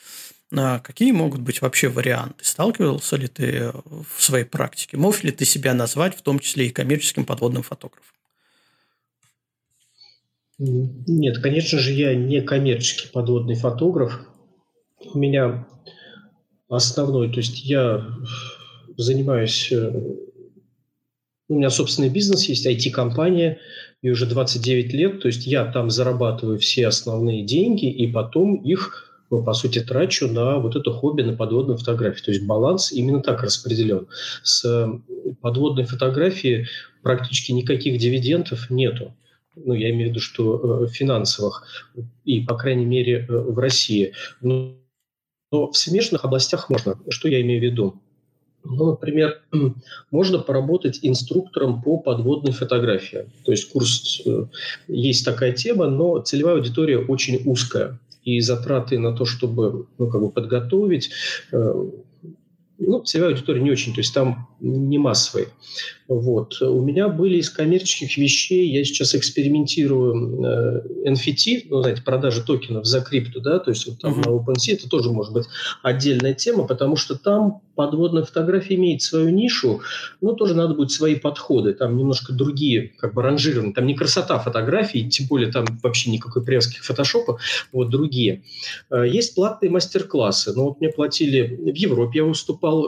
А 0.54 0.78
какие 0.78 1.10
могут 1.10 1.40
быть 1.40 1.60
вообще 1.60 1.88
варианты? 1.88 2.44
Сталкивался 2.44 3.16
ли 3.16 3.26
ты 3.26 3.72
в 3.82 4.22
своей 4.22 4.44
практике? 4.44 4.96
Можешь 4.96 5.24
ли 5.24 5.32
ты 5.32 5.44
себя 5.44 5.74
назвать 5.74 6.16
в 6.16 6.22
том 6.22 6.38
числе 6.38 6.66
и 6.66 6.70
коммерческим 6.70 7.24
подводным 7.24 7.62
фотографом? 7.62 8.14
Нет, 10.58 11.38
конечно 11.38 11.78
же, 11.78 11.92
я 11.92 12.14
не 12.14 12.40
коммерческий 12.40 13.08
подводный 13.12 13.56
фотограф. 13.56 14.20
У 15.12 15.18
меня 15.18 15.66
основной, 16.68 17.30
то 17.30 17.38
есть 17.38 17.64
я 17.64 18.06
занимаюсь, 18.96 19.70
э, 19.70 19.92
у 21.48 21.54
меня 21.54 21.68
собственный 21.68 22.08
бизнес 22.08 22.44
есть, 22.44 22.66
IT-компания, 22.66 23.58
и 24.00 24.10
уже 24.10 24.26
29 24.26 24.92
лет, 24.92 25.20
то 25.20 25.28
есть 25.28 25.46
я 25.46 25.70
там 25.70 25.90
зарабатываю 25.90 26.58
все 26.58 26.86
основные 26.86 27.44
деньги, 27.44 27.90
и 27.90 28.10
потом 28.10 28.56
их 28.56 29.05
ну, 29.30 29.42
по 29.42 29.54
сути, 29.54 29.80
трачу 29.80 30.28
на 30.28 30.58
вот 30.58 30.76
это 30.76 30.92
хобби, 30.92 31.22
на 31.22 31.36
подводную 31.36 31.78
фотографию. 31.78 32.24
То 32.24 32.30
есть 32.30 32.46
баланс 32.46 32.92
именно 32.92 33.22
так 33.22 33.42
распределен. 33.42 34.06
С 34.42 34.64
э, 34.64 34.88
подводной 35.40 35.84
фотографии 35.84 36.66
практически 37.02 37.52
никаких 37.52 37.98
дивидендов 37.98 38.70
нету. 38.70 39.14
Ну, 39.56 39.72
я 39.74 39.90
имею 39.90 40.08
в 40.08 40.10
виду, 40.10 40.20
что 40.20 40.84
э, 40.84 40.88
финансовых, 40.88 41.66
и, 42.24 42.40
по 42.40 42.56
крайней 42.56 42.86
мере, 42.86 43.26
э, 43.28 43.32
в 43.32 43.58
России. 43.58 44.12
Но, 44.40 44.76
но 45.50 45.72
в 45.72 45.76
смежных 45.76 46.24
областях 46.24 46.70
можно. 46.70 46.98
Что 47.08 47.28
я 47.28 47.40
имею 47.40 47.60
в 47.60 47.64
виду? 47.64 48.00
Ну, 48.62 48.90
например, 48.90 49.42
можно 50.10 50.38
поработать 50.38 51.00
инструктором 51.02 51.82
по 51.82 51.98
подводной 51.98 52.52
фотографии. 52.52 53.26
То 53.44 53.50
есть 53.50 53.70
курс, 53.72 54.22
есть 54.86 55.24
такая 55.24 55.52
тема, 55.52 55.86
но 55.86 56.20
целевая 56.20 56.56
аудитория 56.56 56.98
очень 56.98 57.42
узкая 57.44 57.98
и 58.26 58.40
затраты 58.40 58.98
на 58.98 59.12
то, 59.12 59.24
чтобы 59.24 59.86
ну, 59.98 60.10
как 60.10 60.20
бы 60.20 60.30
подготовить, 60.30 61.10
э, 61.52 61.84
ну, 62.78 63.02
целевая 63.04 63.32
аудитория 63.32 63.62
не 63.62 63.70
очень, 63.70 63.94
то 63.94 64.00
есть 64.00 64.12
там 64.12 64.48
не 64.60 64.98
массовые. 64.98 65.48
Вот. 66.08 66.60
У 66.62 66.82
меня 66.82 67.08
были 67.08 67.38
из 67.38 67.50
коммерческих 67.50 68.16
вещей, 68.16 68.70
я 68.70 68.84
сейчас 68.84 69.14
экспериментирую 69.14 70.44
э, 70.44 71.10
NFT, 71.10 71.66
ну, 71.68 71.82
знаете, 71.82 72.02
продажи 72.02 72.42
токенов 72.44 72.86
за 72.86 73.00
крипту, 73.00 73.40
да, 73.40 73.58
то 73.58 73.70
есть 73.70 73.86
вот 73.86 74.00
там 74.00 74.12
uh-huh. 74.12 74.28
на 74.28 74.30
OpenSea 74.30 74.74
это 74.74 74.88
тоже 74.88 75.10
может 75.10 75.32
быть 75.32 75.46
отдельная 75.82 76.32
тема, 76.32 76.64
потому 76.64 76.94
что 76.96 77.16
там 77.16 77.60
подводная 77.74 78.24
фотография 78.24 78.76
имеет 78.76 79.02
свою 79.02 79.30
нишу, 79.30 79.80
но 80.20 80.32
тоже 80.32 80.54
надо 80.54 80.74
будет 80.74 80.92
свои 80.92 81.16
подходы, 81.16 81.74
там 81.74 81.96
немножко 81.96 82.32
другие, 82.32 82.92
как 82.98 83.12
бы 83.12 83.22
ранжированы, 83.22 83.72
там 83.72 83.86
не 83.86 83.94
красота 83.94 84.38
фотографий, 84.38 85.08
тем 85.10 85.26
более 85.26 85.50
там 85.50 85.66
вообще 85.82 86.10
никакой 86.10 86.44
привязки 86.44 86.78
к 86.78 86.84
фотошопу, 86.84 87.38
вот 87.72 87.90
другие. 87.90 88.44
Э, 88.90 89.04
есть 89.08 89.34
платные 89.34 89.70
мастер-классы, 89.70 90.52
но 90.54 90.66
вот 90.66 90.80
мне 90.80 90.88
платили 90.88 91.72
в 91.72 91.74
Европе, 91.74 92.20
я 92.20 92.24
выступал 92.24 92.86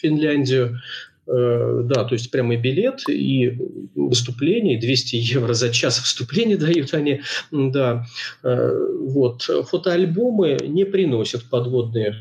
Финляндию, 0.00 0.80
э, 1.26 1.82
да, 1.84 2.04
то 2.04 2.14
есть 2.14 2.30
прямо 2.30 2.54
и 2.54 2.56
билет, 2.56 3.08
и 3.08 3.58
выступление, 3.94 4.78
200 4.78 5.16
евро 5.16 5.54
за 5.54 5.70
час 5.70 6.00
выступления 6.00 6.56
дают 6.58 6.94
они, 6.94 7.22
да. 7.50 8.06
Э, 8.42 8.70
вот. 9.00 9.42
Фотоальбомы 9.42 10.58
не 10.62 10.84
приносят 10.84 11.44
подводные 11.50 12.16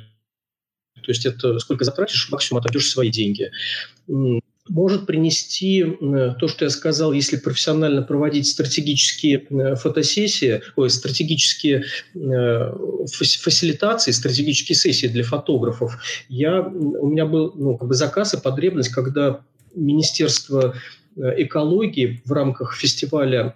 то 1.02 1.12
есть 1.12 1.26
это 1.26 1.58
сколько 1.60 1.86
затратишь, 1.86 2.30
максимум 2.30 2.60
отойдешь 2.60 2.90
свои 2.90 3.10
деньги. 3.10 3.52
Может 4.70 5.06
принести 5.06 5.84
то, 6.40 6.48
что 6.48 6.66
я 6.66 6.70
сказал, 6.70 7.12
если 7.12 7.38
профессионально 7.38 8.04
проводить 8.04 8.48
стратегические 8.48 9.46
э, 9.50 9.76
фотосессии, 9.76 10.62
ой, 10.76 10.90
стратегические 10.90 11.84
э, 12.16 12.74
фасилитации, 13.12 14.12
стратегические 14.12 14.76
сессии 14.76 15.08
для 15.08 15.24
фотографов. 15.24 15.98
Я, 16.30 16.62
у 16.62 17.08
меня 17.08 17.26
был 17.26 17.52
ну, 17.56 17.78
как 17.78 17.88
бы 17.88 17.94
заказ 17.96 18.34
и 18.34 18.42
потребность, 18.42 18.90
когда 18.90 19.42
Министерство 19.76 20.60
Э, 20.60 20.80
экологии 21.16 22.22
в 22.26 22.32
рамках 22.32 22.76
фестиваля 22.76 23.56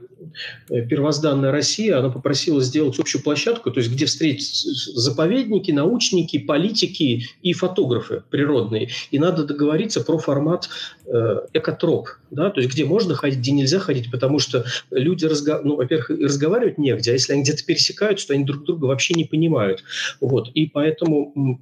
э, 0.70 0.86
«Первозданная 0.86 1.52
Россия» 1.52 1.98
она 1.98 2.10
попросила 2.10 2.62
сделать 2.62 3.00
общую 3.00 3.22
площадку, 3.22 3.72
то 3.72 3.80
есть 3.80 3.92
где 3.92 4.06
встретятся 4.06 4.70
заповедники, 5.00 5.72
научники, 5.72 6.40
политики 6.40 7.26
и 7.42 7.54
фотографы 7.54 8.24
природные. 8.30 8.90
И 9.12 9.20
надо 9.20 9.46
договориться 9.46 10.02
про 10.02 10.18
формат 10.18 10.70
э, 11.06 11.42
экотроп, 11.54 12.10
да, 12.32 12.50
то 12.50 12.60
есть 12.60 12.74
где 12.74 12.86
можно 12.86 13.16
ходить, 13.16 13.40
где 13.40 13.52
нельзя 13.52 13.80
ходить, 13.80 14.12
потому 14.12 14.40
что 14.40 14.66
люди, 14.92 15.26
разго... 15.26 15.62
ну, 15.64 15.76
во-первых, 15.76 16.10
разговаривать 16.10 16.78
негде, 16.78 17.12
а 17.12 17.14
если 17.14 17.34
они 17.34 17.44
где-то 17.44 17.66
пересекаются, 17.66 18.28
то 18.28 18.34
они 18.34 18.44
друг 18.44 18.66
друга 18.66 18.86
вообще 18.86 19.14
не 19.14 19.26
понимают. 19.26 19.84
Вот. 20.20 20.50
И 20.54 20.66
поэтому, 20.66 21.60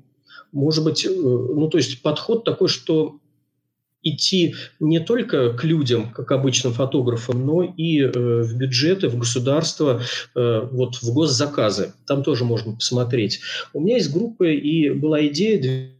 может 0.52 0.84
быть, 0.84 1.08
ну, 1.08 1.68
то 1.70 1.78
есть 1.78 2.02
подход 2.02 2.44
такой, 2.44 2.68
что 2.70 3.21
идти 4.04 4.56
не 4.80 5.00
только 5.00 5.54
к 5.54 5.64
людям, 5.64 6.12
как 6.12 6.32
обычным 6.32 6.74
фотографам, 6.74 7.46
но 7.46 7.64
и 7.64 8.02
э, 8.02 8.10
в 8.10 8.56
бюджеты, 8.56 9.10
в 9.10 9.18
государство, 9.18 10.02
э, 10.36 10.68
вот 10.72 10.96
в 10.96 11.14
госзаказы. 11.14 11.94
Там 12.06 12.24
тоже 12.24 12.46
можно 12.46 12.74
посмотреть. 12.74 13.42
У 13.74 13.80
меня 13.80 13.96
есть 13.98 14.12
группа, 14.12 14.46
и 14.46 14.90
была 14.90 15.26
идея 15.28 15.92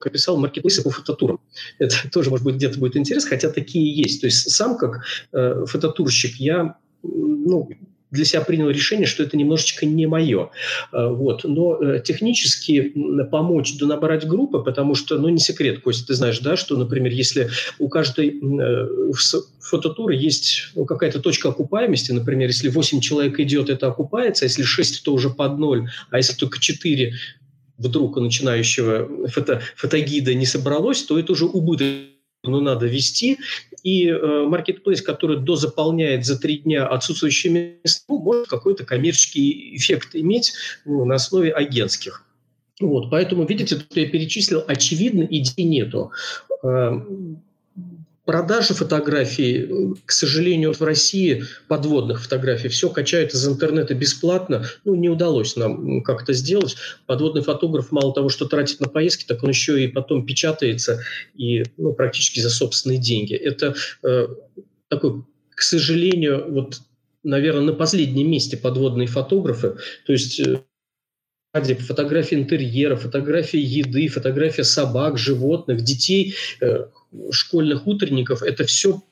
описал 0.00 0.36
маркетплейсы 0.36 0.82
по 0.82 0.90
фототурам. 0.90 1.40
Это 1.78 1.96
тоже, 2.12 2.30
может 2.30 2.44
быть, 2.44 2.56
где-то 2.56 2.78
будет 2.78 2.96
интересно, 2.96 3.30
хотя 3.30 3.50
такие 3.50 3.94
есть. 3.94 4.20
То 4.20 4.26
есть 4.26 4.50
сам 4.50 4.76
как 4.76 5.04
э, 5.32 5.64
фототурщик 5.66 6.36
я 6.36 6.76
ну, 7.02 7.68
для 8.14 8.24
себя 8.24 8.40
принял 8.40 8.70
решение, 8.70 9.06
что 9.06 9.22
это 9.22 9.36
немножечко 9.36 9.84
не 9.84 10.06
мое. 10.06 10.50
А, 10.92 11.08
вот. 11.08 11.44
Но 11.44 11.82
э, 11.82 12.00
технически 12.02 12.94
помочь 13.30 13.76
донабрать 13.76 14.26
группы, 14.26 14.60
потому 14.60 14.94
что, 14.94 15.18
ну, 15.18 15.28
не 15.28 15.38
секрет, 15.38 15.80
Костя, 15.80 16.06
ты 16.06 16.14
знаешь, 16.14 16.38
да, 16.38 16.56
что, 16.56 16.76
например, 16.76 17.12
если 17.12 17.50
у 17.78 17.88
каждой 17.88 18.40
э, 18.40 19.12
фототуры 19.60 20.14
есть 20.14 20.70
ну, 20.74 20.84
какая-то 20.84 21.20
точка 21.20 21.48
окупаемости, 21.48 22.12
например, 22.12 22.48
если 22.48 22.68
8 22.68 23.00
человек 23.00 23.40
идет, 23.40 23.68
это 23.68 23.88
окупается, 23.88 24.44
а 24.44 24.48
если 24.48 24.62
6, 24.62 25.02
то 25.04 25.12
уже 25.12 25.30
под 25.30 25.58
ноль, 25.58 25.88
а 26.10 26.16
если 26.16 26.34
только 26.34 26.60
4 26.60 27.14
вдруг 27.76 28.16
у 28.16 28.20
начинающего 28.20 29.28
фото, 29.28 29.60
фотогида 29.76 30.34
не 30.34 30.46
собралось, 30.46 31.02
то 31.02 31.18
это 31.18 31.32
уже 31.32 31.46
убыток 31.46 32.13
но 32.44 32.60
надо 32.60 32.86
вести. 32.86 33.38
И 33.82 34.08
э, 34.08 34.44
маркетплейс, 34.46 35.02
который 35.02 35.38
дозаполняет 35.40 36.24
за 36.24 36.38
три 36.38 36.58
дня 36.58 36.86
отсутствующие 36.86 37.78
места, 37.82 38.04
ну, 38.08 38.18
может 38.18 38.48
какой-то 38.48 38.84
коммерческий 38.84 39.76
эффект 39.76 40.10
иметь 40.14 40.52
ну, 40.84 41.04
на 41.04 41.16
основе 41.16 41.52
агентских. 41.52 42.24
Вот, 42.80 43.10
поэтому, 43.10 43.46
видите, 43.46 43.76
я 43.90 44.08
перечислил, 44.08 44.64
очевидно, 44.66 45.22
идей 45.22 45.64
нету. 45.64 46.10
Продажи 48.24 48.72
фотографий, 48.72 49.94
к 50.06 50.10
сожалению, 50.10 50.72
в 50.72 50.80
России 50.80 51.44
подводных 51.68 52.22
фотографий 52.22 52.68
все 52.68 52.88
качают 52.88 53.34
из 53.34 53.46
интернета 53.46 53.94
бесплатно. 53.94 54.64
Ну, 54.84 54.94
не 54.94 55.10
удалось 55.10 55.56
нам 55.56 56.02
как-то 56.02 56.32
сделать. 56.32 56.74
Подводный 57.04 57.42
фотограф 57.42 57.92
мало 57.92 58.14
того, 58.14 58.30
что 58.30 58.46
тратит 58.46 58.80
на 58.80 58.88
поездки, 58.88 59.26
так 59.26 59.42
он 59.42 59.50
еще 59.50 59.84
и 59.84 59.88
потом 59.88 60.24
печатается 60.24 61.02
и 61.34 61.64
ну, 61.76 61.92
практически 61.92 62.40
за 62.40 62.48
собственные 62.48 62.98
деньги. 62.98 63.34
Это 63.34 63.74
э, 64.02 64.28
такой, 64.88 65.22
к 65.50 65.60
сожалению, 65.60 66.50
вот, 66.50 66.80
наверное, 67.24 67.64
на 67.64 67.72
последнем 67.74 68.30
месте 68.30 68.56
подводные 68.56 69.06
фотографы. 69.06 69.76
То 70.06 70.12
есть 70.14 70.40
э, 70.40 70.62
фотографии 71.52 72.36
интерьера, 72.36 72.96
фотографии 72.96 73.60
еды, 73.60 74.08
фотография 74.08 74.64
собак, 74.64 75.18
животных, 75.18 75.82
детей, 75.82 76.34
э, 76.62 76.86
школьных 77.30 77.86
утренников, 77.86 78.42
это 78.42 78.64
все 78.64 79.02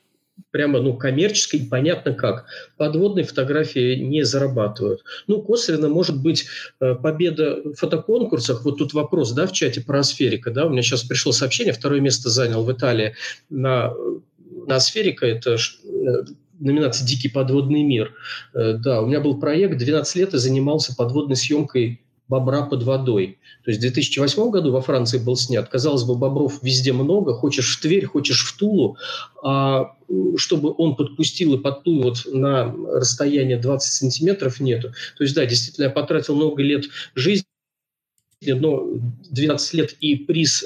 прямо 0.51 0.79
ну, 0.79 0.97
коммерчески 0.97 1.57
и 1.57 1.67
понятно 1.67 2.13
как. 2.13 2.45
Подводные 2.77 3.25
фотографии 3.25 3.95
не 3.95 4.23
зарабатывают. 4.23 5.03
Ну, 5.27 5.41
косвенно 5.41 5.89
может 5.89 6.21
быть 6.21 6.45
э, 6.79 6.95
победа 6.95 7.61
в 7.63 7.75
фотоконкурсах. 7.75 8.63
Вот 8.63 8.77
тут 8.77 8.93
вопрос, 8.93 9.31
да, 9.33 9.47
в 9.47 9.51
чате 9.51 9.81
про 9.81 9.99
Асферика, 9.99 10.51
да, 10.51 10.65
у 10.65 10.69
меня 10.69 10.81
сейчас 10.81 11.03
пришло 11.03 11.31
сообщение, 11.31 11.73
второе 11.73 12.01
место 12.01 12.29
занял 12.29 12.63
в 12.63 12.71
Италии 12.71 13.15
на, 13.49 13.93
на 14.67 14.75
Асферика, 14.75 15.25
это 15.25 15.55
э, 15.55 16.23
номинация 16.59 17.05
«Дикий 17.05 17.29
подводный 17.29 17.83
мир». 17.83 18.13
Э, 18.53 18.73
да, 18.73 19.01
у 19.01 19.07
меня 19.07 19.19
был 19.19 19.39
проект, 19.39 19.77
12 19.77 20.15
лет 20.15 20.33
и 20.33 20.37
занимался 20.37 20.95
подводной 20.95 21.35
съемкой 21.35 22.02
бобра 22.27 22.63
под 22.63 22.83
водой. 22.83 23.39
То 23.63 23.71
есть 23.71 23.79
в 23.79 23.81
2008 23.81 24.49
году 24.49 24.71
во 24.71 24.81
Франции 24.81 25.17
был 25.17 25.35
снят. 25.35 25.67
Казалось 25.67 26.03
бы, 26.03 26.15
бобров 26.15 26.61
везде 26.61 26.93
много. 26.93 27.33
Хочешь 27.33 27.75
в 27.75 27.81
Тверь, 27.81 28.05
хочешь 28.05 28.43
в 28.43 28.57
Тулу. 28.57 28.97
А 29.43 29.95
чтобы 30.37 30.73
он 30.77 30.95
подпустил 30.95 31.55
и 31.55 31.57
подплыл 31.57 32.03
вот 32.03 32.25
на 32.25 32.73
расстояние 32.93 33.57
20 33.57 33.93
сантиметров, 33.93 34.59
нету. 34.59 34.93
То 35.17 35.23
есть, 35.23 35.35
да, 35.35 35.45
действительно, 35.45 35.85
я 35.85 35.89
потратил 35.89 36.35
много 36.35 36.61
лет 36.61 36.85
жизни, 37.15 37.45
но 38.45 38.87
12 39.31 39.73
лет 39.73 39.95
и 39.99 40.15
приз 40.15 40.65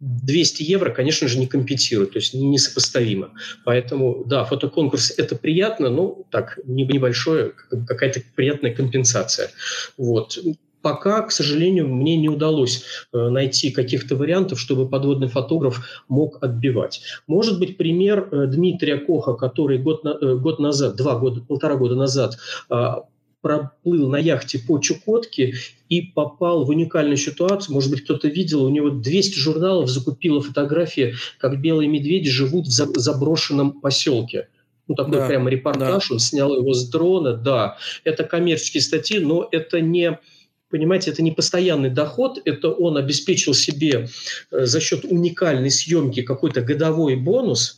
200 0.00 0.62
евро, 0.62 0.90
конечно 0.90 1.28
же, 1.28 1.38
не 1.38 1.46
компенсирует, 1.46 2.12
то 2.12 2.18
есть 2.18 2.34
несопоставимо. 2.34 3.32
Поэтому, 3.64 4.24
да, 4.24 4.44
фотоконкурс– 4.44 5.14
это 5.16 5.36
приятно, 5.36 5.90
но 5.90 6.24
так, 6.30 6.58
небольшое, 6.64 7.52
какая-то 7.86 8.20
приятная 8.34 8.74
компенсация. 8.74 9.50
Вот. 9.96 10.38
Пока, 10.80 11.22
к 11.22 11.32
сожалению, 11.32 11.88
мне 11.88 12.16
не 12.16 12.28
удалось 12.28 12.84
э, 13.12 13.18
найти 13.18 13.72
каких-то 13.72 14.14
вариантов, 14.14 14.60
чтобы 14.60 14.88
подводный 14.88 15.26
фотограф 15.26 16.04
мог 16.08 16.42
отбивать. 16.42 17.02
Может 17.26 17.58
быть, 17.58 17.76
пример 17.76 18.28
э, 18.30 18.46
Дмитрия 18.46 18.98
Коха, 18.98 19.34
который 19.34 19.78
год, 19.78 20.04
э, 20.04 20.36
год 20.36 20.60
назад, 20.60 20.94
два 20.94 21.18
года, 21.18 21.40
полтора 21.40 21.74
года 21.74 21.96
назад 21.96 22.38
а, 22.70 23.04
проплыл 23.40 24.08
на 24.08 24.16
яхте 24.16 24.58
по 24.58 24.78
Чукотке 24.78 25.54
и 25.88 26.02
попал 26.02 26.64
в 26.64 26.70
уникальную 26.70 27.16
ситуацию. 27.16 27.74
Может 27.74 27.90
быть, 27.90 28.04
кто-то 28.04 28.28
видел, 28.28 28.64
у 28.64 28.68
него 28.68 28.90
200 28.90 29.38
журналов 29.38 29.88
закупило 29.88 30.42
фотографии, 30.42 31.14
как 31.38 31.60
белые 31.60 31.88
медведи 31.88 32.30
живут 32.30 32.66
в 32.66 32.70
заброшенном 32.70 33.80
поселке. 33.80 34.48
Ну, 34.86 34.94
такой 34.94 35.18
да, 35.18 35.26
прямо 35.28 35.50
репортаж, 35.50 36.08
да. 36.08 36.14
он 36.14 36.18
снял 36.18 36.56
его 36.56 36.72
с 36.72 36.88
дрона, 36.88 37.34
да. 37.34 37.76
Это 38.04 38.24
коммерческие 38.24 38.82
статьи, 38.82 39.18
но 39.18 39.46
это 39.52 39.82
не, 39.82 40.18
понимаете, 40.70 41.10
это 41.10 41.22
не 41.22 41.30
постоянный 41.30 41.90
доход, 41.90 42.40
это 42.44 42.70
он 42.70 42.96
обеспечил 42.96 43.52
себе 43.52 44.08
э, 44.50 44.64
за 44.64 44.80
счет 44.80 45.04
уникальной 45.04 45.70
съемки 45.70 46.22
какой-то 46.22 46.62
годовой 46.62 47.16
бонус 47.16 47.76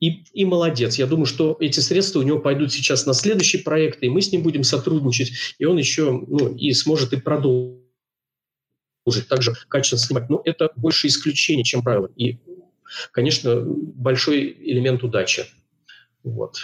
и, 0.00 0.24
и 0.32 0.44
молодец. 0.44 0.96
Я 0.96 1.06
думаю, 1.06 1.26
что 1.26 1.56
эти 1.60 1.80
средства 1.80 2.20
у 2.20 2.22
него 2.22 2.38
пойдут 2.38 2.72
сейчас 2.72 3.06
на 3.06 3.14
следующий 3.14 3.58
проект, 3.58 4.02
и 4.02 4.08
мы 4.08 4.20
с 4.20 4.30
ним 4.30 4.42
будем 4.42 4.62
сотрудничать, 4.62 5.32
и 5.58 5.64
он 5.64 5.78
еще 5.78 6.10
ну, 6.26 6.54
и 6.54 6.72
сможет 6.72 7.12
и 7.12 7.16
продолжить 7.16 7.80
также 9.28 9.54
качественно 9.68 10.00
снимать. 10.00 10.28
Но 10.28 10.42
это 10.44 10.70
больше 10.76 11.06
исключение, 11.06 11.64
чем 11.64 11.82
правило. 11.82 12.10
И, 12.16 12.38
конечно, 13.12 13.62
большой 13.64 14.56
элемент 14.60 15.02
удачи. 15.02 15.46
Вот. 16.22 16.58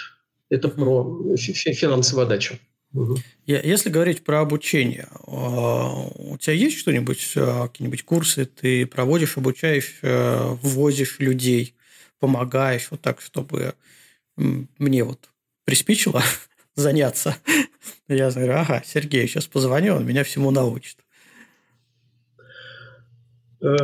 Это 0.50 0.68
про 0.68 1.36
финансовую 1.36 2.26
отдачу. 2.26 2.58
Угу. 2.92 3.16
Если 3.46 3.88
говорить 3.88 4.22
про 4.22 4.40
обучение, 4.40 5.08
а, 5.26 6.08
у 6.14 6.36
тебя 6.36 6.52
есть 6.52 6.76
что-нибудь, 6.76 7.32
а, 7.36 7.68
какие-нибудь 7.68 8.02
курсы 8.02 8.44
ты 8.44 8.84
проводишь, 8.84 9.38
обучаешь, 9.38 9.98
а, 10.02 10.58
ввозишь 10.60 11.18
людей? 11.18 11.74
Помогаешь, 12.22 12.86
вот 12.92 13.00
так, 13.00 13.20
чтобы 13.20 13.74
мне 14.36 15.02
вот 15.02 15.28
приспичило 15.64 16.22
заняться. 16.76 17.36
Я 18.06 18.30
говорю, 18.30 18.52
ага, 18.52 18.80
Сергей, 18.86 19.26
сейчас 19.26 19.46
позвоню, 19.46 19.96
он 19.96 20.06
меня 20.06 20.22
всему 20.22 20.52
научит. 20.52 20.98
Э, 23.60 23.76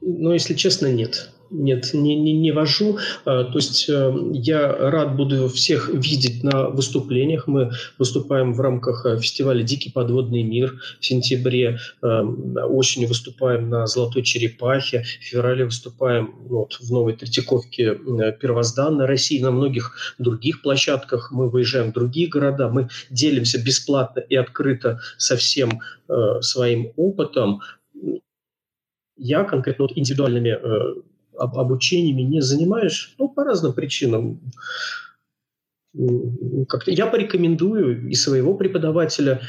ну, 0.00 0.32
если 0.32 0.54
честно, 0.54 0.92
нет. 0.92 1.30
Нет, 1.50 1.94
не, 1.94 2.16
не, 2.16 2.32
не 2.32 2.50
вожу. 2.50 2.98
А, 3.24 3.44
то 3.44 3.58
есть 3.58 3.88
э, 3.88 4.12
я 4.32 4.72
рад 4.72 5.16
буду 5.16 5.48
всех 5.48 5.88
видеть 5.88 6.42
на 6.42 6.68
выступлениях. 6.70 7.46
Мы 7.46 7.70
выступаем 7.98 8.52
в 8.52 8.60
рамках 8.60 9.06
э, 9.06 9.18
фестиваля 9.18 9.62
«Дикий 9.62 9.90
подводный 9.90 10.42
мир» 10.42 10.80
в 11.00 11.04
сентябре. 11.04 11.78
Э, 12.02 12.22
осенью 12.22 13.08
выступаем 13.08 13.68
на 13.68 13.86
«Золотой 13.86 14.22
черепахе». 14.22 15.04
В 15.20 15.24
феврале 15.24 15.64
выступаем 15.64 16.34
вот, 16.48 16.74
в 16.74 16.90
Новой 16.90 17.14
Третьяковке 17.14 17.94
первозданной 18.40 19.06
России. 19.06 19.40
На 19.40 19.50
многих 19.50 20.16
других 20.18 20.62
площадках 20.62 21.30
мы 21.30 21.48
выезжаем 21.48 21.90
в 21.90 21.94
другие 21.94 22.28
города. 22.28 22.68
Мы 22.68 22.88
делимся 23.10 23.62
бесплатно 23.62 24.20
и 24.20 24.34
открыто 24.34 25.00
со 25.16 25.36
всем 25.36 25.80
своим 26.40 26.92
опытом. 26.96 27.60
Я 29.16 29.44
конкретно 29.44 29.84
вот 29.84 29.96
индивидуальными 29.96 30.56
об, 31.38 31.58
обучениями 31.58 32.22
не 32.22 32.40
занимаешь, 32.40 33.14
ну, 33.18 33.28
по 33.28 33.44
разным 33.44 33.72
причинам. 33.72 34.40
Как-то 36.68 36.90
я 36.90 37.06
порекомендую 37.06 38.08
и 38.08 38.14
своего 38.14 38.54
преподавателя, 38.54 39.40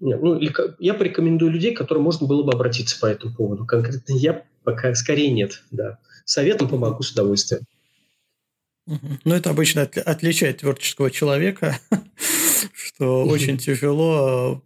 ну, 0.00 0.36
или 0.36 0.52
я 0.78 0.94
порекомендую 0.94 1.52
людей, 1.52 1.74
к 1.74 1.78
которым 1.78 2.02
можно 2.02 2.26
было 2.26 2.42
бы 2.42 2.52
обратиться 2.52 2.98
по 3.00 3.06
этому 3.06 3.34
поводу. 3.34 3.64
Конкретно 3.64 4.12
я 4.12 4.44
пока 4.64 4.94
скорее 4.94 5.30
нет, 5.30 5.62
да. 5.70 5.98
Советом 6.24 6.68
помогу 6.68 7.02
с 7.02 7.12
удовольствием. 7.12 7.62
Ну, 8.86 9.34
это 9.34 9.50
обычно 9.50 9.82
отличает 9.82 10.58
творческого 10.58 11.10
человека, 11.10 11.78
что 12.74 13.24
очень 13.24 13.58
тяжело 13.58 14.60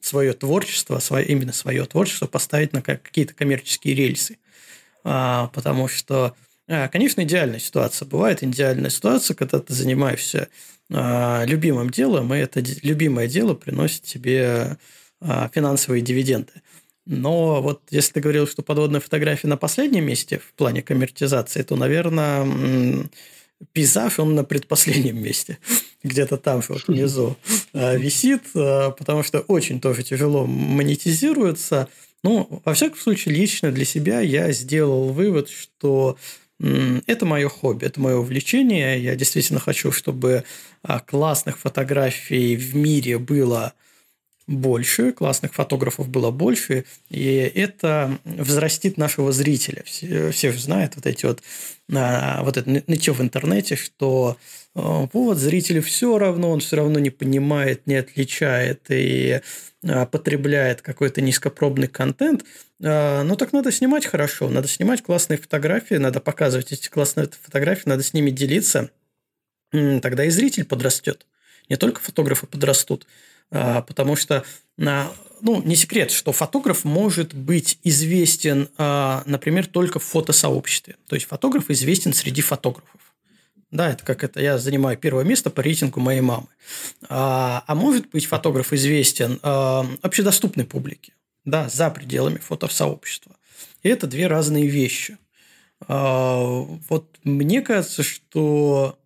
свое 0.00 0.32
творчество, 0.32 1.00
именно 1.22 1.52
свое 1.52 1.84
творчество 1.84 2.26
поставить 2.26 2.72
на 2.72 2.82
какие-то 2.82 3.34
коммерческие 3.34 3.94
рельсы. 3.94 4.38
А, 5.04 5.48
потому 5.48 5.88
что, 5.88 6.34
а, 6.68 6.88
конечно, 6.88 7.22
идеальная 7.22 7.58
ситуация. 7.58 8.06
Бывает 8.06 8.42
идеальная 8.42 8.90
ситуация, 8.90 9.34
когда 9.34 9.58
ты 9.58 9.72
занимаешься 9.72 10.48
а, 10.92 11.44
любимым 11.46 11.90
делом, 11.90 12.32
и 12.34 12.38
это 12.38 12.62
любимое 12.82 13.28
дело 13.28 13.54
приносит 13.54 14.02
тебе 14.02 14.76
финансовые 15.52 16.00
дивиденды. 16.00 16.50
Но 17.04 17.60
вот 17.60 17.82
если 17.90 18.14
ты 18.14 18.20
говорил, 18.20 18.46
что 18.46 18.62
подводная 18.62 19.00
фотография 19.00 19.48
на 19.48 19.58
последнем 19.58 20.06
месте 20.06 20.38
в 20.38 20.54
плане 20.54 20.80
коммертизации, 20.80 21.60
то, 21.60 21.76
наверное, 21.76 23.06
пейзаж, 23.72 24.18
он 24.18 24.34
на 24.34 24.44
предпоследнем 24.44 25.22
месте, 25.22 25.58
где-то 26.02 26.38
там 26.38 26.62
вот 26.66 26.88
внизу 26.88 27.36
висит, 27.74 28.44
потому 28.54 29.22
что 29.22 29.40
очень 29.40 29.78
тоже 29.78 30.04
тяжело 30.04 30.46
монетизируется– 30.46 31.88
ну, 32.22 32.62
во 32.64 32.74
всяком 32.74 32.98
случае, 32.98 33.34
лично 33.34 33.72
для 33.72 33.84
себя 33.84 34.20
я 34.20 34.52
сделал 34.52 35.12
вывод, 35.12 35.48
что 35.48 36.18
это 36.60 37.24
мое 37.24 37.48
хобби, 37.48 37.86
это 37.86 38.00
мое 38.00 38.16
увлечение. 38.16 39.02
Я 39.02 39.16
действительно 39.16 39.60
хочу, 39.60 39.92
чтобы 39.92 40.44
а, 40.82 41.00
классных 41.00 41.58
фотографий 41.58 42.56
в 42.56 42.76
мире 42.76 43.18
было 43.18 43.72
больше, 44.46 45.12
классных 45.12 45.54
фотографов 45.54 46.08
было 46.08 46.30
больше, 46.30 46.84
и 47.08 47.24
это 47.54 48.18
взрастит 48.24 48.98
нашего 48.98 49.32
зрителя. 49.32 49.82
Все, 49.86 50.32
все 50.32 50.52
же 50.52 50.58
знают 50.58 50.96
вот 50.96 51.06
эти 51.06 51.24
вот, 51.24 51.42
а, 51.94 52.42
вот 52.42 52.58
это 52.58 52.68
нытье 52.86 53.14
в 53.14 53.22
интернете, 53.22 53.76
что 53.76 54.36
вот 54.74 55.38
зрителю 55.38 55.82
все 55.82 56.16
равно, 56.18 56.50
он 56.50 56.60
все 56.60 56.76
равно 56.76 56.98
не 56.98 57.10
понимает, 57.10 57.86
не 57.86 57.96
отличает 57.96 58.82
и 58.88 59.40
а, 59.84 60.06
потребляет 60.06 60.80
какой-то 60.82 61.20
низкопробный 61.20 61.88
контент, 61.88 62.44
ну 62.78 63.36
так 63.36 63.52
надо 63.52 63.72
снимать 63.72 64.06
хорошо, 64.06 64.48
надо 64.48 64.66
снимать 64.68 65.02
классные 65.02 65.36
фотографии, 65.38 65.96
надо 65.96 66.20
показывать 66.20 66.72
эти 66.72 66.88
классные 66.88 67.28
фотографии, 67.28 67.88
надо 67.88 68.02
с 68.02 68.14
ними 68.14 68.30
делиться, 68.30 68.90
тогда 69.70 70.24
и 70.24 70.30
зритель 70.30 70.64
подрастет. 70.64 71.26
не 71.68 71.76
только 71.76 72.00
фотографы 72.00 72.46
подрастут, 72.46 73.06
а, 73.50 73.82
потому 73.82 74.16
что, 74.16 74.44
ну, 74.76 75.62
не 75.62 75.76
секрет, 75.76 76.10
что 76.10 76.32
фотограф 76.32 76.84
может 76.84 77.34
быть 77.34 77.78
известен, 77.82 78.68
а, 78.76 79.22
например, 79.26 79.66
только 79.66 79.98
в 79.98 80.04
фотосообществе. 80.04 80.96
То 81.06 81.16
есть 81.16 81.26
фотограф 81.26 81.70
известен 81.70 82.12
среди 82.12 82.42
фотографов. 82.42 83.00
Да, 83.70 83.90
это 83.90 84.04
как 84.04 84.24
это 84.24 84.40
я 84.40 84.58
занимаю 84.58 84.98
первое 84.98 85.24
место 85.24 85.48
по 85.48 85.60
рейтингу 85.60 86.00
моей 86.00 86.20
мамы. 86.20 86.48
А, 87.08 87.62
а 87.66 87.74
может 87.74 88.08
быть, 88.10 88.26
фотограф 88.26 88.72
известен 88.72 89.38
а, 89.42 89.86
общедоступной 90.02 90.64
публике, 90.64 91.12
да, 91.44 91.68
за 91.68 91.90
пределами 91.90 92.38
фотосообщества. 92.38 93.36
И 93.82 93.88
это 93.88 94.08
две 94.08 94.26
разные 94.26 94.66
вещи. 94.66 95.18
А, 95.86 96.40
вот 96.88 97.16
мне 97.22 97.62
кажется, 97.62 98.02
что 98.02 98.98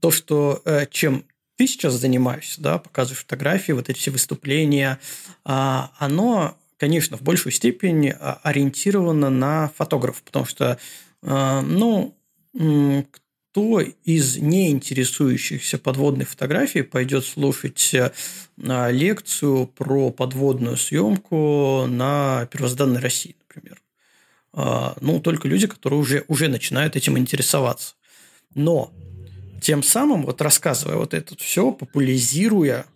то, 0.00 0.10
что 0.10 0.60
э, 0.66 0.84
чем 0.90 1.24
ты 1.56 1.66
сейчас 1.66 1.94
занимаешься, 1.94 2.60
да, 2.60 2.78
показываешь 2.78 3.22
фотографии, 3.22 3.72
вот 3.72 3.88
эти 3.88 3.98
все 3.98 4.10
выступления, 4.10 5.00
а, 5.44 5.90
оно, 5.98 6.58
конечно, 6.76 7.16
в 7.16 7.22
большую 7.22 7.52
степень 7.54 8.10
а, 8.10 8.38
ориентировано 8.42 9.30
на 9.30 9.72
фотографа, 9.76 10.22
потому 10.22 10.44
что, 10.44 10.78
ну, 11.22 12.14
кто 13.58 13.80
из 13.80 14.36
неинтересующихся 14.36 15.78
подводной 15.78 16.24
фотографией 16.24 16.84
пойдет 16.84 17.24
слушать 17.24 17.92
э, 17.92 18.12
лекцию 18.56 19.66
про 19.66 20.10
подводную 20.10 20.76
съемку 20.76 21.86
на 21.88 22.46
первозданной 22.52 23.00
России, 23.00 23.34
например? 23.48 23.82
А, 24.52 24.96
ну, 25.00 25.18
только 25.18 25.48
люди, 25.48 25.66
которые 25.66 25.98
уже, 25.98 26.24
уже 26.28 26.46
начинают 26.46 26.94
этим 26.94 27.18
интересоваться. 27.18 27.96
Но 28.54 28.92
тем 29.60 29.82
самым, 29.82 30.24
вот 30.24 30.40
рассказывая 30.40 30.94
вот 30.94 31.12
это 31.12 31.36
все, 31.36 31.72
популяризируя, 31.72 32.86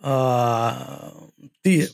а, 0.00 1.12
ты 1.60 1.90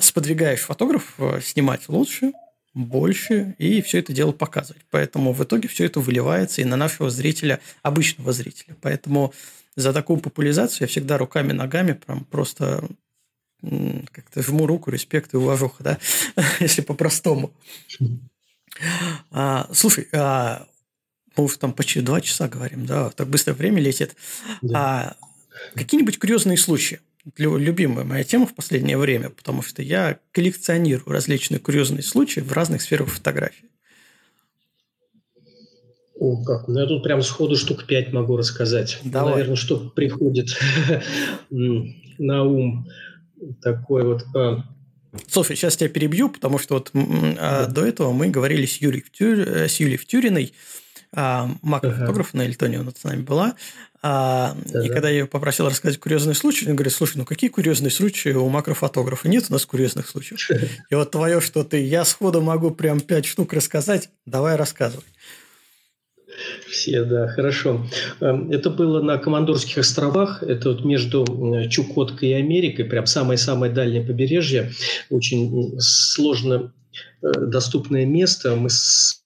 сподвигаешь 0.00 0.62
фотографов 0.62 1.14
э, 1.18 1.40
снимать 1.40 1.88
лучше, 1.88 2.32
больше 2.74 3.54
и 3.58 3.82
все 3.82 3.98
это 3.98 4.12
дело 4.12 4.32
показывать. 4.32 4.82
Поэтому 4.90 5.32
в 5.32 5.42
итоге 5.42 5.68
все 5.68 5.84
это 5.84 6.00
выливается 6.00 6.62
и 6.62 6.64
на 6.64 6.76
нашего 6.76 7.10
зрителя, 7.10 7.60
обычного 7.82 8.32
зрителя. 8.32 8.76
Поэтому 8.80 9.32
за 9.76 9.92
такую 9.92 10.20
популяризацию 10.20 10.82
я 10.82 10.86
всегда 10.86 11.18
руками, 11.18 11.52
ногами 11.52 11.92
прям 11.92 12.24
просто 12.24 12.88
как-то 14.12 14.42
жму 14.42 14.66
руку, 14.66 14.90
респект 14.90 15.34
и 15.34 15.36
уважуха, 15.36 15.82
да, 15.84 15.98
если 16.60 16.82
по-простому. 16.82 17.52
А, 19.30 19.68
слушай, 19.72 20.08
а, 20.12 20.66
мы 21.36 21.44
уже 21.44 21.58
там 21.58 21.72
почти 21.72 22.00
два 22.00 22.20
часа 22.20 22.48
говорим, 22.48 22.86
да, 22.86 23.10
так 23.10 23.28
быстро 23.28 23.54
время 23.54 23.80
летит. 23.80 24.16
Да. 24.62 24.78
А, 24.78 25.16
какие-нибудь 25.74 26.18
курьезные 26.18 26.56
случаи? 26.56 27.00
Любимая 27.36 28.04
моя 28.04 28.24
тема 28.24 28.46
в 28.46 28.54
последнее 28.54 28.98
время, 28.98 29.30
потому 29.30 29.62
что 29.62 29.82
я 29.82 30.18
коллекционирую 30.32 31.12
различные 31.12 31.58
курьезные 31.60 32.02
случаи 32.02 32.40
в 32.40 32.52
разных 32.52 32.82
сферах 32.82 33.08
фотографии. 33.08 33.68
О, 36.22 36.42
как. 36.44 36.68
Ну, 36.68 36.78
я 36.78 36.86
тут 36.86 37.02
прям 37.02 37.22
сходу 37.22 37.56
штук 37.56 37.86
пять 37.86 38.12
могу 38.12 38.36
рассказать. 38.36 39.00
Давай. 39.02 39.32
Наверное, 39.32 39.56
что 39.56 39.90
приходит 39.90 40.56
на 41.50 42.44
ум. 42.44 42.88
Такой 43.60 44.04
вот... 44.04 44.22
А. 44.36 44.62
Слушай, 45.26 45.56
сейчас 45.56 45.76
тебя 45.76 45.88
перебью, 45.88 46.28
потому 46.28 46.58
что 46.58 46.74
вот 46.74 46.92
а, 46.94 47.66
да. 47.66 47.66
до 47.66 47.84
этого 47.84 48.12
мы 48.12 48.28
говорили 48.28 48.66
с 48.66 48.76
Юлией, 48.76 49.04
с 49.68 49.80
Юлией 49.80 49.98
Втюриной, 49.98 50.52
а, 51.12 51.50
макрофотограф 51.60 52.28
ага. 52.28 52.38
на 52.38 52.42
Эльтоне, 52.42 52.78
она 52.78 52.92
с 52.92 53.02
нами 53.02 53.22
была. 53.22 53.56
А, 54.04 54.56
да, 54.66 54.84
и 54.84 54.88
когда 54.88 55.08
я 55.08 55.20
ее 55.20 55.26
попросил 55.26 55.68
рассказать 55.68 55.98
курьезный 55.98 56.34
случай, 56.34 56.68
он 56.68 56.74
говорит, 56.74 56.92
слушай, 56.92 57.18
ну 57.18 57.24
какие 57.24 57.48
курьезные 57.48 57.92
случаи 57.92 58.30
у 58.30 58.48
макрофотографа? 58.48 59.28
Нет 59.28 59.44
у 59.48 59.52
нас 59.52 59.64
курьезных 59.64 60.08
случаев. 60.08 60.40
И 60.90 60.94
вот 60.94 61.12
твое, 61.12 61.40
что 61.40 61.62
ты, 61.62 61.80
я 61.80 62.04
сходу 62.04 62.40
могу 62.42 62.72
прям 62.72 63.00
пять 63.00 63.26
штук 63.26 63.52
рассказать, 63.52 64.10
давай 64.26 64.56
рассказывай. 64.56 65.04
Все, 66.68 67.04
да, 67.04 67.28
хорошо. 67.28 67.86
Эм, 68.20 68.50
это 68.50 68.70
было 68.70 69.02
на 69.02 69.18
Командорских 69.18 69.78
островах, 69.78 70.42
это 70.42 70.70
вот 70.70 70.84
между 70.84 71.24
Чукоткой 71.70 72.30
и 72.30 72.32
Америкой, 72.32 72.86
прям 72.86 73.06
самое-самое 73.06 73.72
дальнее 73.72 74.02
побережье, 74.02 74.72
очень 75.10 75.78
сложно 75.78 76.72
э, 77.22 77.30
доступное 77.32 78.06
место. 78.06 78.56
Мы 78.56 78.70
с 78.70 79.21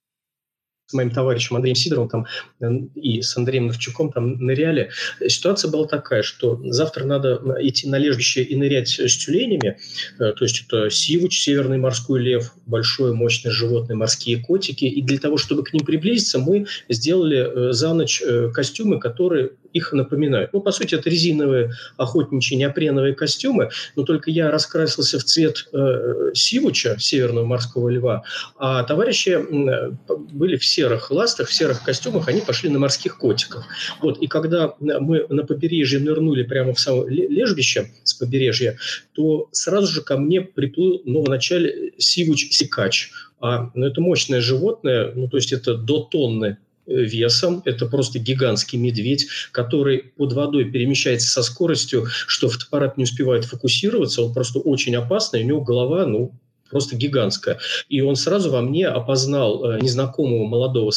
с 0.87 0.93
моим 0.93 1.11
товарищем 1.11 1.57
Андреем 1.57 1.75
Сидоровым 1.75 2.09
там, 2.09 2.27
э, 2.61 2.87
и 2.95 3.21
с 3.21 3.37
Андреем 3.37 3.67
Новчуком 3.67 4.13
там 4.13 4.39
ныряли. 4.39 4.91
Ситуация 5.27 5.71
была 5.71 5.87
такая, 5.87 6.23
что 6.23 6.61
завтра 6.71 7.05
надо 7.05 7.43
идти 7.61 7.89
на 7.89 7.99
лежбище 7.99 8.43
и 8.43 8.55
нырять 8.55 8.89
с 8.89 9.17
тюленями. 9.17 9.79
Э, 10.19 10.33
то 10.33 10.45
есть 10.45 10.65
это 10.67 10.89
сивуч, 10.91 11.41
северный 11.41 11.79
морской 11.79 12.21
лев, 12.21 12.55
большое 12.67 13.13
мощное 13.13 13.51
животное, 13.51 13.97
морские 13.97 14.39
котики. 14.39 14.85
И 14.85 15.03
для 15.03 15.19
того, 15.19 15.39
чтобы 15.39 15.65
к 15.65 15.73
ним 15.73 15.85
приблизиться, 15.85 16.39
мы 16.39 16.67
сделали 16.89 17.71
э, 17.71 17.73
за 17.73 17.93
ночь 17.93 18.23
костюмы, 18.55 19.01
которые 19.01 19.51
их 19.73 19.93
напоминают. 19.93 20.53
Ну, 20.53 20.61
по 20.61 20.73
сути, 20.73 20.95
это 20.95 21.11
резиновые 21.11 21.73
охотничьи 21.97 22.57
неопреновые 22.57 23.15
костюмы, 23.15 23.71
но 23.95 24.03
только 24.03 24.31
я 24.31 24.51
раскрасился 24.51 25.19
в 25.19 25.25
цвет 25.25 25.69
э, 25.73 26.31
сивуча, 26.35 26.97
северного 26.99 27.45
морского 27.45 27.89
льва, 27.89 28.23
а 28.59 28.83
товарищи 28.85 29.31
э, 29.31 29.91
были 30.33 30.57
в 30.57 30.65
серых 30.65 31.11
ластах, 31.11 31.49
в 31.49 31.55
серых 31.55 31.83
костюмах, 31.85 32.29
они 32.29 32.41
пошли 32.41 32.71
на 32.71 32.79
морских 32.79 33.19
котиков. 33.19 33.65
Вот, 34.01 34.19
и 34.19 34.27
когда 34.27 34.75
мы 34.79 35.27
на 35.29 35.45
побережье 35.45 36.01
нырнули 36.01 36.43
прямо 36.43 36.75
в 36.75 36.81
самое 36.81 37.09
лежбище 37.11 37.91
с 38.05 38.15
побережья, 38.15 38.77
то 39.13 39.49
сразу 39.53 39.93
же 39.93 40.03
ко 40.03 40.17
мне 40.19 40.41
приплыл, 40.41 41.03
ну, 41.05 41.23
вначале 41.23 41.93
сивуч-сикач. 41.99 43.11
А, 43.41 43.71
ну, 43.75 43.87
это 43.87 44.01
мощное 44.01 44.41
животное, 44.41 45.13
ну, 45.15 45.29
то 45.29 45.37
есть 45.37 45.53
это 45.53 45.75
до 45.77 46.01
тонны 46.01 46.57
весом. 46.87 47.63
Это 47.65 47.87
просто 47.87 48.19
гигантский 48.19 48.79
медведь, 48.79 49.29
который 49.53 50.13
под 50.17 50.33
водой 50.33 50.71
перемещается 50.71 51.29
со 51.29 51.43
скоростью, 51.43 52.07
что 52.27 52.49
фотоаппарат 52.49 52.97
не 52.97 53.05
успевает 53.05 53.45
фокусироваться. 53.45 54.23
Он 54.23 54.33
просто 54.33 54.59
очень 54.59 54.97
опасный. 54.97 55.43
У 55.43 55.47
него 55.47 55.61
голова, 55.61 56.07
ну, 56.07 56.33
просто 56.71 56.97
гигантская. 56.97 57.59
И 57.89 58.01
он 58.01 58.17
сразу 58.17 58.51
во 58.51 58.61
мне 58.61 58.87
опознал 58.87 59.65
э, 59.65 59.81
незнакомого 59.81 60.47
молодого 60.47 60.93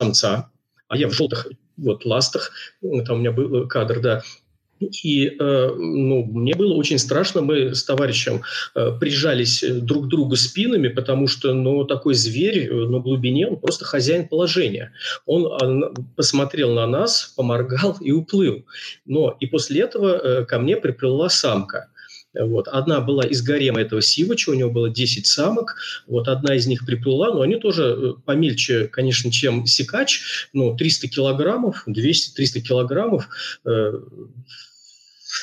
самца, 0.00 0.50
а 0.88 0.96
я 0.96 1.08
в 1.08 1.12
желтых 1.12 1.48
вот 1.76 2.04
ластах, 2.04 2.52
там 2.80 3.16
у 3.16 3.20
меня 3.20 3.32
был 3.32 3.68
кадр, 3.68 4.00
да, 4.00 4.22
и 4.80 5.28
э, 5.28 5.70
ну, 5.76 6.24
мне 6.24 6.54
было 6.54 6.74
очень 6.74 6.98
страшно. 6.98 7.40
Мы 7.40 7.74
с 7.74 7.84
товарищем 7.84 8.42
э, 8.74 8.92
прижались 8.98 9.64
друг 9.64 10.06
к 10.06 10.08
другу 10.08 10.36
спинами, 10.36 10.88
потому 10.88 11.26
что 11.28 11.54
ну, 11.54 11.84
такой 11.84 12.14
зверь 12.14 12.72
на 12.72 13.00
глубине, 13.00 13.48
он 13.48 13.56
просто 13.56 13.84
хозяин 13.84 14.28
положения. 14.28 14.92
Он 15.24 15.46
э, 15.46 15.94
посмотрел 16.16 16.74
на 16.74 16.86
нас, 16.86 17.32
поморгал 17.36 17.96
и 18.00 18.12
уплыл. 18.12 18.64
Но 19.06 19.36
и 19.40 19.46
после 19.46 19.82
этого 19.82 20.16
э, 20.16 20.44
ко 20.44 20.58
мне 20.58 20.76
приплыла 20.76 21.28
самка. 21.28 21.88
Вот. 22.38 22.68
Одна 22.68 23.00
была 23.00 23.24
из 23.24 23.42
гарема 23.42 23.80
этого 23.80 24.02
Сивача, 24.02 24.50
у 24.50 24.54
него 24.54 24.70
было 24.70 24.90
10 24.90 25.26
самок. 25.26 25.76
Вот 26.06 26.28
одна 26.28 26.54
из 26.54 26.66
них 26.66 26.84
приплыла, 26.84 27.32
но 27.32 27.42
они 27.42 27.56
тоже 27.56 27.84
э, 27.84 28.12
помельче, 28.24 28.88
конечно, 28.88 29.30
чем 29.30 29.66
Сикач. 29.66 30.48
Ну, 30.52 30.76
300 30.76 31.08
килограммов, 31.08 31.84
200-300 31.88 32.60
килограммов. 32.60 33.28
Э, 33.64 33.94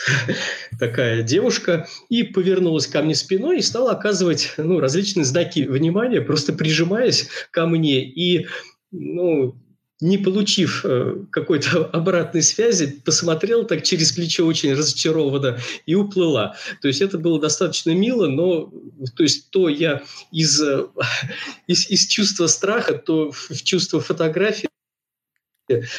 такая 0.79 1.23
девушка, 1.23 1.87
и 2.09 2.23
повернулась 2.23 2.87
ко 2.87 3.01
мне 3.01 3.15
спиной 3.15 3.59
и 3.59 3.61
стала 3.61 3.91
оказывать 3.91 4.53
ну, 4.57 4.79
различные 4.79 5.25
знаки 5.25 5.61
внимания, 5.61 6.21
просто 6.21 6.53
прижимаясь 6.53 7.27
ко 7.51 7.65
мне. 7.65 8.03
И 8.03 8.47
ну, 8.91 9.55
не 10.03 10.17
получив 10.17 10.83
э, 10.83 11.15
какой-то 11.31 11.85
обратной 11.93 12.41
связи, 12.41 13.01
посмотрела 13.05 13.63
так 13.63 13.83
через 13.83 14.11
плечо 14.11 14.45
очень 14.45 14.73
разочарованно 14.73 15.57
и 15.85 15.95
уплыла. 15.95 16.55
То 16.81 16.89
есть 16.89 17.01
это 17.01 17.17
было 17.17 17.39
достаточно 17.39 17.91
мило, 17.91 18.27
но 18.27 18.71
то 19.15 19.23
есть 19.23 19.49
то 19.49 19.69
я 19.69 20.03
из, 20.31 20.61
э, 20.61 20.85
из, 21.67 21.89
из 21.89 22.05
чувства 22.07 22.47
страха, 22.47 22.93
то 22.93 23.31
в 23.31 23.63
чувство 23.63 24.01
фотографии 24.01 24.67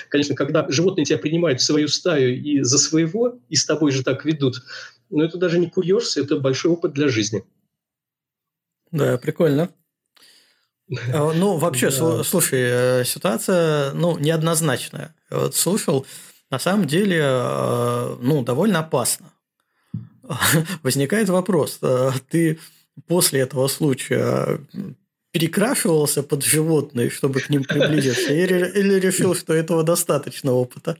Конечно, 0.08 0.34
когда 0.34 0.66
животные 0.68 1.04
тебя 1.04 1.18
принимают 1.18 1.60
в 1.60 1.64
свою 1.64 1.88
стаю 1.88 2.36
и 2.36 2.60
за 2.62 2.78
своего, 2.78 3.38
и 3.48 3.56
с 3.56 3.64
тобой 3.64 3.92
же 3.92 4.02
так 4.02 4.24
ведут, 4.24 4.62
но 5.10 5.24
это 5.24 5.38
даже 5.38 5.58
не 5.58 5.70
курьез, 5.70 6.16
это 6.16 6.38
большой 6.38 6.72
опыт 6.72 6.92
для 6.92 7.08
жизни. 7.08 7.44
Да, 8.90 9.18
прикольно. 9.18 9.70
А, 11.12 11.32
ну, 11.32 11.56
вообще, 11.56 11.90
да. 11.98 12.22
слушай, 12.24 12.60
э, 12.60 13.04
ситуация, 13.04 13.92
ну, 13.92 14.18
неоднозначная. 14.18 15.14
Вот 15.30 15.54
слушал, 15.54 16.06
на 16.50 16.58
самом 16.58 16.86
деле, 16.86 17.20
э, 17.22 18.16
ну, 18.20 18.42
довольно 18.42 18.80
опасно. 18.80 19.32
Возникает 20.82 21.28
вопрос, 21.28 21.78
э, 21.82 22.12
ты 22.30 22.58
после 23.06 23.40
этого 23.40 23.66
случая 23.68 24.60
перекрашивался 25.34 26.22
под 26.22 26.44
животные, 26.44 27.10
чтобы 27.10 27.40
к 27.40 27.50
ним 27.50 27.64
приблизиться, 27.64 28.32
или, 28.32 29.00
решил, 29.00 29.34
что 29.34 29.52
этого 29.52 29.82
достаточно 29.82 30.52
опыта? 30.52 30.96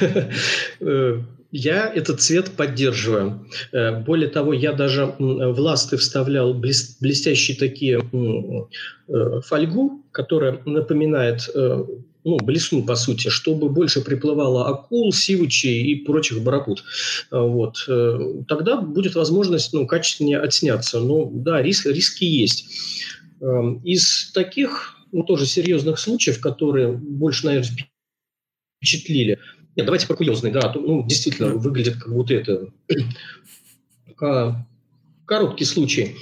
Я 1.51 1.91
этот 1.91 2.21
цвет 2.21 2.51
поддерживаю. 2.51 3.47
Э, 3.71 3.99
более 3.99 4.29
того, 4.29 4.53
я 4.53 4.71
даже 4.71 5.15
в 5.17 5.59
ласты 5.59 5.97
вставлял 5.97 6.53
блестящие 6.53 7.57
такие 7.57 7.99
э, 7.99 9.41
фольгу, 9.41 10.05
которая 10.11 10.61
напоминает 10.65 11.49
э, 11.55 11.85
ну, 12.23 12.37
блесну, 12.37 12.83
по 12.83 12.95
сути, 12.95 13.29
чтобы 13.29 13.69
больше 13.69 14.01
приплывало 14.01 14.67
акул, 14.67 15.11
сивучей 15.11 15.81
и 15.81 16.05
прочих 16.05 16.43
барракуд. 16.43 16.83
Вот. 17.31 17.77
Тогда 18.47 18.81
будет 18.81 19.15
возможность 19.15 19.73
ну, 19.73 19.87
качественнее 19.87 20.39
отсняться. 20.39 20.99
Но 20.99 21.31
да, 21.33 21.63
риск, 21.63 21.87
риски 21.87 22.25
есть. 22.25 22.67
Эм, 23.41 23.79
из 23.83 24.31
таких 24.33 24.97
ну, 25.11 25.23
тоже 25.23 25.45
серьезных 25.45 25.99
случаев, 25.99 26.39
которые 26.39 26.91
больше, 26.91 27.45
наверное, 27.45 27.69
впечатлили– 28.79 29.39
нет, 29.79 29.85
давайте 29.85 30.07
про 30.07 30.15
курьезный, 30.15 30.51
да. 30.51 30.73
Ну, 30.75 31.05
действительно, 31.07 31.55
выглядит 31.55 31.95
как 31.95 32.11
будто 32.13 32.33
это 32.33 32.67
а, 34.21 34.65
короткий 35.25 35.63
случай. 35.63 36.17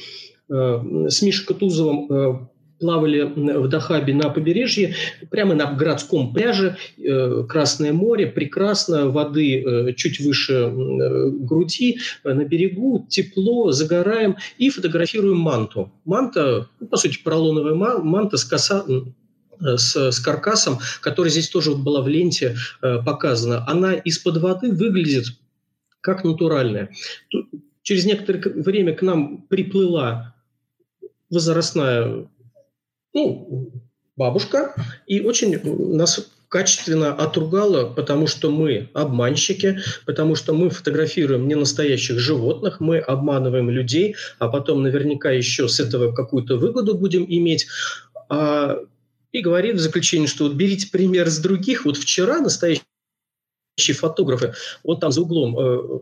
А, 0.47 1.07
с 1.09 1.23
Мишей 1.23 1.43
Кутузовым 1.43 2.07
а, 2.11 2.49
плавали 2.79 3.21
в 3.23 3.67
Дахабе 3.67 4.13
на 4.13 4.29
побережье, 4.29 4.95
прямо 5.29 5.55
на 5.55 5.73
городском 5.73 6.33
пляже, 6.33 6.77
э, 6.97 7.43
Красное 7.47 7.93
море, 7.93 8.27
прекрасно, 8.27 9.07
воды 9.09 9.61
э, 9.61 9.93
чуть 9.93 10.19
выше 10.19 10.53
э, 10.53 11.29
груди, 11.29 11.99
на 12.23 12.43
берегу, 12.43 13.05
тепло, 13.09 13.71
загораем 13.71 14.37
и 14.57 14.69
фотографируем 14.69 15.37
манту. 15.37 15.91
Манта, 16.05 16.67
ну, 16.79 16.87
по 16.87 16.97
сути, 16.97 17.19
поролоновая 17.23 17.73
манта 17.73 18.37
с 18.37 18.43
коса, 18.43 18.85
с, 19.59 20.11
с 20.11 20.19
каркасом, 20.19 20.79
который 21.01 21.29
здесь 21.29 21.49
тоже 21.49 21.71
вот 21.71 21.79
была 21.79 22.01
в 22.01 22.07
ленте 22.07 22.55
э, 22.81 23.01
показана, 23.03 23.65
она 23.67 23.93
из-под 23.93 24.37
воды 24.37 24.71
выглядит 24.71 25.25
как 26.01 26.23
натуральная. 26.23 26.91
Тут, 27.29 27.47
через 27.81 28.05
некоторое 28.05 28.41
время 28.61 28.93
к 28.93 29.01
нам 29.01 29.41
приплыла 29.49 30.35
возрастная 31.29 32.27
ну, 33.17 33.71
бабушка 34.15 34.75
и 35.07 35.21
очень 35.21 35.59
нас 35.97 36.29
качественно 36.49 37.13
отругала, 37.13 37.91
потому 37.93 38.27
что 38.27 38.51
мы 38.51 38.89
обманщики, 38.93 39.79
потому 40.05 40.35
что 40.35 40.53
мы 40.53 40.69
фотографируем 40.69 41.47
не 41.47 41.55
настоящих 41.55 42.19
животных, 42.19 42.79
мы 42.79 42.99
обманываем 42.99 43.69
людей, 43.69 44.15
а 44.39 44.47
потом 44.47 44.83
наверняка 44.83 45.31
еще 45.31 45.67
с 45.67 45.79
этого 45.79 46.13
какую-то 46.13 46.57
выгоду 46.57 46.95
будем 46.95 47.25
иметь. 47.27 47.67
А 48.29 48.77
и 49.33 49.41
говорит 49.41 49.75
в 49.75 49.79
заключении, 49.79 50.27
что 50.27 50.45
вот 50.45 50.53
берите 50.53 50.89
пример 50.89 51.29
с 51.29 51.39
других. 51.39 51.85
Вот 51.85 51.97
вчера 51.97 52.39
настоящие 52.39 52.85
фотографы, 53.77 54.53
вот 54.83 55.01
там 55.01 55.11
за 55.11 55.21
углом 55.21 55.59
э, 55.59 55.99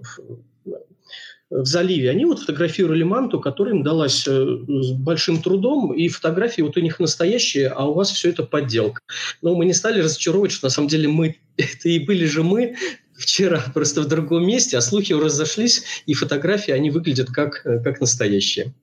в 1.49 1.65
заливе, 1.65 2.09
они 2.09 2.25
вот 2.25 2.39
фотографировали 2.39 3.03
манту, 3.03 3.39
которая 3.39 3.75
им 3.75 3.83
далась 3.83 4.27
э, 4.27 4.31
с 4.31 4.91
большим 4.91 5.41
трудом, 5.41 5.93
и 5.93 6.07
фотографии 6.07 6.61
вот 6.61 6.75
у 6.75 6.79
них 6.79 6.99
настоящие, 6.99 7.67
а 7.67 7.85
у 7.85 7.93
вас 7.93 8.11
все 8.11 8.29
это 8.29 8.43
подделка. 8.43 9.01
Но 9.41 9.55
мы 9.55 9.65
не 9.65 9.73
стали 9.73 10.01
разочаровывать, 10.01 10.51
что 10.51 10.65
на 10.65 10.71
самом 10.71 10.87
деле 10.87 11.07
мы, 11.07 11.37
это 11.57 11.89
и 11.89 11.99
были 11.99 12.25
же 12.25 12.43
мы 12.43 12.75
вчера, 13.15 13.63
просто 13.73 14.01
в 14.01 14.07
другом 14.07 14.47
месте, 14.47 14.77
а 14.77 14.81
слухи 14.81 15.13
разошлись, 15.13 15.83
и 16.05 16.13
фотографии, 16.13 16.71
они 16.71 16.89
выглядят 16.89 17.29
как, 17.29 17.65
э, 17.65 17.79
как 17.79 18.01
настоящие. 18.01 18.73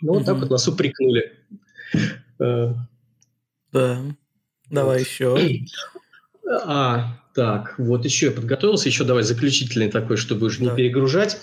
Ну, 0.00 0.14
вот 0.14 0.24
так 0.24 0.38
вот 0.38 0.50
нас 0.50 0.66
упрекнули. 0.66 1.32
Да. 2.38 2.86
Давай 4.70 4.98
вот. 4.98 5.06
еще. 5.06 5.36
А, 6.46 7.16
так, 7.34 7.74
вот 7.78 8.04
еще 8.04 8.26
я 8.26 8.32
подготовился, 8.32 8.88
еще 8.88 9.04
давай 9.04 9.24
заключительный 9.24 9.90
такой, 9.90 10.16
чтобы 10.16 10.46
уже 10.46 10.60
не 10.60 10.68
да. 10.68 10.74
перегружать. 10.74 11.38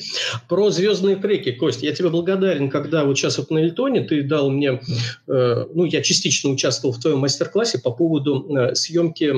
Про 0.47 0.69
звездные 0.69 1.17
треки, 1.17 1.51
Кость, 1.51 1.83
я 1.83 1.93
тебе 1.93 2.09
благодарен, 2.09 2.69
когда 2.69 3.03
вот 3.03 3.17
сейчас 3.17 3.37
вот 3.37 3.51
на 3.51 3.59
Эльтоне 3.59 4.01
ты 4.01 4.23
дал 4.23 4.49
мне, 4.49 4.79
э, 5.27 5.65
ну, 5.73 5.85
я 5.85 6.01
частично 6.01 6.49
участвовал 6.49 6.93
в 6.93 6.99
твоем 7.01 7.19
мастер-классе 7.19 7.79
по 7.79 7.91
поводу 7.91 8.55
э, 8.55 8.75
съемки 8.75 9.33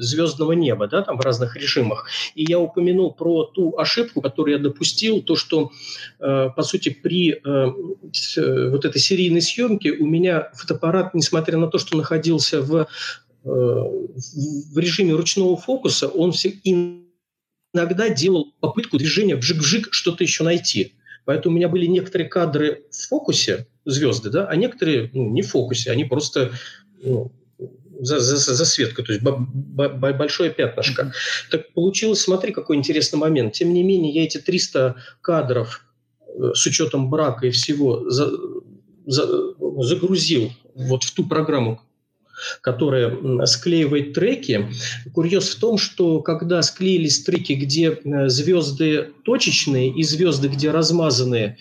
звездного 0.00 0.52
неба, 0.52 0.88
да, 0.88 1.02
там 1.02 1.16
в 1.16 1.20
разных 1.20 1.56
режимах. 1.56 2.06
И 2.34 2.44
я 2.48 2.58
упомянул 2.58 3.12
про 3.12 3.44
ту 3.44 3.76
ошибку, 3.78 4.20
которую 4.20 4.56
я 4.56 4.62
допустил, 4.62 5.22
то, 5.22 5.36
что, 5.36 5.70
э, 6.18 6.50
по 6.54 6.62
сути, 6.62 6.88
при 6.88 7.32
э, 7.32 7.38
э, 7.44 8.68
вот 8.70 8.84
этой 8.84 8.98
серийной 8.98 9.42
съемке 9.42 9.92
у 9.92 10.06
меня 10.06 10.50
фотоаппарат, 10.54 11.14
несмотря 11.14 11.58
на 11.58 11.68
то, 11.68 11.78
что 11.78 11.96
находился 11.96 12.62
в 12.62 12.88
в 13.44 14.78
режиме 14.78 15.14
ручного 15.14 15.56
фокуса 15.56 16.08
он 16.08 16.32
все 16.32 16.58
иногда 16.64 18.08
делал 18.08 18.52
попытку 18.60 18.98
движения 18.98 19.36
вжик-вжик 19.36 19.88
что-то 19.90 20.24
еще 20.24 20.44
найти. 20.44 20.94
Поэтому 21.24 21.54
у 21.54 21.58
меня 21.58 21.68
были 21.68 21.86
некоторые 21.86 22.28
кадры 22.28 22.84
в 22.90 23.08
фокусе, 23.08 23.66
звезды, 23.84 24.30
да, 24.30 24.46
а 24.46 24.56
некоторые 24.56 25.10
ну, 25.12 25.30
не 25.30 25.42
в 25.42 25.48
фокусе, 25.48 25.90
они 25.90 26.04
просто 26.04 26.52
ну, 27.02 27.32
за, 28.00 28.20
за, 28.20 28.36
засветкой, 28.36 29.04
то 29.04 29.12
есть 29.12 29.24
большое 29.24 30.50
пятнышко. 30.50 31.02
Mm-hmm. 31.02 31.50
Так 31.50 31.72
получилось, 31.72 32.20
смотри, 32.20 32.52
какой 32.52 32.76
интересный 32.76 33.18
момент. 33.18 33.54
Тем 33.54 33.72
не 33.72 33.82
менее, 33.82 34.12
я 34.12 34.24
эти 34.24 34.38
300 34.38 34.96
кадров 35.20 35.84
э, 36.26 36.52
с 36.54 36.64
учетом 36.66 37.10
брака 37.10 37.46
и 37.46 37.50
всего 37.50 38.08
за, 38.08 38.30
за, 39.06 39.54
загрузил 39.58 40.52
вот 40.74 41.02
в 41.02 41.12
ту 41.12 41.26
программу, 41.26 41.80
которая 42.60 43.46
склеивает 43.46 44.12
треки. 44.12 44.68
Курьез 45.14 45.50
в 45.50 45.60
том, 45.60 45.78
что 45.78 46.20
когда 46.20 46.62
склеились 46.62 47.22
треки, 47.22 47.52
где 47.52 47.92
э, 47.92 48.28
звезды 48.28 49.12
точечные 49.24 49.90
и 49.90 50.02
звезды, 50.02 50.48
где 50.48 50.70
размазанные, 50.70 51.58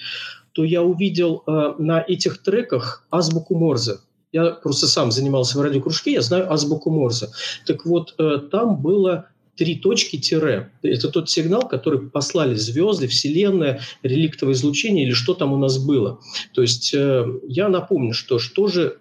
то 0.54 0.64
я 0.64 0.82
увидел 0.84 1.44
э, 1.46 1.74
на 1.78 2.04
этих 2.06 2.42
треках 2.42 3.06
азбуку 3.12 3.56
Морзе. 3.56 3.98
Я 4.32 4.52
просто 4.52 4.88
сам 4.88 5.12
занимался 5.12 5.58
в 5.58 5.62
радиокружке, 5.62 6.14
я 6.14 6.22
знаю 6.22 6.52
азбуку 6.52 6.90
Морзе. 6.90 7.30
Так 7.66 7.86
вот, 7.86 8.16
э, 8.18 8.40
там 8.52 8.82
было 8.82 9.30
три 9.56 9.76
точки 9.76 10.18
тире. 10.18 10.72
Это 10.84 11.10
тот 11.10 11.30
сигнал, 11.30 11.68
который 11.68 12.00
послали 12.00 12.54
звезды, 12.54 13.08
Вселенная, 13.08 13.82
реликтовое 14.04 14.54
излучение 14.54 15.06
или 15.06 15.14
что 15.14 15.34
там 15.34 15.52
у 15.52 15.58
нас 15.58 15.80
было. 15.80 16.20
То 16.54 16.62
есть 16.62 16.94
я 16.94 17.68
напомню, 17.68 18.14
что 18.14 18.38
что 18.38 18.68
же 18.68 19.00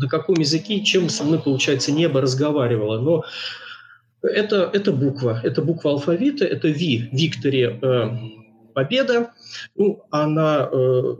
на 0.00 0.08
каком 0.08 0.36
языке, 0.36 0.82
чем 0.82 1.08
со 1.08 1.24
мной, 1.24 1.38
получается, 1.40 1.92
небо 1.92 2.20
разговаривало. 2.20 3.00
Но 3.00 3.24
это, 4.22 4.70
это 4.72 4.92
буква, 4.92 5.40
это 5.42 5.62
буква 5.62 5.92
алфавита, 5.92 6.44
это 6.44 6.68
Ви, 6.68 7.08
Виктория, 7.12 7.78
э, 7.80 8.10
победа. 8.74 9.32
Ну, 9.76 10.02
а 10.10 10.26
на 10.26 10.68
э, 10.72 11.16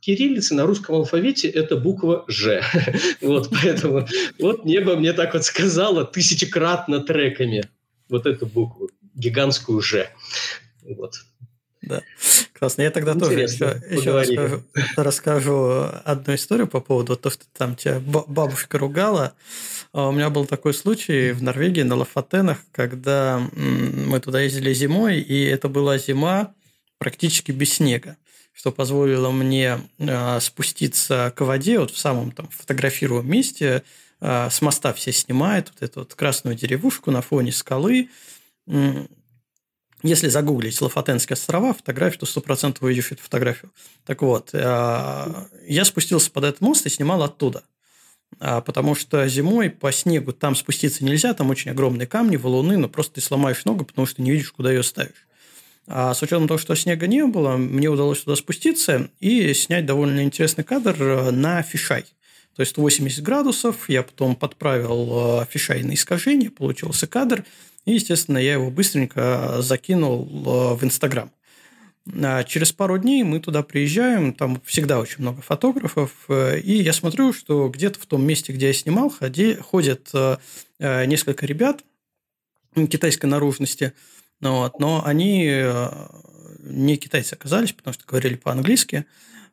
кириллице, 0.00 0.54
на 0.54 0.66
русском 0.66 0.96
алфавите 0.96 1.48
это 1.48 1.76
буква 1.76 2.24
Ж. 2.28 2.62
вот, 3.22 3.50
поэтому 3.50 4.06
вот 4.38 4.64
небо 4.64 4.96
мне 4.96 5.12
так 5.12 5.34
вот 5.34 5.44
сказало 5.44 6.04
тысячекратно 6.04 7.00
треками 7.00 7.64
вот 8.08 8.26
эту 8.26 8.46
букву, 8.46 8.90
гигантскую 9.14 9.80
Ж. 9.80 10.08
Вот. 10.82 11.14
Да, 11.82 12.02
классно. 12.52 12.82
Я 12.82 12.90
тогда 12.90 13.12
Интересно, 13.12 13.72
тоже 13.72 13.84
еще, 13.86 13.96
еще 13.96 14.20
расскажу, 14.20 14.62
расскажу 14.96 15.86
одну 16.04 16.34
историю 16.34 16.66
по 16.66 16.80
поводу 16.80 17.16
того, 17.16 17.32
что 17.32 17.44
там 17.56 17.76
тебя 17.76 18.00
бабушка 18.00 18.78
ругала. 18.78 19.34
А 19.92 20.08
у 20.08 20.12
меня 20.12 20.30
был 20.30 20.44
такой 20.46 20.74
случай 20.74 21.32
в 21.32 21.42
Норвегии 21.42 21.82
на 21.82 21.96
Лафатенах, 21.96 22.58
когда 22.72 23.40
мы 23.52 24.20
туда 24.20 24.40
ездили 24.40 24.72
зимой, 24.72 25.20
и 25.20 25.44
это 25.44 25.68
была 25.68 25.98
зима 25.98 26.52
практически 26.98 27.52
без 27.52 27.74
снега 27.74 28.16
что 28.58 28.72
позволило 28.72 29.30
мне 29.30 29.78
а, 30.00 30.40
спуститься 30.40 31.32
к 31.36 31.42
воде, 31.42 31.78
вот 31.78 31.92
в 31.92 31.98
самом 31.98 32.32
там 32.32 32.48
фотографируемом 32.48 33.30
месте, 33.30 33.84
а, 34.20 34.50
с 34.50 34.60
моста 34.62 34.92
все 34.92 35.12
снимают, 35.12 35.70
вот 35.72 35.88
эту 35.88 36.00
вот 36.00 36.16
красную 36.16 36.56
деревушку 36.56 37.12
на 37.12 37.22
фоне 37.22 37.52
скалы, 37.52 38.08
если 40.02 40.28
загуглить 40.28 40.80
Лафатенские 40.80 41.34
острова, 41.34 41.74
фотографию, 41.74 42.20
то 42.20 42.26
100% 42.26 42.78
увидишь 42.80 43.12
эту 43.12 43.22
фотографию. 43.22 43.72
Так 44.06 44.22
вот, 44.22 44.50
э, 44.52 45.34
я 45.66 45.84
спустился 45.84 46.30
под 46.30 46.44
этот 46.44 46.60
мост 46.60 46.86
и 46.86 46.90
снимал 46.90 47.22
оттуда. 47.22 47.64
А, 48.40 48.60
потому 48.60 48.94
что 48.94 49.26
зимой 49.26 49.70
по 49.70 49.90
снегу 49.90 50.32
там 50.32 50.54
спуститься 50.54 51.04
нельзя, 51.04 51.34
там 51.34 51.50
очень 51.50 51.70
огромные 51.70 52.06
камни, 52.06 52.36
валуны, 52.36 52.76
но 52.76 52.88
просто 52.88 53.14
ты 53.14 53.20
сломаешь 53.20 53.64
ногу, 53.64 53.84
потому 53.84 54.06
что 54.06 54.22
не 54.22 54.30
видишь, 54.30 54.52
куда 54.52 54.70
ее 54.70 54.82
ставишь. 54.82 55.26
А 55.86 56.14
с 56.14 56.22
учетом 56.22 56.46
того, 56.46 56.58
что 56.58 56.74
снега 56.74 57.06
не 57.06 57.24
было, 57.24 57.56
мне 57.56 57.88
удалось 57.88 58.20
туда 58.20 58.36
спуститься 58.36 59.10
и 59.18 59.54
снять 59.54 59.86
довольно 59.86 60.22
интересный 60.22 60.62
кадр 60.62 60.94
э, 61.02 61.30
на 61.30 61.62
фишай. 61.62 62.04
То 62.54 62.60
есть 62.60 62.76
80 62.76 63.22
градусов, 63.22 63.88
я 63.88 64.02
потом 64.02 64.36
подправил 64.36 65.40
э, 65.40 65.46
фишай 65.50 65.82
на 65.82 65.94
искажение, 65.94 66.50
получился 66.50 67.08
кадр– 67.08 67.44
и, 67.88 67.94
естественно, 67.94 68.38
я 68.38 68.54
его 68.54 68.70
быстренько 68.70 69.56
закинул 69.60 70.26
э, 70.26 70.74
в 70.74 70.84
Инстаграм. 70.84 71.30
А 72.22 72.44
через 72.44 72.72
пару 72.72 72.98
дней 72.98 73.22
мы 73.22 73.40
туда 73.40 73.62
приезжаем, 73.62 74.32
там 74.32 74.60
всегда 74.64 74.98
очень 74.98 75.20
много 75.20 75.42
фотографов, 75.42 76.12
э, 76.28 76.60
и 76.60 76.82
я 76.82 76.92
смотрю, 76.92 77.32
что 77.32 77.68
где-то 77.68 77.98
в 77.98 78.06
том 78.06 78.24
месте, 78.24 78.52
где 78.52 78.68
я 78.68 78.72
снимал, 78.72 79.10
ходи, 79.10 79.54
ходят 79.54 80.10
несколько 80.78 81.44
ребят, 81.44 81.82
китайской 82.74 83.26
наружности. 83.26 83.92
Ну 84.40 84.58
вот, 84.58 84.78
но 84.78 85.02
они 85.04 85.64
не 86.60 86.96
китайцы 86.96 87.34
оказались, 87.34 87.72
потому 87.72 87.94
что 87.94 88.04
говорили 88.06 88.36
по-английски, 88.36 89.06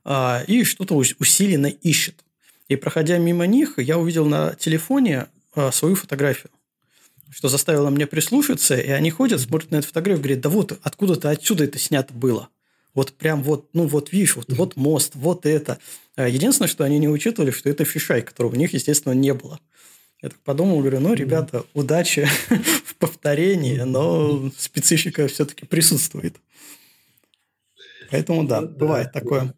а, 0.04 0.44
и 0.46 0.64
что-то 0.64 0.96
усиленно 0.96 1.68
ищут. 1.68 2.24
И 2.68 2.76
проходя 2.76 3.18
мимо 3.18 3.48
них, 3.48 3.80
я 3.80 3.98
увидел 3.98 4.26
на 4.26 4.56
телефоне 4.56 5.28
а, 5.56 5.72
свою 5.72 5.96
фотографию, 5.96 6.52
что 7.36 7.50
заставило 7.50 7.90
меня 7.90 8.08
прислушаться, 8.08 8.78
и 8.78 8.90
они 8.92 9.12
ходят, 9.12 9.42
смотрят 9.42 9.70
на 9.70 9.76
эту 9.76 9.88
фотографию, 9.88 10.24
говорят, 10.24 10.40
да 10.40 10.50
вот 10.50 10.80
откуда-то 10.82 11.30
отсюда 11.30 11.66
это 11.66 11.78
снято 11.78 12.14
было. 12.14 12.48
Вот 12.94 13.12
прям 13.12 13.44
вот, 13.44 13.68
ну 13.74 13.88
вот 13.88 14.14
видишь, 14.14 14.38
вот, 14.38 14.46
вот 14.54 14.78
мост, 14.78 15.12
вот 15.16 15.46
это. 15.46 15.78
А 16.16 16.30
единственное, 16.30 16.70
что 16.70 16.86
они 16.86 16.98
не 16.98 17.10
учитывали, 17.10 17.52
что 17.52 17.70
это 17.70 17.84
фишай, 17.84 18.22
которого 18.22 18.54
у 18.54 18.56
них, 18.56 18.72
естественно, 18.72 19.12
не 19.12 19.34
было. 19.34 19.60
Я 20.22 20.30
так 20.30 20.40
подумал, 20.40 20.80
говорю, 20.80 21.02
ну, 21.02 21.14
ребята, 21.14 21.66
удачи 21.74 22.26
в 22.86 22.96
повторении, 22.96 23.80
но 23.82 24.50
специфика 24.58 25.28
все-таки 25.28 25.66
присутствует. 25.66 26.38
Поэтому 28.12 28.48
да, 28.48 28.62
бывает 28.62 29.12
такое. 29.12 29.54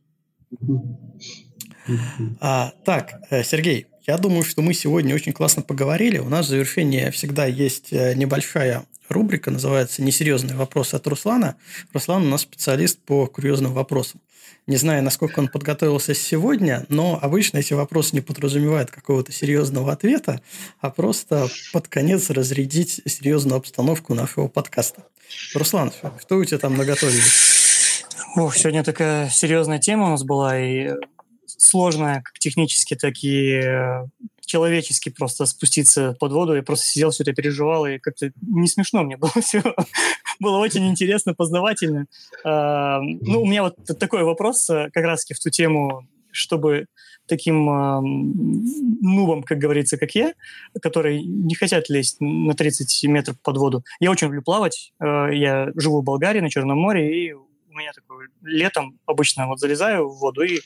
А, 2.39 2.73
так, 2.83 3.21
э, 3.29 3.43
Сергей, 3.43 3.85
я 4.07 4.17
думаю, 4.17 4.43
что 4.43 4.61
мы 4.61 4.73
сегодня 4.73 5.13
очень 5.13 5.33
классно 5.33 5.61
поговорили. 5.61 6.17
У 6.17 6.29
нас 6.29 6.45
в 6.45 6.49
завершении 6.49 7.09
всегда 7.09 7.45
есть 7.45 7.91
э, 7.91 8.13
небольшая 8.15 8.85
рубрика, 9.09 9.51
называется 9.51 10.01
«Несерьезные 10.01 10.55
вопросы 10.55 10.95
от 10.95 11.05
Руслана». 11.07 11.57
Руслан 11.91 12.25
у 12.25 12.29
нас 12.29 12.41
специалист 12.41 12.99
по 12.99 13.27
курьезным 13.27 13.73
вопросам. 13.73 14.21
Не 14.65 14.77
знаю, 14.77 15.03
насколько 15.03 15.39
он 15.39 15.49
подготовился 15.49 16.13
сегодня, 16.13 16.85
но 16.87 17.19
обычно 17.21 17.57
эти 17.57 17.73
вопросы 17.73 18.15
не 18.15 18.21
подразумевают 18.21 18.91
какого-то 18.91 19.33
серьезного 19.33 19.91
ответа, 19.91 20.41
а 20.79 20.89
просто 20.89 21.49
под 21.73 21.89
конец 21.89 22.29
разрядить 22.29 23.01
серьезную 23.05 23.57
обстановку 23.57 24.13
нашего 24.13 24.47
подкаста. 24.47 25.03
Руслан, 25.53 25.91
что 26.19 26.37
у 26.37 26.45
тебя 26.45 26.59
там 26.59 26.77
наготовили? 26.77 27.21
Ох, 28.37 28.55
сегодня 28.55 28.83
такая 28.83 29.29
серьезная 29.29 29.79
тема 29.79 30.07
у 30.07 30.09
нас 30.11 30.23
была, 30.23 30.57
и 30.59 30.91
сложная 31.57 32.21
как 32.21 32.39
технически, 32.39 32.95
так 32.95 33.15
и 33.23 33.51
э, 33.51 34.05
человечески 34.47 35.09
просто 35.09 35.45
спуститься 35.45 36.15
под 36.19 36.31
воду. 36.31 36.55
Я 36.55 36.63
просто 36.63 36.85
сидел, 36.85 37.11
все 37.11 37.23
это 37.23 37.33
переживал, 37.33 37.85
и 37.85 37.99
как-то 37.99 38.31
не 38.41 38.67
смешно 38.67 39.03
мне 39.03 39.17
было 39.17 39.31
все. 39.41 39.61
было 40.39 40.57
очень 40.57 40.87
интересно, 40.87 41.33
познавательно. 41.33 42.07
А, 42.43 43.01
ну, 43.01 43.41
у 43.41 43.45
меня 43.45 43.63
вот 43.63 43.75
такой 43.99 44.23
вопрос 44.23 44.69
э, 44.69 44.89
как 44.93 45.03
раз 45.03 45.25
в 45.25 45.43
ту 45.43 45.49
тему, 45.49 46.07
чтобы 46.31 46.87
таким 47.27 47.69
э, 47.69 48.01
нубам, 49.01 49.43
как 49.43 49.57
говорится, 49.57 49.97
как 49.97 50.11
я, 50.15 50.33
которые 50.81 51.21
не 51.23 51.55
хотят 51.55 51.89
лезть 51.89 52.17
на 52.21 52.53
30 52.53 53.03
метров 53.09 53.39
под 53.41 53.57
воду. 53.57 53.83
Я 53.99 54.11
очень 54.11 54.27
люблю 54.27 54.41
плавать. 54.41 54.93
Э, 54.99 55.27
я 55.31 55.71
живу 55.75 56.01
в 56.01 56.05
Болгарии, 56.05 56.39
на 56.39 56.49
Черном 56.49 56.77
море, 56.77 57.25
и 57.25 57.35
меня 57.77 57.93
такое 57.93 58.29
летом 58.41 58.99
обычно 59.05 59.47
вот 59.47 59.59
залезаю 59.59 60.09
в 60.09 60.19
воду 60.19 60.41
и 60.41 60.59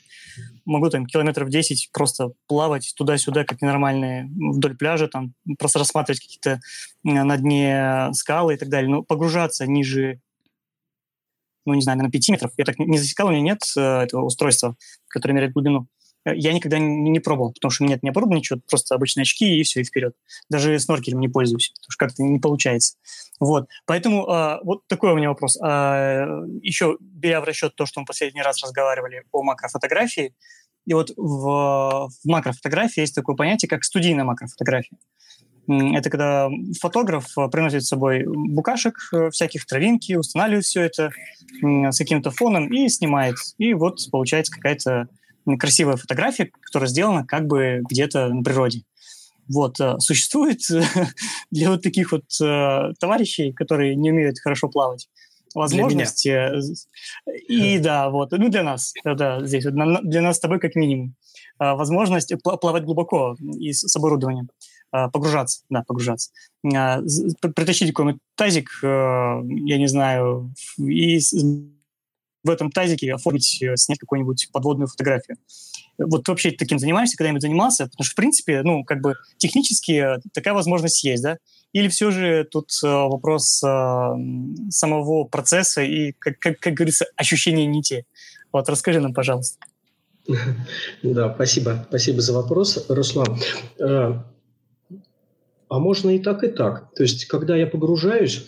могу 0.64 0.90
там 0.90 1.06
километров 1.06 1.48
10 1.48 1.90
просто 1.92 2.32
плавать 2.46 2.92
туда-сюда, 2.96 3.44
как 3.44 3.62
ненормальные, 3.62 4.28
вдоль 4.52 4.76
пляжа, 4.76 5.08
там 5.08 5.34
просто 5.58 5.78
рассматривать 5.78 6.20
какие-то 6.20 6.60
э, 7.04 7.22
на 7.22 7.36
дне 7.36 8.08
скалы 8.12 8.54
и 8.54 8.56
так 8.56 8.68
далее. 8.68 8.90
Но 8.90 9.02
погружаться 9.02 9.66
ниже 9.66 10.20
ну, 11.64 11.74
не 11.74 11.82
знаю, 11.82 11.98
на 11.98 12.10
5 12.10 12.28
метров. 12.30 12.52
Я 12.56 12.64
так 12.64 12.78
не 12.78 12.98
засекал, 12.98 13.28
у 13.28 13.30
меня 13.30 13.40
нет 13.40 13.62
э, 13.76 13.80
этого 13.80 14.24
устройства, 14.24 14.76
которое 15.08 15.34
меряет 15.34 15.52
глубину. 15.52 15.86
Э, 16.24 16.34
я 16.34 16.52
никогда 16.52 16.78
не, 16.78 17.20
пробовал, 17.20 17.52
потому 17.52 17.70
что 17.70 17.82
у 17.82 17.86
меня 17.86 17.96
нет 17.96 18.02
не 18.02 18.10
оборудования, 18.10 18.40
ничего, 18.40 18.60
просто 18.68 18.94
обычные 18.94 19.22
очки 19.22 19.58
и 19.58 19.62
все, 19.62 19.80
и 19.80 19.84
вперед. 19.84 20.14
Даже 20.48 20.78
сноркелем 20.78 21.20
не 21.20 21.28
пользуюсь, 21.28 21.72
потому 21.74 21.90
что 21.90 22.04
как-то 22.04 22.22
не 22.22 22.38
получается. 22.38 22.96
Вот. 23.40 23.68
Поэтому 23.86 24.28
а, 24.28 24.60
вот 24.62 24.86
такой 24.86 25.12
у 25.12 25.16
меня 25.16 25.28
вопрос. 25.28 25.58
А, 25.60 26.26
еще 26.60 26.96
беря 27.00 27.40
в 27.40 27.44
расчет 27.44 27.74
то, 27.74 27.86
что 27.86 28.00
мы 28.00 28.06
последний 28.06 28.42
раз 28.42 28.62
разговаривали 28.62 29.24
о 29.32 29.42
макрофотографии, 29.42 30.34
и 30.84 30.94
вот 30.94 31.10
в, 31.16 32.08
в 32.08 32.24
макрофотографии 32.24 33.00
есть 33.00 33.14
такое 33.14 33.36
понятие, 33.36 33.68
как 33.68 33.84
студийная 33.84 34.24
макрофотография. 34.24 34.98
Это 35.68 36.10
когда 36.10 36.48
фотограф 36.80 37.32
приносит 37.52 37.84
с 37.84 37.88
собой 37.88 38.24
букашек 38.26 38.96
э, 39.12 39.30
всяких, 39.30 39.64
травинки, 39.64 40.14
устанавливает 40.14 40.64
все 40.64 40.82
это 40.82 41.10
с 41.62 41.96
каким-то 41.96 42.32
фоном 42.32 42.72
и 42.72 42.88
снимает. 42.88 43.36
И 43.58 43.72
вот 43.72 44.00
получается 44.10 44.52
какая-то 44.52 45.08
красивая 45.58 45.96
фотография, 45.96 46.50
которая 46.60 46.88
сделана 46.88 47.26
как 47.26 47.46
бы 47.46 47.82
где-то 47.88 48.28
на 48.28 48.42
природе. 48.42 48.82
Вот, 49.48 49.80
э, 49.80 49.98
существует 49.98 50.60
для 51.50 51.70
вот 51.70 51.82
таких 51.82 52.12
вот 52.12 52.24
э, 52.40 52.92
товарищей, 52.98 53.52
которые 53.52 53.96
не 53.96 54.10
умеют 54.10 54.38
хорошо 54.38 54.68
плавать, 54.68 55.08
возможность... 55.54 56.24
Для 56.24 56.50
меня. 56.50 56.72
И 57.48 57.78
да, 57.78 58.08
вот, 58.10 58.32
ну 58.32 58.48
для 58.48 58.62
нас, 58.62 58.94
да, 59.04 59.44
здесь, 59.44 59.64
для 59.64 60.20
нас 60.22 60.36
с 60.36 60.40
тобой 60.40 60.58
как 60.58 60.74
минимум. 60.74 61.14
Возможность 61.58 62.32
плавать 62.42 62.84
глубоко 62.84 63.36
и 63.58 63.72
с 63.72 63.94
оборудованием 63.94 64.48
погружаться, 64.90 65.62
да, 65.70 65.84
погружаться. 65.86 66.30
Притащить 66.62 67.90
какой-нибудь 67.90 68.20
тазик, 68.34 68.68
я 68.82 69.78
не 69.78 69.86
знаю, 69.86 70.52
и 70.78 71.20
в 72.44 72.50
этом 72.50 72.70
тазике 72.70 73.14
оформить, 73.14 73.62
э, 73.62 73.76
снять 73.76 73.98
какую-нибудь 73.98 74.48
подводную 74.52 74.88
фотографию. 74.88 75.38
Вот 75.98 76.26
вообще 76.28 76.50
таким 76.50 76.78
занимаешься, 76.78 77.16
когда-нибудь 77.16 77.42
занимался? 77.42 77.84
Потому 77.84 78.04
что, 78.04 78.12
в 78.12 78.16
принципе, 78.16 78.62
ну, 78.62 78.84
как 78.84 79.00
бы 79.00 79.16
технически 79.36 80.18
такая 80.32 80.54
возможность 80.54 81.04
есть, 81.04 81.22
да? 81.22 81.38
Или 81.72 81.88
все 81.88 82.10
же 82.10 82.44
тут 82.50 82.70
э, 82.84 82.86
вопрос 82.86 83.62
э, 83.62 84.14
самого 84.70 85.24
процесса 85.24 85.82
и, 85.82 86.12
как, 86.12 86.38
как, 86.38 86.58
как 86.60 86.74
говорится, 86.74 87.06
ощущения 87.16 87.66
не 87.66 87.82
те? 87.82 88.04
Вот 88.52 88.68
расскажи 88.68 89.00
нам, 89.00 89.14
пожалуйста. 89.14 89.58
Да, 91.02 91.32
спасибо. 91.34 91.84
Спасибо 91.88 92.20
за 92.20 92.32
вопрос, 92.32 92.86
Руслан. 92.88 93.38
Э, 93.78 94.20
а 95.68 95.78
можно 95.78 96.10
и 96.10 96.18
так, 96.18 96.44
и 96.44 96.48
так. 96.48 96.94
То 96.94 97.02
есть, 97.02 97.24
когда 97.24 97.56
я 97.56 97.66
погружаюсь, 97.66 98.46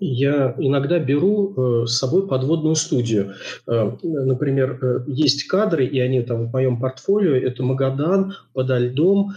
я 0.00 0.54
иногда 0.58 0.98
беру 0.98 1.82
э, 1.82 1.86
с 1.86 1.98
собой 1.98 2.26
подводную 2.26 2.74
студию. 2.74 3.34
Э, 3.66 3.92
например, 4.02 4.78
э, 4.80 5.04
есть 5.06 5.44
кадры, 5.44 5.86
и 5.86 5.98
они 6.00 6.22
там 6.22 6.46
в 6.46 6.52
моем 6.52 6.80
портфолио. 6.80 7.34
Это 7.34 7.62
Магадан 7.62 8.34
подо 8.52 8.78
льдом 8.78 9.32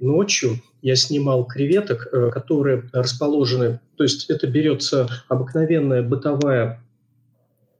ночью. 0.00 0.56
Я 0.82 0.96
снимал 0.96 1.46
креветок, 1.46 2.10
которые 2.32 2.84
расположены... 2.92 3.80
То 3.96 4.04
есть 4.04 4.30
это 4.30 4.46
берется 4.46 5.08
обыкновенная 5.28 6.02
бытовая... 6.02 6.82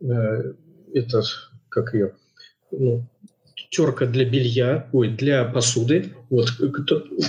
Это, 0.00 1.22
как 1.68 1.94
ее... 1.94 2.12
Ну, 2.72 3.04
терка 3.70 4.06
для 4.06 4.24
белья, 4.24 4.88
ой, 4.92 5.08
для 5.08 5.44
посуды, 5.44 6.12
вот, 6.28 6.48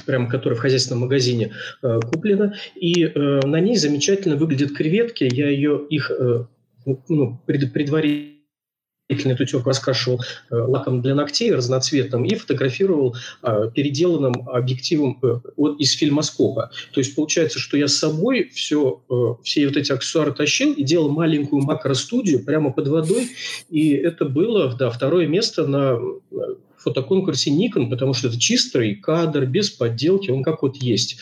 прям 0.05 0.27
которая 0.27 0.57
в 0.57 0.61
хозяйственном 0.61 1.01
магазине 1.01 1.53
э, 1.81 1.99
куплена, 2.01 2.55
и 2.75 3.03
э, 3.03 3.39
на 3.45 3.59
ней 3.59 3.77
замечательно 3.77 4.35
выглядят 4.35 4.73
креветки. 4.73 5.29
Я 5.31 5.49
ее 5.49 5.85
их 5.89 6.11
э, 6.11 6.45
ну, 7.07 7.39
пред, 7.45 7.71
предварительно 7.71 8.40
эту 9.13 9.45
терку 9.45 9.69
раскрашивал 9.69 10.21
э, 10.49 10.55
лаком 10.55 11.01
для 11.01 11.15
ногтей 11.15 11.51
разноцветным 11.53 12.25
и 12.25 12.35
фотографировал 12.35 13.15
э, 13.43 13.69
переделанным 13.73 14.49
объективом 14.49 15.19
э, 15.21 15.39
из 15.79 15.93
фильмоскопа. 15.93 16.71
То 16.93 16.99
есть 16.99 17.15
получается, 17.15 17.59
что 17.59 17.77
я 17.77 17.87
с 17.87 17.95
собой 17.95 18.49
все, 18.53 19.01
э, 19.09 19.13
все 19.43 19.67
вот 19.67 19.77
эти 19.77 19.91
аксессуары 19.91 20.33
тащил 20.33 20.73
и 20.73 20.83
делал 20.83 21.09
маленькую 21.09 21.63
макростудию 21.63 22.43
прямо 22.43 22.71
под 22.71 22.87
водой. 22.87 23.29
И 23.69 23.91
это 23.91 24.25
было 24.25 24.75
да, 24.77 24.89
второе 24.89 25.27
место 25.27 25.65
на 25.67 25.99
фотоконкурсе 26.83 27.51
Nikon, 27.51 27.89
потому 27.89 28.13
что 28.13 28.27
это 28.27 28.39
чистый 28.39 28.95
кадр, 28.95 29.45
без 29.45 29.69
подделки, 29.69 30.31
он 30.31 30.43
как 30.43 30.61
вот 30.63 30.77
есть. 30.77 31.17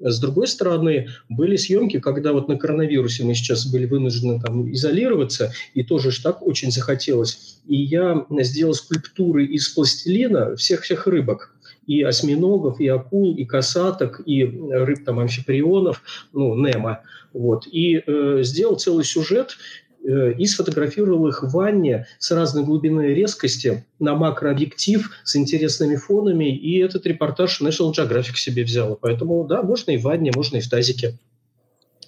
С 0.00 0.18
другой 0.18 0.48
стороны, 0.48 1.08
были 1.28 1.56
съемки, 1.56 2.00
когда 2.00 2.32
вот 2.32 2.48
на 2.48 2.56
коронавирусе 2.56 3.24
мы 3.24 3.34
сейчас 3.34 3.66
были 3.66 3.86
вынуждены 3.86 4.40
там 4.40 4.70
изолироваться, 4.72 5.52
и 5.74 5.84
тоже 5.84 6.10
ж 6.10 6.18
так 6.18 6.42
очень 6.42 6.72
захотелось. 6.72 7.58
И 7.68 7.76
я 7.76 8.26
сделал 8.40 8.74
скульптуры 8.74 9.46
из 9.46 9.68
пластилина 9.68 10.56
всех-всех 10.56 11.06
рыбок 11.06 11.54
и 11.86 12.02
осьминогов, 12.02 12.80
и 12.80 12.88
акул, 12.88 13.36
и 13.36 13.44
касаток, 13.44 14.22
и 14.24 14.44
рыб 14.44 15.04
там 15.04 15.20
амфиприонов, 15.20 16.02
ну, 16.32 16.54
Немо. 16.54 17.00
Вот. 17.32 17.66
И 17.66 18.02
э, 18.06 18.40
сделал 18.42 18.76
целый 18.76 19.04
сюжет, 19.04 19.56
и 20.04 20.46
сфотографировал 20.46 21.28
их 21.28 21.42
в 21.42 21.50
ванне 21.52 22.06
с 22.18 22.30
разной 22.30 22.64
глубиной 22.64 23.14
резкости 23.14 23.84
на 23.98 24.14
макрообъектив 24.14 25.10
с 25.24 25.36
интересными 25.36 25.96
фонами, 25.96 26.56
и 26.56 26.78
этот 26.78 27.06
репортаж 27.06 27.60
National 27.60 27.92
Geographic 27.92 28.36
себе 28.36 28.64
взял. 28.64 28.96
Поэтому, 29.00 29.44
да, 29.44 29.62
можно 29.62 29.92
и 29.92 29.96
в 29.96 30.02
ванне, 30.02 30.32
можно 30.34 30.56
и 30.56 30.60
в 30.60 30.68
тазике. 30.68 31.18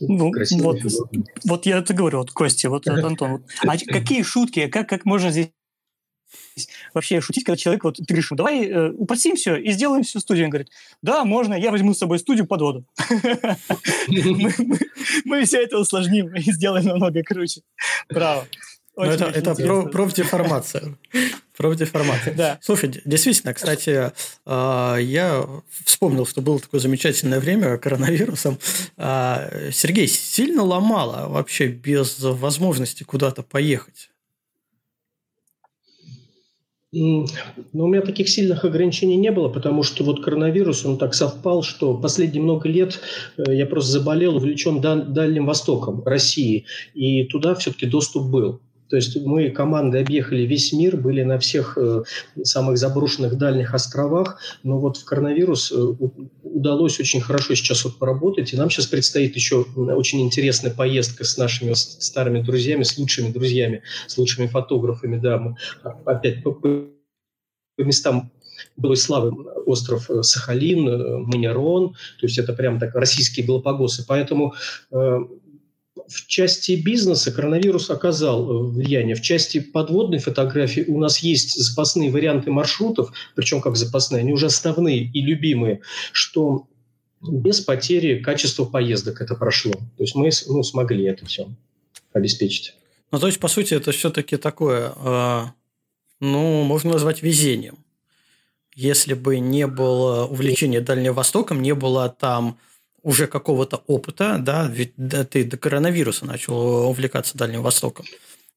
Ну, 0.00 0.32
вот, 0.60 0.78
вот 1.44 1.66
я 1.66 1.78
это 1.78 1.94
говорю, 1.94 2.18
вот 2.18 2.32
Костя, 2.32 2.68
вот 2.68 2.86
Антон. 2.88 3.30
Вот. 3.30 3.42
А 3.66 3.76
какие 3.86 4.22
шутки, 4.22 4.66
как, 4.66 4.88
как 4.88 5.04
можно 5.04 5.30
здесь 5.30 5.50
вообще 6.92 7.20
шутить, 7.20 7.44
когда 7.44 7.56
человек, 7.56 7.84
вот 7.84 7.96
ты 7.96 8.14
решил, 8.14 8.36
давай 8.36 8.66
э, 8.66 8.90
упростим 8.90 9.36
все 9.36 9.56
и 9.56 9.72
сделаем 9.72 10.02
всю 10.02 10.20
студию. 10.20 10.46
Он 10.46 10.50
говорит, 10.50 10.70
да, 11.02 11.24
можно, 11.24 11.54
я 11.54 11.70
возьму 11.70 11.94
с 11.94 11.98
собой 11.98 12.18
студию 12.18 12.46
под 12.46 12.60
воду. 12.60 12.84
Мы 15.24 15.44
все 15.44 15.62
это 15.62 15.78
усложним 15.78 16.34
и 16.34 16.52
сделаем 16.52 16.86
намного 16.86 17.22
круче. 17.22 17.62
Браво. 18.08 18.46
Ну, 18.96 19.04
это, 19.04 19.24
это 19.24 19.54
про, 19.56 19.86
профдеформация. 19.86 20.96
Профдеформация. 21.56 22.34
Да. 22.34 22.58
Слушай, 22.62 23.02
действительно, 23.04 23.52
кстати, 23.52 24.12
а, 24.44 24.96
я 24.96 25.44
вспомнил, 25.84 26.26
что 26.26 26.40
было 26.42 26.60
такое 26.60 26.80
замечательное 26.80 27.40
время 27.40 27.76
коронавирусом. 27.78 28.58
А, 28.96 29.50
Сергей, 29.72 30.06
сильно 30.06 30.62
ломало 30.62 31.28
вообще 31.28 31.66
без 31.66 32.20
возможности 32.20 33.02
куда-то 33.02 33.42
поехать? 33.42 34.10
Ну, 36.96 37.26
у 37.72 37.88
меня 37.88 38.02
таких 38.02 38.28
сильных 38.28 38.64
ограничений 38.64 39.16
не 39.16 39.32
было, 39.32 39.48
потому 39.48 39.82
что 39.82 40.04
вот 40.04 40.22
коронавирус, 40.22 40.84
он 40.84 40.96
так 40.96 41.14
совпал, 41.14 41.62
что 41.62 41.96
последние 41.96 42.42
много 42.42 42.68
лет 42.68 43.00
э, 43.36 43.54
я 43.54 43.66
просто 43.66 43.90
заболел, 43.92 44.36
увлечен 44.36 44.80
Дальним 44.80 45.46
Востоком, 45.46 46.04
России, 46.04 46.66
и 46.94 47.24
туда 47.24 47.56
все-таки 47.56 47.86
доступ 47.86 48.30
был. 48.30 48.60
То 48.88 48.96
есть 48.96 49.16
мы 49.24 49.50
командой 49.50 50.02
объехали 50.02 50.42
весь 50.42 50.72
мир, 50.72 50.96
были 50.96 51.22
на 51.22 51.38
всех 51.38 51.76
э, 51.76 52.04
самых 52.42 52.78
заброшенных 52.78 53.36
дальних 53.38 53.74
островах, 53.74 54.38
но 54.62 54.78
вот 54.78 54.98
в 54.98 55.04
коронавирус 55.04 55.72
э, 55.72 55.76
удалось 56.54 57.00
очень 57.00 57.20
хорошо 57.20 57.54
сейчас 57.54 57.84
вот 57.84 57.98
поработать, 57.98 58.52
и 58.52 58.56
нам 58.56 58.70
сейчас 58.70 58.86
предстоит 58.86 59.34
еще 59.34 59.62
очень 59.62 60.20
интересная 60.22 60.70
поездка 60.70 61.24
с 61.24 61.36
нашими 61.36 61.72
старыми 61.74 62.40
друзьями, 62.40 62.84
с 62.84 62.96
лучшими 62.96 63.32
друзьями, 63.32 63.82
с 64.06 64.16
лучшими 64.16 64.46
фотографами, 64.46 65.18
да, 65.18 65.38
мы 65.38 65.56
опять 66.04 66.42
по, 66.44 66.52
по 66.52 66.86
местам 67.78 68.30
былой 68.76 68.96
славы 68.96 69.32
остров 69.66 70.08
э, 70.10 70.22
Сахалин, 70.22 70.88
э, 70.88 71.18
Манерон, 71.18 71.94
то 72.20 72.26
есть 72.26 72.38
это 72.38 72.52
прям 72.52 72.78
так 72.78 72.94
российские 72.94 73.44
Галапагосы. 73.46 74.04
Поэтому 74.06 74.54
э, 74.92 75.18
в 76.08 76.26
части 76.26 76.72
бизнеса 76.72 77.32
коронавирус 77.32 77.90
оказал 77.90 78.50
э, 78.50 78.70
влияние. 78.70 79.14
В 79.14 79.22
части 79.22 79.60
подводной 79.60 80.18
фотографии 80.18 80.84
у 80.86 80.98
нас 80.98 81.18
есть 81.18 81.54
запасные 81.56 82.10
варианты 82.10 82.50
маршрутов, 82.50 83.12
причем 83.34 83.60
как 83.60 83.76
запасные, 83.76 84.20
они 84.20 84.32
уже 84.32 84.46
основные 84.46 85.04
и 85.04 85.22
любимые, 85.22 85.80
что 86.12 86.66
без 87.20 87.60
потери 87.60 88.20
качества 88.20 88.64
поездок 88.64 89.20
это 89.20 89.34
прошло. 89.34 89.72
То 89.72 90.02
есть 90.02 90.14
мы 90.14 90.30
ну, 90.46 90.62
смогли 90.62 91.04
это 91.04 91.24
все 91.26 91.48
обеспечить. 92.12 92.74
Ну, 93.10 93.18
то 93.18 93.26
есть, 93.26 93.40
по 93.40 93.48
сути, 93.48 93.74
это 93.74 93.92
все-таки 93.92 94.36
такое, 94.36 94.92
э, 94.96 95.42
ну, 96.20 96.62
можно 96.64 96.92
назвать 96.92 97.22
везением. 97.22 97.78
Если 98.74 99.14
бы 99.14 99.38
не 99.38 99.66
было 99.66 100.26
увлечения 100.26 100.80
Дальним 100.80 101.14
Востоком, 101.14 101.62
не 101.62 101.74
было 101.74 102.08
там 102.08 102.58
уже 103.04 103.26
какого-то 103.28 103.84
опыта, 103.86 104.38
да, 104.40 104.66
ведь 104.66 104.94
да, 104.96 105.24
ты 105.24 105.44
до 105.44 105.56
коронавируса 105.56 106.24
начал 106.24 106.88
увлекаться 106.88 107.38
Дальним 107.38 107.62
Востоком. 107.62 108.06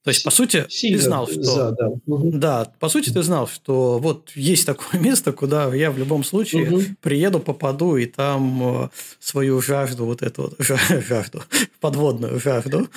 То 0.04 0.12
есть, 0.12 0.24
по 0.24 0.32
сути, 0.32 0.66
Сильно 0.70 0.98
ты 0.98 1.04
знал, 1.04 1.28
что... 1.28 1.44
За, 1.44 1.72
да. 1.72 1.88
Угу. 2.06 2.32
да, 2.32 2.72
по 2.80 2.88
сути, 2.88 3.10
ты 3.10 3.22
знал, 3.24 3.46
что 3.46 4.00
вот 4.00 4.32
есть 4.36 4.66
такое 4.66 5.02
место, 5.02 5.34
куда 5.34 5.74
я 5.76 5.92
в 5.92 5.98
любом 5.98 6.24
случае 6.24 6.72
угу. 6.72 6.82
приеду, 7.02 7.42
попаду, 7.42 7.98
и 7.98 8.06
там 8.06 8.84
э, 8.86 8.90
свою 9.20 9.62
жажду, 9.62 10.06
вот 10.06 10.22
эту 10.22 10.44
вот 10.44 10.56
жажду, 11.10 11.44
подводную 11.82 12.40
жажду, 12.40 12.88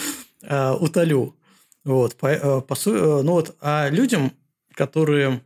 э, 0.43 0.73
утолю. 0.79 1.35
Вот, 1.83 2.15
по, 2.15 2.27
э, 2.29 2.61
по, 2.61 2.77
ну 2.87 3.33
вот, 3.33 3.57
а 3.61 3.89
людям, 3.89 4.33
которые 4.75 5.43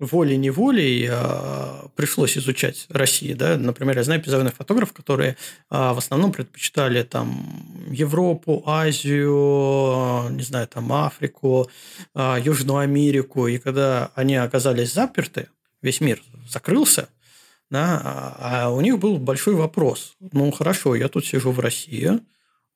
волей-неволей 0.00 1.06
э, 1.10 1.88
пришлось 1.94 2.36
изучать 2.36 2.86
Россию. 2.88 3.36
Да? 3.36 3.56
Например, 3.56 3.96
я 3.96 4.02
знаю 4.02 4.22
пейзажных 4.22 4.54
фотографов, 4.54 4.94
которые 4.94 5.30
э, 5.30 5.34
в 5.70 5.98
основном 5.98 6.32
предпочитали 6.32 7.02
там 7.02 7.86
Европу, 7.90 8.62
Азию, 8.66 10.30
не 10.30 10.42
знаю, 10.42 10.66
там 10.68 10.92
Африку, 10.92 11.70
э, 12.14 12.38
Южную 12.42 12.78
Америку. 12.78 13.46
И 13.46 13.58
когда 13.58 14.10
они 14.14 14.36
оказались 14.36 14.92
заперты, 14.92 15.48
весь 15.82 16.00
мир 16.00 16.22
закрылся, 16.48 17.08
да, 17.70 18.34
а 18.38 18.70
у 18.70 18.80
них 18.80 18.98
был 18.98 19.18
большой 19.18 19.54
вопрос. 19.54 20.16
Ну, 20.32 20.50
хорошо, 20.50 20.96
я 20.96 21.08
тут 21.08 21.24
сижу 21.24 21.52
в 21.52 21.60
России, 21.60 22.18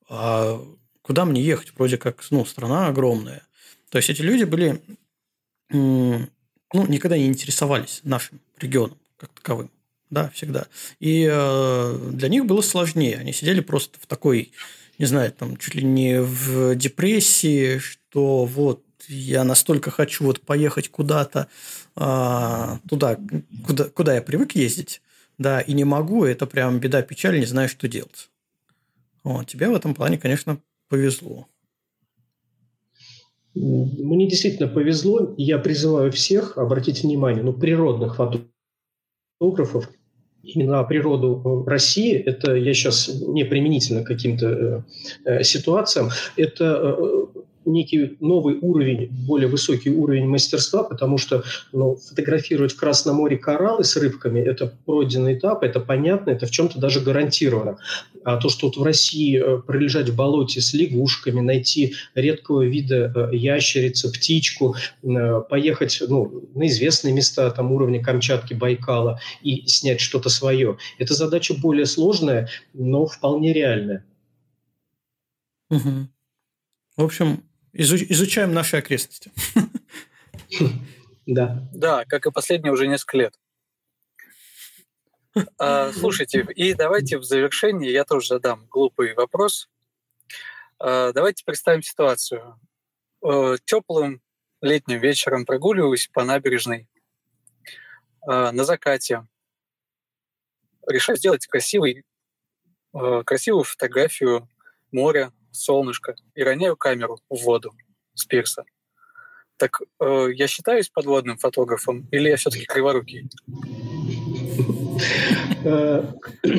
а 0.08 0.62
куда 1.02 1.24
мне 1.24 1.42
ехать? 1.42 1.72
Вроде 1.76 1.98
как, 1.98 2.22
ну, 2.30 2.44
страна 2.44 2.86
огромная. 2.86 3.42
То 3.90 3.98
есть, 3.98 4.10
эти 4.10 4.22
люди 4.22 4.44
были 4.44 4.80
ну, 6.74 6.86
никогда 6.86 7.16
не 7.16 7.26
интересовались 7.26 8.00
нашим 8.02 8.40
регионом 8.58 8.98
как 9.16 9.30
таковым. 9.30 9.70
Да, 10.10 10.28
всегда. 10.34 10.66
И 11.00 11.26
э, 11.30 11.98
для 12.12 12.28
них 12.28 12.44
было 12.46 12.60
сложнее. 12.60 13.16
Они 13.16 13.32
сидели 13.32 13.60
просто 13.60 13.98
в 14.00 14.06
такой, 14.06 14.52
не 14.98 15.06
знаю, 15.06 15.32
там 15.32 15.56
чуть 15.56 15.74
ли 15.74 15.82
не 15.82 16.20
в 16.20 16.74
депрессии, 16.74 17.78
что 17.78 18.44
вот 18.44 18.84
я 19.08 19.44
настолько 19.44 19.90
хочу 19.90 20.24
вот 20.24 20.40
поехать 20.40 20.88
куда-то 20.88 21.48
э, 21.96 22.78
туда, 22.88 23.18
куда, 23.66 23.84
куда 23.84 24.14
я 24.14 24.22
привык 24.22 24.52
ездить, 24.52 25.00
да, 25.38 25.60
и 25.60 25.72
не 25.72 25.84
могу, 25.84 26.24
это 26.24 26.46
прям 26.46 26.80
беда, 26.80 27.02
печаль, 27.02 27.38
не 27.38 27.46
знаю, 27.46 27.68
что 27.68 27.88
делать. 27.88 28.30
Вот, 29.22 29.46
тебе 29.46 29.68
в 29.68 29.74
этом 29.74 29.94
плане, 29.94 30.18
конечно, 30.18 30.60
повезло. 30.88 31.48
Мне 33.54 34.28
действительно 34.28 34.68
повезло. 34.68 35.34
Я 35.36 35.58
призываю 35.58 36.10
всех 36.10 36.58
обратить 36.58 37.02
внимание, 37.02 37.42
ну, 37.42 37.52
природных 37.52 38.16
фотографов, 39.40 39.88
именно 40.44 40.82
природу 40.84 41.64
России, 41.66 42.14
это 42.14 42.54
я 42.54 42.74
сейчас 42.74 43.08
не 43.08 43.44
применительно 43.44 44.02
к 44.02 44.06
каким-то 44.06 44.46
э, 44.46 44.82
э, 45.24 45.42
ситуациям, 45.42 46.10
это 46.36 46.96
э, 46.98 47.23
некий 47.64 48.16
новый 48.20 48.58
уровень, 48.60 49.08
более 49.26 49.48
высокий 49.48 49.90
уровень 49.90 50.26
мастерства, 50.26 50.82
потому 50.82 51.18
что 51.18 51.42
ну, 51.72 51.96
фотографировать 51.96 52.72
в 52.72 52.76
Красном 52.76 53.16
море 53.16 53.36
кораллы 53.36 53.84
с 53.84 53.96
рыбками– 53.96 54.40
это 54.40 54.72
пройденный 54.84 55.34
этап, 55.34 55.62
это 55.62 55.80
понятно, 55.80 56.30
это 56.30 56.46
в 56.46 56.50
чем-то 56.50 56.78
даже 56.78 57.00
гарантировано. 57.00 57.78
А 58.24 58.36
то, 58.36 58.48
что 58.48 58.66
вот 58.66 58.76
в 58.76 58.82
России 58.82 59.38
э, 59.38 59.60
пролежать 59.62 60.08
в 60.08 60.16
болоте 60.16 60.60
с 60.60 60.72
лягушками, 60.72 61.40
найти 61.40 61.94
редкого 62.14 62.62
вида 62.62 63.12
э, 63.14 63.36
ящерицу, 63.36 64.10
птичку, 64.10 64.76
э, 65.02 65.42
поехать 65.48 66.02
ну, 66.08 66.48
на 66.54 66.66
известные 66.66 67.12
места 67.12 67.50
там, 67.50 67.72
уровня 67.72 68.02
Камчатки, 68.02 68.54
Байкала 68.54 69.20
и 69.42 69.66
снять 69.66 70.00
что-то 70.00 70.28
свое– 70.28 70.78
это 70.98 71.14
задача 71.14 71.54
более 71.54 71.86
сложная, 71.86 72.48
но 72.72 73.06
вполне 73.06 73.52
реальная. 73.52 74.04
Угу. 75.70 76.08
В 76.96 77.02
общем, 77.02 77.44
изучаем 77.74 78.52
наши 78.52 78.76
окрестности. 78.76 79.32
Да. 81.26 81.66
Да, 81.72 82.04
как 82.04 82.26
и 82.26 82.30
последние 82.30 82.72
уже 82.72 82.86
несколько 82.86 83.16
лет. 83.16 83.40
А, 85.58 85.90
слушайте, 85.92 86.46
и 86.54 86.74
давайте 86.74 87.18
в 87.18 87.24
завершении 87.24 87.90
я 87.90 88.04
тоже 88.04 88.28
задам 88.28 88.66
глупый 88.66 89.14
вопрос. 89.14 89.68
А, 90.78 91.12
давайте 91.12 91.44
представим 91.44 91.82
ситуацию. 91.82 92.60
А, 93.22 93.56
Теплым 93.64 94.20
летним 94.60 95.00
вечером 95.00 95.44
прогуливаюсь 95.44 96.08
по 96.12 96.24
набережной 96.24 96.88
а, 98.26 98.52
на 98.52 98.64
закате. 98.64 99.26
Решаю 100.86 101.16
сделать 101.16 101.46
красивый, 101.46 102.04
а, 102.92 103.24
красивую 103.24 103.64
фотографию 103.64 104.48
моря, 104.92 105.32
солнышко 105.54 106.14
и 106.34 106.42
роняю 106.42 106.76
камеру 106.76 107.18
в 107.28 107.42
воду 107.42 107.72
с 108.14 108.24
пирса. 108.24 108.64
Так 109.56 109.80
э, 110.00 110.28
я 110.34 110.48
считаюсь 110.48 110.88
подводным 110.88 111.38
фотографом 111.38 112.08
или 112.10 112.28
я 112.28 112.36
все-таки 112.36 112.64
криворукий? 112.64 113.28
Э, 115.64 116.12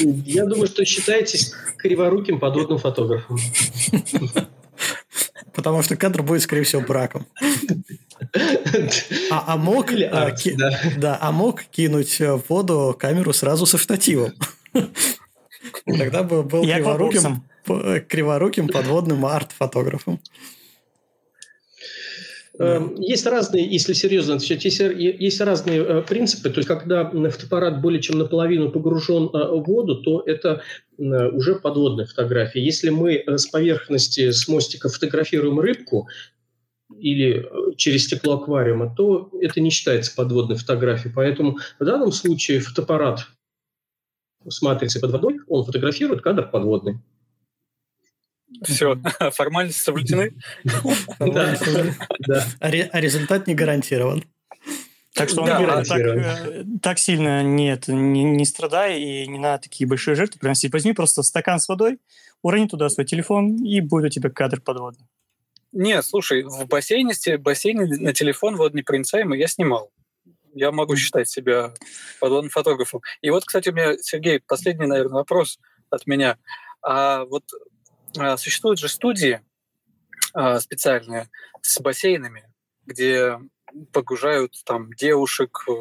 я 0.00 0.46
думаю, 0.46 0.66
что 0.66 0.84
считаетесь 0.84 1.54
криворуким 1.76 2.40
подводным 2.40 2.78
фотографом. 2.78 3.38
Потому 5.54 5.82
что 5.82 5.96
кадр 5.96 6.22
будет, 6.22 6.42
скорее 6.42 6.64
всего, 6.64 6.82
браком. 6.82 7.26
А, 9.30 9.44
а 9.46 9.56
мог, 9.56 9.92
Или 9.92 10.04
а, 10.04 10.30
ки, 10.30 10.54
да. 10.54 10.80
да, 10.96 11.18
а 11.20 11.32
мог 11.32 11.62
кинуть 11.64 12.18
в 12.18 12.42
воду 12.48 12.96
камеру 12.98 13.32
сразу 13.32 13.66
со 13.66 13.78
штативом. 13.78 14.32
Тогда 15.86 16.22
бы 16.22 16.42
был 16.42 16.62
криворуким 16.62 17.44
криворуким 18.08 18.68
подводным 18.68 19.24
арт-фотографом. 19.26 20.20
Эм, 22.58 22.94
есть 22.94 23.26
разные, 23.26 23.70
если 23.70 23.92
серьезно 23.92 24.36
отвечать, 24.36 24.64
есть, 24.64 24.80
есть 24.80 25.40
разные 25.40 25.82
э, 25.82 26.02
принципы. 26.02 26.48
То 26.48 26.58
есть, 26.58 26.68
когда 26.68 27.04
фотоаппарат 27.10 27.82
более 27.82 28.00
чем 28.00 28.18
наполовину 28.18 28.70
погружен 28.70 29.24
э, 29.24 29.28
в 29.28 29.64
воду, 29.64 30.02
то 30.02 30.22
это 30.24 30.62
уже 30.98 31.56
подводная 31.56 32.06
фотография. 32.06 32.64
Если 32.64 32.88
мы 32.88 33.16
э, 33.16 33.36
с 33.36 33.46
поверхности, 33.46 34.30
с 34.30 34.48
мостика 34.48 34.88
фотографируем 34.88 35.60
рыбку, 35.60 36.08
или 36.98 37.44
э, 37.44 37.74
через 37.76 38.04
стекло 38.04 38.34
аквариума, 38.34 38.94
то 38.96 39.30
это 39.40 39.60
не 39.60 39.70
считается 39.70 40.14
подводной 40.14 40.56
фотографией. 40.56 41.12
Поэтому 41.14 41.58
в 41.78 41.84
данном 41.84 42.12
случае 42.12 42.60
фотоаппарат 42.60 43.26
с 44.48 44.62
матрицей 44.62 45.00
под 45.00 45.10
водой, 45.10 45.40
он 45.48 45.64
фотографирует 45.64 46.22
кадр 46.22 46.48
подводный. 46.48 47.00
Все, 48.62 48.96
формальности 49.32 49.82
соблюдены. 49.82 50.34
А, 52.60 52.68
а 52.68 53.00
результат 53.00 53.46
не 53.46 53.54
гарантирован. 53.54 54.24
Так 55.16 55.30
что 55.30 55.46
да, 55.46 55.82
так, 55.82 55.98
э, 55.98 56.64
так 56.82 56.98
сильно 56.98 57.42
нет, 57.42 57.88
не, 57.88 58.22
не 58.22 58.44
страдай 58.44 59.00
и 59.00 59.26
не 59.26 59.38
надо 59.38 59.62
такие 59.62 59.88
большие 59.88 60.14
жертвы 60.14 60.38
приносить. 60.40 60.72
Возьми 60.72 60.92
просто 60.92 61.22
стакан 61.22 61.58
с 61.58 61.68
водой, 61.68 61.98
урони 62.42 62.68
туда 62.68 62.90
свой 62.90 63.06
телефон, 63.06 63.64
и 63.64 63.80
будет 63.80 64.06
у 64.06 64.08
тебя 64.10 64.28
кадр 64.28 64.60
подводный. 64.60 65.06
Нет, 65.72 66.04
слушай, 66.04 66.42
в 66.42 66.66
бассейне, 66.66 67.14
бассейне 67.38 67.86
на 67.86 68.12
телефон 68.12 68.56
водонепроницаемый 68.56 69.38
я 69.38 69.46
снимал. 69.46 69.90
Я 70.54 70.70
могу 70.70 70.96
считать 70.96 71.30
себя 71.30 71.72
подводным 72.20 72.50
фотографом. 72.50 73.00
И 73.22 73.30
вот, 73.30 73.44
кстати, 73.46 73.70
у 73.70 73.72
меня, 73.72 73.96
Сергей, 73.98 74.40
последний, 74.40 74.86
наверное, 74.86 75.16
вопрос 75.16 75.58
от 75.88 76.06
меня. 76.06 76.36
А 76.82 77.24
вот 77.24 77.44
а, 77.52 77.56
существуют 78.36 78.78
же 78.78 78.88
студии 78.88 79.40
а, 80.32 80.60
специальные 80.60 81.28
с 81.62 81.80
бассейнами, 81.80 82.44
где 82.84 83.38
погружают 83.92 84.54
там 84.64 84.92
девушек, 84.92 85.64
э, 85.68 85.72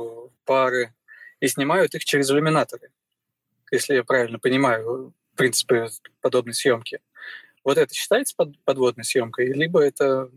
пары 0.45 0.93
и 1.39 1.47
снимают 1.47 1.95
их 1.95 2.03
через 2.03 2.29
иллюминаторы, 2.31 2.91
если 3.71 3.95
я 3.95 4.03
правильно 4.03 4.39
понимаю 4.39 5.13
принципы 5.35 5.89
подобной 6.21 6.53
съемки. 6.53 6.99
Вот 7.63 7.77
это 7.77 7.93
считается 7.93 8.35
под, 8.35 8.57
подводной 8.63 9.03
съемкой, 9.03 9.53
либо 9.53 9.81
это 9.81 10.29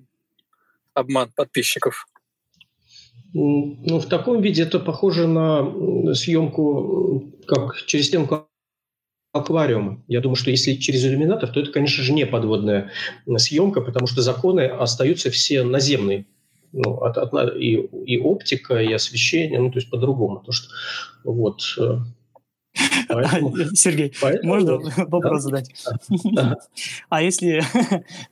обман 0.95 1.31
подписчиков? 1.33 2.07
Ну, 3.35 4.01
в 4.01 4.09
таком 4.09 4.41
виде 4.41 4.63
это 4.63 4.81
похоже 4.81 5.27
на 5.27 6.15
съемку 6.15 7.33
как 7.47 7.77
через 7.87 8.07
стенку 8.07 8.49
аквариума. 9.39 10.03
Я 10.09 10.21
думаю, 10.21 10.37
что 10.37 10.51
если 10.51 10.75
через 10.75 11.05
иллюминатор, 11.05 11.49
то 11.51 11.61
это, 11.61 11.71
конечно 11.73 12.03
же, 12.03 12.13
не 12.13 12.27
подводная 12.27 12.91
съемка, 13.37 13.81
потому 13.81 14.07
что 14.07 14.23
законы 14.23 14.63
остаются 14.63 15.31
все 15.31 15.63
наземные 15.63 16.27
ну, 16.73 16.97
от, 16.99 17.17
от, 17.17 17.57
и, 17.57 17.75
и 18.07 18.19
оптика, 18.19 18.81
и 18.81 18.93
освещение, 18.93 19.61
ну, 19.61 19.71
то 19.71 19.79
есть 19.79 19.91
по-другому. 19.91 20.43
То, 20.45 20.53
что, 20.53 20.69
вот, 21.25 21.63
э, 21.79 21.99
Поэтому, 23.09 23.57
Сергей, 23.75 24.13
поэтому, 24.21 24.55
можно 24.55 24.79
вопрос 25.07 25.45
да, 25.45 25.51
задать? 25.51 25.75
Да. 26.25 26.59
А 27.09 27.23
если, 27.23 27.63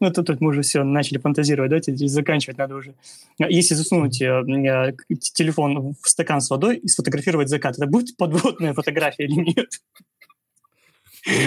ну 0.00 0.12
тут, 0.12 0.26
тут 0.26 0.40
мы 0.40 0.50
уже 0.50 0.62
все 0.62 0.82
начали 0.84 1.18
фантазировать, 1.18 1.70
давайте 1.70 1.96
заканчивать 2.08 2.58
надо 2.58 2.74
уже. 2.74 2.94
Если 3.38 3.74
засунуть 3.74 4.20
э, 4.20 4.94
телефон 5.34 5.94
в 6.00 6.08
стакан 6.08 6.40
с 6.40 6.50
водой 6.50 6.76
и 6.76 6.88
сфотографировать 6.88 7.48
закат, 7.48 7.76
это 7.76 7.86
будет 7.86 8.16
подводная 8.16 8.74
фотография 8.74 9.24
или 9.24 9.54
нет? 9.56 9.80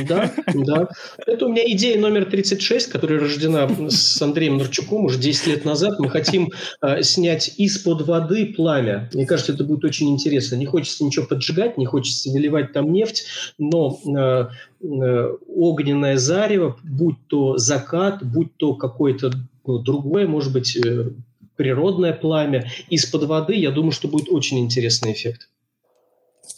Да, 0.07 0.33
да. 0.53 0.89
Это 1.25 1.45
у 1.45 1.49
меня 1.49 1.63
идея 1.73 1.99
номер 1.99 2.25
36, 2.25 2.89
которая 2.89 3.19
рождена 3.19 3.69
с 3.89 4.21
Андреем 4.21 4.57
Нурчуком 4.57 5.05
уже 5.05 5.19
10 5.19 5.47
лет 5.47 5.65
назад. 5.65 5.99
Мы 5.99 6.09
хотим 6.09 6.51
э, 6.81 7.01
снять 7.01 7.53
из-под 7.57 8.01
воды 8.01 8.53
пламя. 8.53 9.09
Мне 9.13 9.25
кажется, 9.25 9.53
это 9.53 9.63
будет 9.63 9.85
очень 9.85 10.09
интересно. 10.09 10.55
Не 10.55 10.65
хочется 10.65 11.03
ничего 11.03 11.25
поджигать, 11.25 11.77
не 11.77 11.85
хочется 11.85 12.29
выливать 12.29 12.73
там 12.73 12.91
нефть, 12.91 13.25
но 13.57 13.99
э, 14.05 14.85
э, 14.85 15.35
огненное 15.47 16.17
зарево, 16.17 16.77
будь 16.83 17.17
то 17.27 17.57
закат, 17.57 18.23
будь 18.23 18.55
то 18.57 18.75
какое-то 18.75 19.31
ну, 19.65 19.79
другое, 19.79 20.27
может 20.27 20.51
быть, 20.51 20.75
э, 20.75 21.11
природное 21.55 22.13
пламя, 22.13 22.69
из-под 22.89 23.23
воды, 23.25 23.55
я 23.55 23.71
думаю, 23.71 23.91
что 23.91 24.07
будет 24.07 24.29
очень 24.29 24.59
интересный 24.59 25.13
эффект. 25.13 25.49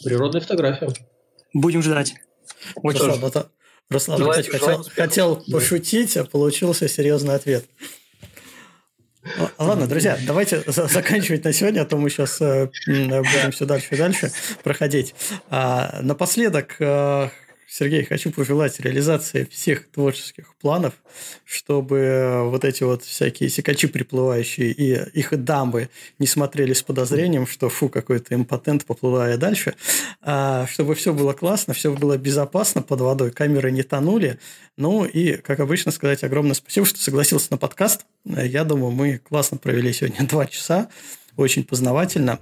Природная 0.04 0.42
фотография. 0.42 0.90
Будем 1.54 1.84
ждать. 1.84 2.16
Очень 2.76 3.00
Руслан, 3.00 3.26
это, 3.26 3.52
Руслан 3.90 4.18
желаю, 4.18 4.44
хотел, 4.44 4.60
желаю 4.60 4.84
хотел 4.96 5.36
пошутить, 5.52 6.18
а 6.18 6.24
получился 6.26 6.88
серьезный 6.88 7.36
ответ. 7.36 7.66
Ладно, 9.60 9.86
друзья, 9.86 10.18
давайте 10.26 10.64
заканчивать 10.66 11.44
на 11.44 11.54
сегодня, 11.54 11.82
а 11.82 11.86
то 11.86 11.96
мы 11.96 12.10
сейчас 12.10 12.42
э, 12.42 12.70
будем 12.88 13.52
все 13.52 13.66
дальше 13.66 13.90
и 13.92 13.98
дальше 13.98 14.32
проходить. 14.64 15.14
А, 15.50 16.00
напоследок 16.02 16.76
э, 16.80 17.30
Сергей, 17.74 18.04
хочу 18.04 18.32
пожелать 18.32 18.82
реализации 18.82 19.48
всех 19.50 19.90
творческих 19.90 20.56
планов, 20.56 20.94
чтобы 21.46 22.42
вот 22.50 22.66
эти 22.66 22.84
вот 22.84 23.06
всякие 23.06 23.48
секачи 23.48 23.88
приплывающие 23.88 24.72
и 24.72 25.10
их 25.18 25.42
дамбы 25.42 25.88
не 26.20 26.28
смотрели 26.28 26.74
с 26.74 26.82
подозрением, 26.84 27.48
что 27.48 27.70
фу, 27.70 27.88
какой-то 27.88 28.36
импотент, 28.36 28.84
поплывая 28.84 29.38
дальше, 29.38 29.76
а 30.22 30.68
чтобы 30.68 30.96
все 30.96 31.14
было 31.14 31.32
классно, 31.32 31.74
все 31.74 31.94
было 31.94 32.18
безопасно 32.18 32.82
под 32.82 33.00
водой, 33.00 33.32
камеры 33.32 33.72
не 33.72 33.84
тонули. 33.84 34.38
Ну 34.76 35.06
и, 35.06 35.38
как 35.38 35.62
обычно, 35.62 35.94
сказать 35.94 36.26
огромное 36.26 36.56
спасибо, 36.56 36.86
что 36.86 37.00
согласился 37.00 37.48
на 37.52 37.58
подкаст. 37.58 38.02
Я 38.26 38.66
думаю, 38.66 38.92
мы 38.92 39.18
классно 39.18 39.56
провели 39.56 39.94
сегодня 39.94 40.28
два 40.28 40.46
часа, 40.46 40.90
очень 41.38 41.64
познавательно. 41.64 42.42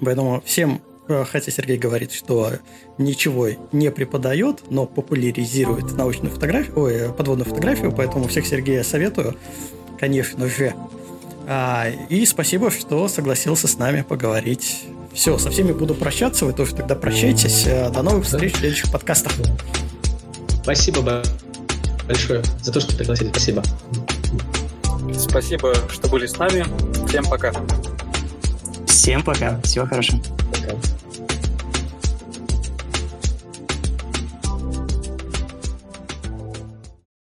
Поэтому 0.00 0.40
всем 0.46 0.80
Э, 0.80 0.95
хотя 1.08 1.50
Сергей 1.50 1.78
говорит, 1.78 2.12
что 2.12 2.52
ничего 2.98 3.48
не 3.72 3.90
преподает, 3.90 4.62
но 4.70 4.86
популяризирует 4.86 5.96
научную 5.96 6.34
фотографию, 6.34 6.78
ой, 6.78 6.94
э, 6.94 7.12
подводную 7.12 7.48
фотографию, 7.48 7.92
поэтому 7.92 8.28
всех 8.28 8.46
Сергея 8.46 8.82
советую, 8.82 9.36
конечно 9.98 10.48
же. 10.48 10.74
А, 11.48 11.86
и 12.08 12.26
спасибо, 12.26 12.70
что 12.70 13.06
согласился 13.08 13.68
с 13.68 13.78
нами 13.78 14.02
поговорить. 14.02 14.84
Все, 15.14 15.38
со 15.38 15.50
всеми 15.50 15.72
буду 15.72 15.94
прощаться, 15.94 16.44
вы 16.44 16.52
тоже 16.52 16.74
тогда 16.74 16.94
прощайтесь. 16.94 17.66
Э, 17.66 17.90
до 17.90 18.02
новых 18.02 18.24
встреч 18.24 18.54
в 18.54 18.58
следующих 18.58 18.90
подкастах. 18.90 19.32
Спасибо 20.62 21.22
большое 22.06 22.42
за 22.62 22.72
то, 22.72 22.80
что 22.80 22.96
пригласили. 22.96 23.28
Спасибо. 23.30 23.62
Спасибо, 25.16 25.74
что 25.88 26.08
были 26.08 26.26
с 26.26 26.36
нами. 26.36 26.64
Всем 27.06 27.24
пока. 27.24 27.52
Всем 28.96 29.22
пока. 29.22 29.60
Всего 29.60 29.84
хорошего. 29.84 30.22
Пока. 30.50 30.72